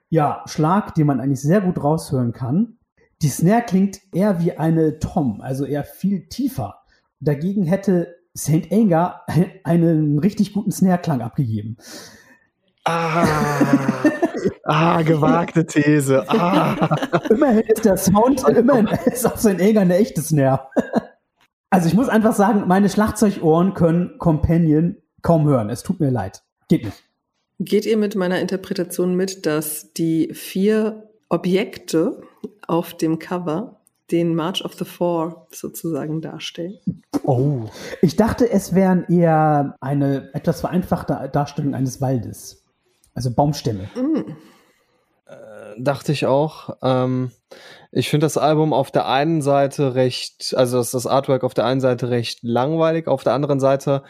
ja, 0.08 0.42
Schlag, 0.46 0.94
den 0.94 1.06
man 1.06 1.20
eigentlich 1.20 1.40
sehr 1.40 1.60
gut 1.60 1.82
raushören 1.82 2.32
kann. 2.32 2.76
Die 3.22 3.28
Snare 3.28 3.62
klingt 3.62 4.00
eher 4.12 4.40
wie 4.40 4.56
eine 4.56 4.98
Tom, 4.98 5.40
also 5.40 5.64
eher 5.64 5.84
viel 5.84 6.28
tiefer. 6.28 6.82
Dagegen 7.20 7.64
hätte 7.64 8.16
Saint 8.34 8.72
Anger 8.72 9.22
einen 9.64 10.18
richtig 10.18 10.52
guten 10.52 10.72
Snare-Klang 10.72 11.20
abgegeben. 11.20 11.76
Ah, 12.84 13.66
ah, 14.64 15.02
gewagte 15.02 15.64
These. 15.64 16.24
Ah. 16.28 16.96
immerhin 17.30 17.62
ist 17.62 17.84
der 17.84 17.96
Sound, 17.96 18.46
immerhin 18.48 18.88
ist 19.06 19.26
auch 19.26 19.36
Saint 19.36 19.60
Anger 19.60 19.82
eine 19.82 19.96
echte 19.96 20.20
Snare. 20.20 20.68
Also 21.70 21.88
ich 21.88 21.94
muss 21.94 22.08
einfach 22.08 22.34
sagen, 22.34 22.64
meine 22.66 22.88
Schlagzeugohren 22.88 23.74
können 23.74 24.18
Companion 24.18 24.96
kaum 25.22 25.46
hören. 25.46 25.70
Es 25.70 25.82
tut 25.82 26.00
mir 26.00 26.10
leid. 26.10 26.42
Geht 26.68 26.84
nicht. 26.84 27.02
Geht 27.58 27.86
ihr 27.86 27.96
mit 27.96 28.16
meiner 28.16 28.40
Interpretation 28.40 29.14
mit, 29.14 29.46
dass 29.46 29.92
die 29.92 30.34
vier 30.34 31.08
Objekte 31.28 32.20
auf 32.66 32.94
dem 32.94 33.18
Cover 33.18 33.80
den 34.10 34.34
March 34.34 34.64
of 34.64 34.74
the 34.74 34.84
Four 34.84 35.46
sozusagen 35.50 36.20
darstellen. 36.20 36.78
Oh, 37.24 37.64
ich 38.02 38.16
dachte, 38.16 38.50
es 38.50 38.74
wären 38.74 39.04
eher 39.08 39.76
eine 39.80 40.30
etwas 40.34 40.60
vereinfachte 40.60 41.30
Darstellung 41.32 41.74
eines 41.74 42.00
Waldes. 42.00 42.61
Also 43.14 43.32
Baumstämme. 43.32 43.88
Mm. 43.94 44.36
Äh, 45.26 45.74
dachte 45.78 46.12
ich 46.12 46.26
auch. 46.26 46.76
Ähm, 46.82 47.30
ich 47.90 48.08
finde 48.08 48.24
das 48.24 48.38
Album 48.38 48.72
auf 48.72 48.90
der 48.90 49.08
einen 49.08 49.42
Seite 49.42 49.94
recht, 49.94 50.54
also 50.56 50.78
das, 50.78 50.92
das 50.92 51.06
Artwork 51.06 51.44
auf 51.44 51.54
der 51.54 51.66
einen 51.66 51.80
Seite 51.80 52.10
recht 52.10 52.40
langweilig, 52.42 53.06
auf 53.06 53.22
der 53.22 53.34
anderen 53.34 53.60
Seite 53.60 54.02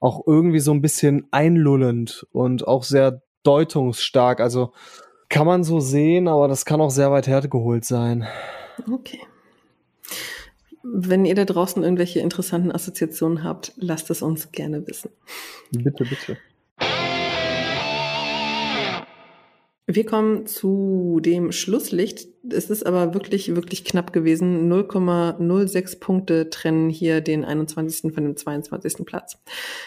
auch 0.00 0.26
irgendwie 0.26 0.60
so 0.60 0.72
ein 0.72 0.80
bisschen 0.80 1.26
einlullend 1.30 2.26
und 2.32 2.66
auch 2.66 2.84
sehr 2.84 3.22
deutungsstark. 3.42 4.40
Also 4.40 4.72
kann 5.28 5.46
man 5.46 5.64
so 5.64 5.80
sehen, 5.80 6.28
aber 6.28 6.48
das 6.48 6.64
kann 6.64 6.80
auch 6.80 6.90
sehr 6.90 7.10
weit 7.10 7.26
hergeholt 7.26 7.84
sein. 7.84 8.26
Okay. 8.90 9.20
Wenn 10.82 11.26
ihr 11.26 11.34
da 11.34 11.44
draußen 11.44 11.82
irgendwelche 11.82 12.20
interessanten 12.20 12.72
Assoziationen 12.72 13.44
habt, 13.44 13.72
lasst 13.76 14.10
es 14.10 14.22
uns 14.22 14.52
gerne 14.52 14.86
wissen. 14.86 15.10
Bitte, 15.70 16.04
bitte. 16.04 16.38
Wir 19.90 20.04
kommen 20.04 20.44
zu 20.44 21.18
dem 21.22 21.50
Schlusslicht. 21.50 22.28
Es 22.50 22.68
ist 22.68 22.84
aber 22.84 23.14
wirklich, 23.14 23.56
wirklich 23.56 23.86
knapp 23.86 24.12
gewesen. 24.12 24.70
0,06 24.70 25.98
Punkte 25.98 26.50
trennen 26.50 26.90
hier 26.90 27.22
den 27.22 27.42
21. 27.42 28.12
von 28.12 28.22
dem 28.22 28.36
22. 28.36 29.06
Platz. 29.06 29.38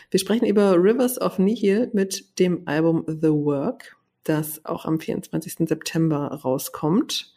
Wir 0.10 0.20
sprechen 0.20 0.47
über 0.47 0.74
Rivers 0.74 1.22
of 1.22 1.38
Nihil 1.38 1.91
mit 1.93 2.39
dem 2.39 2.68
Album 2.68 3.06
The 3.06 3.30
Work, 3.30 3.95
das 4.24 4.66
auch 4.66 4.86
am 4.86 4.99
24. 4.99 5.68
September 5.70 6.30
rauskommt. 6.30 7.36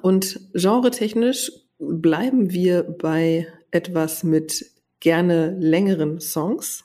Und 0.00 0.40
genretechnisch 0.54 1.52
bleiben 1.78 2.50
wir 2.50 2.82
bei 2.82 3.46
etwas 3.70 4.24
mit 4.24 4.72
gerne 4.98 5.56
längeren 5.56 6.18
Songs. 6.18 6.82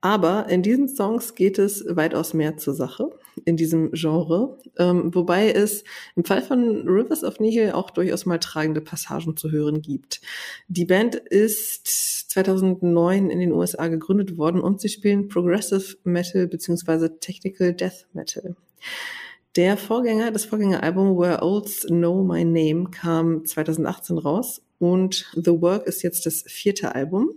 Aber 0.00 0.48
in 0.48 0.62
diesen 0.62 0.86
Songs 0.86 1.34
geht 1.34 1.58
es 1.58 1.84
weitaus 1.88 2.34
mehr 2.34 2.56
zur 2.56 2.74
Sache 2.74 3.10
in 3.44 3.56
diesem 3.56 3.92
Genre, 3.92 4.58
ähm, 4.78 5.14
wobei 5.14 5.50
es 5.50 5.84
im 6.16 6.24
Fall 6.24 6.42
von 6.42 6.88
Rivers 6.88 7.24
of 7.24 7.40
Nihil 7.40 7.72
auch 7.72 7.90
durchaus 7.90 8.26
mal 8.26 8.38
tragende 8.38 8.80
Passagen 8.80 9.36
zu 9.36 9.50
hören 9.50 9.82
gibt. 9.82 10.20
Die 10.68 10.84
Band 10.84 11.14
ist 11.14 11.86
2009 12.30 13.30
in 13.30 13.40
den 13.40 13.52
USA 13.52 13.88
gegründet 13.88 14.36
worden 14.36 14.60
und 14.60 14.80
sie 14.80 14.88
spielen 14.88 15.28
Progressive 15.28 15.96
Metal 16.04 16.46
beziehungsweise 16.46 17.18
Technical 17.18 17.72
Death 17.72 18.06
Metal. 18.12 18.56
Der 19.56 19.76
Vorgänger, 19.76 20.30
das 20.30 20.46
Vorgängeralbum 20.46 21.18
Where 21.18 21.42
Olds 21.42 21.86
Know 21.86 22.24
My 22.24 22.42
Name 22.42 22.90
kam 22.90 23.44
2018 23.44 24.16
raus 24.16 24.62
und 24.78 25.30
The 25.34 25.60
Work 25.60 25.86
ist 25.86 26.02
jetzt 26.02 26.24
das 26.24 26.42
vierte 26.46 26.94
Album. 26.94 27.32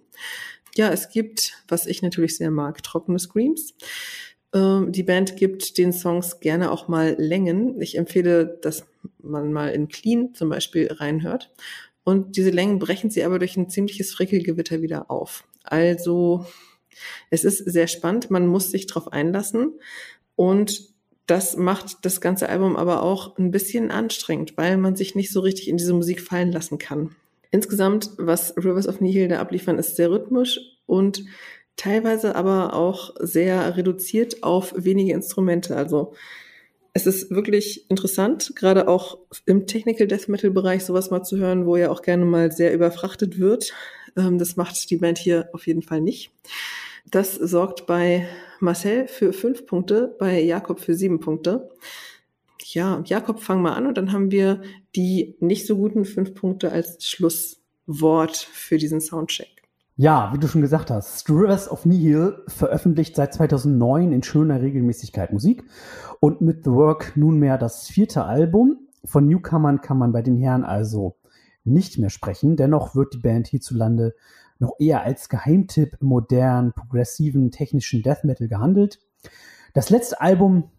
Ja, 0.76 0.89
es 0.91 1.09
gibt, 1.09 1.53
was 1.67 1.85
ich 1.85 2.01
natürlich 2.01 2.38
sehr 2.38 2.51
mag, 2.51 2.81
trockene 2.84 3.19
Screams. 3.19 3.73
Ähm, 4.56 4.91
die 4.91 5.03
Band 5.03 5.38
gibt 5.38 5.77
den 5.77 5.94
Songs 5.94 6.40
gerne 6.40 6.72
auch 6.72 6.88
mal 6.88 7.15
Längen. 7.19 7.80
Ich 7.82 7.98
empfehle, 7.98 8.57
dass 8.61 8.88
man 9.22 9.53
mal 9.53 9.69
in 9.69 9.90
Clean 9.90 10.34
zum 10.34 10.49
Beispiel 10.49 10.91
reinhört. 10.91 11.52
Und 12.03 12.38
diese 12.38 12.52
Längen 12.52 12.80
brechen 12.80 13.10
sie 13.11 13.23
aber 13.23 13.38
durch 13.40 13.57
ein 13.57 13.69
ziemliches 13.69 14.14
Frickelgewitter 14.14 14.82
wieder 14.82 15.11
auf. 15.11 15.44
Also, 15.64 16.45
es 17.30 17.44
ist 17.44 17.57
sehr 17.60 17.88
spannend. 17.88 18.32
Man 18.32 18.48
muss 18.48 18.72
sich 18.72 18.88
drauf 18.88 19.11
einlassen. 19.11 19.73
Und 20.36 20.94
Das 21.27 21.57
macht 21.57 22.06
das 22.06 22.22
ganze 22.22 22.49
Album 22.49 22.76
aber 22.76 23.02
auch 23.02 23.38
ein 23.38 23.49
bisschen 23.49 23.90
anstrengend, 23.90 24.57
weil 24.57 24.77
man 24.77 24.95
sich 24.95 25.15
nicht 25.15 25.32
so 25.32 25.40
richtig 25.40 25.68
in 25.69 25.77
diese 25.77 25.94
Musik 25.94 26.22
fallen 26.22 26.52
lassen 26.52 26.77
kann. 26.77 27.15
Insgesamt, 27.49 28.11
was 28.18 28.56
Rivers 28.57 28.88
of 28.88 29.02
Nihil 29.02 29.27
da 29.27 29.40
abliefern, 29.40 29.80
ist 29.80 29.95
sehr 29.95 30.11
rhythmisch 30.11 30.60
und 30.86 31.23
teilweise 31.76 32.35
aber 32.35 32.73
auch 32.73 33.14
sehr 33.19 33.77
reduziert 33.77 34.43
auf 34.43 34.73
wenige 34.77 35.14
Instrumente. 35.14 35.76
Also 35.76 36.14
es 36.93 37.06
ist 37.06 37.30
wirklich 37.30 37.89
interessant, 37.89 38.53
gerade 38.56 38.88
auch 38.88 39.18
im 39.45 39.68
Technical 39.68 40.07
Death 40.07 40.30
Metal 40.30 40.52
Bereich 40.52 40.85
sowas 40.85 41.11
mal 41.11 41.23
zu 41.23 41.38
hören, 41.38 41.65
wo 41.65 41.76
ja 41.76 41.91
auch 41.91 42.02
gerne 42.02 42.23
mal 42.23 42.52
sehr 42.52 42.73
überfrachtet 42.73 43.38
wird. 43.38 43.73
Ähm, 44.15 44.38
das 44.38 44.56
macht 44.56 44.89
die 44.89 44.97
Band 44.97 45.18
hier 45.18 45.49
auf 45.52 45.68
jeden 45.68 45.81
Fall 45.81 45.99
nicht. 45.99 46.31
Das 47.11 47.35
sorgt 47.35 47.85
bei 47.85 48.27
Marcel 48.60 49.07
für 49.07 49.34
fünf 49.34 49.65
Punkte, 49.65 50.15
bei 50.18 50.41
Jakob 50.41 50.80
für 50.80 50.95
sieben 50.95 51.19
Punkte. 51.19 51.69
Ja, 52.64 53.03
Jakob, 53.06 53.41
fang 53.41 53.61
mal 53.61 53.73
an 53.73 53.88
und 53.88 53.97
dann 53.97 54.11
haben 54.11 54.31
wir 54.31 54.61
die 54.95 55.35
nicht 55.39 55.68
so 55.68 55.77
guten 55.77 56.06
fünf 56.06 56.34
Punkte 56.34 56.72
als 56.72 57.06
Schlusswort 57.06 58.38
für 58.38 58.77
diesen 58.77 59.02
Soundcheck. 59.02 59.55
Ja, 59.97 60.34
wie 60.34 60.39
du 60.39 60.49
schon 60.49 60.59
gesagt 60.59 60.91
hast, 60.91 61.30
Rivers 61.30 61.72
of 61.72 61.85
Nihil 61.85 62.43
veröffentlicht 62.47 63.15
seit 63.15 63.34
2009 63.34 64.11
in 64.11 64.23
schöner 64.23 64.61
Regelmäßigkeit 64.61 65.31
Musik 65.31 65.63
und 66.19 66.41
mit 66.41 66.65
The 66.65 66.72
Work 66.72 67.15
nunmehr 67.15 67.57
das 67.57 67.88
vierte 67.88 68.26
Album. 68.26 68.89
Von 69.05 69.26
Newcomern 69.26 69.80
kann 69.80 69.97
man 69.97 70.11
bei 70.11 70.22
den 70.22 70.35
Herren 70.35 70.65
also 70.65 71.15
nicht 71.63 71.97
mehr 71.97 72.09
sprechen. 72.09 72.57
Dennoch 72.57 72.93
wird 72.93 73.13
die 73.13 73.19
Band 73.19 73.47
hierzulande 73.47 74.15
noch 74.59 74.73
eher 74.80 75.03
als 75.03 75.30
Geheimtipp 75.30 75.97
im 76.01 76.07
modernen, 76.09 76.73
progressiven, 76.73 77.51
technischen 77.51 78.03
Death 78.03 78.26
Metal 78.26 78.49
gehandelt. 78.49 78.99
Das 79.73 79.89
letzte 79.89 80.19
Album 80.19 80.72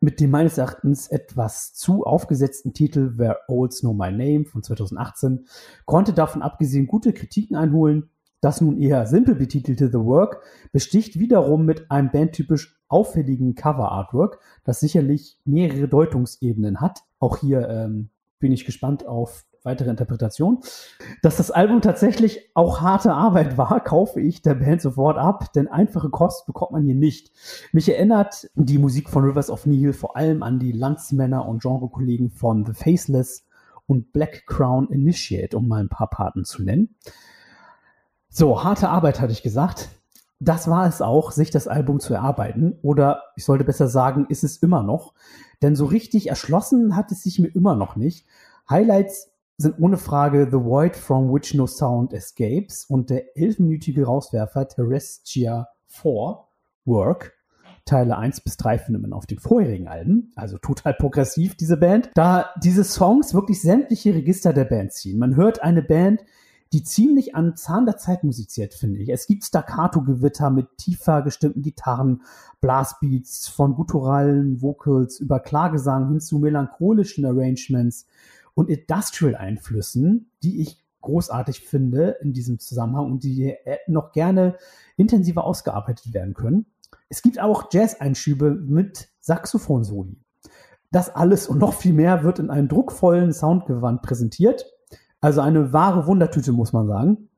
mit 0.00 0.18
dem 0.18 0.30
meines 0.30 0.56
Erachtens 0.56 1.08
etwas 1.08 1.74
zu 1.74 2.04
aufgesetzten 2.04 2.72
Titel 2.72 3.18
Where 3.18 3.36
Olds 3.48 3.80
Know 3.80 3.92
My 3.92 4.10
Name 4.10 4.46
von 4.46 4.62
2018 4.62 5.44
konnte 5.84 6.14
davon 6.14 6.40
abgesehen 6.40 6.86
gute 6.86 7.12
Kritiken 7.12 7.54
einholen 7.54 8.08
das 8.42 8.60
nun 8.60 8.76
eher 8.76 9.06
simpel 9.06 9.36
betitelte 9.36 9.88
The 9.88 10.00
Work 10.00 10.42
besticht 10.72 11.18
wiederum 11.18 11.64
mit 11.64 11.90
einem 11.90 12.10
bandtypisch 12.10 12.76
auffälligen 12.88 13.54
Cover-Artwork, 13.54 14.40
das 14.64 14.80
sicherlich 14.80 15.38
mehrere 15.44 15.88
Deutungsebenen 15.88 16.80
hat. 16.80 17.04
Auch 17.20 17.38
hier 17.38 17.68
ähm, 17.68 18.10
bin 18.40 18.52
ich 18.52 18.66
gespannt 18.66 19.06
auf 19.06 19.46
weitere 19.62 19.90
Interpretation. 19.90 20.58
Dass 21.22 21.36
das 21.36 21.52
Album 21.52 21.82
tatsächlich 21.82 22.50
auch 22.54 22.80
harte 22.80 23.12
Arbeit 23.12 23.56
war, 23.58 23.78
kaufe 23.78 24.20
ich 24.20 24.42
der 24.42 24.56
Band 24.56 24.82
sofort 24.82 25.18
ab, 25.18 25.52
denn 25.52 25.68
einfache 25.68 26.10
Kost 26.10 26.44
bekommt 26.46 26.72
man 26.72 26.84
hier 26.84 26.96
nicht. 26.96 27.30
Mich 27.72 27.88
erinnert 27.88 28.50
die 28.56 28.78
Musik 28.78 29.08
von 29.08 29.22
Rivers 29.22 29.50
of 29.50 29.66
Nihil 29.66 29.92
vor 29.92 30.16
allem 30.16 30.42
an 30.42 30.58
die 30.58 30.72
Landsmänner 30.72 31.46
und 31.46 31.62
Genrekollegen 31.62 32.30
von 32.30 32.66
The 32.66 32.72
Faceless 32.72 33.46
und 33.86 34.12
Black 34.12 34.46
Crown 34.46 34.90
Initiate, 34.90 35.56
um 35.56 35.68
mal 35.68 35.80
ein 35.80 35.88
paar 35.88 36.10
Paten 36.10 36.44
zu 36.44 36.64
nennen. 36.64 36.96
So, 38.34 38.64
harte 38.64 38.88
Arbeit 38.88 39.20
hatte 39.20 39.34
ich 39.34 39.42
gesagt. 39.42 39.90
Das 40.40 40.66
war 40.66 40.88
es 40.88 41.02
auch, 41.02 41.32
sich 41.32 41.50
das 41.50 41.68
Album 41.68 42.00
zu 42.00 42.14
erarbeiten. 42.14 42.78
Oder 42.80 43.24
ich 43.36 43.44
sollte 43.44 43.62
besser 43.62 43.88
sagen, 43.88 44.24
ist 44.30 44.42
es 44.42 44.56
immer 44.56 44.82
noch. 44.82 45.12
Denn 45.60 45.76
so 45.76 45.84
richtig 45.84 46.30
erschlossen 46.30 46.96
hat 46.96 47.12
es 47.12 47.24
sich 47.24 47.38
mir 47.40 47.48
immer 47.48 47.76
noch 47.76 47.94
nicht. 47.94 48.26
Highlights 48.70 49.30
sind 49.58 49.78
ohne 49.78 49.98
Frage 49.98 50.48
The 50.50 50.64
Void 50.64 50.96
from 50.96 51.30
Which 51.30 51.52
No 51.52 51.66
Sound 51.66 52.14
Escapes 52.14 52.86
und 52.86 53.10
der 53.10 53.36
elfminütige 53.36 54.06
Rauswerfer 54.06 54.66
Terrestia 54.66 55.68
4 55.88 56.38
Work. 56.86 57.34
Teile 57.84 58.16
1 58.16 58.40
bis 58.40 58.56
3 58.56 58.78
findet 58.78 59.02
man 59.02 59.12
auf 59.12 59.26
den 59.26 59.40
vorherigen 59.40 59.88
Alben, 59.88 60.32
also 60.36 60.56
total 60.56 60.94
progressiv, 60.94 61.54
diese 61.56 61.76
Band, 61.76 62.10
da 62.14 62.48
diese 62.62 62.84
Songs 62.84 63.34
wirklich 63.34 63.60
sämtliche 63.60 64.14
Register 64.14 64.54
der 64.54 64.64
Band 64.64 64.92
ziehen. 64.92 65.18
Man 65.18 65.36
hört 65.36 65.62
eine 65.62 65.82
Band, 65.82 66.24
die 66.72 66.82
ziemlich 66.82 67.34
an 67.34 67.56
Zahn 67.56 67.84
der 67.84 67.98
Zeit 67.98 68.24
musiziert, 68.24 68.72
finde 68.72 69.00
ich. 69.00 69.10
Es 69.10 69.26
gibt 69.26 69.44
Staccato-Gewitter 69.44 70.50
mit 70.50 70.78
tiefer 70.78 71.22
gestimmten 71.22 71.62
Gitarren, 71.62 72.22
Blastbeats, 72.60 73.48
von 73.48 73.74
gutturalen 73.74 74.62
Vocals 74.62 75.20
über 75.20 75.38
Klagesang 75.40 76.08
hin 76.08 76.20
zu 76.20 76.38
melancholischen 76.38 77.26
Arrangements 77.26 78.06
und 78.54 78.70
Industrial-Einflüssen, 78.70 80.30
die 80.42 80.62
ich 80.62 80.82
großartig 81.02 81.60
finde 81.60 82.16
in 82.22 82.32
diesem 82.32 82.58
Zusammenhang 82.58 83.06
und 83.06 83.24
die 83.24 83.54
noch 83.86 84.12
gerne 84.12 84.56
intensiver 84.96 85.44
ausgearbeitet 85.44 86.14
werden 86.14 86.32
können. 86.32 86.66
Es 87.08 87.22
gibt 87.22 87.40
auch 87.40 87.68
Jazz-Einschübe 87.70 88.50
mit 88.50 89.10
Saxophon-Soli. 89.20 90.16
Das 90.90 91.14
alles 91.14 91.48
und 91.48 91.58
noch 91.58 91.74
viel 91.74 91.92
mehr 91.92 92.22
wird 92.22 92.38
in 92.38 92.50
einem 92.50 92.68
druckvollen 92.68 93.32
Soundgewand 93.32 94.02
präsentiert 94.02 94.64
also 95.22 95.40
eine 95.40 95.72
wahre 95.72 96.06
Wundertüte, 96.06 96.52
muss 96.52 96.74
man 96.74 96.86
sagen. 96.86 97.30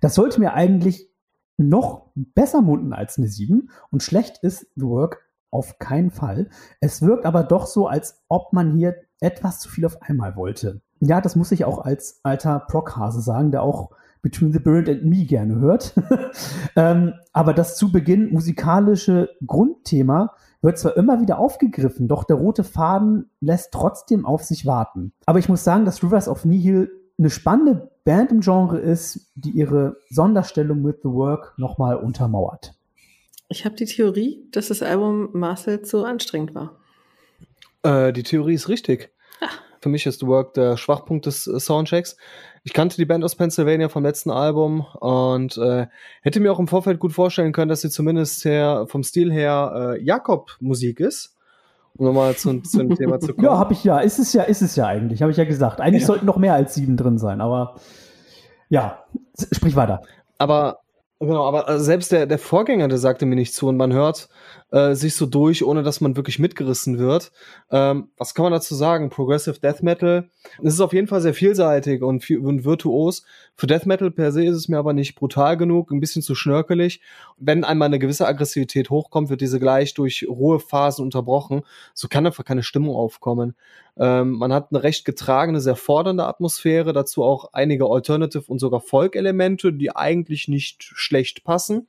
Das 0.00 0.14
sollte 0.14 0.40
mir 0.40 0.54
eigentlich 0.54 1.08
noch 1.56 2.10
besser 2.14 2.62
munden 2.62 2.92
als 2.92 3.18
eine 3.18 3.28
7 3.28 3.70
und 3.90 4.02
schlecht 4.02 4.38
ist 4.42 4.66
The 4.74 4.86
Work 4.86 5.22
auf 5.50 5.78
keinen 5.78 6.10
Fall. 6.10 6.48
Es 6.80 7.02
wirkt 7.02 7.24
aber 7.24 7.44
doch 7.44 7.66
so, 7.66 7.86
als 7.86 8.24
ob 8.28 8.52
man 8.52 8.72
hier 8.72 8.96
etwas 9.20 9.60
zu 9.60 9.68
viel 9.68 9.86
auf 9.86 10.02
einmal 10.02 10.36
wollte. 10.36 10.82
Ja, 11.00 11.20
das 11.20 11.36
muss 11.36 11.52
ich 11.52 11.64
auch 11.64 11.78
als 11.78 12.20
alter 12.24 12.60
Prockhase 12.60 13.20
sagen, 13.20 13.50
der 13.50 13.62
auch 13.62 13.90
Between 14.22 14.52
the 14.52 14.58
Bird 14.58 14.88
and 14.88 15.04
Me 15.04 15.24
gerne 15.24 15.56
hört. 15.56 15.94
ähm, 16.76 17.14
aber 17.32 17.54
das 17.54 17.76
zu 17.76 17.92
Beginn 17.92 18.32
musikalische 18.32 19.28
Grundthema 19.46 20.34
wird 20.62 20.78
zwar 20.78 20.96
immer 20.96 21.20
wieder 21.20 21.38
aufgegriffen, 21.38 22.08
doch 22.08 22.24
der 22.24 22.36
rote 22.36 22.64
Faden 22.64 23.30
lässt 23.40 23.72
trotzdem 23.72 24.26
auf 24.26 24.42
sich 24.42 24.66
warten. 24.66 25.12
Aber 25.26 25.38
ich 25.38 25.48
muss 25.48 25.64
sagen, 25.64 25.84
dass 25.84 26.02
Rivers 26.02 26.28
of 26.28 26.44
Nihil 26.44 26.90
eine 27.18 27.30
spannende 27.30 27.90
Band 28.04 28.30
im 28.30 28.40
Genre 28.40 28.78
ist, 28.78 29.30
die 29.34 29.50
ihre 29.50 29.96
Sonderstellung 30.10 30.82
mit 30.82 30.98
The 31.02 31.08
Work 31.08 31.54
nochmal 31.56 31.96
untermauert. 31.96 32.74
Ich 33.48 33.64
habe 33.64 33.76
die 33.76 33.86
Theorie, 33.86 34.46
dass 34.50 34.68
das 34.68 34.82
Album 34.82 35.30
Marcel 35.32 35.82
zu 35.82 36.04
anstrengend 36.04 36.54
war. 36.54 36.78
Äh, 37.82 38.12
die 38.12 38.22
Theorie 38.22 38.54
ist 38.54 38.68
richtig. 38.68 39.10
Ah. 39.40 39.48
Für 39.80 39.88
mich 39.88 40.06
ist 40.06 40.20
The 40.20 40.26
Work 40.26 40.54
der 40.54 40.76
Schwachpunkt 40.76 41.26
des 41.26 41.46
äh, 41.46 41.60
Soundchecks. 41.60 42.16
Ich 42.64 42.72
kannte 42.72 42.96
die 42.96 43.04
Band 43.04 43.24
aus 43.24 43.36
Pennsylvania 43.36 43.88
vom 43.88 44.02
letzten 44.02 44.30
Album 44.30 44.80
und 44.80 45.56
äh, 45.58 45.86
hätte 46.22 46.40
mir 46.40 46.52
auch 46.52 46.58
im 46.58 46.68
Vorfeld 46.68 46.98
gut 46.98 47.12
vorstellen 47.12 47.52
können, 47.52 47.68
dass 47.68 47.82
sie 47.82 47.90
zumindest 47.90 48.44
her, 48.44 48.86
vom 48.88 49.04
Stil 49.04 49.32
her 49.32 49.94
äh, 49.94 50.02
Jakob-Musik 50.02 51.00
ist 51.00 51.35
um 51.96 52.06
nochmal 52.06 52.36
zu, 52.36 52.60
zu 52.60 52.78
dem 52.78 52.94
Thema 52.96 53.20
zu 53.20 53.28
kommen. 53.34 53.44
Ja, 53.44 53.58
habe 53.58 53.72
ich 53.72 53.84
ja. 53.84 53.98
Ist 53.98 54.18
es 54.18 54.32
ja, 54.32 54.42
ist 54.42 54.62
es 54.62 54.76
ja 54.76 54.86
eigentlich, 54.86 55.22
habe 55.22 55.30
ich 55.30 55.38
ja 55.38 55.44
gesagt. 55.44 55.80
Eigentlich 55.80 56.02
ja. 56.02 56.08
sollten 56.08 56.26
noch 56.26 56.36
mehr 56.36 56.54
als 56.54 56.74
sieben 56.74 56.96
drin 56.96 57.18
sein, 57.18 57.40
aber 57.40 57.76
ja, 58.68 59.04
sprich 59.52 59.76
weiter. 59.76 60.02
Aber 60.38 60.80
Genau, 61.18 61.46
aber 61.48 61.80
selbst 61.80 62.12
der, 62.12 62.26
der 62.26 62.38
Vorgänger, 62.38 62.88
der 62.88 62.98
sagte 62.98 63.24
mir 63.24 63.36
nicht 63.36 63.54
zu 63.54 63.68
und 63.68 63.78
man 63.78 63.92
hört 63.92 64.28
äh, 64.76 64.94
sich 64.94 65.14
so 65.14 65.24
durch, 65.24 65.64
ohne 65.64 65.82
dass 65.82 66.02
man 66.02 66.16
wirklich 66.16 66.38
mitgerissen 66.38 66.98
wird. 66.98 67.32
Ähm, 67.70 68.10
was 68.18 68.34
kann 68.34 68.42
man 68.42 68.52
dazu 68.52 68.74
sagen? 68.74 69.08
Progressive 69.08 69.58
Death 69.58 69.82
Metal. 69.82 70.28
Es 70.62 70.74
ist 70.74 70.80
auf 70.80 70.92
jeden 70.92 71.06
Fall 71.06 71.22
sehr 71.22 71.32
vielseitig 71.32 72.02
und, 72.02 72.28
und 72.30 72.64
virtuos. 72.66 73.24
Für 73.54 73.66
Death 73.66 73.86
Metal 73.86 74.10
per 74.10 74.32
se 74.32 74.44
ist 74.44 74.54
es 74.54 74.68
mir 74.68 74.76
aber 74.76 74.92
nicht 74.92 75.14
brutal 75.14 75.56
genug, 75.56 75.90
ein 75.90 76.00
bisschen 76.00 76.20
zu 76.20 76.34
schnörkelig. 76.34 77.00
Wenn 77.38 77.64
einmal 77.64 77.86
eine 77.86 77.98
gewisse 77.98 78.26
Aggressivität 78.26 78.90
hochkommt, 78.90 79.30
wird 79.30 79.40
diese 79.40 79.58
gleich 79.58 79.94
durch 79.94 80.26
Ruhephasen 80.28 81.02
unterbrochen. 81.02 81.62
So 81.94 82.08
kann 82.08 82.26
einfach 82.26 82.44
keine 82.44 82.62
Stimmung 82.62 82.96
aufkommen. 82.96 83.56
Ähm, 83.96 84.32
man 84.32 84.52
hat 84.52 84.72
eine 84.72 84.82
recht 84.82 85.06
getragene, 85.06 85.60
sehr 85.60 85.76
fordernde 85.76 86.26
Atmosphäre, 86.26 86.92
dazu 86.92 87.24
auch 87.24 87.54
einige 87.54 87.86
Alternative 87.86 88.44
und 88.46 88.58
sogar 88.58 88.80
Folk-Elemente, 88.80 89.72
die 89.72 89.96
eigentlich 89.96 90.48
nicht 90.48 90.82
schlecht 90.82 91.44
passen. 91.44 91.86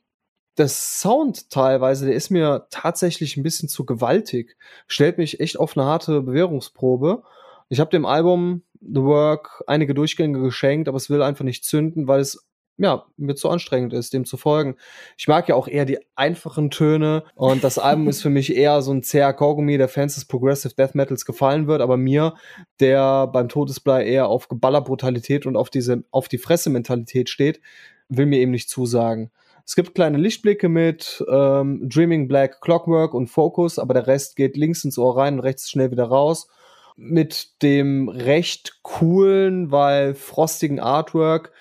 Der 0.58 0.68
Sound 0.68 1.50
teilweise, 1.50 2.08
der 2.08 2.16
ist 2.16 2.32
mir 2.32 2.68
tatsächlich 2.72 3.38
ein 3.38 3.44
bisschen 3.44 3.70
zu 3.70 3.86
gewaltig. 3.86 4.58
Stellt 4.88 5.18
mich 5.18 5.40
echt 5.40 5.60
auf 5.60 5.78
eine 5.78 5.86
harte 5.86 6.22
Bewährungsprobe. 6.22 7.24
Ich 7.70 7.80
habe 7.80 7.92
dem 7.92 8.06
Album 8.06 8.64
The 8.82 9.02
Work 9.02 9.64
einige 9.68 9.94
Durchgänge 9.94 10.40
geschenkt, 10.40 10.88
aber 10.88 10.98
es 10.98 11.10
will 11.10 11.22
einfach 11.22 11.46
nicht 11.46 11.66
zünden, 11.66 12.08
weil 12.08 12.22
es 12.22 12.48
ja, 12.78 13.06
mir 13.18 13.36
zu 13.36 13.50
anstrengend 13.50 13.92
ist, 13.94 14.14
dem 14.14 14.26
zu 14.26 14.38
folgen. 14.38 14.76
Ich 15.18 15.28
mag 15.28 15.50
ja 15.50 15.56
auch 15.56 15.68
eher 15.68 15.86
die 15.86 15.98
einfachen 16.16 16.70
Töne 16.70 17.24
und 17.34 17.64
das 17.64 17.80
Album 17.80 18.08
ist 18.08 18.22
für 18.22 18.30
mich 18.30 18.56
eher 18.56 18.82
so 18.84 18.92
ein 18.92 19.02
zäher 19.02 19.34
Kaugummi, 19.34 19.78
der 19.78 19.90
Fans 19.90 20.14
des 20.14 20.26
Progressive 20.26 20.76
Death 20.76 20.94
Metals 20.94 21.26
gefallen 21.26 21.68
wird, 21.68 21.82
aber 21.82 21.98
mir, 21.98 22.36
der 22.80 23.28
beim 23.28 23.50
Todesblei 23.50 24.06
eher 24.06 24.28
auf 24.28 24.48
Geballerbrutalität 24.48 25.48
und 25.48 25.56
auf 25.56 25.72
diese, 25.72 26.04
auf 26.12 26.28
die 26.28 26.38
Fresse-Mentalität 26.38 27.30
steht, 27.30 27.62
will 28.10 28.28
mir 28.28 28.40
eben 28.40 28.52
nicht 28.52 28.70
zusagen. 28.70 29.32
Es 29.68 29.76
gibt 29.76 29.96
kleine 29.96 30.18
Lichtblicke 30.18 30.70
mit 30.70 31.22
ähm, 31.30 31.90
Dreaming 31.90 32.30
Black 32.30 32.62
Clockwork 32.62 33.14
und 33.14 33.28
Focus, 33.28 33.80
aber 33.80 33.94
der 33.94 34.08
Rest 34.08 34.38
geht 34.38 34.56
links 34.56 34.86
ins 34.86 34.98
Ohr 34.98 35.18
rein 35.18 35.34
und 35.34 35.40
rechts 35.42 35.70
schnell 35.70 35.92
wieder 35.92 36.06
raus. 36.06 36.48
Mit 36.96 37.62
dem 37.62 38.08
recht 38.08 38.80
coolen, 38.82 39.70
weil 39.70 40.16
frostigen 40.16 40.80
Artwork 40.80 41.52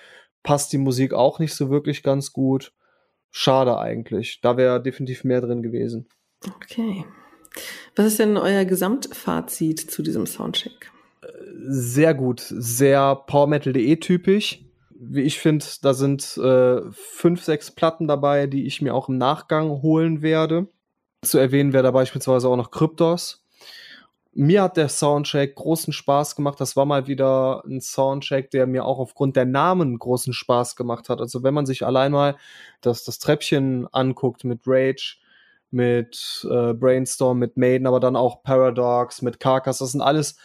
passt 0.41 0.71
die 0.71 0.77
Musik 0.77 1.13
auch 1.13 1.39
nicht 1.39 1.53
so 1.53 1.69
wirklich 1.69 2.01
ganz 2.01 2.31
gut. 2.31 2.71
Schade 3.29 3.77
eigentlich. 3.77 4.39
Da 4.41 4.55
wäre 4.55 4.81
definitiv 4.81 5.25
mehr 5.25 5.41
drin 5.41 5.61
gewesen. 5.61 6.07
Okay. 6.55 7.03
Was 7.97 8.05
ist 8.05 8.19
denn 8.19 8.37
euer 8.37 8.63
Gesamtfazit 8.63 9.91
zu 9.91 10.01
diesem 10.01 10.25
Soundcheck? 10.25 10.91
Sehr 11.67 12.13
gut, 12.13 12.39
sehr 12.39 13.15
PowerMetal.de 13.27 13.97
typisch. 13.97 14.63
Wie 14.99 15.21
ich 15.21 15.39
finde, 15.39 15.65
da 15.81 15.93
sind 15.93 16.37
äh, 16.37 16.81
fünf, 16.91 17.43
sechs 17.43 17.71
Platten 17.71 18.07
dabei, 18.07 18.47
die 18.47 18.65
ich 18.65 18.81
mir 18.81 18.95
auch 18.95 19.09
im 19.09 19.17
Nachgang 19.17 19.81
holen 19.81 20.21
werde. 20.21 20.67
Zu 21.23 21.37
erwähnen 21.37 21.73
wäre 21.73 21.83
da 21.83 21.91
beispielsweise 21.91 22.47
auch 22.49 22.55
noch 22.55 22.71
Kryptos. 22.71 23.45
Mir 24.33 24.63
hat 24.63 24.77
der 24.77 24.89
Soundcheck 24.89 25.55
großen 25.55 25.93
Spaß 25.93 26.35
gemacht. 26.35 26.59
Das 26.59 26.75
war 26.75 26.85
mal 26.85 27.07
wieder 27.07 27.63
ein 27.65 27.81
Soundcheck, 27.81 28.51
der 28.51 28.67
mir 28.67 28.85
auch 28.85 28.99
aufgrund 28.99 29.35
der 29.35 29.45
Namen 29.45 29.97
großen 29.97 30.33
Spaß 30.33 30.75
gemacht 30.75 31.09
hat. 31.09 31.19
Also 31.19 31.43
wenn 31.43 31.53
man 31.53 31.65
sich 31.65 31.85
allein 31.85 32.11
mal 32.11 32.35
das, 32.81 33.03
das 33.03 33.19
Treppchen 33.19 33.87
anguckt 33.91 34.43
mit 34.43 34.61
Rage, 34.65 35.17
mit 35.71 36.47
äh, 36.49 36.73
Brainstorm, 36.73 37.39
mit 37.39 37.57
Maiden, 37.57 37.87
aber 37.87 37.99
dann 37.99 38.15
auch 38.15 38.43
Paradox, 38.43 39.21
mit 39.21 39.39
Carcass, 39.39 39.79
das 39.79 39.91
sind 39.91 40.01
alles 40.01 40.37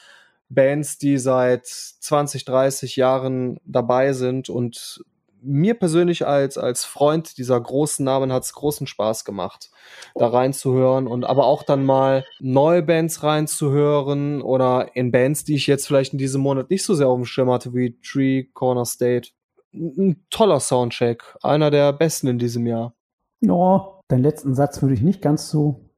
Bands, 0.54 0.98
die 0.98 1.18
seit 1.18 1.66
20, 1.66 2.44
30 2.44 2.96
Jahren 2.96 3.58
dabei 3.64 4.12
sind 4.12 4.48
und 4.48 5.04
mir 5.42 5.74
persönlich 5.74 6.26
als, 6.26 6.56
als 6.56 6.84
Freund 6.84 7.36
dieser 7.36 7.60
großen 7.60 8.04
Namen 8.04 8.32
hat 8.32 8.44
es 8.44 8.52
großen 8.52 8.86
Spaß 8.86 9.24
gemacht, 9.24 9.70
da 10.14 10.28
reinzuhören 10.28 11.06
und 11.08 11.24
aber 11.24 11.46
auch 11.46 11.64
dann 11.64 11.84
mal 11.84 12.24
neue 12.40 12.82
Bands 12.82 13.22
reinzuhören 13.22 14.40
oder 14.40 14.94
in 14.94 15.10
Bands, 15.10 15.44
die 15.44 15.56
ich 15.56 15.66
jetzt 15.66 15.86
vielleicht 15.86 16.12
in 16.12 16.18
diesem 16.18 16.42
Monat 16.42 16.70
nicht 16.70 16.84
so 16.84 16.94
sehr 16.94 17.08
auf 17.08 17.18
dem 17.18 17.24
Schirm 17.24 17.50
hatte, 17.50 17.74
wie 17.74 17.98
Tree 18.00 18.44
Corner 18.54 18.84
State. 18.84 19.30
Ein 19.74 20.24
toller 20.30 20.60
Soundcheck, 20.60 21.24
einer 21.42 21.70
der 21.70 21.92
besten 21.92 22.28
in 22.28 22.38
diesem 22.38 22.66
Jahr. 22.66 22.94
Ja, 23.40 24.00
deinen 24.08 24.22
letzten 24.22 24.54
Satz 24.54 24.80
würde 24.82 24.94
ich 24.94 25.02
nicht 25.02 25.22
ganz 25.22 25.48
so 25.50 25.88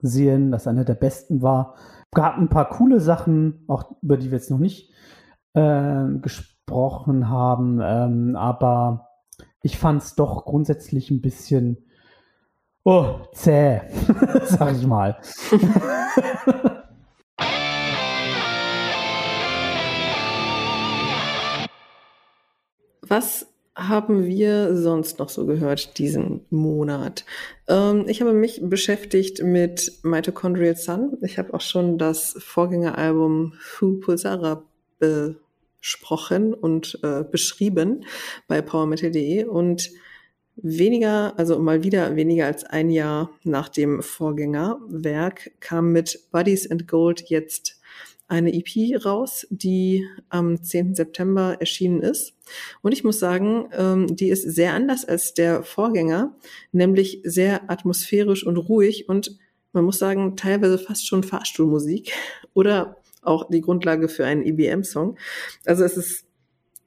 sehen, 0.00 0.50
dass 0.50 0.66
einer 0.66 0.84
der 0.84 0.94
besten 0.94 1.42
war. 1.42 1.74
Gab 2.14 2.38
ein 2.38 2.48
paar 2.48 2.68
coole 2.68 3.00
Sachen, 3.00 3.64
auch 3.66 3.96
über 4.00 4.16
die 4.16 4.30
wir 4.30 4.38
jetzt 4.38 4.50
noch 4.50 4.58
nicht 4.58 4.92
äh, 5.54 6.04
gesprochen 6.22 7.28
haben, 7.28 7.80
ähm, 7.82 8.36
aber 8.36 9.08
ich 9.62 9.78
fand 9.78 10.02
es 10.02 10.14
doch 10.14 10.44
grundsätzlich 10.44 11.10
ein 11.10 11.20
bisschen 11.20 11.84
oh, 12.84 13.16
zäh, 13.32 13.80
sag 14.44 14.76
ich 14.76 14.86
mal. 14.86 15.18
Was 23.02 23.53
haben 23.74 24.26
wir 24.26 24.76
sonst 24.76 25.18
noch 25.18 25.28
so 25.28 25.46
gehört 25.46 25.98
diesen 25.98 26.44
Monat? 26.50 27.24
Ähm, 27.68 28.04
ich 28.06 28.20
habe 28.20 28.32
mich 28.32 28.60
beschäftigt 28.62 29.42
mit 29.42 29.92
Mitochondrial 30.02 30.76
Sun. 30.76 31.18
Ich 31.22 31.38
habe 31.38 31.54
auch 31.54 31.60
schon 31.60 31.98
das 31.98 32.36
Vorgängeralbum 32.38 33.54
Fu 33.58 33.98
Pulsara 34.00 34.62
be 34.98 35.36
besprochen 35.84 36.54
und 36.54 36.98
äh, 37.02 37.24
beschrieben 37.30 38.06
bei 38.48 38.62
powermetal.de 38.62 39.44
und 39.44 39.90
weniger, 40.56 41.34
also 41.36 41.58
mal 41.58 41.82
wieder 41.82 42.16
weniger 42.16 42.46
als 42.46 42.64
ein 42.64 42.88
Jahr 42.88 43.30
nach 43.42 43.68
dem 43.68 44.02
Vorgängerwerk 44.02 45.50
kam 45.60 45.92
mit 45.92 46.30
Buddies 46.32 46.70
and 46.70 46.88
Gold 46.88 47.28
jetzt 47.28 47.73
eine 48.34 48.52
EP 48.52 49.04
raus, 49.04 49.46
die 49.50 50.06
am 50.28 50.62
10. 50.62 50.94
September 50.94 51.56
erschienen 51.60 52.02
ist. 52.02 52.34
Und 52.82 52.92
ich 52.92 53.04
muss 53.04 53.18
sagen, 53.18 53.68
ähm, 53.72 54.14
die 54.14 54.28
ist 54.28 54.42
sehr 54.42 54.74
anders 54.74 55.04
als 55.04 55.34
der 55.34 55.62
Vorgänger, 55.62 56.36
nämlich 56.72 57.20
sehr 57.24 57.70
atmosphärisch 57.70 58.46
und 58.46 58.56
ruhig 58.56 59.08
und 59.08 59.38
man 59.72 59.84
muss 59.84 59.98
sagen, 59.98 60.36
teilweise 60.36 60.78
fast 60.78 61.06
schon 61.06 61.24
Fahrstuhlmusik 61.24 62.12
oder 62.54 62.96
auch 63.22 63.48
die 63.48 63.60
Grundlage 63.60 64.08
für 64.08 64.26
einen 64.26 64.44
EBM-Song. 64.44 65.16
Also 65.64 65.84
es 65.84 65.96
ist 65.96 66.26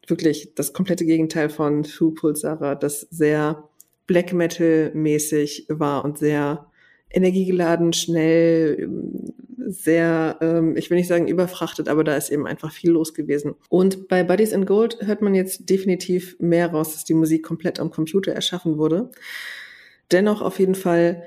wirklich 0.07 0.53
das 0.56 0.72
komplette 0.74 1.06
Gegenteil 1.06 1.49
von 1.49 1.86
Who 1.86 2.11
Pulsara, 2.11 2.76
das 2.76 3.02
sehr 3.10 3.68
Black 4.06 4.34
Metal-mäßig 4.34 5.65
war 5.69 6.06
und 6.06 6.18
sehr 6.18 6.68
energiegeladen, 7.10 7.94
schnell, 7.94 8.90
sehr, 9.69 10.38
ähm, 10.41 10.77
ich 10.77 10.89
will 10.89 10.98
nicht 10.98 11.07
sagen 11.07 11.27
überfrachtet, 11.27 11.89
aber 11.89 12.03
da 12.03 12.15
ist 12.15 12.30
eben 12.30 12.48
einfach 12.48 12.72
viel 12.72 12.91
los 12.91 13.14
gewesen. 13.14 13.56
Und 13.69 14.07
bei 14.07 14.23
Buddies 14.23 14.53
in 14.53 14.65
Gold 14.65 14.98
hört 15.02 15.22
man 15.22 15.35
jetzt 15.35 15.69
definitiv 15.69 16.38
mehr 16.39 16.72
raus, 16.72 16.94
dass 16.94 17.03
die 17.03 17.14
Musik 17.14 17.44
komplett 17.44 17.80
am 17.80 17.91
Computer 17.91 18.31
erschaffen 18.31 18.77
wurde. 18.77 19.11
Dennoch 20.11 20.41
auf 20.41 20.60
jeden 20.60 20.76
Fall 20.76 21.23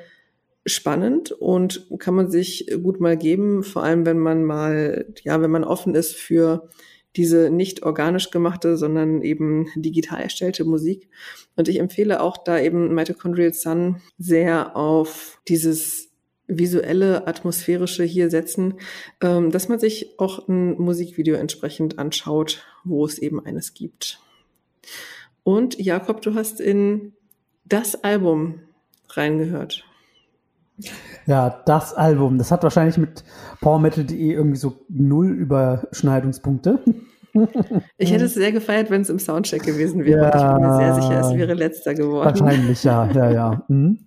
spannend 0.65 1.33
und 1.33 1.87
kann 1.99 2.15
man 2.15 2.31
sich 2.31 2.67
gut 2.83 3.01
mal 3.01 3.17
geben, 3.17 3.63
vor 3.63 3.83
allem 3.83 4.07
wenn 4.07 4.19
man 4.19 4.45
mal, 4.45 5.07
ja, 5.23 5.41
wenn 5.43 5.51
man 5.51 5.65
offen 5.65 5.95
ist 5.95 6.15
für 6.15 6.69
diese 7.17 7.51
nicht 7.51 7.83
organisch 7.83 8.31
gemachte, 8.31 8.77
sondern 8.77 9.23
eben 9.23 9.69
digital 9.75 10.23
erstellte 10.23 10.65
Musik. 10.65 11.09
Und 11.57 11.69
ich 11.69 11.79
empfehle 11.79 12.21
auch 12.23 12.39
da 12.39 12.59
eben 12.59 12.95
Mitochondrial 12.95 13.53
Sun 13.53 14.01
sehr 14.17 14.77
auf 14.77 15.41
dieses 15.49 16.10
visuelle, 16.51 17.27
atmosphärische 17.27 18.05
hier 18.05 18.31
setzen, 18.31 18.75
ähm, 19.21 19.51
dass 19.51 19.69
man 19.69 19.79
sich 19.79 20.19
auch 20.19 20.49
ein 20.49 20.73
Musikvideo 20.81 21.37
entsprechend 21.37 21.99
anschaut, 21.99 22.65
wo 22.85 23.05
es 23.05 23.19
eben 23.19 23.45
eines 23.45 23.75
gibt. 23.75 24.21
Und 25.43 25.79
Jakob, 25.79 26.21
du 26.23 26.35
hast 26.35 26.61
in 26.61 27.13
das 27.65 28.03
Album 28.05 28.61
reingehört. 29.09 29.85
Ja, 31.27 31.63
das 31.67 31.95
Album, 31.95 32.39
das 32.39 32.51
hat 32.51 32.63
wahrscheinlich 32.63 32.97
mit 32.97 33.25
PowerMetal.de 33.61 34.33
irgendwie 34.33 34.57
so 34.57 34.85
null 34.89 35.31
Überschneidungspunkte. 35.31 36.81
Ich 37.97 38.11
hätte 38.11 38.25
es 38.25 38.35
sehr 38.35 38.51
gefeiert, 38.51 38.91
wenn 38.91 39.03
es 39.03 39.09
im 39.09 39.19
Soundcheck 39.19 39.63
gewesen 39.63 40.05
wäre. 40.05 40.21
Ja, 40.21 40.29
ich 40.29 40.59
bin 40.59 40.69
mir 40.69 40.77
sehr 40.77 40.95
sicher, 40.95 41.21
es 41.21 41.39
wäre 41.39 41.55
letzter 41.55 41.95
geworden. 41.95 42.41
Wahrscheinlich, 42.41 42.83
ja, 42.83 43.09
ja, 43.13 43.31
ja. 43.31 43.65
Mhm. 43.69 44.01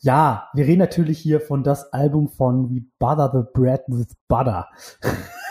Ja, 0.00 0.48
wir 0.54 0.64
reden 0.66 0.78
natürlich 0.78 1.18
hier 1.18 1.40
von 1.40 1.64
das 1.64 1.92
Album 1.92 2.28
von 2.28 2.70
We 2.70 2.82
Butter 3.00 3.30
the 3.34 3.50
Bread 3.52 3.82
with 3.88 4.14
Butter. 4.28 4.68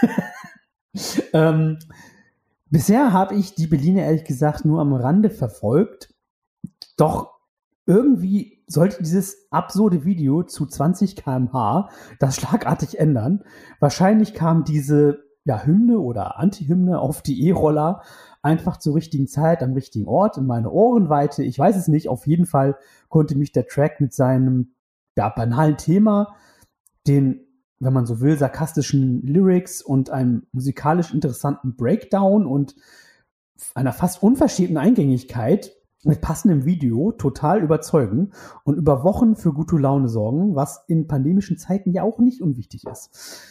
ähm, 1.34 1.80
bisher 2.70 3.12
habe 3.12 3.36
ich 3.36 3.56
die 3.56 3.68
Berliner 3.68 4.04
ehrlich 4.04 4.24
gesagt 4.24 4.64
nur 4.64 4.80
am 4.80 4.94
Rande 4.94 5.30
verfolgt. 5.30 6.14
Doch 6.96 7.34
irgendwie 7.86 8.64
sollte 8.68 9.04
dieses 9.04 9.48
absurde 9.52 10.06
Video 10.06 10.44
zu 10.44 10.66
20 10.66 11.18
kmh 11.18 11.90
das 12.20 12.38
schlagartig 12.38 13.00
ändern. 13.00 13.44
Wahrscheinlich 13.82 14.34
kam 14.34 14.64
diese 14.64 15.26
ja, 15.44 15.64
Hymne 15.64 16.00
oder 16.00 16.40
Anti-Hymne 16.40 17.00
auf 17.00 17.22
die 17.22 17.48
E-Roller 17.48 18.02
einfach 18.48 18.78
zur 18.78 18.96
richtigen 18.96 19.28
Zeit 19.28 19.62
am 19.62 19.74
richtigen 19.74 20.08
Ort 20.08 20.38
in 20.38 20.46
meine 20.46 20.72
Ohrenweite. 20.72 21.44
Ich 21.44 21.60
weiß 21.60 21.76
es 21.76 21.90
nicht. 21.90 22.08
Auf 22.08 22.26
jeden 22.28 22.46
Fall 22.46 22.78
konnte 23.10 23.38
mich 23.38 23.52
der 23.52 23.68
Track 23.68 24.00
mit 24.00 24.14
seinem 24.14 24.72
ja, 25.18 25.28
banalen 25.28 25.78
Thema, 25.78 26.36
den, 27.08 27.42
wenn 27.80 27.94
man 27.94 28.06
so 28.06 28.22
will, 28.22 28.38
sarkastischen 28.38 29.22
Lyrics 29.22 29.82
und 29.82 30.10
einem 30.10 30.48
musikalisch 30.54 31.14
interessanten 31.14 31.76
Breakdown 31.76 32.46
und 32.46 32.76
einer 33.76 33.92
fast 33.92 34.24
unverschämten 34.24 34.78
Eingängigkeit 34.78 35.74
mit 36.04 36.22
passendem 36.22 36.64
Video 36.64 37.12
total 37.12 37.62
überzeugen 37.62 38.32
und 38.64 38.78
über 38.78 39.04
Wochen 39.04 39.36
für 39.36 39.52
gute 39.52 39.78
Laune 39.78 40.08
sorgen, 40.08 40.56
was 40.56 40.86
in 40.88 41.08
pandemischen 41.08 41.58
Zeiten 41.58 41.92
ja 41.92 42.04
auch 42.04 42.20
nicht 42.20 42.42
unwichtig 42.42 42.86
ist. 42.86 43.42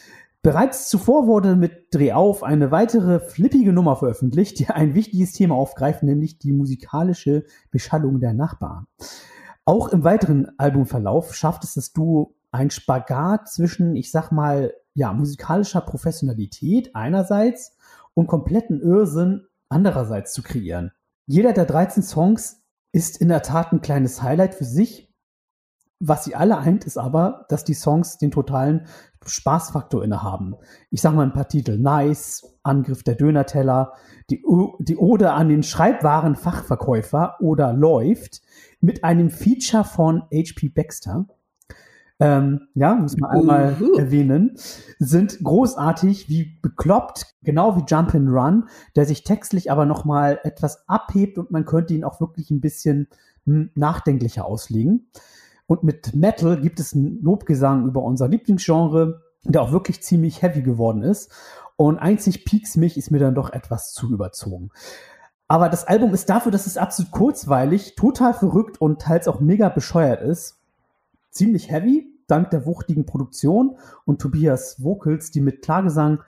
Bereits 0.41 0.87
zuvor 0.87 1.27
wurde 1.27 1.55
mit 1.55 1.93
Dreh 1.93 2.13
auf 2.13 2.43
eine 2.43 2.71
weitere 2.71 3.19
flippige 3.19 3.73
Nummer 3.73 3.95
veröffentlicht, 3.95 4.59
die 4.59 4.67
ein 4.67 4.93
wichtiges 4.93 5.33
Thema 5.33 5.55
aufgreift, 5.55 6.03
nämlich 6.03 6.39
die 6.39 6.53
musikalische 6.53 7.43
Beschallung 7.71 8.19
der 8.19 8.33
Nachbarn. 8.33 8.87
Auch 9.65 9.89
im 9.89 10.03
weiteren 10.03 10.47
Albumverlauf 10.57 11.35
schafft 11.35 11.65
es 11.65 11.73
das 11.73 11.91
Duo 11.91 12.35
ein 12.51 12.69
Spagat 12.69 13.49
zwischen, 13.49 13.95
ich 13.95 14.11
sag 14.11 14.31
mal, 14.31 14.73
ja, 14.93 15.13
musikalischer 15.13 15.81
Professionalität 15.81 16.95
einerseits 16.95 17.75
und 18.13 18.27
kompletten 18.27 18.81
Irrsinn 18.81 19.45
andererseits 19.69 20.33
zu 20.33 20.41
kreieren. 20.41 20.91
Jeder 21.25 21.53
der 21.53 21.65
13 21.65 22.01
Songs 22.01 22.63
ist 22.93 23.17
in 23.17 23.27
der 23.27 23.41
Tat 23.41 23.73
ein 23.73 23.81
kleines 23.81 24.23
Highlight 24.23 24.55
für 24.55 24.65
sich. 24.65 25.06
Was 25.99 26.25
sie 26.25 26.35
alle 26.35 26.57
eint, 26.57 26.85
ist 26.85 26.97
aber, 26.97 27.45
dass 27.49 27.63
die 27.63 27.73
Songs 27.73 28.17
den 28.17 28.31
totalen 28.31 28.87
Spaßfaktor 29.25 30.03
innehaben. 30.03 30.55
Ich 30.89 31.01
sag 31.01 31.13
mal 31.13 31.23
ein 31.23 31.33
paar 31.33 31.47
Titel. 31.47 31.77
Nice, 31.77 32.45
Angriff 32.63 33.03
der 33.03 33.15
Dönerteller, 33.15 33.93
die, 34.29 34.43
die 34.79 34.97
Ode 34.97 35.31
an 35.31 35.49
den 35.49 35.63
Schreibwarenfachverkäufer 35.63 37.37
oder 37.41 37.73
Läuft 37.73 38.41
mit 38.79 39.03
einem 39.03 39.29
Feature 39.29 39.83
von 39.83 40.21
H.P. 40.31 40.69
Baxter 40.69 41.25
ähm, 42.19 42.67
ja, 42.73 42.95
muss 42.95 43.15
man 43.17 43.29
einmal 43.29 43.77
uh 43.79 43.95
erwähnen, 43.97 44.57
sind 44.97 45.37
großartig 45.43 46.29
wie 46.29 46.57
bekloppt, 46.61 47.35
genau 47.43 47.77
wie 47.77 47.83
Jump 47.87 48.15
and 48.15 48.29
Run, 48.29 48.69
der 48.95 49.05
sich 49.05 49.23
textlich 49.23 49.71
aber 49.71 49.85
nochmal 49.85 50.39
etwas 50.43 50.87
abhebt 50.87 51.37
und 51.37 51.51
man 51.51 51.65
könnte 51.65 51.93
ihn 51.93 52.03
auch 52.03 52.19
wirklich 52.19 52.49
ein 52.49 52.59
bisschen 52.59 53.07
hm, 53.45 53.69
nachdenklicher 53.75 54.45
auslegen. 54.45 55.11
Und 55.67 55.83
mit 55.83 56.15
Metal 56.15 56.59
gibt 56.59 56.79
es 56.79 56.93
einen 56.93 57.21
Lobgesang 57.21 57.85
über 57.85 58.01
unser 58.01 58.27
Lieblingsgenre, 58.27 59.21
der 59.43 59.61
auch 59.61 59.71
wirklich 59.71 60.01
ziemlich 60.01 60.41
heavy 60.41 60.61
geworden 60.61 61.03
ist. 61.03 61.31
Und 61.75 61.99
einzig 61.99 62.45
Peaks 62.45 62.75
mich 62.75 62.97
ist 62.97 63.11
mir 63.11 63.19
dann 63.19 63.35
doch 63.35 63.51
etwas 63.51 63.93
zu 63.93 64.11
überzogen. 64.11 64.71
Aber 65.47 65.69
das 65.69 65.85
Album 65.85 66.13
ist 66.13 66.29
dafür, 66.29 66.51
dass 66.51 66.67
es 66.67 66.77
absolut 66.77 67.11
kurzweilig, 67.11 67.95
total 67.95 68.33
verrückt 68.33 68.81
und 68.81 69.01
teils 69.01 69.27
auch 69.27 69.39
mega 69.39 69.69
bescheuert 69.69 70.21
ist. 70.21 70.59
Ziemlich 71.29 71.69
heavy, 71.69 72.07
dank 72.27 72.49
der 72.49 72.65
wuchtigen 72.65 73.05
Produktion 73.05 73.77
und 74.05 74.19
Tobias 74.19 74.83
Vocals, 74.83 75.31
die 75.31 75.39
mit 75.39 75.61
Klargesang, 75.61 76.19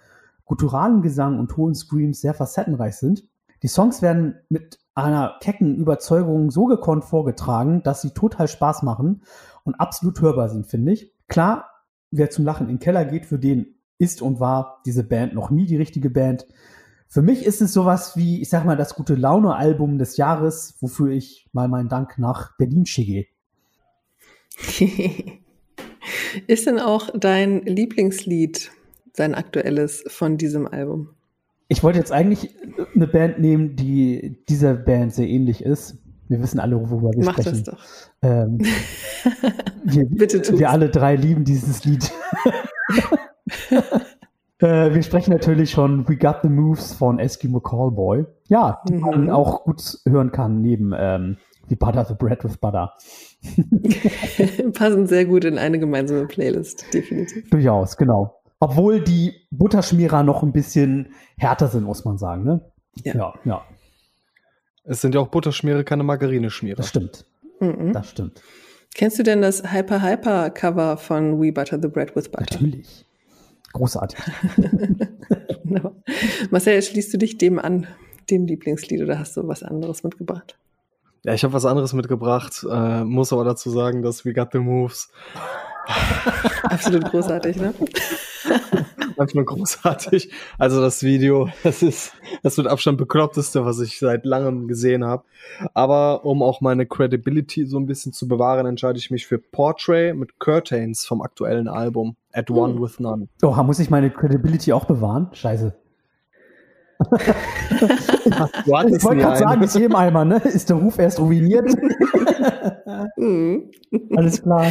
gutturalem 0.46 1.02
Gesang 1.02 1.40
und 1.40 1.56
hohen 1.58 1.76
Screams 1.76 2.22
sehr 2.22 2.34
facettenreich 2.34 2.96
sind. 2.96 3.28
Die 3.62 3.68
Songs 3.68 4.02
werden 4.02 4.36
mit 4.48 4.80
einer 5.04 5.38
kecken 5.42 5.76
Überzeugung 5.76 6.52
so 6.52 6.66
gekonnt 6.66 7.06
vorgetragen, 7.06 7.84
dass 7.84 8.02
sie 8.02 8.12
total 8.12 8.48
Spaß 8.48 8.84
machen 8.84 9.24
und 9.64 9.76
absolut 9.76 10.22
hörbar 10.22 10.50
sind, 10.50 10.68
finde 10.68 10.94
ich. 10.94 11.14
Klar, 11.28 11.70
wer 12.12 12.30
zum 12.30 12.46
Lachen 12.46 12.68
in 12.68 12.76
den 12.76 12.80
Keller 12.80 13.06
geht, 13.06 13.26
für 13.26 13.40
den 13.40 13.76
ist 13.98 14.22
und 14.22 14.40
war 14.40 14.82
diese 14.86 15.04
Band 15.04 15.34
noch 15.34 15.50
nie 15.50 15.66
die 15.66 15.78
richtige 15.78 16.10
Band. 16.10 16.48
Für 17.08 17.22
mich 17.22 17.44
ist 17.44 17.62
es 17.62 17.74
sowas 17.74 18.16
wie, 18.16 18.42
ich 18.42 18.50
sag 18.50 18.66
mal, 18.66 18.78
das 18.78 18.96
gute 18.96 19.16
Laune-Album 19.16 19.98
des 19.98 20.18
Jahres, 20.18 20.76
wofür 20.80 21.12
ich 21.12 21.50
mal 21.54 21.68
meinen 21.68 21.90
Dank 21.90 22.18
nach 22.18 22.56
Berlin 22.58 22.86
schicke. 22.86 23.28
ist 26.48 26.68
denn 26.68 26.80
auch 26.80 27.10
dein 27.14 27.62
Lieblingslied, 27.64 28.72
dein 29.16 29.36
aktuelles 29.36 30.04
von 30.08 30.38
diesem 30.38 30.68
Album? 30.68 31.16
Ich 31.72 31.84
wollte 31.84 32.00
jetzt 32.00 32.12
eigentlich 32.12 32.56
eine 32.96 33.08
Band 33.08 33.40
nehmen, 33.40 33.76
die 33.76 34.44
dieser 34.50 34.74
Band 34.74 35.14
sehr 35.14 35.28
ähnlich 35.28 35.64
ist. 35.64 35.98
Wir 36.28 36.42
wissen 36.42 36.60
alle, 36.60 36.76
worüber 36.90 37.12
wir 37.14 37.24
Mach 37.26 37.34
sprechen. 37.34 37.64
das 37.64 37.64
doch. 37.64 37.86
Ähm, 38.22 38.58
wir, 39.84 40.06
Bitte 40.10 40.58
wir 40.60 40.70
alle 40.70 40.90
drei 40.90 41.16
lieben 41.16 41.44
dieses 41.46 41.86
Lied. 41.86 42.12
äh, 44.60 44.94
wir 44.94 45.04
sprechen 45.04 45.32
natürlich 45.32 45.72
schon 45.72 46.08
We 46.08 46.18
Got 46.18 46.38
the 46.44 46.50
Moves 46.50 46.94
von 46.94 47.20
Eskimo 47.20 47.60
Callboy. 47.60 48.26
Ja, 48.48 48.82
die 48.88 48.94
Mhm. 48.94 49.00
man 49.02 49.30
auch 49.30 49.64
gut 49.64 50.00
hören 50.08 50.32
kann 50.32 50.62
neben 50.62 50.94
ähm, 50.98 51.38
We 51.68 51.76
Butter 51.76 52.04
the 52.06 52.16
Bread 52.16 52.44
with 52.44 52.58
Butter. 52.58 52.94
Passen 54.74 55.08
sehr 55.08 55.26
gut 55.26 55.46
in 55.46 55.58
eine 55.58 55.80
gemeinsame 55.80 56.26
Playlist, 56.26 56.86
definitiv. 56.94 57.50
Durchaus, 57.52 57.96
genau. 57.96 58.39
Obwohl 58.60 59.02
die 59.02 59.48
Butterschmierer 59.52 60.24
noch 60.24 60.44
ein 60.44 60.52
bisschen 60.52 61.14
härter 61.38 61.68
sind, 61.68 61.84
muss 61.84 62.04
man 62.04 62.18
sagen. 62.18 62.44
Ne? 62.44 62.62
Ja. 63.04 63.16
ja, 63.16 63.34
ja 63.46 63.66
Es 64.84 65.02
sind 65.02 65.16
ja 65.16 65.22
auch 65.22 65.30
Butterschmiere, 65.30 65.84
keine 65.84 66.04
Margarineschmiere. 66.04 66.78
das 66.78 66.90
stimmt. 66.90 67.26
Mhm. 67.60 67.94
Das 67.94 68.10
stimmt. 68.10 68.42
Kennst 68.96 69.20
du 69.20 69.24
denn 69.24 69.42
das 69.42 69.72
Hyper 69.72 70.02
Hyper 70.02 70.50
Cover 70.50 70.98
von 70.98 71.42
We 71.42 71.52
Butter 71.54 71.80
the 71.82 71.88
Bread 71.88 72.16
with 72.16 72.30
Butter? 72.30 72.46
Natürlich. 72.52 73.06
Großartig. 73.72 74.20
Wunderbar. 75.64 75.96
Marcel, 76.50 76.82
schließt 76.82 77.14
du 77.14 77.18
dich 77.18 77.38
dem 77.38 77.60
an, 77.60 77.88
dem 78.30 78.48
Lieblingslied, 78.48 79.02
oder 79.02 79.20
hast 79.20 79.38
du 79.38 79.48
was 79.48 79.62
anderes 79.64 80.04
mitgebracht? 80.04 80.58
Ja, 81.24 81.34
ich 81.34 81.44
habe 81.44 81.54
was 81.54 81.66
anderes 81.66 81.94
mitgebracht, 81.94 82.66
äh, 82.70 83.04
muss 83.04 83.32
aber 83.32 83.44
dazu 83.44 83.70
sagen, 83.70 84.02
dass 84.02 84.26
We 84.26 84.34
Got 84.34 84.50
the 84.54 84.60
Moves 84.60 85.12
Absolut 86.64 87.06
großartig, 87.06 87.58
ne? 87.58 87.74
nur 89.34 89.46
großartig. 89.46 90.32
Also 90.58 90.82
das 90.82 91.04
Video, 91.04 91.50
das 91.64 91.84
ist 91.84 92.14
das 92.44 92.58
mit 92.58 92.68
Abstand 92.68 92.98
bekloppteste, 92.98 93.66
was 93.66 93.80
ich 93.80 94.00
seit 94.00 94.26
langem 94.26 94.68
gesehen 94.68 95.04
habe. 95.04 95.24
Aber 95.74 96.26
um 96.26 96.42
auch 96.42 96.62
meine 96.62 96.86
Credibility 96.86 97.66
so 97.66 97.78
ein 97.78 97.86
bisschen 97.86 98.14
zu 98.14 98.28
bewahren, 98.28 98.66
entscheide 98.66 98.98
ich 98.98 99.12
mich 99.12 99.28
für 99.28 99.38
Portrait 99.38 100.16
mit 100.16 100.40
Curtains 100.40 101.06
vom 101.06 101.22
aktuellen 101.22 101.68
Album 101.68 102.16
At 102.32 102.50
One 102.50 102.76
Hm. 102.76 102.82
with 102.82 103.00
None. 103.00 103.28
Oh, 103.42 103.56
muss 103.64 103.80
ich 103.80 103.90
meine 103.90 104.10
Credibility 104.10 104.74
auch 104.74 104.86
bewahren? 104.86 105.28
Scheiße. 105.34 105.76
Ich 108.26 109.04
wollte 109.04 109.22
gerade 109.22 109.38
sagen, 109.38 109.64
ist 109.64 109.76
im 109.76 109.96
Eimer, 109.96 110.26
ne? 110.26 110.42
Ist 110.44 110.70
der 110.70 110.76
Ruf 110.78 111.00
erst 111.00 111.20
ruiniert? 111.20 111.66
Mhm. 113.16 113.70
Alles 114.16 114.42
klar. 114.42 114.66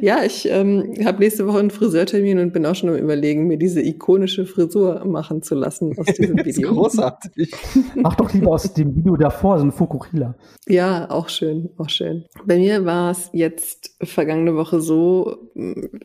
Ja, 0.00 0.22
ich 0.24 0.48
ähm, 0.48 0.94
habe 1.04 1.18
nächste 1.18 1.46
Woche 1.46 1.58
einen 1.58 1.70
Friseurtermin 1.70 2.38
und 2.38 2.52
bin 2.52 2.64
auch 2.66 2.74
schon 2.74 2.88
am 2.88 2.96
überlegen, 2.96 3.46
mir 3.46 3.58
diese 3.58 3.82
ikonische 3.82 4.46
Frisur 4.46 5.04
machen 5.04 5.42
zu 5.42 5.54
lassen 5.54 5.96
aus 5.98 6.06
diesem 6.18 6.36
Das 6.36 6.46
ist 6.46 6.58
Video. 6.58 6.72
großartig. 6.74 7.52
Mach 7.96 8.14
doch 8.14 8.32
lieber 8.32 8.52
aus 8.52 8.72
dem 8.72 8.94
Video 8.96 9.16
davor 9.16 9.58
so 9.58 9.64
ein 9.64 9.72
Fukuhila. 9.72 10.34
Ja, 10.68 11.10
auch 11.10 11.28
schön, 11.28 11.70
auch 11.76 11.88
schön. 11.88 12.24
Bei 12.46 12.58
mir 12.58 12.84
war 12.84 13.10
es 13.10 13.30
jetzt 13.32 13.96
vergangene 14.02 14.56
Woche 14.56 14.80
so, 14.80 15.36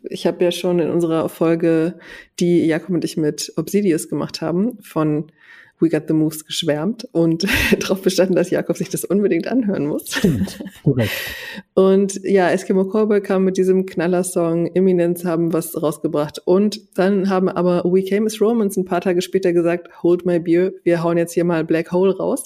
ich 0.03 0.27
habe 0.27 0.43
ja 0.43 0.51
schon 0.51 0.79
in 0.79 0.89
unserer 0.89 1.29
Folge, 1.29 1.95
die 2.39 2.65
Jakob 2.65 2.89
und 2.89 3.05
ich 3.05 3.17
mit 3.17 3.53
Obsidious 3.57 4.09
gemacht 4.09 4.41
haben, 4.41 4.77
von 4.81 5.31
We 5.79 5.89
Got 5.89 6.03
the 6.07 6.13
Moves 6.13 6.45
geschwärmt 6.45 7.07
und 7.11 7.45
darauf 7.79 8.01
bestanden, 8.01 8.35
dass 8.35 8.49
Jakob 8.49 8.77
sich 8.77 8.89
das 8.89 9.05
unbedingt 9.05 9.47
anhören 9.47 9.87
muss. 9.87 10.11
Stimmt. 10.11 10.63
Korrekt. 10.83 11.11
Und 11.73 12.19
ja, 12.23 12.49
Eskimo 12.49 12.85
Callboy 12.85 13.21
kam 13.21 13.45
mit 13.45 13.55
diesem 13.55 13.85
Knaller-Song, 13.85 14.67
Eminence 14.75 15.23
haben 15.23 15.53
was 15.53 15.81
rausgebracht. 15.81 16.41
Und 16.43 16.97
dann 16.97 17.29
haben 17.29 17.47
aber 17.47 17.83
We 17.85 18.03
Came 18.03 18.25
as 18.25 18.41
Romans 18.41 18.75
ein 18.75 18.83
paar 18.83 18.99
Tage 18.99 19.21
später 19.21 19.53
gesagt, 19.53 20.03
hold 20.03 20.25
my 20.25 20.39
beer, 20.39 20.73
wir 20.83 21.03
hauen 21.03 21.17
jetzt 21.17 21.33
hier 21.33 21.45
mal 21.45 21.63
Black 21.63 21.91
Hole 21.93 22.15
raus. 22.17 22.43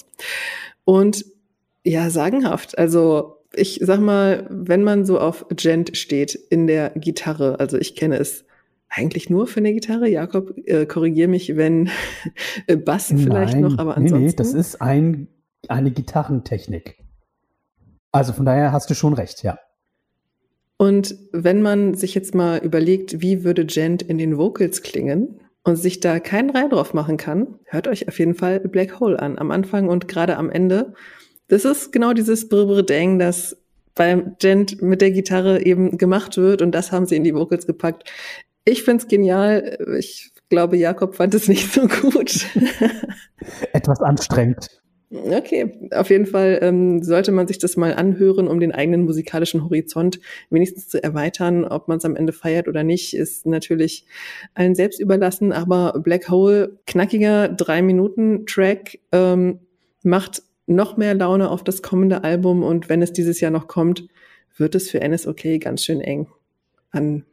Und 0.84 1.24
ja, 1.82 2.10
sagenhaft. 2.10 2.78
Also 2.78 3.38
ich 3.56 3.80
sag 3.82 4.00
mal, 4.00 4.46
wenn 4.50 4.82
man 4.82 5.04
so 5.04 5.18
auf 5.18 5.46
Gent 5.50 5.96
steht 5.96 6.34
in 6.34 6.66
der 6.66 6.90
Gitarre, 6.90 7.60
also 7.60 7.78
ich 7.78 7.94
kenne 7.94 8.18
es 8.18 8.44
eigentlich 8.94 9.30
nur 9.30 9.46
für 9.46 9.60
eine 9.60 9.72
Gitarre. 9.72 10.08
Jakob, 10.08 10.56
äh, 10.66 10.86
korrigier 10.86 11.28
mich, 11.28 11.56
wenn 11.56 11.90
äh, 12.66 12.76
Bass 12.76 13.06
vielleicht 13.06 13.54
Nein, 13.54 13.62
noch, 13.62 13.78
aber 13.78 13.92
nee, 13.98 14.04
ansonsten. 14.04 14.26
nee, 14.26 14.32
das 14.36 14.54
ist 14.54 14.80
ein, 14.80 15.28
eine 15.68 15.90
Gitarrentechnik. 15.90 16.98
Also 18.12 18.32
von 18.32 18.44
daher 18.44 18.72
hast 18.72 18.90
du 18.90 18.94
schon 18.94 19.12
recht, 19.14 19.42
ja. 19.42 19.58
Und 20.76 21.16
wenn 21.32 21.62
man 21.62 21.94
sich 21.94 22.14
jetzt 22.14 22.34
mal 22.34 22.58
überlegt, 22.58 23.20
wie 23.20 23.44
würde 23.44 23.64
Gent 23.64 24.02
in 24.02 24.18
den 24.18 24.38
Vocals 24.38 24.82
klingen 24.82 25.40
und 25.62 25.76
sich 25.76 26.00
da 26.00 26.18
keinen 26.20 26.50
Reim 26.50 26.70
drauf 26.70 26.94
machen 26.94 27.16
kann, 27.16 27.58
hört 27.64 27.88
euch 27.88 28.08
auf 28.08 28.18
jeden 28.18 28.34
Fall 28.34 28.60
Black 28.60 29.00
Hole 29.00 29.18
an, 29.18 29.38
am 29.38 29.50
Anfang 29.50 29.88
und 29.88 30.08
gerade 30.08 30.36
am 30.36 30.50
Ende. 30.50 30.94
Das 31.48 31.64
ist 31.64 31.92
genau 31.92 32.12
dieses 32.12 32.48
Brr-Brr-Dang, 32.48 33.18
das 33.18 33.56
beim 33.94 34.36
Gent 34.38 34.82
mit 34.82 35.00
der 35.00 35.12
Gitarre 35.12 35.64
eben 35.64 35.98
gemacht 35.98 36.36
wird 36.36 36.62
und 36.62 36.72
das 36.72 36.90
haben 36.90 37.06
sie 37.06 37.16
in 37.16 37.24
die 37.24 37.34
Vocals 37.34 37.66
gepackt. 37.66 38.10
Ich 38.64 38.82
find's 38.82 39.08
genial. 39.08 39.78
Ich 39.98 40.32
glaube, 40.48 40.76
Jakob 40.76 41.14
fand 41.14 41.34
es 41.34 41.48
nicht 41.48 41.72
so 41.72 41.86
gut. 41.86 42.46
Etwas 43.72 44.00
anstrengend. 44.00 44.80
Okay, 45.10 45.72
auf 45.92 46.10
jeden 46.10 46.26
Fall 46.26 46.58
ähm, 46.60 47.02
sollte 47.02 47.30
man 47.30 47.46
sich 47.46 47.58
das 47.58 47.76
mal 47.76 47.94
anhören, 47.94 48.48
um 48.48 48.58
den 48.58 48.72
eigenen 48.72 49.04
musikalischen 49.04 49.62
Horizont 49.62 50.18
wenigstens 50.50 50.88
zu 50.88 51.02
erweitern. 51.02 51.64
Ob 51.64 51.86
man 51.86 51.98
es 51.98 52.04
am 52.04 52.16
Ende 52.16 52.32
feiert 52.32 52.66
oder 52.66 52.82
nicht, 52.82 53.14
ist 53.14 53.46
natürlich 53.46 54.06
allen 54.54 54.74
selbst 54.74 54.98
überlassen. 55.00 55.52
Aber 55.52 56.00
Black 56.00 56.30
Hole, 56.30 56.78
knackiger 56.86 57.48
Drei-Minuten-Track, 57.48 58.98
ähm, 59.12 59.60
macht 60.02 60.42
noch 60.66 60.96
mehr 60.96 61.14
Laune 61.14 61.50
auf 61.50 61.62
das 61.62 61.82
kommende 61.82 62.24
Album. 62.24 62.62
Und 62.64 62.88
wenn 62.88 63.02
es 63.02 63.12
dieses 63.12 63.40
Jahr 63.40 63.52
noch 63.52 63.68
kommt, 63.68 64.08
wird 64.56 64.74
es 64.74 64.90
für 64.90 65.06
NSOK 65.06 65.60
ganz 65.60 65.84
schön 65.84 66.00
eng 66.00 66.26
an 66.90 67.24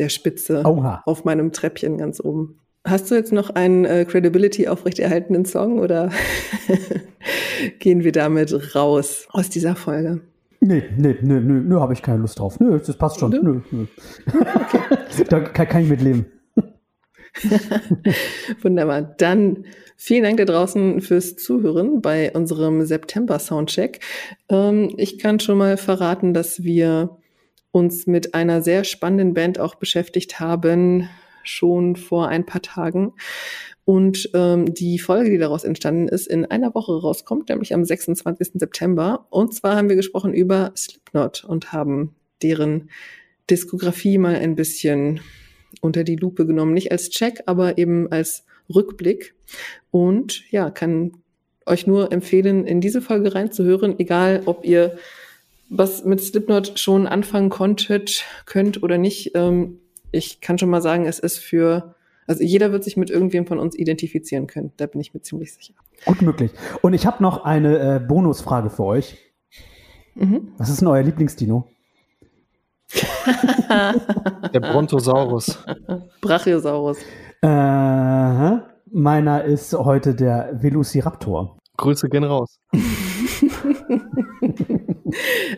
der 0.00 0.08
Spitze 0.08 0.62
Oha. 0.64 1.02
auf 1.06 1.24
meinem 1.24 1.52
Treppchen 1.52 1.98
ganz 1.98 2.20
oben. 2.20 2.58
Hast 2.84 3.10
du 3.10 3.14
jetzt 3.14 3.32
noch 3.32 3.50
einen 3.50 3.84
äh, 3.84 4.06
Credibility 4.06 4.66
aufrechterhaltenen 4.66 5.44
Song 5.44 5.78
oder 5.78 6.10
gehen 7.78 8.02
wir 8.02 8.12
damit 8.12 8.74
raus 8.74 9.28
aus 9.30 9.50
dieser 9.50 9.76
Folge? 9.76 10.22
Nee, 10.60 10.84
nee, 10.96 11.16
nee, 11.20 11.40
nee, 11.40 11.60
nö, 11.60 11.80
habe 11.80 11.92
ich 11.92 12.02
keine 12.02 12.18
Lust 12.18 12.38
drauf. 12.38 12.58
Nö, 12.58 12.78
das 12.78 12.96
passt 12.96 13.20
schon. 13.20 13.30
Nö? 13.30 13.42
Nö, 13.42 13.60
nö. 13.70 13.86
da 15.28 15.40
kann, 15.40 15.68
kann 15.68 15.82
ich 15.82 15.88
mitleben. 15.88 16.26
Wunderbar. 18.62 19.02
Dann 19.02 19.64
vielen 19.96 20.24
Dank 20.24 20.38
da 20.38 20.44
draußen 20.44 21.00
fürs 21.00 21.36
Zuhören 21.36 22.00
bei 22.00 22.32
unserem 22.32 22.84
September 22.84 23.38
Soundcheck. 23.38 24.00
Ähm, 24.48 24.94
ich 24.96 25.18
kann 25.18 25.40
schon 25.40 25.58
mal 25.58 25.76
verraten, 25.76 26.34
dass 26.34 26.62
wir 26.62 27.19
uns 27.72 28.06
mit 28.06 28.34
einer 28.34 28.62
sehr 28.62 28.84
spannenden 28.84 29.34
Band 29.34 29.58
auch 29.58 29.74
beschäftigt 29.76 30.40
haben, 30.40 31.08
schon 31.44 31.96
vor 31.96 32.28
ein 32.28 32.44
paar 32.46 32.62
Tagen. 32.62 33.12
Und 33.84 34.30
ähm, 34.34 34.72
die 34.72 34.98
Folge, 34.98 35.30
die 35.30 35.38
daraus 35.38 35.64
entstanden 35.64 36.08
ist, 36.08 36.26
in 36.28 36.44
einer 36.44 36.74
Woche 36.74 36.92
rauskommt, 37.00 37.48
nämlich 37.48 37.74
am 37.74 37.84
26. 37.84 38.52
September. 38.54 39.26
Und 39.30 39.54
zwar 39.54 39.76
haben 39.76 39.88
wir 39.88 39.96
gesprochen 39.96 40.32
über 40.32 40.72
Slipknot 40.76 41.44
und 41.44 41.72
haben 41.72 42.14
deren 42.42 42.90
Diskografie 43.48 44.18
mal 44.18 44.36
ein 44.36 44.54
bisschen 44.54 45.20
unter 45.80 46.04
die 46.04 46.16
Lupe 46.16 46.46
genommen. 46.46 46.74
Nicht 46.74 46.92
als 46.92 47.10
Check, 47.10 47.42
aber 47.46 47.78
eben 47.78 48.10
als 48.12 48.44
Rückblick. 48.72 49.34
Und 49.90 50.48
ja, 50.50 50.70
kann 50.70 51.12
euch 51.66 51.86
nur 51.86 52.12
empfehlen, 52.12 52.66
in 52.66 52.80
diese 52.80 53.02
Folge 53.02 53.34
reinzuhören, 53.34 53.98
egal 53.98 54.42
ob 54.46 54.64
ihr 54.64 54.98
was 55.70 56.04
mit 56.04 56.20
Slipknot 56.20 56.78
schon 56.78 57.06
anfangen 57.06 57.48
konntet, 57.48 58.24
könnt 58.44 58.82
oder 58.82 58.98
nicht, 58.98 59.32
ähm, 59.34 59.78
ich 60.10 60.40
kann 60.40 60.58
schon 60.58 60.68
mal 60.68 60.82
sagen, 60.82 61.06
es 61.06 61.20
ist 61.20 61.38
für, 61.38 61.94
also 62.26 62.42
jeder 62.42 62.72
wird 62.72 62.84
sich 62.84 62.96
mit 62.96 63.08
irgendwem 63.08 63.46
von 63.46 63.58
uns 63.58 63.78
identifizieren 63.78 64.48
können. 64.48 64.72
Da 64.76 64.86
bin 64.86 65.00
ich 65.00 65.14
mir 65.14 65.22
ziemlich 65.22 65.54
sicher. 65.54 65.74
Gut 66.04 66.20
möglich. 66.22 66.50
Und 66.82 66.92
ich 66.92 67.06
habe 67.06 67.22
noch 67.22 67.44
eine 67.44 67.78
äh, 67.78 68.00
Bonusfrage 68.00 68.68
für 68.68 68.84
euch. 68.84 69.16
Mhm. 70.16 70.52
Was 70.58 70.68
ist 70.68 70.80
denn 70.80 70.88
euer 70.88 71.02
Lieblingsdino? 71.02 71.68
Der 74.52 74.60
Brontosaurus. 74.60 75.62
Brachiosaurus. 76.20 76.98
Äh, 77.40 78.56
meiner 78.92 79.44
ist 79.44 79.72
heute 79.74 80.16
der 80.16 80.60
Velociraptor. 80.60 81.56
Grüße 81.76 82.08
gehen 82.08 82.24
raus. 82.24 82.58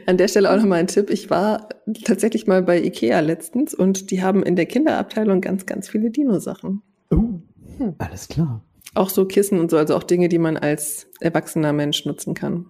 An 0.06 0.16
der 0.16 0.28
Stelle 0.28 0.50
auch 0.50 0.56
nochmal 0.56 0.80
ein 0.80 0.86
Tipp. 0.86 1.10
Ich 1.10 1.30
war 1.30 1.68
tatsächlich 2.04 2.46
mal 2.46 2.62
bei 2.62 2.82
Ikea 2.82 3.20
letztens 3.20 3.74
und 3.74 4.10
die 4.10 4.22
haben 4.22 4.42
in 4.42 4.56
der 4.56 4.66
Kinderabteilung 4.66 5.40
ganz, 5.40 5.66
ganz 5.66 5.88
viele 5.88 6.10
Dino-Sachen. 6.10 6.82
Oh, 7.10 7.40
hm. 7.78 7.94
alles 7.98 8.28
klar. 8.28 8.64
Auch 8.94 9.08
so 9.08 9.24
Kissen 9.24 9.58
und 9.58 9.70
so, 9.70 9.76
also 9.76 9.96
auch 9.96 10.02
Dinge, 10.02 10.28
die 10.28 10.38
man 10.38 10.56
als 10.56 11.06
erwachsener 11.20 11.72
Mensch 11.72 12.04
nutzen 12.04 12.34
kann. 12.34 12.66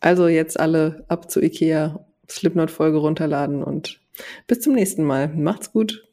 Also 0.00 0.28
jetzt 0.28 0.60
alle 0.60 1.04
ab 1.08 1.30
zu 1.30 1.42
Ikea, 1.42 2.04
Slipknot-Folge 2.28 2.98
runterladen 2.98 3.62
und 3.62 4.00
bis 4.46 4.60
zum 4.60 4.74
nächsten 4.74 5.04
Mal. 5.04 5.28
Macht's 5.28 5.72
gut. 5.72 6.04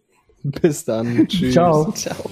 Bis 0.43 0.85
dann. 0.85 1.27
Tschüss. 1.27 1.53
Ciao. 1.53 1.91
Ciao. 1.91 2.29